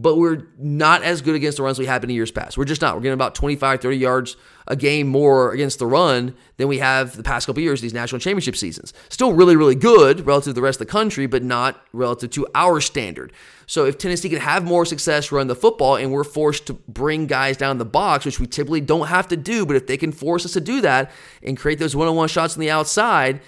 but 0.00 0.16
we're 0.16 0.46
not 0.58 1.02
as 1.02 1.20
good 1.20 1.34
against 1.34 1.58
the 1.58 1.62
runs 1.62 1.78
we 1.78 1.86
have 1.86 2.02
in 2.02 2.10
years 2.10 2.30
past. 2.30 2.56
We're 2.56 2.64
just 2.64 2.80
not. 2.80 2.94
We're 2.94 3.02
getting 3.02 3.14
about 3.14 3.34
25, 3.34 3.80
30 3.80 3.96
yards 3.96 4.36
a 4.66 4.76
game 4.76 5.08
more 5.08 5.52
against 5.52 5.78
the 5.78 5.86
run 5.86 6.34
than 6.56 6.68
we 6.68 6.78
have 6.78 7.16
the 7.16 7.22
past 7.22 7.46
couple 7.46 7.62
years, 7.62 7.80
these 7.80 7.92
national 7.92 8.20
championship 8.20 8.56
seasons. 8.56 8.94
Still 9.08 9.32
really, 9.32 9.56
really 9.56 9.74
good 9.74 10.24
relative 10.26 10.50
to 10.50 10.52
the 10.52 10.62
rest 10.62 10.80
of 10.80 10.86
the 10.86 10.92
country, 10.92 11.26
but 11.26 11.42
not 11.42 11.84
relative 11.92 12.30
to 12.30 12.46
our 12.54 12.80
standard. 12.80 13.32
So 13.66 13.84
if 13.84 13.98
Tennessee 13.98 14.28
can 14.28 14.40
have 14.40 14.64
more 14.64 14.86
success 14.86 15.32
run 15.32 15.48
the 15.48 15.56
football 15.56 15.96
and 15.96 16.12
we're 16.12 16.24
forced 16.24 16.66
to 16.68 16.74
bring 16.74 17.26
guys 17.26 17.56
down 17.56 17.78
the 17.78 17.84
box, 17.84 18.24
which 18.24 18.40
we 18.40 18.46
typically 18.46 18.80
don't 18.80 19.08
have 19.08 19.28
to 19.28 19.36
do, 19.36 19.66
but 19.66 19.76
if 19.76 19.86
they 19.86 19.96
can 19.96 20.12
force 20.12 20.44
us 20.44 20.52
to 20.52 20.60
do 20.60 20.80
that 20.80 21.10
and 21.42 21.58
create 21.58 21.78
those 21.78 21.94
one 21.94 22.08
on 22.08 22.16
one 22.16 22.28
shots 22.28 22.54
on 22.54 22.60
the 22.60 22.70
outside, 22.70 23.40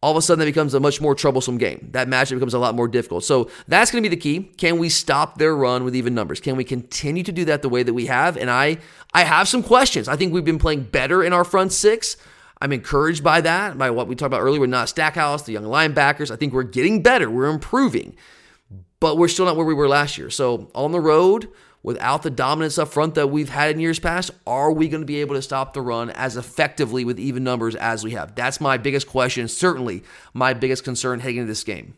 all 0.00 0.12
of 0.12 0.16
a 0.16 0.22
sudden 0.22 0.38
that 0.40 0.46
becomes 0.46 0.74
a 0.74 0.80
much 0.80 1.00
more 1.00 1.14
troublesome 1.14 1.58
game. 1.58 1.88
That 1.92 2.06
matchup 2.08 2.34
becomes 2.34 2.54
a 2.54 2.58
lot 2.58 2.74
more 2.74 2.86
difficult. 2.86 3.24
So 3.24 3.50
that's 3.66 3.90
going 3.90 4.02
to 4.02 4.08
be 4.08 4.14
the 4.14 4.20
key. 4.20 4.52
Can 4.56 4.78
we 4.78 4.88
stop 4.88 5.38
their 5.38 5.56
run 5.56 5.82
with 5.82 5.96
even 5.96 6.14
numbers? 6.14 6.40
Can 6.40 6.56
we 6.56 6.64
continue 6.64 7.24
to 7.24 7.32
do 7.32 7.44
that 7.46 7.62
the 7.62 7.68
way 7.68 7.82
that 7.82 7.94
we 7.94 8.06
have? 8.06 8.36
And 8.36 8.50
I 8.50 8.78
I 9.12 9.24
have 9.24 9.48
some 9.48 9.62
questions. 9.62 10.08
I 10.08 10.16
think 10.16 10.32
we've 10.32 10.44
been 10.44 10.58
playing 10.58 10.84
better 10.84 11.22
in 11.24 11.32
our 11.32 11.44
front 11.44 11.72
six. 11.72 12.16
I'm 12.60 12.72
encouraged 12.72 13.22
by 13.22 13.40
that, 13.40 13.78
by 13.78 13.90
what 13.90 14.08
we 14.08 14.14
talked 14.14 14.28
about 14.28 14.40
earlier 14.40 14.60
with 14.60 14.70
Nas 14.70 14.90
Stackhouse, 14.90 15.42
the 15.42 15.52
young 15.52 15.64
linebackers. 15.64 16.30
I 16.30 16.36
think 16.36 16.52
we're 16.52 16.64
getting 16.64 17.02
better. 17.02 17.30
We're 17.30 17.46
improving. 17.46 18.16
But 19.00 19.16
we're 19.16 19.28
still 19.28 19.46
not 19.46 19.56
where 19.56 19.66
we 19.66 19.74
were 19.74 19.88
last 19.88 20.18
year. 20.18 20.28
So 20.28 20.70
on 20.74 20.90
the 20.90 20.98
road, 21.00 21.48
without 21.82 22.22
the 22.22 22.30
dominance 22.30 22.78
up 22.78 22.88
front 22.88 23.14
that 23.14 23.28
we've 23.28 23.48
had 23.48 23.70
in 23.70 23.80
years 23.80 23.98
past, 23.98 24.30
are 24.46 24.72
we 24.72 24.88
going 24.88 25.02
to 25.02 25.06
be 25.06 25.20
able 25.20 25.34
to 25.34 25.42
stop 25.42 25.74
the 25.74 25.80
run 25.80 26.10
as 26.10 26.36
effectively 26.36 27.04
with 27.04 27.18
even 27.18 27.44
numbers 27.44 27.74
as 27.76 28.04
we 28.04 28.12
have? 28.12 28.34
That's 28.34 28.60
my 28.60 28.76
biggest 28.76 29.06
question, 29.06 29.48
certainly 29.48 30.02
my 30.34 30.54
biggest 30.54 30.84
concern 30.84 31.20
heading 31.20 31.38
into 31.38 31.48
this 31.48 31.64
game. 31.64 31.96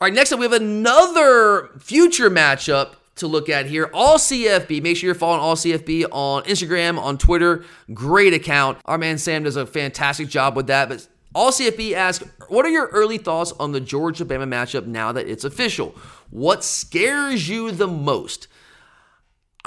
All 0.00 0.06
right, 0.06 0.14
next 0.14 0.32
up, 0.32 0.38
we 0.38 0.44
have 0.44 0.52
another 0.52 1.70
future 1.80 2.30
matchup 2.30 2.94
to 3.16 3.26
look 3.26 3.48
at 3.48 3.66
here. 3.66 3.90
All 3.92 4.16
CFB. 4.16 4.82
Make 4.82 4.96
sure 4.96 5.08
you're 5.08 5.14
following 5.14 5.40
All 5.40 5.56
CFB 5.56 6.06
on 6.12 6.44
Instagram, 6.44 6.98
on 6.98 7.18
Twitter. 7.18 7.64
Great 7.92 8.32
account. 8.32 8.78
Our 8.84 8.96
man 8.96 9.18
Sam 9.18 9.42
does 9.42 9.56
a 9.56 9.66
fantastic 9.66 10.28
job 10.28 10.56
with 10.56 10.68
that. 10.68 10.88
But 10.88 11.08
All 11.34 11.50
CFB 11.50 11.94
asks, 11.94 12.24
what 12.48 12.64
are 12.64 12.70
your 12.70 12.86
early 12.88 13.18
thoughts 13.18 13.52
on 13.58 13.72
the 13.72 13.80
Georgia 13.80 14.24
Bama 14.24 14.48
matchup 14.48 14.86
now 14.86 15.12
that 15.12 15.28
it's 15.28 15.44
official? 15.44 15.94
What 16.30 16.64
scares 16.64 17.48
you 17.48 17.70
the 17.72 17.88
most? 17.88 18.46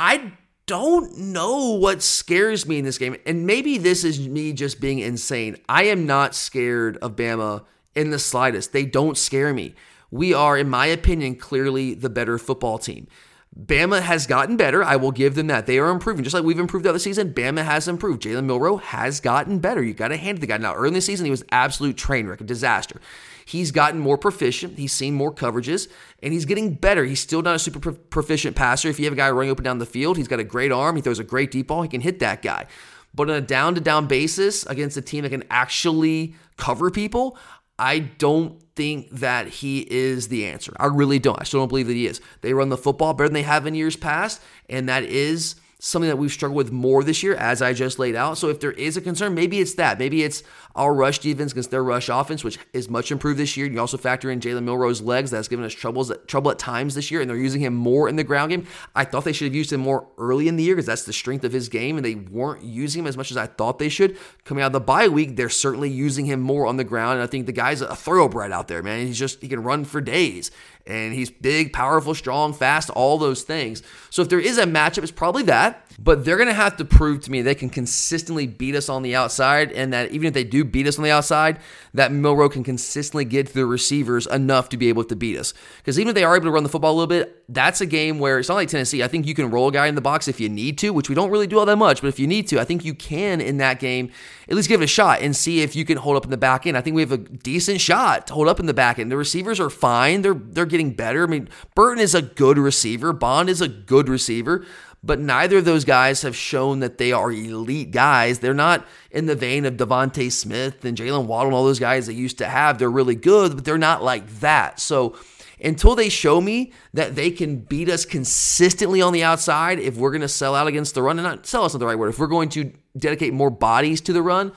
I 0.04 0.32
don't 0.66 1.16
know 1.16 1.76
what 1.76 2.02
scares 2.02 2.68
me 2.68 2.80
in 2.80 2.86
this 2.86 2.98
game. 2.98 3.16
And 3.28 3.46
maybe 3.46 3.78
this 3.78 4.04
is 4.04 4.28
me 4.28 4.52
just 4.52 4.82
being 4.82 4.98
insane. 4.98 5.58
I 5.70 5.84
am 5.84 6.08
not 6.08 6.34
scared 6.34 6.98
of 7.04 7.16
Bama 7.16 7.66
in 7.94 8.10
the 8.10 8.18
slightest. 8.18 8.74
They 8.74 8.84
don't 8.84 9.16
scare 9.16 9.54
me. 9.54 9.76
We 10.10 10.34
are, 10.34 10.58
in 10.58 10.72
my 10.72 10.88
opinion, 10.88 11.36
clearly 11.36 11.94
the 11.94 12.10
better 12.10 12.40
football 12.40 12.80
team. 12.80 13.10
Bama 13.56 14.02
has 14.02 14.26
gotten 14.26 14.58
better. 14.58 14.84
I 14.84 14.96
will 14.96 15.12
give 15.12 15.36
them 15.36 15.46
that. 15.48 15.68
They 15.68 15.78
are 15.78 15.92
improving. 15.92 16.24
Just 16.24 16.34
like 16.34 16.44
we've 16.44 16.58
improved 16.58 16.86
the 16.86 16.90
other 16.90 16.98
season, 16.98 17.32
Bama 17.32 17.64
has 17.64 17.88
improved. 17.88 18.24
Jalen 18.24 18.46
Milroe 18.46 18.78
has 18.78 19.20
gotten 19.20 19.60
better. 19.60 19.84
You 19.84 19.94
got 19.94 20.08
to 20.08 20.18
hand 20.18 20.40
it 20.40 20.42
the 20.42 20.48
guy. 20.48 20.58
Now, 20.58 20.74
early 20.74 20.88
in 20.88 20.94
the 20.96 21.02
season, 21.02 21.26
he 21.26 21.32
was 21.32 21.44
absolute 21.52 21.96
train 21.96 22.26
wreck, 22.26 22.42
a 22.42 22.44
disaster. 22.44 23.00
He's 23.46 23.72
gotten 23.72 24.00
more 24.00 24.18
proficient. 24.18 24.78
He's 24.78 24.94
seen 24.94 25.14
more 25.14 25.34
coverages, 25.34 25.90
and 26.22 26.34
he's 26.34 26.46
getting 26.46 26.74
better. 26.76 27.06
He's 27.06 27.20
still 27.20 27.42
not 27.42 27.56
a 27.56 27.60
super 27.60 27.92
proficient 27.92 28.56
passer. 28.56 28.88
If 28.88 29.00
you 29.00 29.06
have 29.06 29.14
a 29.14 29.18
guy 29.18 29.30
running 29.32 29.52
up 29.52 29.58
and 29.58 29.66
down 29.66 29.80
the 29.80 29.86
field, 29.86 30.18
he's 30.18 30.28
got 30.28 30.40
a 30.40 30.44
great 30.44 30.72
arm. 30.72 30.96
He 30.96 31.02
throws 31.02 31.20
a 31.20 31.24
great 31.24 31.52
deep 31.52 31.68
ball. 31.68 31.82
He 31.82 31.90
can 31.90 32.02
hit 32.02 32.20
that 32.20 32.42
guy. 32.42 32.66
But 33.14 33.30
on 33.30 33.36
a 33.36 33.42
down 33.42 33.76
to 33.76 33.82
down 33.82 34.08
basis 34.08 34.66
against 34.66 34.96
a 34.98 35.02
team 35.02 35.24
that 35.24 35.30
can 35.30 35.44
actually 35.50 36.36
cover 36.58 36.90
people, 36.90 37.38
I 37.78 38.00
don't 38.00 38.62
think 38.76 39.10
that 39.12 39.48
he 39.48 39.80
is 39.80 40.28
the 40.28 40.46
answer. 40.46 40.74
I 40.80 40.86
really 40.86 41.20
don't. 41.20 41.40
I 41.40 41.44
still 41.44 41.62
don't 41.62 41.68
believe 41.68 41.88
that 41.88 41.94
he 41.94 42.08
is. 42.08 42.22
They 42.42 42.54
run 42.54 42.70
the 42.70 42.78
football 42.78 43.14
better 43.14 43.28
than 43.28 43.34
they 43.34 43.42
have 43.42 43.66
in 43.66 43.76
years 43.76 43.96
past, 43.96 44.42
and 44.70 44.88
that 44.88 45.04
is 45.04 45.56
something 45.84 46.10
that 46.10 46.18
we've 46.18 46.32
struggled 46.32 46.58
with 46.58 46.72
more 46.72 47.04
this 47.04 47.24
year, 47.24 47.34
as 47.34 47.60
I 47.60 47.74
just 47.74 47.98
laid 47.98 48.16
out. 48.16 48.38
So 48.38 48.50
if 48.50 48.60
there 48.60 48.72
is 48.72 48.98
a 48.98 49.02
concern, 49.02 49.34
maybe 49.34 49.60
it's 49.60 49.74
that. 49.74 49.98
Maybe 49.98 50.22
it's 50.22 50.44
our 50.76 50.94
rush 50.94 51.18
defense 51.18 51.54
against 51.54 51.72
their 51.72 51.84
rush 51.84 52.08
offense, 52.08 52.44
which 52.44 52.60
is 52.72 52.88
much 52.88 53.12
improved 53.12 53.40
this 53.40 53.58
year. 53.58 53.66
You 53.66 53.80
also 53.80 53.98
factor 53.98 54.30
in 54.30 54.40
Jalen 54.40 54.64
Milroe's 54.64 55.02
legs. 55.02 55.32
That's 55.32 55.48
given 55.48 55.66
us 55.66 55.74
troubles 55.74 56.12
trouble 56.28 56.52
at 56.52 56.60
times 56.60 56.94
this 56.94 57.10
year, 57.10 57.20
and 57.20 57.28
they're 57.28 57.36
using 57.36 57.62
him 57.62 57.74
more 57.74 58.08
in 58.08 58.16
the 58.16 58.24
ground 58.24 58.52
game. 58.52 58.68
I 58.94 59.06
thought 59.06 59.24
they 59.24 59.34
should 59.34 59.46
have 59.46 59.56
used 59.56 59.74
him 59.74 59.82
more 59.82 60.08
early 60.20 60.48
in 60.48 60.56
the 60.56 60.64
year 60.64 60.76
because 60.76 60.86
that's 60.86 61.06
the 61.06 61.14
strength 61.14 61.44
of 61.44 61.52
his 61.52 61.68
game, 61.68 61.98
and 61.98 62.06
they 62.06 62.14
weren't 62.14 62.64
using 62.64 63.00
him 63.00 63.08
as 63.08 63.18
much 63.18 63.32
as 63.32 63.38
I 63.38 63.48
thought 63.48 63.80
they 63.80 63.90
should. 63.90 64.20
Coming 64.44 64.64
out 64.64 64.68
of 64.68 64.74
the 64.74 64.82
bye 64.82 65.08
week, 65.08 65.36
they're 65.36 65.50
certainly 65.50 65.90
using 65.90 66.26
him 66.26 66.42
more 66.42 66.68
on 66.68 66.78
the 66.78 66.84
ground, 66.84 67.14
and 67.14 67.24
I 67.24 67.28
think 67.28 67.48
the 67.48 67.52
guy's 67.52 67.82
a 67.82 67.96
thoroughbred 67.96 68.52
out 68.52 68.68
there, 68.68 68.84
man. 68.84 69.08
He's 69.08 69.18
just 69.18 69.42
he 69.42 69.48
can 69.48 69.64
run 69.64 69.86
for 69.86 70.00
days 70.00 70.52
and 70.86 71.14
he's 71.14 71.30
big, 71.30 71.74
powerful, 71.74 72.14
strong, 72.16 72.54
fast, 72.54 72.90
all 72.90 73.18
those 73.18 73.44
things. 73.44 73.84
So 74.10 74.22
if 74.22 74.30
there 74.30 74.40
is 74.40 74.58
a 74.58 74.66
matchup, 74.66 75.04
it's 75.04 75.12
probably 75.12 75.44
that. 75.44 75.91
But 76.04 76.26
they're 76.26 76.38
going 76.38 76.48
to 76.48 76.54
have 76.54 76.78
to 76.78 76.86
prove 76.86 77.22
to 77.22 77.32
me 77.32 77.44
they 77.44 77.54
can 77.54 77.70
consistently 77.70 78.48
beat 78.48 78.76
us 78.76 78.90
on 78.90 79.04
the 79.04 79.16
outside, 79.16 79.72
and 79.72 79.94
that 79.94 80.12
even 80.12 80.26
if 80.28 80.34
they 80.34 80.44
do 80.44 80.64
beat 80.64 80.88
us 80.88 80.98
on 80.98 81.04
the 81.04 81.12
outside, 81.12 81.60
that 81.94 82.12
Milroe 82.12 82.50
can 82.50 82.64
consistently 82.64 83.24
get 83.24 83.48
to 83.48 83.54
the 83.54 83.66
receivers 83.68 84.26
enough 84.26 84.70
to 84.70 84.78
be 84.78 84.90
able 84.90 85.04
to 85.04 85.16
beat 85.16 85.38
us. 85.38 85.54
Because 85.78 86.00
even 86.00 86.10
if 86.10 86.16
they 86.16 86.24
are 86.24 86.36
able 86.36 86.46
to 86.46 86.52
run 86.52 86.64
the 86.64 86.70
football 86.70 86.94
a 86.94 86.98
little 86.98 87.08
bit, 87.08 87.44
that's 87.50 87.82
a 87.82 87.86
game 87.86 88.18
where 88.18 88.40
it's 88.40 88.50
not 88.50 88.56
like 88.56 88.70
Tennessee. 88.70 89.04
I 89.04 89.08
think 89.08 89.28
you 89.28 89.36
can 89.36 89.52
roll 89.52 89.68
a 89.68 89.72
guy 89.72 89.88
in 89.88 89.96
the 89.96 90.02
box 90.02 90.28
if 90.28 90.40
you 90.40 90.50
need 90.50 90.80
to, 90.80 90.92
which 90.92 91.08
we 91.08 91.14
don't 91.14 91.30
really 91.30 91.48
do 91.48 91.60
all 91.60 91.66
that 91.68 91.76
much, 91.76 92.02
but 92.02 92.08
if 92.08 92.20
you 92.20 92.26
need 92.26 92.48
to, 92.48 92.60
I 92.60 92.64
think 92.64 92.84
you 92.84 92.96
can 92.96 93.40
in 93.40 93.58
that 93.58 93.80
game 93.80 94.10
at 94.50 94.56
least 94.56 94.70
give 94.70 94.82
it 94.82 94.86
a 94.86 94.88
shot 94.88 95.22
and 95.22 95.36
see 95.36 95.62
if 95.62 95.76
you 95.76 95.86
can 95.86 95.98
hold 95.98 96.18
up 96.18 96.26
in 96.26 96.32
the 96.32 96.38
back 96.38 96.66
end. 96.66 96.78
I 96.78 96.82
think 96.82 96.96
we 96.96 97.02
have 97.02 97.12
a 97.12 97.18
decent 97.18 97.80
shot 97.80 98.28
to 98.28 98.34
hold 98.34 98.48
up 98.48 98.60
in 98.60 98.66
the 98.66 98.74
back 98.74 98.98
end. 98.98 99.12
The 99.12 99.18
receivers 99.18 99.60
are 99.60 99.70
fine. 99.70 100.24
They're 100.24 100.34
they're 100.34 100.66
getting 100.66 100.94
better. 100.94 101.24
I 101.24 101.28
mean, 101.28 101.50
Burton 101.76 102.02
is 102.02 102.16
a 102.16 102.22
good 102.22 102.58
receiver. 102.58 103.14
Bond 103.14 103.50
is 103.50 103.62
a 103.62 103.68
good 103.68 104.10
receiver. 104.10 104.66
But 105.04 105.20
neither 105.20 105.58
of 105.58 105.66
those 105.66 105.84
guys 105.84 106.22
have 106.22 106.36
shown 106.36 106.80
that 106.82 107.00
they 107.00 107.12
are 107.12 107.32
elite 107.32 107.92
guys. 107.92 108.40
They're 108.40 108.54
not 108.54 108.86
in 109.10 109.26
the 109.26 109.36
vein 109.36 109.66
of 109.66 109.76
DeVonta 109.76 110.32
Smith 110.32 110.86
and 110.86 110.96
Jaylen 110.96 111.26
Waddle 111.26 111.48
and 111.48 111.56
all 111.56 111.66
those 111.66 111.80
guys 111.80 112.06
they 112.06 112.14
used 112.14 112.38
to 112.38 112.48
have. 112.48 112.78
They're 112.78 112.92
really 112.92 113.16
good, 113.16 113.56
but 113.56 113.66
they're 113.66 113.80
not 113.80 114.04
like 114.04 114.30
that. 114.42 114.80
So 114.80 115.16
until 115.60 115.96
they 115.96 116.10
show 116.10 116.40
me 116.40 116.72
that 116.94 117.16
they 117.16 117.32
can 117.32 117.58
beat 117.58 117.90
us 117.90 118.06
consistently 118.06 119.02
on 119.02 119.14
the 119.14 119.24
outside, 119.24 119.80
if 119.80 119.96
we're 119.98 120.12
going 120.12 120.22
to 120.22 120.28
sell 120.28 120.54
out 120.54 120.68
against 120.68 120.94
the 120.94 121.02
run, 121.02 121.18
and 121.18 121.28
not 121.28 121.48
sell 121.48 121.64
us 121.64 121.74
not 121.74 121.80
the 121.80 121.88
right 121.88 121.98
word, 121.98 122.10
if 122.10 122.20
we're 122.20 122.28
going 122.28 122.50
to 122.50 122.72
dedicate 122.96 123.34
more 123.34 123.50
bodies 123.50 124.02
to 124.02 124.14
the 124.14 124.22
run, 124.22 124.52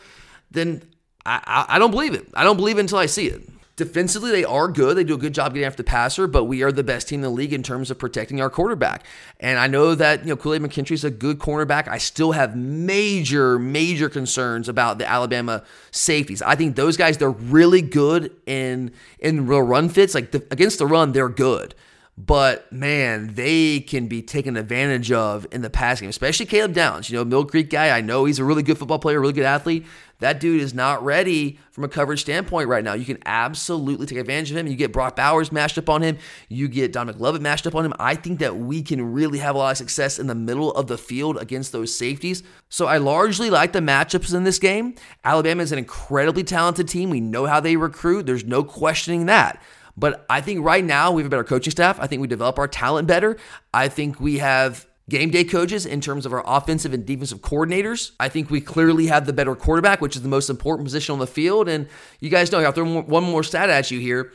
then 0.50 0.82
I, 1.24 1.40
I, 1.68 1.76
I 1.76 1.78
don't 1.78 1.90
believe 1.90 2.14
it. 2.14 2.26
I 2.34 2.44
don't 2.44 2.56
believe 2.56 2.76
it 2.76 2.80
until 2.80 2.98
I 2.98 3.06
see 3.06 3.28
it. 3.28 3.42
Defensively, 3.76 4.30
they 4.30 4.44
are 4.44 4.68
good. 4.68 4.96
They 4.96 5.02
do 5.02 5.14
a 5.14 5.18
good 5.18 5.34
job 5.34 5.52
getting 5.52 5.66
after 5.66 5.82
the 5.82 5.88
passer, 5.88 6.28
but 6.28 6.44
we 6.44 6.62
are 6.62 6.70
the 6.70 6.84
best 6.84 7.08
team 7.08 7.18
in 7.18 7.22
the 7.22 7.30
league 7.30 7.52
in 7.52 7.64
terms 7.64 7.90
of 7.90 7.98
protecting 7.98 8.40
our 8.40 8.48
quarterback. 8.48 9.04
And 9.40 9.58
I 9.58 9.66
know 9.66 9.96
that, 9.96 10.20
you 10.20 10.28
know, 10.28 10.36
Kool-Aid 10.36 10.90
is 10.92 11.02
a 11.02 11.10
good 11.10 11.40
cornerback. 11.40 11.88
I 11.88 11.98
still 11.98 12.32
have 12.32 12.56
major, 12.56 13.58
major 13.58 14.08
concerns 14.08 14.68
about 14.68 14.98
the 14.98 15.10
Alabama 15.10 15.64
safeties. 15.90 16.40
I 16.40 16.54
think 16.54 16.76
those 16.76 16.96
guys, 16.96 17.18
they're 17.18 17.30
really 17.30 17.82
good 17.82 18.30
in 18.46 18.92
in 19.18 19.48
real 19.48 19.62
run 19.62 19.88
fits. 19.88 20.14
Like 20.14 20.30
the, 20.30 20.46
against 20.52 20.78
the 20.78 20.86
run, 20.86 21.10
they're 21.10 21.28
good 21.28 21.74
but 22.16 22.70
man, 22.72 23.34
they 23.34 23.80
can 23.80 24.06
be 24.06 24.22
taken 24.22 24.56
advantage 24.56 25.10
of 25.10 25.46
in 25.50 25.62
the 25.62 25.70
pass 25.70 26.00
game, 26.00 26.10
especially 26.10 26.46
Caleb 26.46 26.72
Downs. 26.72 27.10
You 27.10 27.18
know, 27.18 27.24
Mill 27.24 27.44
Creek 27.44 27.70
guy, 27.70 27.96
I 27.96 28.00
know 28.00 28.24
he's 28.24 28.38
a 28.38 28.44
really 28.44 28.62
good 28.62 28.78
football 28.78 29.00
player, 29.00 29.20
really 29.20 29.32
good 29.32 29.44
athlete. 29.44 29.84
That 30.20 30.38
dude 30.38 30.60
is 30.60 30.72
not 30.72 31.04
ready 31.04 31.58
from 31.72 31.82
a 31.82 31.88
coverage 31.88 32.20
standpoint 32.20 32.68
right 32.68 32.84
now. 32.84 32.94
You 32.94 33.04
can 33.04 33.18
absolutely 33.26 34.06
take 34.06 34.18
advantage 34.18 34.52
of 34.52 34.56
him. 34.56 34.68
You 34.68 34.76
get 34.76 34.92
Brock 34.92 35.16
Bowers 35.16 35.50
matched 35.50 35.76
up 35.76 35.88
on 35.88 36.02
him. 36.02 36.18
You 36.48 36.68
get 36.68 36.92
Dominic 36.92 37.20
Lovett 37.20 37.42
matched 37.42 37.66
up 37.66 37.74
on 37.74 37.84
him. 37.84 37.92
I 37.98 38.14
think 38.14 38.38
that 38.38 38.56
we 38.56 38.80
can 38.80 39.12
really 39.12 39.38
have 39.40 39.56
a 39.56 39.58
lot 39.58 39.72
of 39.72 39.76
success 39.76 40.20
in 40.20 40.28
the 40.28 40.34
middle 40.36 40.72
of 40.72 40.86
the 40.86 40.96
field 40.96 41.36
against 41.38 41.72
those 41.72 41.94
safeties. 41.96 42.44
So 42.68 42.86
I 42.86 42.98
largely 42.98 43.50
like 43.50 43.72
the 43.72 43.80
matchups 43.80 44.32
in 44.32 44.44
this 44.44 44.60
game. 44.60 44.94
Alabama 45.24 45.64
is 45.64 45.72
an 45.72 45.78
incredibly 45.78 46.44
talented 46.44 46.88
team. 46.88 47.10
We 47.10 47.20
know 47.20 47.46
how 47.46 47.58
they 47.58 47.76
recruit. 47.76 48.24
There's 48.24 48.44
no 48.44 48.62
questioning 48.62 49.26
that. 49.26 49.60
But 49.96 50.26
I 50.28 50.40
think 50.40 50.64
right 50.64 50.84
now 50.84 51.12
we 51.12 51.22
have 51.22 51.26
a 51.26 51.30
better 51.30 51.44
coaching 51.44 51.70
staff. 51.70 51.98
I 52.00 52.06
think 52.06 52.20
we 52.20 52.28
develop 52.28 52.58
our 52.58 52.68
talent 52.68 53.06
better. 53.06 53.36
I 53.72 53.88
think 53.88 54.20
we 54.20 54.38
have 54.38 54.86
game 55.08 55.30
day 55.30 55.44
coaches 55.44 55.86
in 55.86 56.00
terms 56.00 56.26
of 56.26 56.32
our 56.32 56.42
offensive 56.46 56.94
and 56.94 57.04
defensive 57.04 57.40
coordinators. 57.40 58.12
I 58.18 58.28
think 58.28 58.50
we 58.50 58.60
clearly 58.60 59.06
have 59.06 59.26
the 59.26 59.32
better 59.32 59.54
quarterback, 59.54 60.00
which 60.00 60.16
is 60.16 60.22
the 60.22 60.28
most 60.28 60.50
important 60.50 60.86
position 60.86 61.12
on 61.12 61.18
the 61.18 61.26
field. 61.26 61.68
And 61.68 61.88
you 62.20 62.30
guys 62.30 62.50
know, 62.50 62.60
I'll 62.60 62.72
throw 62.72 63.02
one 63.02 63.24
more 63.24 63.42
stat 63.42 63.70
at 63.70 63.90
you 63.90 64.00
here. 64.00 64.32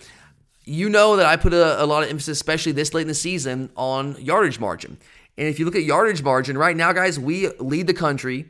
You 0.66 0.90
know 0.90 1.16
that 1.16 1.26
I 1.26 1.36
put 1.36 1.54
a, 1.54 1.84
a 1.84 1.86
lot 1.86 2.04
of 2.04 2.10
emphasis, 2.10 2.38
especially 2.38 2.74
this 2.74 2.94
late 2.94 3.02
in 3.02 3.08
the 3.08 3.16
season, 3.16 3.72
on 3.76 4.16
yardage 4.22 4.60
margin. 4.60 4.98
And 5.38 5.48
if 5.48 5.58
you 5.58 5.66
look 5.66 5.76
at 5.76 5.84
yardage 5.84 6.22
margin 6.22 6.58
right 6.58 6.76
now, 6.76 6.92
guys, 6.92 7.20
we 7.20 7.48
lead 7.60 7.88
the 7.88 7.94
country 7.94 8.50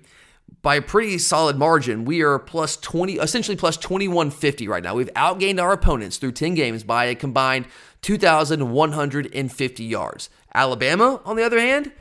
by 0.62 0.76
a 0.76 0.82
pretty 0.82 1.18
solid 1.18 1.58
margin. 1.58 2.06
We 2.06 2.22
are 2.22 2.40
plus 2.40 2.78
20, 2.78 3.14
essentially 3.14 3.58
plus 3.58 3.78
2150 3.78 4.68
right 4.68 4.84
now. 4.84 4.96
We've 4.96 5.14
outgained 5.14 5.62
our 5.62 5.72
opponents 5.72 6.18
through 6.18 6.34
10 6.34 6.56
games 6.56 6.84
by 6.84 7.06
a 7.06 7.16
combined 7.16 7.68
2,150 8.02 9.84
yards. 9.84 10.30
Alabama, 10.54 11.22
on 11.26 11.36
the 11.36 11.44
other 11.44 11.60
hand, 11.60 11.92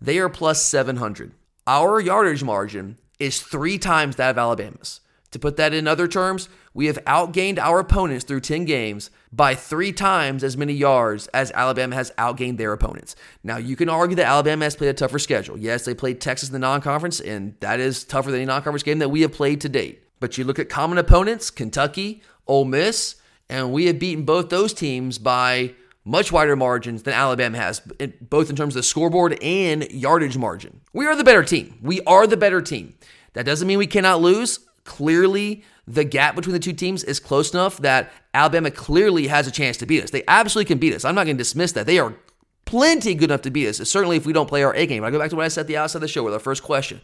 they 0.00 0.18
are 0.18 0.28
plus 0.28 0.62
700. 0.62 1.32
Our 1.66 2.00
yardage 2.00 2.44
margin 2.44 2.98
is 3.18 3.40
three 3.40 3.78
times 3.78 4.16
that 4.16 4.30
of 4.30 4.38
Alabama's. 4.38 5.00
To 5.36 5.40
put 5.40 5.58
that 5.58 5.74
in 5.74 5.86
other 5.86 6.08
terms, 6.08 6.48
we 6.72 6.86
have 6.86 6.96
outgained 7.04 7.58
our 7.58 7.78
opponents 7.78 8.24
through 8.24 8.40
10 8.40 8.64
games 8.64 9.10
by 9.30 9.54
three 9.54 9.92
times 9.92 10.42
as 10.42 10.56
many 10.56 10.72
yards 10.72 11.26
as 11.26 11.52
Alabama 11.52 11.94
has 11.94 12.10
outgained 12.12 12.56
their 12.56 12.72
opponents. 12.72 13.14
Now, 13.44 13.58
you 13.58 13.76
can 13.76 13.90
argue 13.90 14.16
that 14.16 14.24
Alabama 14.24 14.64
has 14.64 14.76
played 14.76 14.88
a 14.88 14.94
tougher 14.94 15.18
schedule. 15.18 15.58
Yes, 15.58 15.84
they 15.84 15.92
played 15.92 16.22
Texas 16.22 16.48
in 16.48 16.54
the 16.54 16.58
non 16.58 16.80
conference, 16.80 17.20
and 17.20 17.54
that 17.60 17.80
is 17.80 18.02
tougher 18.02 18.30
than 18.30 18.40
any 18.40 18.46
non 18.46 18.62
conference 18.62 18.82
game 18.82 18.98
that 19.00 19.10
we 19.10 19.20
have 19.20 19.32
played 19.32 19.60
to 19.60 19.68
date. 19.68 20.04
But 20.20 20.38
you 20.38 20.44
look 20.44 20.58
at 20.58 20.70
common 20.70 20.96
opponents 20.96 21.50
Kentucky, 21.50 22.22
Ole 22.46 22.64
Miss, 22.64 23.16
and 23.50 23.74
we 23.74 23.84
have 23.88 23.98
beaten 23.98 24.24
both 24.24 24.48
those 24.48 24.72
teams 24.72 25.18
by 25.18 25.74
much 26.02 26.32
wider 26.32 26.56
margins 26.56 27.02
than 27.02 27.12
Alabama 27.12 27.58
has, 27.58 27.80
both 28.22 28.48
in 28.48 28.56
terms 28.56 28.74
of 28.74 28.80
the 28.80 28.84
scoreboard 28.84 29.36
and 29.42 29.92
yardage 29.92 30.38
margin. 30.38 30.80
We 30.94 31.06
are 31.06 31.14
the 31.14 31.24
better 31.24 31.44
team. 31.44 31.78
We 31.82 32.00
are 32.06 32.26
the 32.26 32.38
better 32.38 32.62
team. 32.62 32.94
That 33.34 33.44
doesn't 33.44 33.68
mean 33.68 33.76
we 33.76 33.86
cannot 33.86 34.22
lose. 34.22 34.60
Clearly, 34.86 35.64
the 35.86 36.04
gap 36.04 36.34
between 36.34 36.54
the 36.54 36.58
two 36.58 36.72
teams 36.72 37.04
is 37.04 37.20
close 37.20 37.52
enough 37.52 37.78
that 37.78 38.10
Alabama 38.32 38.70
clearly 38.70 39.26
has 39.26 39.46
a 39.46 39.50
chance 39.50 39.76
to 39.78 39.86
beat 39.86 40.02
us. 40.02 40.10
They 40.10 40.24
absolutely 40.26 40.68
can 40.68 40.78
beat 40.78 40.94
us. 40.94 41.04
I'm 41.04 41.14
not 41.14 41.24
going 41.24 41.36
to 41.36 41.42
dismiss 41.42 41.72
that. 41.72 41.86
They 41.86 41.98
are 41.98 42.16
plenty 42.64 43.14
good 43.14 43.30
enough 43.30 43.42
to 43.42 43.50
beat 43.50 43.68
us. 43.68 43.76
Certainly, 43.88 44.16
if 44.16 44.26
we 44.26 44.32
don't 44.32 44.48
play 44.48 44.62
our 44.62 44.74
A 44.74 44.86
game. 44.86 45.04
I 45.04 45.10
go 45.10 45.18
back 45.18 45.30
to 45.30 45.36
what 45.36 45.44
I 45.44 45.48
said 45.48 45.62
at 45.62 45.66
the 45.66 45.76
outside 45.76 45.98
of 45.98 46.02
the 46.02 46.08
show 46.08 46.22
with 46.22 46.32
our 46.32 46.40
first 46.40 46.62
question. 46.62 47.00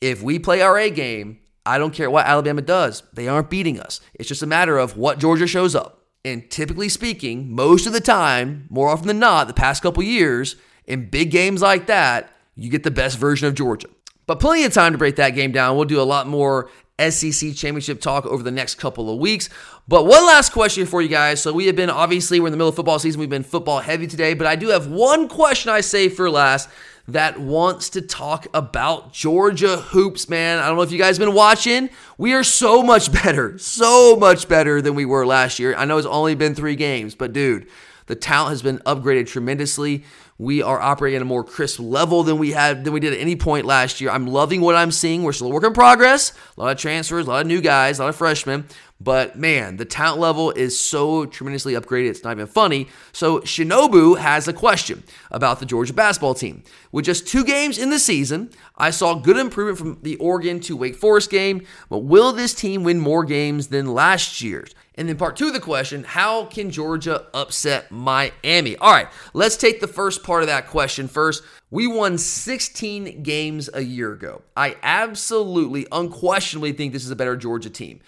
If 0.00 0.22
we 0.22 0.38
play 0.38 0.62
our 0.62 0.76
A 0.78 0.90
game, 0.90 1.38
I 1.64 1.78
don't 1.78 1.94
care 1.94 2.10
what 2.10 2.26
Alabama 2.26 2.62
does. 2.62 3.02
They 3.12 3.28
aren't 3.28 3.50
beating 3.50 3.78
us. 3.78 4.00
It's 4.14 4.28
just 4.28 4.42
a 4.42 4.46
matter 4.46 4.78
of 4.78 4.96
what 4.96 5.18
Georgia 5.18 5.46
shows 5.46 5.74
up. 5.74 6.02
And 6.24 6.50
typically 6.50 6.88
speaking, 6.88 7.54
most 7.54 7.86
of 7.86 7.92
the 7.92 8.00
time, 8.00 8.66
more 8.70 8.88
often 8.88 9.06
than 9.06 9.18
not, 9.18 9.48
the 9.48 9.54
past 9.54 9.82
couple 9.82 10.02
years, 10.02 10.56
in 10.86 11.10
big 11.10 11.30
games 11.30 11.62
like 11.62 11.86
that, 11.86 12.30
you 12.54 12.70
get 12.70 12.82
the 12.82 12.90
best 12.90 13.18
version 13.18 13.48
of 13.48 13.54
Georgia. 13.54 13.88
But 14.26 14.40
plenty 14.40 14.64
of 14.64 14.72
time 14.72 14.92
to 14.92 14.98
break 14.98 15.16
that 15.16 15.30
game 15.30 15.52
down. 15.52 15.76
We'll 15.76 15.84
do 15.84 16.00
a 16.00 16.02
lot 16.02 16.26
more 16.26 16.70
SEC 16.98 17.54
championship 17.54 18.00
talk 18.00 18.26
over 18.26 18.42
the 18.42 18.50
next 18.50 18.76
couple 18.76 19.10
of 19.10 19.18
weeks. 19.18 19.48
But 19.88 20.06
one 20.06 20.24
last 20.26 20.52
question 20.52 20.86
for 20.86 21.02
you 21.02 21.08
guys. 21.08 21.42
So 21.42 21.52
we 21.52 21.66
have 21.66 21.76
been 21.76 21.90
obviously 21.90 22.38
we're 22.38 22.48
in 22.48 22.52
the 22.52 22.56
middle 22.56 22.68
of 22.68 22.76
football 22.76 22.98
season. 22.98 23.18
We've 23.20 23.30
been 23.30 23.42
football 23.42 23.80
heavy 23.80 24.06
today, 24.06 24.34
but 24.34 24.46
I 24.46 24.56
do 24.56 24.68
have 24.68 24.86
one 24.86 25.28
question 25.28 25.72
I 25.72 25.80
say 25.80 26.08
for 26.08 26.30
last. 26.30 26.68
that 27.08 27.40
wants 27.40 27.90
to 27.90 28.00
talk 28.00 28.46
about 28.54 29.12
Georgia 29.12 29.78
hoops, 29.78 30.28
man. 30.28 30.58
I 30.60 30.68
don't 30.68 30.76
know 30.76 30.82
if 30.82 30.92
you 30.92 30.98
guys 30.98 31.18
been 31.18 31.34
watching. 31.34 31.90
We 32.16 32.32
are 32.34 32.44
so 32.44 32.82
much 32.82 33.12
better, 33.24 33.58
so 33.58 34.14
much 34.16 34.48
better 34.48 34.80
than 34.80 34.94
we 34.94 35.04
were 35.04 35.26
last 35.26 35.58
year. 35.58 35.74
I 35.74 35.84
know 35.84 35.98
it's 35.98 36.06
only 36.06 36.36
been 36.36 36.54
three 36.54 36.76
games, 36.76 37.16
but 37.16 37.32
dude, 37.32 37.66
the 38.06 38.14
talent 38.14 38.50
has 38.50 38.62
been 38.62 38.78
upgraded 38.80 39.26
tremendously. 39.26 40.04
We 40.42 40.60
are 40.60 40.80
operating 40.80 41.16
at 41.18 41.22
a 41.22 41.24
more 41.24 41.44
crisp 41.44 41.78
level 41.78 42.24
than 42.24 42.36
we 42.36 42.50
had 42.50 42.82
than 42.82 42.92
we 42.92 42.98
did 42.98 43.12
at 43.12 43.20
any 43.20 43.36
point 43.36 43.64
last 43.64 44.00
year. 44.00 44.10
I'm 44.10 44.26
loving 44.26 44.60
what 44.60 44.74
I'm 44.74 44.90
seeing. 44.90 45.22
We're 45.22 45.32
still 45.32 45.46
a 45.46 45.50
work 45.50 45.62
in 45.62 45.72
progress. 45.72 46.32
A 46.58 46.60
lot 46.60 46.72
of 46.72 46.78
transfers, 46.78 47.28
a 47.28 47.30
lot 47.30 47.42
of 47.42 47.46
new 47.46 47.60
guys, 47.60 48.00
a 48.00 48.02
lot 48.02 48.08
of 48.08 48.16
freshmen. 48.16 48.66
But 49.00 49.38
man, 49.38 49.76
the 49.76 49.84
talent 49.84 50.20
level 50.20 50.50
is 50.50 50.78
so 50.78 51.26
tremendously 51.26 51.74
upgraded, 51.74 52.10
it's 52.10 52.24
not 52.24 52.32
even 52.32 52.48
funny. 52.48 52.88
So 53.12 53.38
Shinobu 53.40 54.18
has 54.18 54.48
a 54.48 54.52
question 54.52 55.04
about 55.30 55.60
the 55.60 55.66
Georgia 55.66 55.92
basketball 55.92 56.34
team. 56.34 56.64
With 56.90 57.04
just 57.04 57.28
two 57.28 57.44
games 57.44 57.78
in 57.78 57.90
the 57.90 58.00
season, 58.00 58.50
I 58.76 58.90
saw 58.90 59.14
good 59.14 59.36
improvement 59.36 59.78
from 59.78 59.98
the 60.02 60.16
Oregon 60.16 60.58
to 60.60 60.76
Wake 60.76 60.96
Forest 60.96 61.30
game, 61.30 61.64
but 61.88 61.98
will 61.98 62.32
this 62.32 62.52
team 62.52 62.82
win 62.82 62.98
more 62.98 63.24
games 63.24 63.68
than 63.68 63.94
last 63.94 64.40
year's? 64.40 64.74
And 64.94 65.08
then 65.08 65.16
part 65.16 65.36
two 65.36 65.48
of 65.48 65.54
the 65.54 65.60
question 65.60 66.04
how 66.04 66.46
can 66.46 66.70
Georgia 66.70 67.26
upset 67.32 67.90
Miami? 67.90 68.76
All 68.76 68.92
right, 68.92 69.08
let's 69.32 69.56
take 69.56 69.80
the 69.80 69.86
first 69.88 70.22
part 70.22 70.42
of 70.42 70.48
that 70.48 70.68
question 70.68 71.08
first. 71.08 71.42
We 71.70 71.86
won 71.86 72.18
16 72.18 73.22
games 73.22 73.70
a 73.72 73.80
year 73.80 74.12
ago. 74.12 74.42
I 74.56 74.76
absolutely, 74.82 75.86
unquestionably 75.90 76.72
think 76.72 76.92
this 76.92 77.04
is 77.04 77.10
a 77.10 77.16
better 77.16 77.36
Georgia 77.36 77.70
team. 77.70 78.00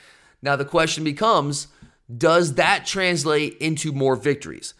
Now, 0.43 0.57
the 0.57 0.66
question 0.66 1.05
becomes 1.05 1.68
does 2.14 2.55
that 2.55 2.85
translate 2.85 3.57
into 3.59 3.91
more 3.91 4.14
victories? 4.14 4.74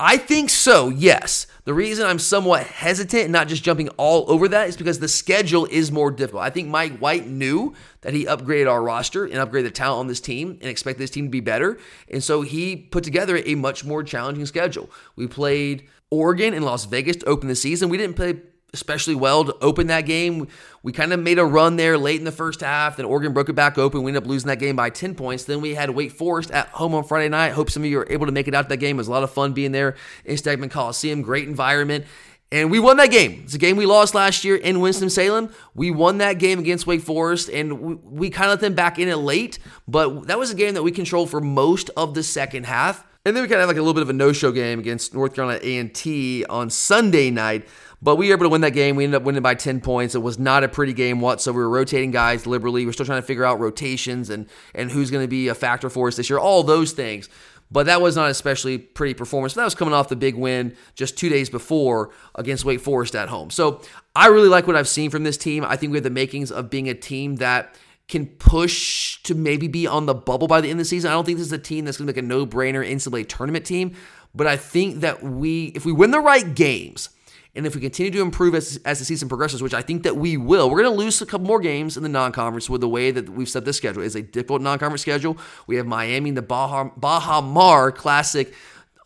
I 0.00 0.16
think 0.16 0.48
so, 0.48 0.90
yes. 0.90 1.48
The 1.64 1.74
reason 1.74 2.06
I'm 2.06 2.20
somewhat 2.20 2.68
hesitant 2.68 3.24
and 3.24 3.32
not 3.32 3.48
just 3.48 3.64
jumping 3.64 3.88
all 3.90 4.30
over 4.30 4.46
that 4.46 4.68
is 4.68 4.76
because 4.76 5.00
the 5.00 5.08
schedule 5.08 5.66
is 5.66 5.90
more 5.90 6.12
difficult. 6.12 6.44
I 6.44 6.50
think 6.50 6.68
Mike 6.68 6.98
White 6.98 7.26
knew 7.26 7.74
that 8.02 8.14
he 8.14 8.24
upgraded 8.24 8.70
our 8.70 8.80
roster 8.80 9.24
and 9.24 9.34
upgraded 9.34 9.64
the 9.64 9.70
talent 9.72 9.98
on 9.98 10.06
this 10.06 10.20
team 10.20 10.50
and 10.60 10.70
expected 10.70 11.02
this 11.02 11.10
team 11.10 11.24
to 11.24 11.30
be 11.30 11.40
better. 11.40 11.78
And 12.08 12.22
so 12.22 12.42
he 12.42 12.76
put 12.76 13.02
together 13.02 13.42
a 13.44 13.56
much 13.56 13.84
more 13.84 14.04
challenging 14.04 14.46
schedule. 14.46 14.88
We 15.16 15.26
played 15.26 15.88
Oregon 16.10 16.54
and 16.54 16.64
Las 16.64 16.84
Vegas 16.84 17.16
to 17.16 17.26
open 17.26 17.48
the 17.48 17.56
season. 17.56 17.88
We 17.88 17.98
didn't 17.98 18.14
play 18.14 18.36
especially 18.74 19.14
well 19.14 19.44
to 19.44 19.56
open 19.60 19.86
that 19.86 20.02
game. 20.02 20.48
We 20.82 20.92
kind 20.92 21.12
of 21.12 21.20
made 21.20 21.38
a 21.38 21.44
run 21.44 21.76
there 21.76 21.96
late 21.96 22.18
in 22.18 22.24
the 22.24 22.32
first 22.32 22.60
half. 22.60 22.96
Then 22.96 23.06
Oregon 23.06 23.32
broke 23.32 23.48
it 23.48 23.54
back 23.54 23.78
open. 23.78 24.02
We 24.02 24.10
ended 24.10 24.24
up 24.24 24.28
losing 24.28 24.48
that 24.48 24.58
game 24.58 24.76
by 24.76 24.90
10 24.90 25.14
points. 25.14 25.44
Then 25.44 25.60
we 25.60 25.74
had 25.74 25.90
Wake 25.90 26.12
Forest 26.12 26.50
at 26.50 26.68
home 26.68 26.94
on 26.94 27.04
Friday 27.04 27.28
night. 27.28 27.50
Hope 27.52 27.70
some 27.70 27.82
of 27.82 27.88
you 27.88 28.00
are 28.00 28.06
able 28.10 28.26
to 28.26 28.32
make 28.32 28.46
it 28.46 28.54
out 28.54 28.62
to 28.62 28.68
that 28.68 28.76
game. 28.76 28.96
It 28.96 28.98
was 28.98 29.08
a 29.08 29.12
lot 29.12 29.22
of 29.22 29.30
fun 29.30 29.52
being 29.52 29.72
there 29.72 29.96
in 30.24 30.36
Stegeman 30.36 30.70
Coliseum. 30.70 31.22
Great 31.22 31.48
environment. 31.48 32.04
And 32.50 32.70
we 32.70 32.78
won 32.78 32.96
that 32.96 33.10
game. 33.10 33.42
It's 33.44 33.54
a 33.54 33.58
game 33.58 33.76
we 33.76 33.84
lost 33.84 34.14
last 34.14 34.42
year 34.42 34.56
in 34.56 34.80
Winston-Salem. 34.80 35.50
We 35.74 35.90
won 35.90 36.18
that 36.18 36.38
game 36.38 36.58
against 36.58 36.86
Wake 36.86 37.02
Forest, 37.02 37.50
and 37.50 37.80
we, 37.80 37.94
we 37.96 38.30
kind 38.30 38.46
of 38.46 38.52
let 38.52 38.60
them 38.60 38.74
back 38.74 38.98
in 38.98 39.08
it 39.08 39.16
late. 39.16 39.58
But 39.86 40.28
that 40.28 40.38
was 40.38 40.50
a 40.50 40.54
game 40.54 40.72
that 40.72 40.82
we 40.82 40.90
controlled 40.90 41.28
for 41.28 41.42
most 41.42 41.90
of 41.94 42.14
the 42.14 42.22
second 42.22 42.64
half. 42.64 43.04
And 43.26 43.36
then 43.36 43.42
we 43.42 43.48
kind 43.48 43.60
of 43.60 43.68
had 43.68 43.74
like 43.74 43.76
a 43.76 43.82
little 43.82 43.92
bit 43.92 44.02
of 44.02 44.08
a 44.08 44.14
no-show 44.14 44.52
game 44.52 44.78
against 44.78 45.12
North 45.12 45.34
Carolina 45.34 45.60
A&T 45.62 46.46
on 46.46 46.70
Sunday 46.70 47.30
night. 47.30 47.68
But 48.00 48.16
we 48.16 48.28
were 48.28 48.34
able 48.34 48.44
to 48.44 48.50
win 48.50 48.60
that 48.60 48.70
game. 48.70 48.94
We 48.94 49.04
ended 49.04 49.20
up 49.20 49.24
winning 49.24 49.42
by 49.42 49.54
10 49.54 49.80
points. 49.80 50.14
It 50.14 50.22
was 50.22 50.38
not 50.38 50.62
a 50.62 50.68
pretty 50.68 50.92
game 50.92 51.20
whatsoever. 51.20 51.58
We 51.58 51.64
were 51.64 51.70
rotating 51.70 52.12
guys 52.12 52.46
liberally. 52.46 52.86
We're 52.86 52.92
still 52.92 53.06
trying 53.06 53.20
to 53.20 53.26
figure 53.26 53.44
out 53.44 53.58
rotations 53.58 54.30
and, 54.30 54.46
and 54.74 54.90
who's 54.90 55.10
going 55.10 55.24
to 55.24 55.28
be 55.28 55.48
a 55.48 55.54
factor 55.54 55.90
for 55.90 56.08
us 56.08 56.16
this 56.16 56.30
year, 56.30 56.38
all 56.38 56.62
those 56.62 56.92
things. 56.92 57.28
But 57.70 57.86
that 57.86 58.00
was 58.00 58.16
not 58.16 58.30
especially 58.30 58.78
pretty 58.78 59.14
performance. 59.14 59.54
That 59.54 59.64
was 59.64 59.74
coming 59.74 59.92
off 59.92 60.08
the 60.08 60.16
big 60.16 60.36
win 60.36 60.74
just 60.94 61.18
two 61.18 61.28
days 61.28 61.50
before 61.50 62.10
against 62.34 62.64
Wake 62.64 62.80
Forest 62.80 63.14
at 63.14 63.28
home. 63.28 63.50
So 63.50 63.82
I 64.14 64.28
really 64.28 64.48
like 64.48 64.66
what 64.66 64.76
I've 64.76 64.88
seen 64.88 65.10
from 65.10 65.24
this 65.24 65.36
team. 65.36 65.64
I 65.64 65.76
think 65.76 65.90
we 65.90 65.98
have 65.98 66.04
the 66.04 66.10
makings 66.10 66.50
of 66.50 66.70
being 66.70 66.88
a 66.88 66.94
team 66.94 67.36
that 67.36 67.74
can 68.08 68.26
push 68.26 69.22
to 69.24 69.34
maybe 69.34 69.68
be 69.68 69.86
on 69.86 70.06
the 70.06 70.14
bubble 70.14 70.48
by 70.48 70.62
the 70.62 70.70
end 70.70 70.80
of 70.80 70.86
the 70.86 70.88
season. 70.88 71.10
I 71.10 71.14
don't 71.14 71.26
think 71.26 71.36
this 71.36 71.46
is 71.46 71.52
a 71.52 71.58
team 71.58 71.84
that's 71.84 71.98
going 71.98 72.06
to 72.06 72.12
make 72.12 72.22
a 72.22 72.26
no-brainer 72.26 72.88
NCAA 72.88 73.28
tournament 73.28 73.66
team, 73.66 73.94
but 74.34 74.46
I 74.46 74.56
think 74.56 75.00
that 75.00 75.22
we, 75.22 75.66
if 75.74 75.84
we 75.84 75.92
win 75.92 76.10
the 76.10 76.20
right 76.20 76.54
games, 76.54 77.10
and 77.54 77.66
if 77.66 77.74
we 77.74 77.80
continue 77.80 78.12
to 78.12 78.20
improve 78.20 78.54
as, 78.54 78.78
as 78.84 78.98
the 78.98 79.04
season 79.04 79.28
progresses, 79.28 79.62
which 79.62 79.74
I 79.74 79.82
think 79.82 80.02
that 80.04 80.16
we 80.16 80.36
will, 80.36 80.70
we're 80.70 80.82
going 80.82 80.92
to 80.92 80.98
lose 80.98 81.20
a 81.20 81.26
couple 81.26 81.46
more 81.46 81.60
games 81.60 81.96
in 81.96 82.02
the 82.02 82.08
non-conference 82.08 82.70
with 82.70 82.80
the 82.80 82.88
way 82.88 83.10
that 83.10 83.28
we've 83.28 83.48
set 83.48 83.64
this 83.64 83.76
schedule. 83.76 84.02
It's 84.02 84.14
a 84.14 84.22
difficult 84.22 84.62
non-conference 84.62 85.02
schedule. 85.02 85.38
We 85.66 85.76
have 85.76 85.86
Miami, 85.86 86.28
in 86.28 86.34
the 86.34 86.42
Baja, 86.42 86.90
Baha 86.96 87.42
Mar 87.42 87.90
Classic 87.90 88.54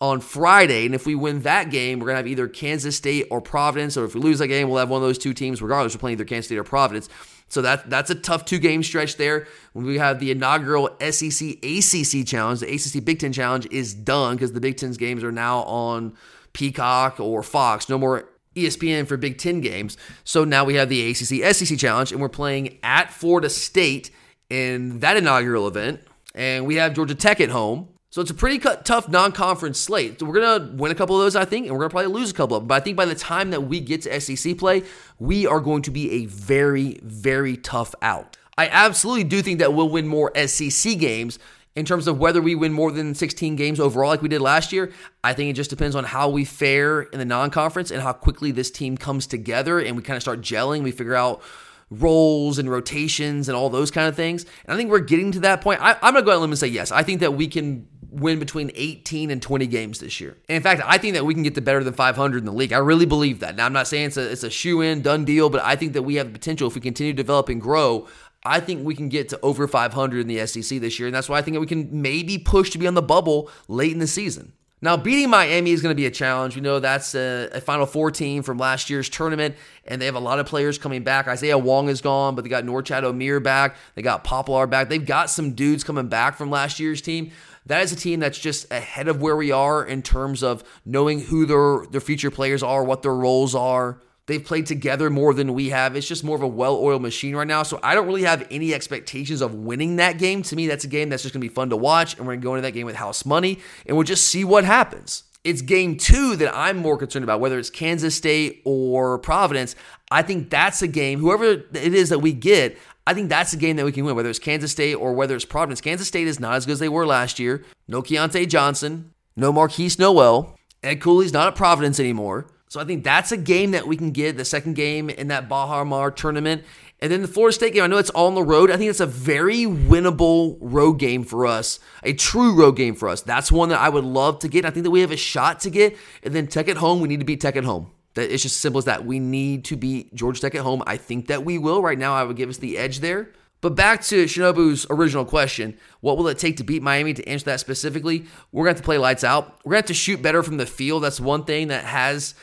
on 0.02 0.20
Friday. 0.20 0.84
And 0.84 0.94
if 0.94 1.06
we 1.06 1.14
win 1.14 1.42
that 1.42 1.70
game, 1.70 2.00
we're 2.00 2.06
going 2.06 2.14
to 2.14 2.18
have 2.18 2.26
either 2.26 2.48
Kansas 2.48 2.96
State 2.96 3.28
or 3.30 3.40
Providence. 3.40 3.96
Or 3.96 4.04
if 4.04 4.14
we 4.14 4.20
lose 4.20 4.40
that 4.40 4.48
game, 4.48 4.68
we'll 4.68 4.80
have 4.80 4.90
one 4.90 5.00
of 5.00 5.06
those 5.06 5.16
two 5.16 5.32
teams, 5.32 5.62
regardless. 5.62 5.94
We're 5.94 6.00
playing 6.00 6.16
either 6.16 6.24
Kansas 6.24 6.46
State 6.46 6.58
or 6.58 6.64
Providence. 6.64 7.08
So 7.46 7.60
that 7.62 7.90
that's 7.90 8.08
a 8.08 8.14
tough 8.14 8.46
two 8.46 8.58
game 8.58 8.82
stretch 8.82 9.16
there. 9.16 9.46
When 9.74 9.84
we 9.84 9.98
have 9.98 10.20
the 10.20 10.30
inaugural 10.30 10.88
SEC 11.00 11.58
ACC 11.62 12.26
challenge, 12.26 12.60
the 12.60 12.74
ACC 12.74 13.04
Big 13.04 13.20
Ten 13.20 13.32
challenge 13.32 13.68
is 13.70 13.92
done 13.92 14.36
because 14.36 14.54
the 14.54 14.60
Big 14.60 14.78
Ten's 14.78 14.96
games 14.96 15.22
are 15.22 15.30
now 15.30 15.58
on 15.64 16.16
Peacock 16.54 17.20
or 17.20 17.42
Fox. 17.42 17.90
No 17.90 17.98
more 17.98 18.28
ESPN 18.54 19.06
for 19.06 19.16
Big 19.16 19.38
Ten 19.38 19.60
games. 19.60 19.96
So 20.24 20.44
now 20.44 20.64
we 20.64 20.74
have 20.74 20.88
the 20.88 21.10
ACC 21.10 21.54
SEC 21.54 21.78
Challenge, 21.78 22.12
and 22.12 22.20
we're 22.20 22.28
playing 22.28 22.78
at 22.82 23.12
Florida 23.12 23.48
State 23.48 24.10
in 24.50 25.00
that 25.00 25.16
inaugural 25.16 25.66
event. 25.66 26.00
And 26.34 26.66
we 26.66 26.76
have 26.76 26.94
Georgia 26.94 27.14
Tech 27.14 27.40
at 27.40 27.50
home. 27.50 27.88
So 28.10 28.20
it's 28.20 28.30
a 28.30 28.34
pretty 28.34 28.58
tough 28.58 29.08
non-conference 29.08 29.78
slate. 29.78 30.20
So 30.20 30.26
we're 30.26 30.38
gonna 30.38 30.74
win 30.74 30.92
a 30.92 30.94
couple 30.94 31.16
of 31.16 31.22
those, 31.22 31.34
I 31.34 31.46
think, 31.46 31.66
and 31.66 31.74
we're 31.74 31.80
gonna 31.80 31.90
probably 31.90 32.12
lose 32.12 32.30
a 32.30 32.34
couple 32.34 32.56
of 32.56 32.62
them. 32.62 32.68
But 32.68 32.74
I 32.74 32.80
think 32.80 32.94
by 32.94 33.06
the 33.06 33.14
time 33.14 33.50
that 33.52 33.62
we 33.62 33.80
get 33.80 34.02
to 34.02 34.20
SEC 34.20 34.58
play, 34.58 34.82
we 35.18 35.46
are 35.46 35.60
going 35.60 35.80
to 35.82 35.90
be 35.90 36.10
a 36.10 36.26
very, 36.26 37.00
very 37.02 37.56
tough 37.56 37.94
out. 38.02 38.36
I 38.58 38.68
absolutely 38.68 39.24
do 39.24 39.40
think 39.40 39.60
that 39.60 39.72
we'll 39.72 39.88
win 39.88 40.06
more 40.06 40.30
SEC 40.46 40.98
games 40.98 41.38
in 41.74 41.84
terms 41.84 42.06
of 42.06 42.18
whether 42.18 42.42
we 42.42 42.54
win 42.54 42.72
more 42.72 42.90
than 42.90 43.14
16 43.14 43.56
games 43.56 43.80
overall 43.80 44.10
like 44.10 44.22
we 44.22 44.28
did 44.28 44.40
last 44.40 44.72
year, 44.72 44.92
I 45.24 45.32
think 45.32 45.50
it 45.50 45.54
just 45.54 45.70
depends 45.70 45.96
on 45.96 46.04
how 46.04 46.28
we 46.28 46.44
fare 46.44 47.02
in 47.02 47.18
the 47.18 47.24
non 47.24 47.50
conference 47.50 47.90
and 47.90 48.02
how 48.02 48.12
quickly 48.12 48.50
this 48.50 48.70
team 48.70 48.96
comes 48.96 49.26
together 49.26 49.78
and 49.78 49.96
we 49.96 50.02
kind 50.02 50.16
of 50.16 50.22
start 50.22 50.40
gelling. 50.40 50.82
We 50.82 50.92
figure 50.92 51.14
out 51.14 51.42
roles 51.90 52.58
and 52.58 52.70
rotations 52.70 53.48
and 53.48 53.56
all 53.56 53.70
those 53.70 53.90
kind 53.90 54.08
of 54.08 54.16
things. 54.16 54.44
And 54.64 54.74
I 54.74 54.76
think 54.76 54.90
we're 54.90 55.00
getting 55.00 55.32
to 55.32 55.40
that 55.40 55.60
point. 55.60 55.80
I, 55.82 55.92
am 56.02 56.14
going 56.14 56.16
to 56.16 56.22
go 56.22 56.38
out 56.38 56.42
and 56.42 56.58
say 56.58 56.68
yes. 56.68 56.90
I 56.90 57.02
think 57.02 57.20
that 57.20 57.34
we 57.34 57.46
can 57.48 57.86
win 58.10 58.38
between 58.38 58.70
18 58.74 59.30
and 59.30 59.40
20 59.40 59.66
games 59.66 59.98
this 59.98 60.20
year. 60.20 60.36
And 60.48 60.56
in 60.56 60.62
fact, 60.62 60.82
I 60.84 60.98
think 60.98 61.14
that 61.14 61.24
we 61.24 61.32
can 61.34 61.42
get 61.42 61.54
to 61.54 61.62
better 61.62 61.82
than 61.82 61.94
500 61.94 62.38
in 62.38 62.44
the 62.44 62.52
league. 62.52 62.72
I 62.72 62.78
really 62.78 63.06
believe 63.06 63.40
that. 63.40 63.56
Now, 63.56 63.64
I'm 63.64 63.72
not 63.72 63.88
saying 63.88 64.06
it's 64.06 64.16
a, 64.16 64.30
it's 64.30 64.42
a 64.42 64.50
shoe 64.50 64.82
in, 64.82 65.00
done 65.00 65.24
deal, 65.24 65.48
but 65.48 65.62
I 65.62 65.76
think 65.76 65.94
that 65.94 66.02
we 66.02 66.16
have 66.16 66.26
the 66.26 66.32
potential 66.32 66.68
if 66.68 66.74
we 66.74 66.80
continue 66.80 67.12
to 67.12 67.16
develop 67.16 67.48
and 67.48 67.60
grow. 67.60 68.06
I 68.44 68.60
think 68.60 68.84
we 68.84 68.94
can 68.94 69.08
get 69.08 69.28
to 69.30 69.40
over 69.42 69.68
500 69.68 70.20
in 70.20 70.26
the 70.26 70.46
SEC 70.46 70.80
this 70.80 70.98
year, 70.98 71.06
and 71.06 71.14
that's 71.14 71.28
why 71.28 71.38
I 71.38 71.42
think 71.42 71.58
we 71.58 71.66
can 71.66 72.02
maybe 72.02 72.38
push 72.38 72.70
to 72.70 72.78
be 72.78 72.86
on 72.86 72.94
the 72.94 73.02
bubble 73.02 73.50
late 73.68 73.92
in 73.92 73.98
the 73.98 74.06
season. 74.06 74.52
Now, 74.84 74.96
beating 74.96 75.30
Miami 75.30 75.70
is 75.70 75.80
going 75.80 75.92
to 75.92 75.96
be 75.96 76.06
a 76.06 76.10
challenge. 76.10 76.56
We 76.56 76.60
know 76.60 76.80
that's 76.80 77.14
a, 77.14 77.48
a, 77.52 77.60
Final 77.60 77.86
Four 77.86 78.10
team 78.10 78.42
from 78.42 78.58
last 78.58 78.90
year's 78.90 79.08
tournament, 79.08 79.54
and 79.86 80.02
they 80.02 80.06
have 80.06 80.16
a 80.16 80.20
lot 80.20 80.40
of 80.40 80.46
players 80.46 80.76
coming 80.76 81.04
back. 81.04 81.28
Isaiah 81.28 81.56
Wong 81.56 81.88
is 81.88 82.00
gone, 82.00 82.34
but 82.34 82.42
they 82.42 82.50
got 82.50 82.64
Norchad 82.64 83.04
Omier 83.04 83.40
back. 83.40 83.76
They 83.94 84.02
got 84.02 84.24
Poplar 84.24 84.66
back. 84.66 84.88
They've 84.88 85.06
got 85.06 85.30
some 85.30 85.52
dudes 85.52 85.84
coming 85.84 86.08
back 86.08 86.36
from 86.36 86.50
last 86.50 86.80
year's 86.80 87.00
team. 87.00 87.30
That 87.66 87.82
is 87.82 87.92
a 87.92 87.96
team 87.96 88.18
that's 88.18 88.40
just 88.40 88.72
ahead 88.72 89.06
of 89.06 89.22
where 89.22 89.36
we 89.36 89.52
are 89.52 89.84
in 89.84 90.02
terms 90.02 90.42
of 90.42 90.64
knowing 90.84 91.20
who 91.20 91.46
their, 91.46 91.86
their 91.88 92.00
future 92.00 92.32
players 92.32 92.64
are, 92.64 92.82
what 92.82 93.02
their 93.02 93.14
roles 93.14 93.54
are. 93.54 94.00
They've 94.26 94.44
played 94.44 94.66
together 94.66 95.10
more 95.10 95.34
than 95.34 95.52
we 95.52 95.70
have. 95.70 95.96
It's 95.96 96.06
just 96.06 96.22
more 96.22 96.36
of 96.36 96.42
a 96.42 96.48
well 96.48 96.76
oiled 96.76 97.02
machine 97.02 97.34
right 97.34 97.46
now. 97.46 97.64
So 97.64 97.80
I 97.82 97.94
don't 97.94 98.06
really 98.06 98.22
have 98.22 98.46
any 98.50 98.72
expectations 98.72 99.40
of 99.40 99.54
winning 99.54 99.96
that 99.96 100.18
game. 100.18 100.42
To 100.44 100.56
me, 100.56 100.68
that's 100.68 100.84
a 100.84 100.88
game 100.88 101.08
that's 101.08 101.22
just 101.22 101.34
going 101.34 101.40
to 101.40 101.48
be 101.48 101.54
fun 101.54 101.70
to 101.70 101.76
watch. 101.76 102.16
And 102.16 102.26
we're 102.26 102.34
going 102.34 102.40
to 102.40 102.44
go 102.44 102.54
into 102.54 102.62
that 102.62 102.72
game 102.72 102.86
with 102.86 102.96
house 102.96 103.26
money 103.26 103.58
and 103.86 103.96
we'll 103.96 104.04
just 104.04 104.28
see 104.28 104.44
what 104.44 104.64
happens. 104.64 105.24
It's 105.44 105.60
game 105.60 105.96
two 105.96 106.36
that 106.36 106.54
I'm 106.56 106.76
more 106.76 106.96
concerned 106.96 107.24
about, 107.24 107.40
whether 107.40 107.58
it's 107.58 107.68
Kansas 107.68 108.14
State 108.14 108.62
or 108.64 109.18
Providence. 109.18 109.74
I 110.10 110.22
think 110.22 110.50
that's 110.50 110.82
a 110.82 110.88
game, 110.88 111.18
whoever 111.18 111.44
it 111.44 111.74
is 111.74 112.10
that 112.10 112.20
we 112.20 112.32
get, 112.32 112.78
I 113.06 113.14
think 113.14 113.28
that's 113.28 113.52
a 113.52 113.56
game 113.56 113.76
that 113.76 113.84
we 113.84 113.90
can 113.90 114.04
win, 114.04 114.14
whether 114.14 114.30
it's 114.30 114.38
Kansas 114.38 114.70
State 114.70 114.94
or 114.94 115.12
whether 115.12 115.34
it's 115.34 115.44
Providence. 115.44 115.80
Kansas 115.80 116.06
State 116.06 116.28
is 116.28 116.38
not 116.38 116.54
as 116.54 116.66
good 116.66 116.74
as 116.74 116.78
they 116.78 116.88
were 116.88 117.04
last 117.06 117.40
year. 117.40 117.64
No 117.88 118.02
Keyontae 118.02 118.48
Johnson, 118.48 119.12
no 119.34 119.52
Markquis 119.52 119.98
Nowell. 119.98 120.56
Ed 120.84 121.00
Cooley's 121.00 121.32
not 121.32 121.48
at 121.48 121.56
Providence 121.56 121.98
anymore. 121.98 122.46
So 122.72 122.80
I 122.80 122.84
think 122.84 123.04
that's 123.04 123.32
a 123.32 123.36
game 123.36 123.72
that 123.72 123.86
we 123.86 123.98
can 123.98 124.12
get, 124.12 124.38
the 124.38 124.46
second 124.46 124.76
game 124.76 125.10
in 125.10 125.28
that 125.28 125.46
Baha 125.46 125.84
Mar 125.84 126.10
tournament. 126.10 126.64
And 127.00 127.12
then 127.12 127.20
the 127.20 127.28
Florida 127.28 127.52
State 127.52 127.74
game, 127.74 127.82
I 127.82 127.86
know 127.86 127.98
it's 127.98 128.08
all 128.08 128.28
on 128.28 128.34
the 128.34 128.42
road. 128.42 128.70
I 128.70 128.78
think 128.78 128.88
it's 128.88 128.98
a 128.98 129.04
very 129.06 129.66
winnable 129.66 130.56
road 130.58 130.94
game 130.94 131.22
for 131.22 131.44
us, 131.44 131.80
a 132.02 132.14
true 132.14 132.54
road 132.54 132.76
game 132.76 132.94
for 132.94 133.10
us. 133.10 133.20
That's 133.20 133.52
one 133.52 133.68
that 133.68 133.78
I 133.78 133.90
would 133.90 134.04
love 134.04 134.38
to 134.38 134.48
get. 134.48 134.64
I 134.64 134.70
think 134.70 134.84
that 134.84 134.90
we 134.90 135.02
have 135.02 135.10
a 135.10 135.18
shot 135.18 135.60
to 135.60 135.70
get. 135.70 135.98
And 136.22 136.34
then 136.34 136.46
Tech 136.46 136.66
at 136.66 136.78
home, 136.78 137.02
we 137.02 137.08
need 137.08 137.20
to 137.20 137.26
beat 137.26 137.42
Tech 137.42 137.56
at 137.56 137.64
home. 137.64 137.90
That 138.14 138.32
it's 138.32 138.42
just 138.42 138.62
simple 138.62 138.78
as 138.78 138.86
that. 138.86 139.04
We 139.04 139.18
need 139.18 139.66
to 139.66 139.76
beat 139.76 140.14
Georgia 140.14 140.40
Tech 140.40 140.54
at 140.54 140.62
home. 140.62 140.82
I 140.86 140.96
think 140.96 141.26
that 141.26 141.44
we 141.44 141.58
will. 141.58 141.82
Right 141.82 141.98
now, 141.98 142.14
I 142.14 142.24
would 142.24 142.38
give 142.38 142.48
us 142.48 142.56
the 142.56 142.78
edge 142.78 143.00
there. 143.00 143.32
But 143.60 143.76
back 143.76 144.02
to 144.04 144.24
Shinobu's 144.24 144.86
original 144.88 145.26
question 145.26 145.76
what 146.00 146.16
will 146.16 146.26
it 146.28 146.38
take 146.38 146.56
to 146.56 146.64
beat 146.64 146.82
Miami? 146.82 147.12
To 147.12 147.28
answer 147.28 147.44
that 147.44 147.60
specifically, 147.60 148.24
we're 148.50 148.64
going 148.64 148.74
to 148.74 148.78
have 148.78 148.82
to 148.82 148.86
play 148.86 148.96
lights 148.96 149.24
out. 149.24 149.58
We're 149.62 149.72
going 149.72 149.82
to 149.82 149.88
have 149.88 149.88
to 149.88 149.94
shoot 149.94 150.22
better 150.22 150.42
from 150.42 150.56
the 150.56 150.64
field. 150.64 151.04
That's 151.04 151.20
one 151.20 151.44
thing 151.44 151.68
that 151.68 151.84
has 151.84 152.34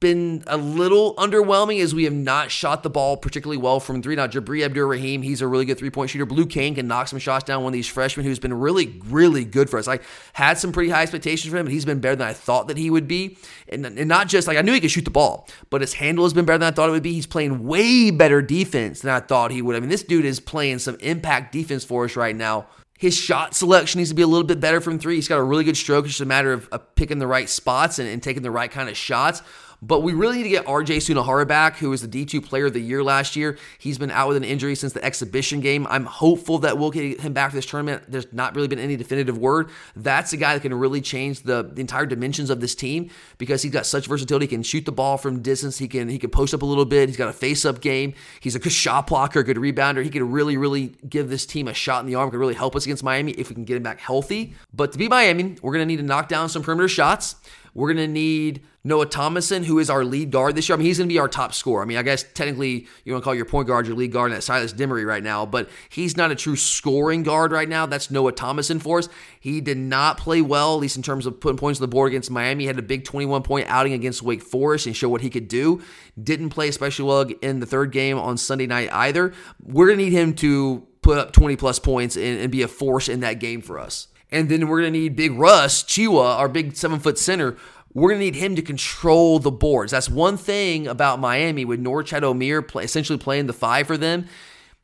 been 0.00 0.44
a 0.46 0.56
little 0.56 1.14
underwhelming 1.16 1.80
as 1.80 1.94
we 1.94 2.04
have 2.04 2.12
not 2.12 2.50
shot 2.50 2.82
the 2.82 2.90
ball 2.90 3.16
particularly 3.16 3.56
well 3.56 3.80
from 3.80 4.02
three. 4.02 4.16
Now, 4.16 4.26
Jabri 4.26 4.64
Abdur 4.64 4.86
Rahim, 4.86 5.22
he's 5.22 5.40
a 5.40 5.46
really 5.46 5.64
good 5.64 5.78
three 5.78 5.90
point 5.90 6.10
shooter. 6.10 6.26
Blue 6.26 6.46
Cain 6.46 6.74
can 6.74 6.86
knock 6.86 7.08
some 7.08 7.18
shots 7.18 7.44
down. 7.44 7.62
One 7.62 7.70
of 7.70 7.74
these 7.74 7.86
freshmen 7.86 8.26
who's 8.26 8.38
been 8.38 8.54
really, 8.54 9.00
really 9.06 9.44
good 9.44 9.70
for 9.70 9.78
us. 9.78 9.88
I 9.88 10.00
had 10.32 10.58
some 10.58 10.72
pretty 10.72 10.90
high 10.90 11.02
expectations 11.02 11.50
for 11.50 11.56
him, 11.56 11.66
and 11.66 11.72
he's 11.72 11.84
been 11.84 12.00
better 12.00 12.16
than 12.16 12.28
I 12.28 12.32
thought 12.32 12.68
that 12.68 12.76
he 12.76 12.90
would 12.90 13.08
be. 13.08 13.38
And, 13.68 13.86
and 13.86 14.08
not 14.08 14.28
just 14.28 14.46
like 14.46 14.58
I 14.58 14.62
knew 14.62 14.72
he 14.72 14.80
could 14.80 14.90
shoot 14.90 15.04
the 15.04 15.10
ball, 15.10 15.48
but 15.70 15.80
his 15.80 15.94
handle 15.94 16.24
has 16.24 16.32
been 16.32 16.44
better 16.44 16.58
than 16.58 16.72
I 16.72 16.74
thought 16.74 16.88
it 16.88 16.92
would 16.92 17.02
be. 17.02 17.12
He's 17.12 17.26
playing 17.26 17.64
way 17.64 18.10
better 18.10 18.42
defense 18.42 19.00
than 19.00 19.12
I 19.12 19.20
thought 19.20 19.50
he 19.50 19.62
would. 19.62 19.76
I 19.76 19.80
mean, 19.80 19.88
this 19.88 20.02
dude 20.02 20.24
is 20.24 20.40
playing 20.40 20.78
some 20.80 20.96
impact 21.00 21.52
defense 21.52 21.84
for 21.84 22.04
us 22.04 22.16
right 22.16 22.36
now. 22.36 22.66
His 22.98 23.14
shot 23.14 23.54
selection 23.54 23.98
needs 23.98 24.08
to 24.08 24.16
be 24.16 24.22
a 24.22 24.26
little 24.26 24.46
bit 24.46 24.58
better 24.58 24.80
from 24.80 24.98
three. 24.98 25.16
He's 25.16 25.28
got 25.28 25.36
a 25.36 25.42
really 25.42 25.64
good 25.64 25.76
stroke. 25.76 26.06
It's 26.06 26.14
just 26.14 26.22
a 26.22 26.26
matter 26.26 26.52
of, 26.52 26.66
of 26.72 26.94
picking 26.94 27.18
the 27.18 27.26
right 27.26 27.48
spots 27.48 27.98
and, 27.98 28.08
and 28.08 28.22
taking 28.22 28.42
the 28.42 28.50
right 28.50 28.70
kind 28.70 28.88
of 28.88 28.96
shots. 28.96 29.42
But 29.82 30.00
we 30.00 30.12
really 30.12 30.38
need 30.38 30.44
to 30.44 30.48
get 30.48 30.66
RJ 30.66 30.96
Sunahara 30.96 31.46
back, 31.46 31.76
who 31.76 31.90
was 31.90 32.06
the 32.06 32.08
D2 32.08 32.44
player 32.44 32.66
of 32.66 32.72
the 32.72 32.80
year 32.80 33.02
last 33.02 33.36
year. 33.36 33.58
He's 33.78 33.98
been 33.98 34.10
out 34.10 34.28
with 34.28 34.36
an 34.36 34.44
injury 34.44 34.74
since 34.74 34.92
the 34.92 35.04
exhibition 35.04 35.60
game. 35.60 35.86
I'm 35.88 36.04
hopeful 36.04 36.58
that 36.60 36.78
we'll 36.78 36.90
get 36.90 37.20
him 37.20 37.32
back 37.32 37.50
for 37.50 37.56
this 37.56 37.66
tournament. 37.66 38.04
There's 38.08 38.32
not 38.32 38.54
really 38.54 38.68
been 38.68 38.78
any 38.78 38.96
definitive 38.96 39.38
word. 39.38 39.70
That's 39.94 40.32
a 40.32 40.36
guy 40.36 40.54
that 40.54 40.60
can 40.60 40.74
really 40.74 41.00
change 41.00 41.42
the, 41.42 41.62
the 41.62 41.80
entire 41.80 42.06
dimensions 42.06 42.50
of 42.50 42.60
this 42.60 42.74
team 42.74 43.10
because 43.38 43.62
he's 43.62 43.72
got 43.72 43.86
such 43.86 44.06
versatility. 44.06 44.46
He 44.46 44.50
can 44.50 44.62
shoot 44.62 44.84
the 44.84 44.92
ball 44.92 45.18
from 45.18 45.42
distance. 45.42 45.78
He 45.78 45.88
can 45.88 46.08
he 46.08 46.18
can 46.18 46.30
post 46.30 46.54
up 46.54 46.62
a 46.62 46.66
little 46.66 46.84
bit. 46.84 47.08
He's 47.08 47.16
got 47.16 47.28
a 47.28 47.32
face-up 47.32 47.80
game. 47.80 48.14
He's 48.40 48.54
a 48.54 48.58
good 48.58 48.72
shot 48.72 49.06
blocker, 49.06 49.42
good 49.42 49.56
rebounder. 49.56 50.02
He 50.02 50.10
could 50.10 50.22
really, 50.22 50.56
really 50.56 50.94
give 51.08 51.28
this 51.28 51.46
team 51.46 51.68
a 51.68 51.74
shot 51.74 52.00
in 52.00 52.06
the 52.06 52.14
arm. 52.14 52.30
Could 52.30 52.40
really 52.40 52.54
help 52.54 52.76
us 52.76 52.84
against 52.84 53.04
Miami 53.04 53.32
if 53.32 53.48
we 53.50 53.54
can 53.54 53.64
get 53.64 53.76
him 53.76 53.82
back 53.82 54.00
healthy. 54.00 54.54
But 54.72 54.92
to 54.92 54.98
be 54.98 55.08
Miami, 55.08 55.56
we're 55.62 55.72
gonna 55.72 55.86
need 55.86 55.98
to 55.98 56.02
knock 56.02 56.28
down 56.28 56.48
some 56.48 56.62
perimeter 56.62 56.88
shots. 56.88 57.36
We're 57.76 57.92
going 57.92 58.06
to 58.06 58.10
need 58.10 58.62
Noah 58.84 59.04
Thomasson, 59.04 59.62
who 59.62 59.78
is 59.78 59.90
our 59.90 60.02
lead 60.02 60.30
guard 60.30 60.54
this 60.54 60.66
year. 60.66 60.76
I 60.76 60.78
mean, 60.78 60.86
he's 60.86 60.96
going 60.96 61.10
to 61.10 61.12
be 61.12 61.18
our 61.18 61.28
top 61.28 61.52
scorer. 61.52 61.82
I 61.82 61.84
mean, 61.84 61.98
I 61.98 62.02
guess 62.02 62.22
technically 62.22 62.86
you 63.04 63.12
want 63.12 63.22
to 63.22 63.24
call 63.24 63.34
your 63.34 63.44
point 63.44 63.68
guard 63.68 63.86
your 63.86 63.94
lead 63.94 64.12
guard, 64.12 64.30
and 64.30 64.36
that's 64.36 64.46
Silas 64.46 64.72
Demary 64.72 65.06
right 65.06 65.22
now, 65.22 65.44
but 65.44 65.68
he's 65.90 66.16
not 66.16 66.30
a 66.30 66.34
true 66.34 66.56
scoring 66.56 67.22
guard 67.22 67.52
right 67.52 67.68
now. 67.68 67.84
That's 67.84 68.10
Noah 68.10 68.32
Thomasson 68.32 68.78
for 68.78 69.00
us. 69.00 69.10
He 69.38 69.60
did 69.60 69.76
not 69.76 70.16
play 70.16 70.40
well, 70.40 70.74
at 70.74 70.80
least 70.80 70.96
in 70.96 71.02
terms 71.02 71.26
of 71.26 71.38
putting 71.38 71.58
points 71.58 71.78
on 71.78 71.82
the 71.82 71.88
board 71.88 72.08
against 72.08 72.30
Miami. 72.30 72.64
He 72.64 72.66
had 72.66 72.78
a 72.78 72.82
big 72.82 73.04
21 73.04 73.42
point 73.42 73.68
outing 73.68 73.92
against 73.92 74.22
Wake 74.22 74.42
Forest 74.42 74.86
and 74.86 74.96
show 74.96 75.10
what 75.10 75.20
he 75.20 75.28
could 75.28 75.46
do. 75.46 75.82
Didn't 76.20 76.48
play 76.48 76.68
especially 76.68 77.04
well 77.04 77.28
in 77.42 77.60
the 77.60 77.66
third 77.66 77.92
game 77.92 78.18
on 78.18 78.38
Sunday 78.38 78.66
night 78.66 78.88
either. 78.90 79.34
We're 79.62 79.88
going 79.88 79.98
to 79.98 80.04
need 80.06 80.14
him 80.14 80.32
to 80.36 80.86
put 81.02 81.18
up 81.18 81.32
20 81.32 81.56
plus 81.56 81.78
points 81.78 82.16
and, 82.16 82.40
and 82.40 82.50
be 82.50 82.62
a 82.62 82.68
force 82.68 83.10
in 83.10 83.20
that 83.20 83.34
game 83.34 83.60
for 83.60 83.78
us. 83.78 84.08
And 84.30 84.48
then 84.48 84.68
we're 84.68 84.80
going 84.80 84.92
to 84.92 84.98
need 84.98 85.16
Big 85.16 85.32
Russ, 85.32 85.82
Tchewa, 85.82 86.36
our 86.38 86.48
big 86.48 86.76
seven 86.76 86.98
foot 86.98 87.18
center. 87.18 87.56
We're 87.94 88.10
going 88.10 88.20
to 88.20 88.24
need 88.26 88.34
him 88.34 88.56
to 88.56 88.62
control 88.62 89.38
the 89.38 89.50
boards. 89.50 89.92
That's 89.92 90.10
one 90.10 90.36
thing 90.36 90.86
about 90.86 91.18
Miami 91.18 91.64
with 91.64 91.82
Norchad 91.82 92.22
Omier 92.22 92.66
play, 92.66 92.84
essentially 92.84 93.18
playing 93.18 93.46
the 93.46 93.52
five 93.52 93.86
for 93.86 93.96
them. 93.96 94.26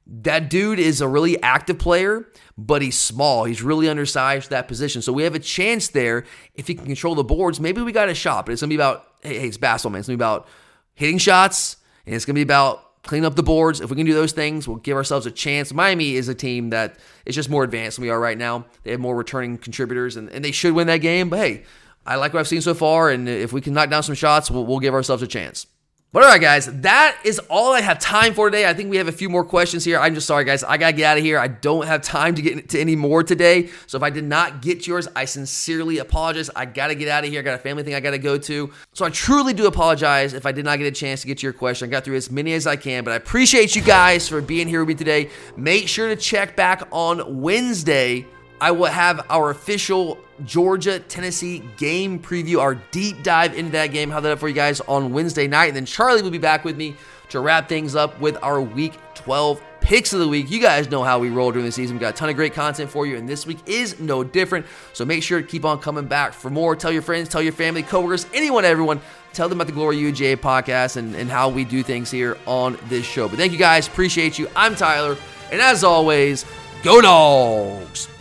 That 0.06 0.48
dude 0.48 0.78
is 0.78 1.00
a 1.00 1.06
really 1.06 1.40
active 1.42 1.78
player, 1.78 2.26
but 2.56 2.82
he's 2.82 2.98
small. 2.98 3.44
He's 3.44 3.62
really 3.62 3.88
undersized 3.88 4.44
for 4.44 4.50
that 4.50 4.66
position. 4.66 5.02
So 5.02 5.12
we 5.12 5.24
have 5.24 5.34
a 5.34 5.40
chance 5.40 5.88
there 5.88 6.24
if 6.54 6.66
he 6.66 6.74
can 6.74 6.86
control 6.86 7.14
the 7.14 7.22
boards. 7.22 7.60
Maybe 7.60 7.82
we 7.82 7.92
got 7.92 8.08
a 8.08 8.14
shot, 8.14 8.46
but 8.46 8.52
it's 8.52 8.62
going 8.62 8.70
to 8.70 8.76
be 8.76 8.80
about, 8.80 9.06
hey, 9.22 9.38
hey, 9.38 9.48
it's 9.48 9.58
basketball, 9.58 9.92
man. 9.92 10.00
It's 10.00 10.08
going 10.08 10.18
to 10.18 10.22
be 10.22 10.24
about 10.24 10.48
hitting 10.94 11.18
shots, 11.18 11.76
and 12.06 12.14
it's 12.14 12.24
going 12.24 12.34
to 12.34 12.38
be 12.38 12.42
about 12.42 12.91
clean 13.02 13.24
up 13.24 13.34
the 13.34 13.42
boards. 13.42 13.80
If 13.80 13.90
we 13.90 13.96
can 13.96 14.06
do 14.06 14.14
those 14.14 14.32
things, 14.32 14.68
we'll 14.68 14.78
give 14.78 14.96
ourselves 14.96 15.26
a 15.26 15.30
chance. 15.30 15.72
Miami 15.72 16.14
is 16.14 16.28
a 16.28 16.34
team 16.34 16.70
that 16.70 16.96
is 17.26 17.34
just 17.34 17.50
more 17.50 17.64
advanced 17.64 17.96
than 17.96 18.04
we 18.04 18.10
are 18.10 18.20
right 18.20 18.38
now. 18.38 18.66
They 18.84 18.92
have 18.92 19.00
more 19.00 19.16
returning 19.16 19.58
contributors, 19.58 20.16
and, 20.16 20.28
and 20.30 20.44
they 20.44 20.52
should 20.52 20.74
win 20.74 20.86
that 20.86 20.98
game. 20.98 21.28
But 21.28 21.38
hey, 21.40 21.62
I 22.06 22.16
like 22.16 22.32
what 22.32 22.40
I've 22.40 22.48
seen 22.48 22.60
so 22.60 22.74
far, 22.74 23.10
and 23.10 23.28
if 23.28 23.52
we 23.52 23.60
can 23.60 23.74
knock 23.74 23.90
down 23.90 24.02
some 24.02 24.14
shots, 24.14 24.50
we'll, 24.50 24.66
we'll 24.66 24.80
give 24.80 24.94
ourselves 24.94 25.22
a 25.22 25.26
chance. 25.26 25.66
But 26.12 26.24
all 26.24 26.28
right, 26.28 26.42
guys, 26.42 26.66
that 26.66 27.16
is 27.24 27.38
all 27.48 27.72
I 27.72 27.80
have 27.80 27.98
time 27.98 28.34
for 28.34 28.50
today. 28.50 28.68
I 28.68 28.74
think 28.74 28.90
we 28.90 28.98
have 28.98 29.08
a 29.08 29.12
few 29.12 29.30
more 29.30 29.42
questions 29.42 29.82
here. 29.82 29.98
I'm 29.98 30.14
just 30.14 30.26
sorry, 30.26 30.44
guys. 30.44 30.62
I 30.62 30.76
got 30.76 30.88
to 30.88 30.92
get 30.92 31.06
out 31.06 31.16
of 31.16 31.24
here. 31.24 31.38
I 31.38 31.48
don't 31.48 31.86
have 31.86 32.02
time 32.02 32.34
to 32.34 32.42
get 32.42 32.68
to 32.68 32.78
any 32.78 32.94
more 32.94 33.22
today. 33.22 33.70
So 33.86 33.96
if 33.96 34.02
I 34.02 34.10
did 34.10 34.24
not 34.24 34.60
get 34.60 34.86
yours, 34.86 35.08
I 35.16 35.24
sincerely 35.24 35.96
apologize. 35.96 36.50
I 36.54 36.66
got 36.66 36.88
to 36.88 36.94
get 36.94 37.08
out 37.08 37.24
of 37.24 37.30
here. 37.30 37.40
I 37.40 37.42
got 37.42 37.54
a 37.54 37.58
family 37.62 37.82
thing 37.82 37.94
I 37.94 38.00
got 38.00 38.10
to 38.10 38.18
go 38.18 38.36
to. 38.36 38.70
So 38.92 39.06
I 39.06 39.08
truly 39.08 39.54
do 39.54 39.66
apologize 39.66 40.34
if 40.34 40.44
I 40.44 40.52
did 40.52 40.66
not 40.66 40.78
get 40.78 40.86
a 40.86 40.90
chance 40.90 41.22
to 41.22 41.28
get 41.28 41.38
to 41.38 41.46
your 41.46 41.54
question. 41.54 41.88
I 41.88 41.90
got 41.90 42.04
through 42.04 42.16
as 42.16 42.30
many 42.30 42.52
as 42.52 42.66
I 42.66 42.76
can, 42.76 43.04
but 43.04 43.12
I 43.12 43.16
appreciate 43.16 43.74
you 43.74 43.80
guys 43.80 44.28
for 44.28 44.42
being 44.42 44.68
here 44.68 44.80
with 44.80 44.88
me 44.88 44.94
today. 44.94 45.30
Make 45.56 45.88
sure 45.88 46.08
to 46.08 46.16
check 46.16 46.56
back 46.56 46.86
on 46.90 47.40
Wednesday 47.40 48.26
I 48.62 48.70
will 48.70 48.86
have 48.86 49.26
our 49.28 49.50
official 49.50 50.18
Georgia 50.44 51.00
Tennessee 51.00 51.64
game 51.78 52.20
preview, 52.20 52.60
our 52.60 52.76
deep 52.76 53.24
dive 53.24 53.58
into 53.58 53.72
that 53.72 53.88
game. 53.88 54.08
Have 54.12 54.22
that 54.22 54.30
up 54.30 54.38
for 54.38 54.46
you 54.46 54.54
guys 54.54 54.80
on 54.82 55.12
Wednesday 55.12 55.48
night. 55.48 55.66
And 55.66 55.76
then 55.76 55.84
Charlie 55.84 56.22
will 56.22 56.30
be 56.30 56.38
back 56.38 56.64
with 56.64 56.76
me 56.76 56.94
to 57.30 57.40
wrap 57.40 57.68
things 57.68 57.96
up 57.96 58.20
with 58.20 58.38
our 58.40 58.60
week 58.60 58.92
12 59.14 59.60
picks 59.80 60.12
of 60.12 60.20
the 60.20 60.28
week. 60.28 60.48
You 60.48 60.60
guys 60.60 60.88
know 60.92 61.02
how 61.02 61.18
we 61.18 61.28
roll 61.28 61.50
during 61.50 61.66
the 61.66 61.72
season. 61.72 61.96
We 61.96 62.00
got 62.00 62.14
a 62.14 62.16
ton 62.16 62.28
of 62.28 62.36
great 62.36 62.54
content 62.54 62.88
for 62.88 63.04
you, 63.04 63.16
and 63.16 63.28
this 63.28 63.48
week 63.48 63.58
is 63.66 63.98
no 63.98 64.22
different. 64.22 64.64
So 64.92 65.04
make 65.04 65.24
sure 65.24 65.42
to 65.42 65.46
keep 65.46 65.64
on 65.64 65.80
coming 65.80 66.06
back 66.06 66.32
for 66.32 66.48
more. 66.48 66.76
Tell 66.76 66.92
your 66.92 67.02
friends, 67.02 67.28
tell 67.28 67.42
your 67.42 67.50
family, 67.50 67.82
coworkers, 67.82 68.26
anyone, 68.32 68.64
everyone. 68.64 69.00
Tell 69.32 69.48
them 69.48 69.58
about 69.58 69.66
the 69.66 69.72
Glory 69.72 69.96
UGA 69.96 70.36
podcast 70.36 70.98
and, 70.98 71.16
and 71.16 71.28
how 71.28 71.48
we 71.48 71.64
do 71.64 71.82
things 71.82 72.12
here 72.12 72.38
on 72.46 72.78
this 72.84 73.04
show. 73.04 73.28
But 73.28 73.38
thank 73.38 73.50
you 73.50 73.58
guys. 73.58 73.88
Appreciate 73.88 74.38
you. 74.38 74.46
I'm 74.54 74.76
Tyler. 74.76 75.16
And 75.50 75.60
as 75.60 75.82
always, 75.82 76.46
go 76.84 77.00
dogs. 77.00 78.11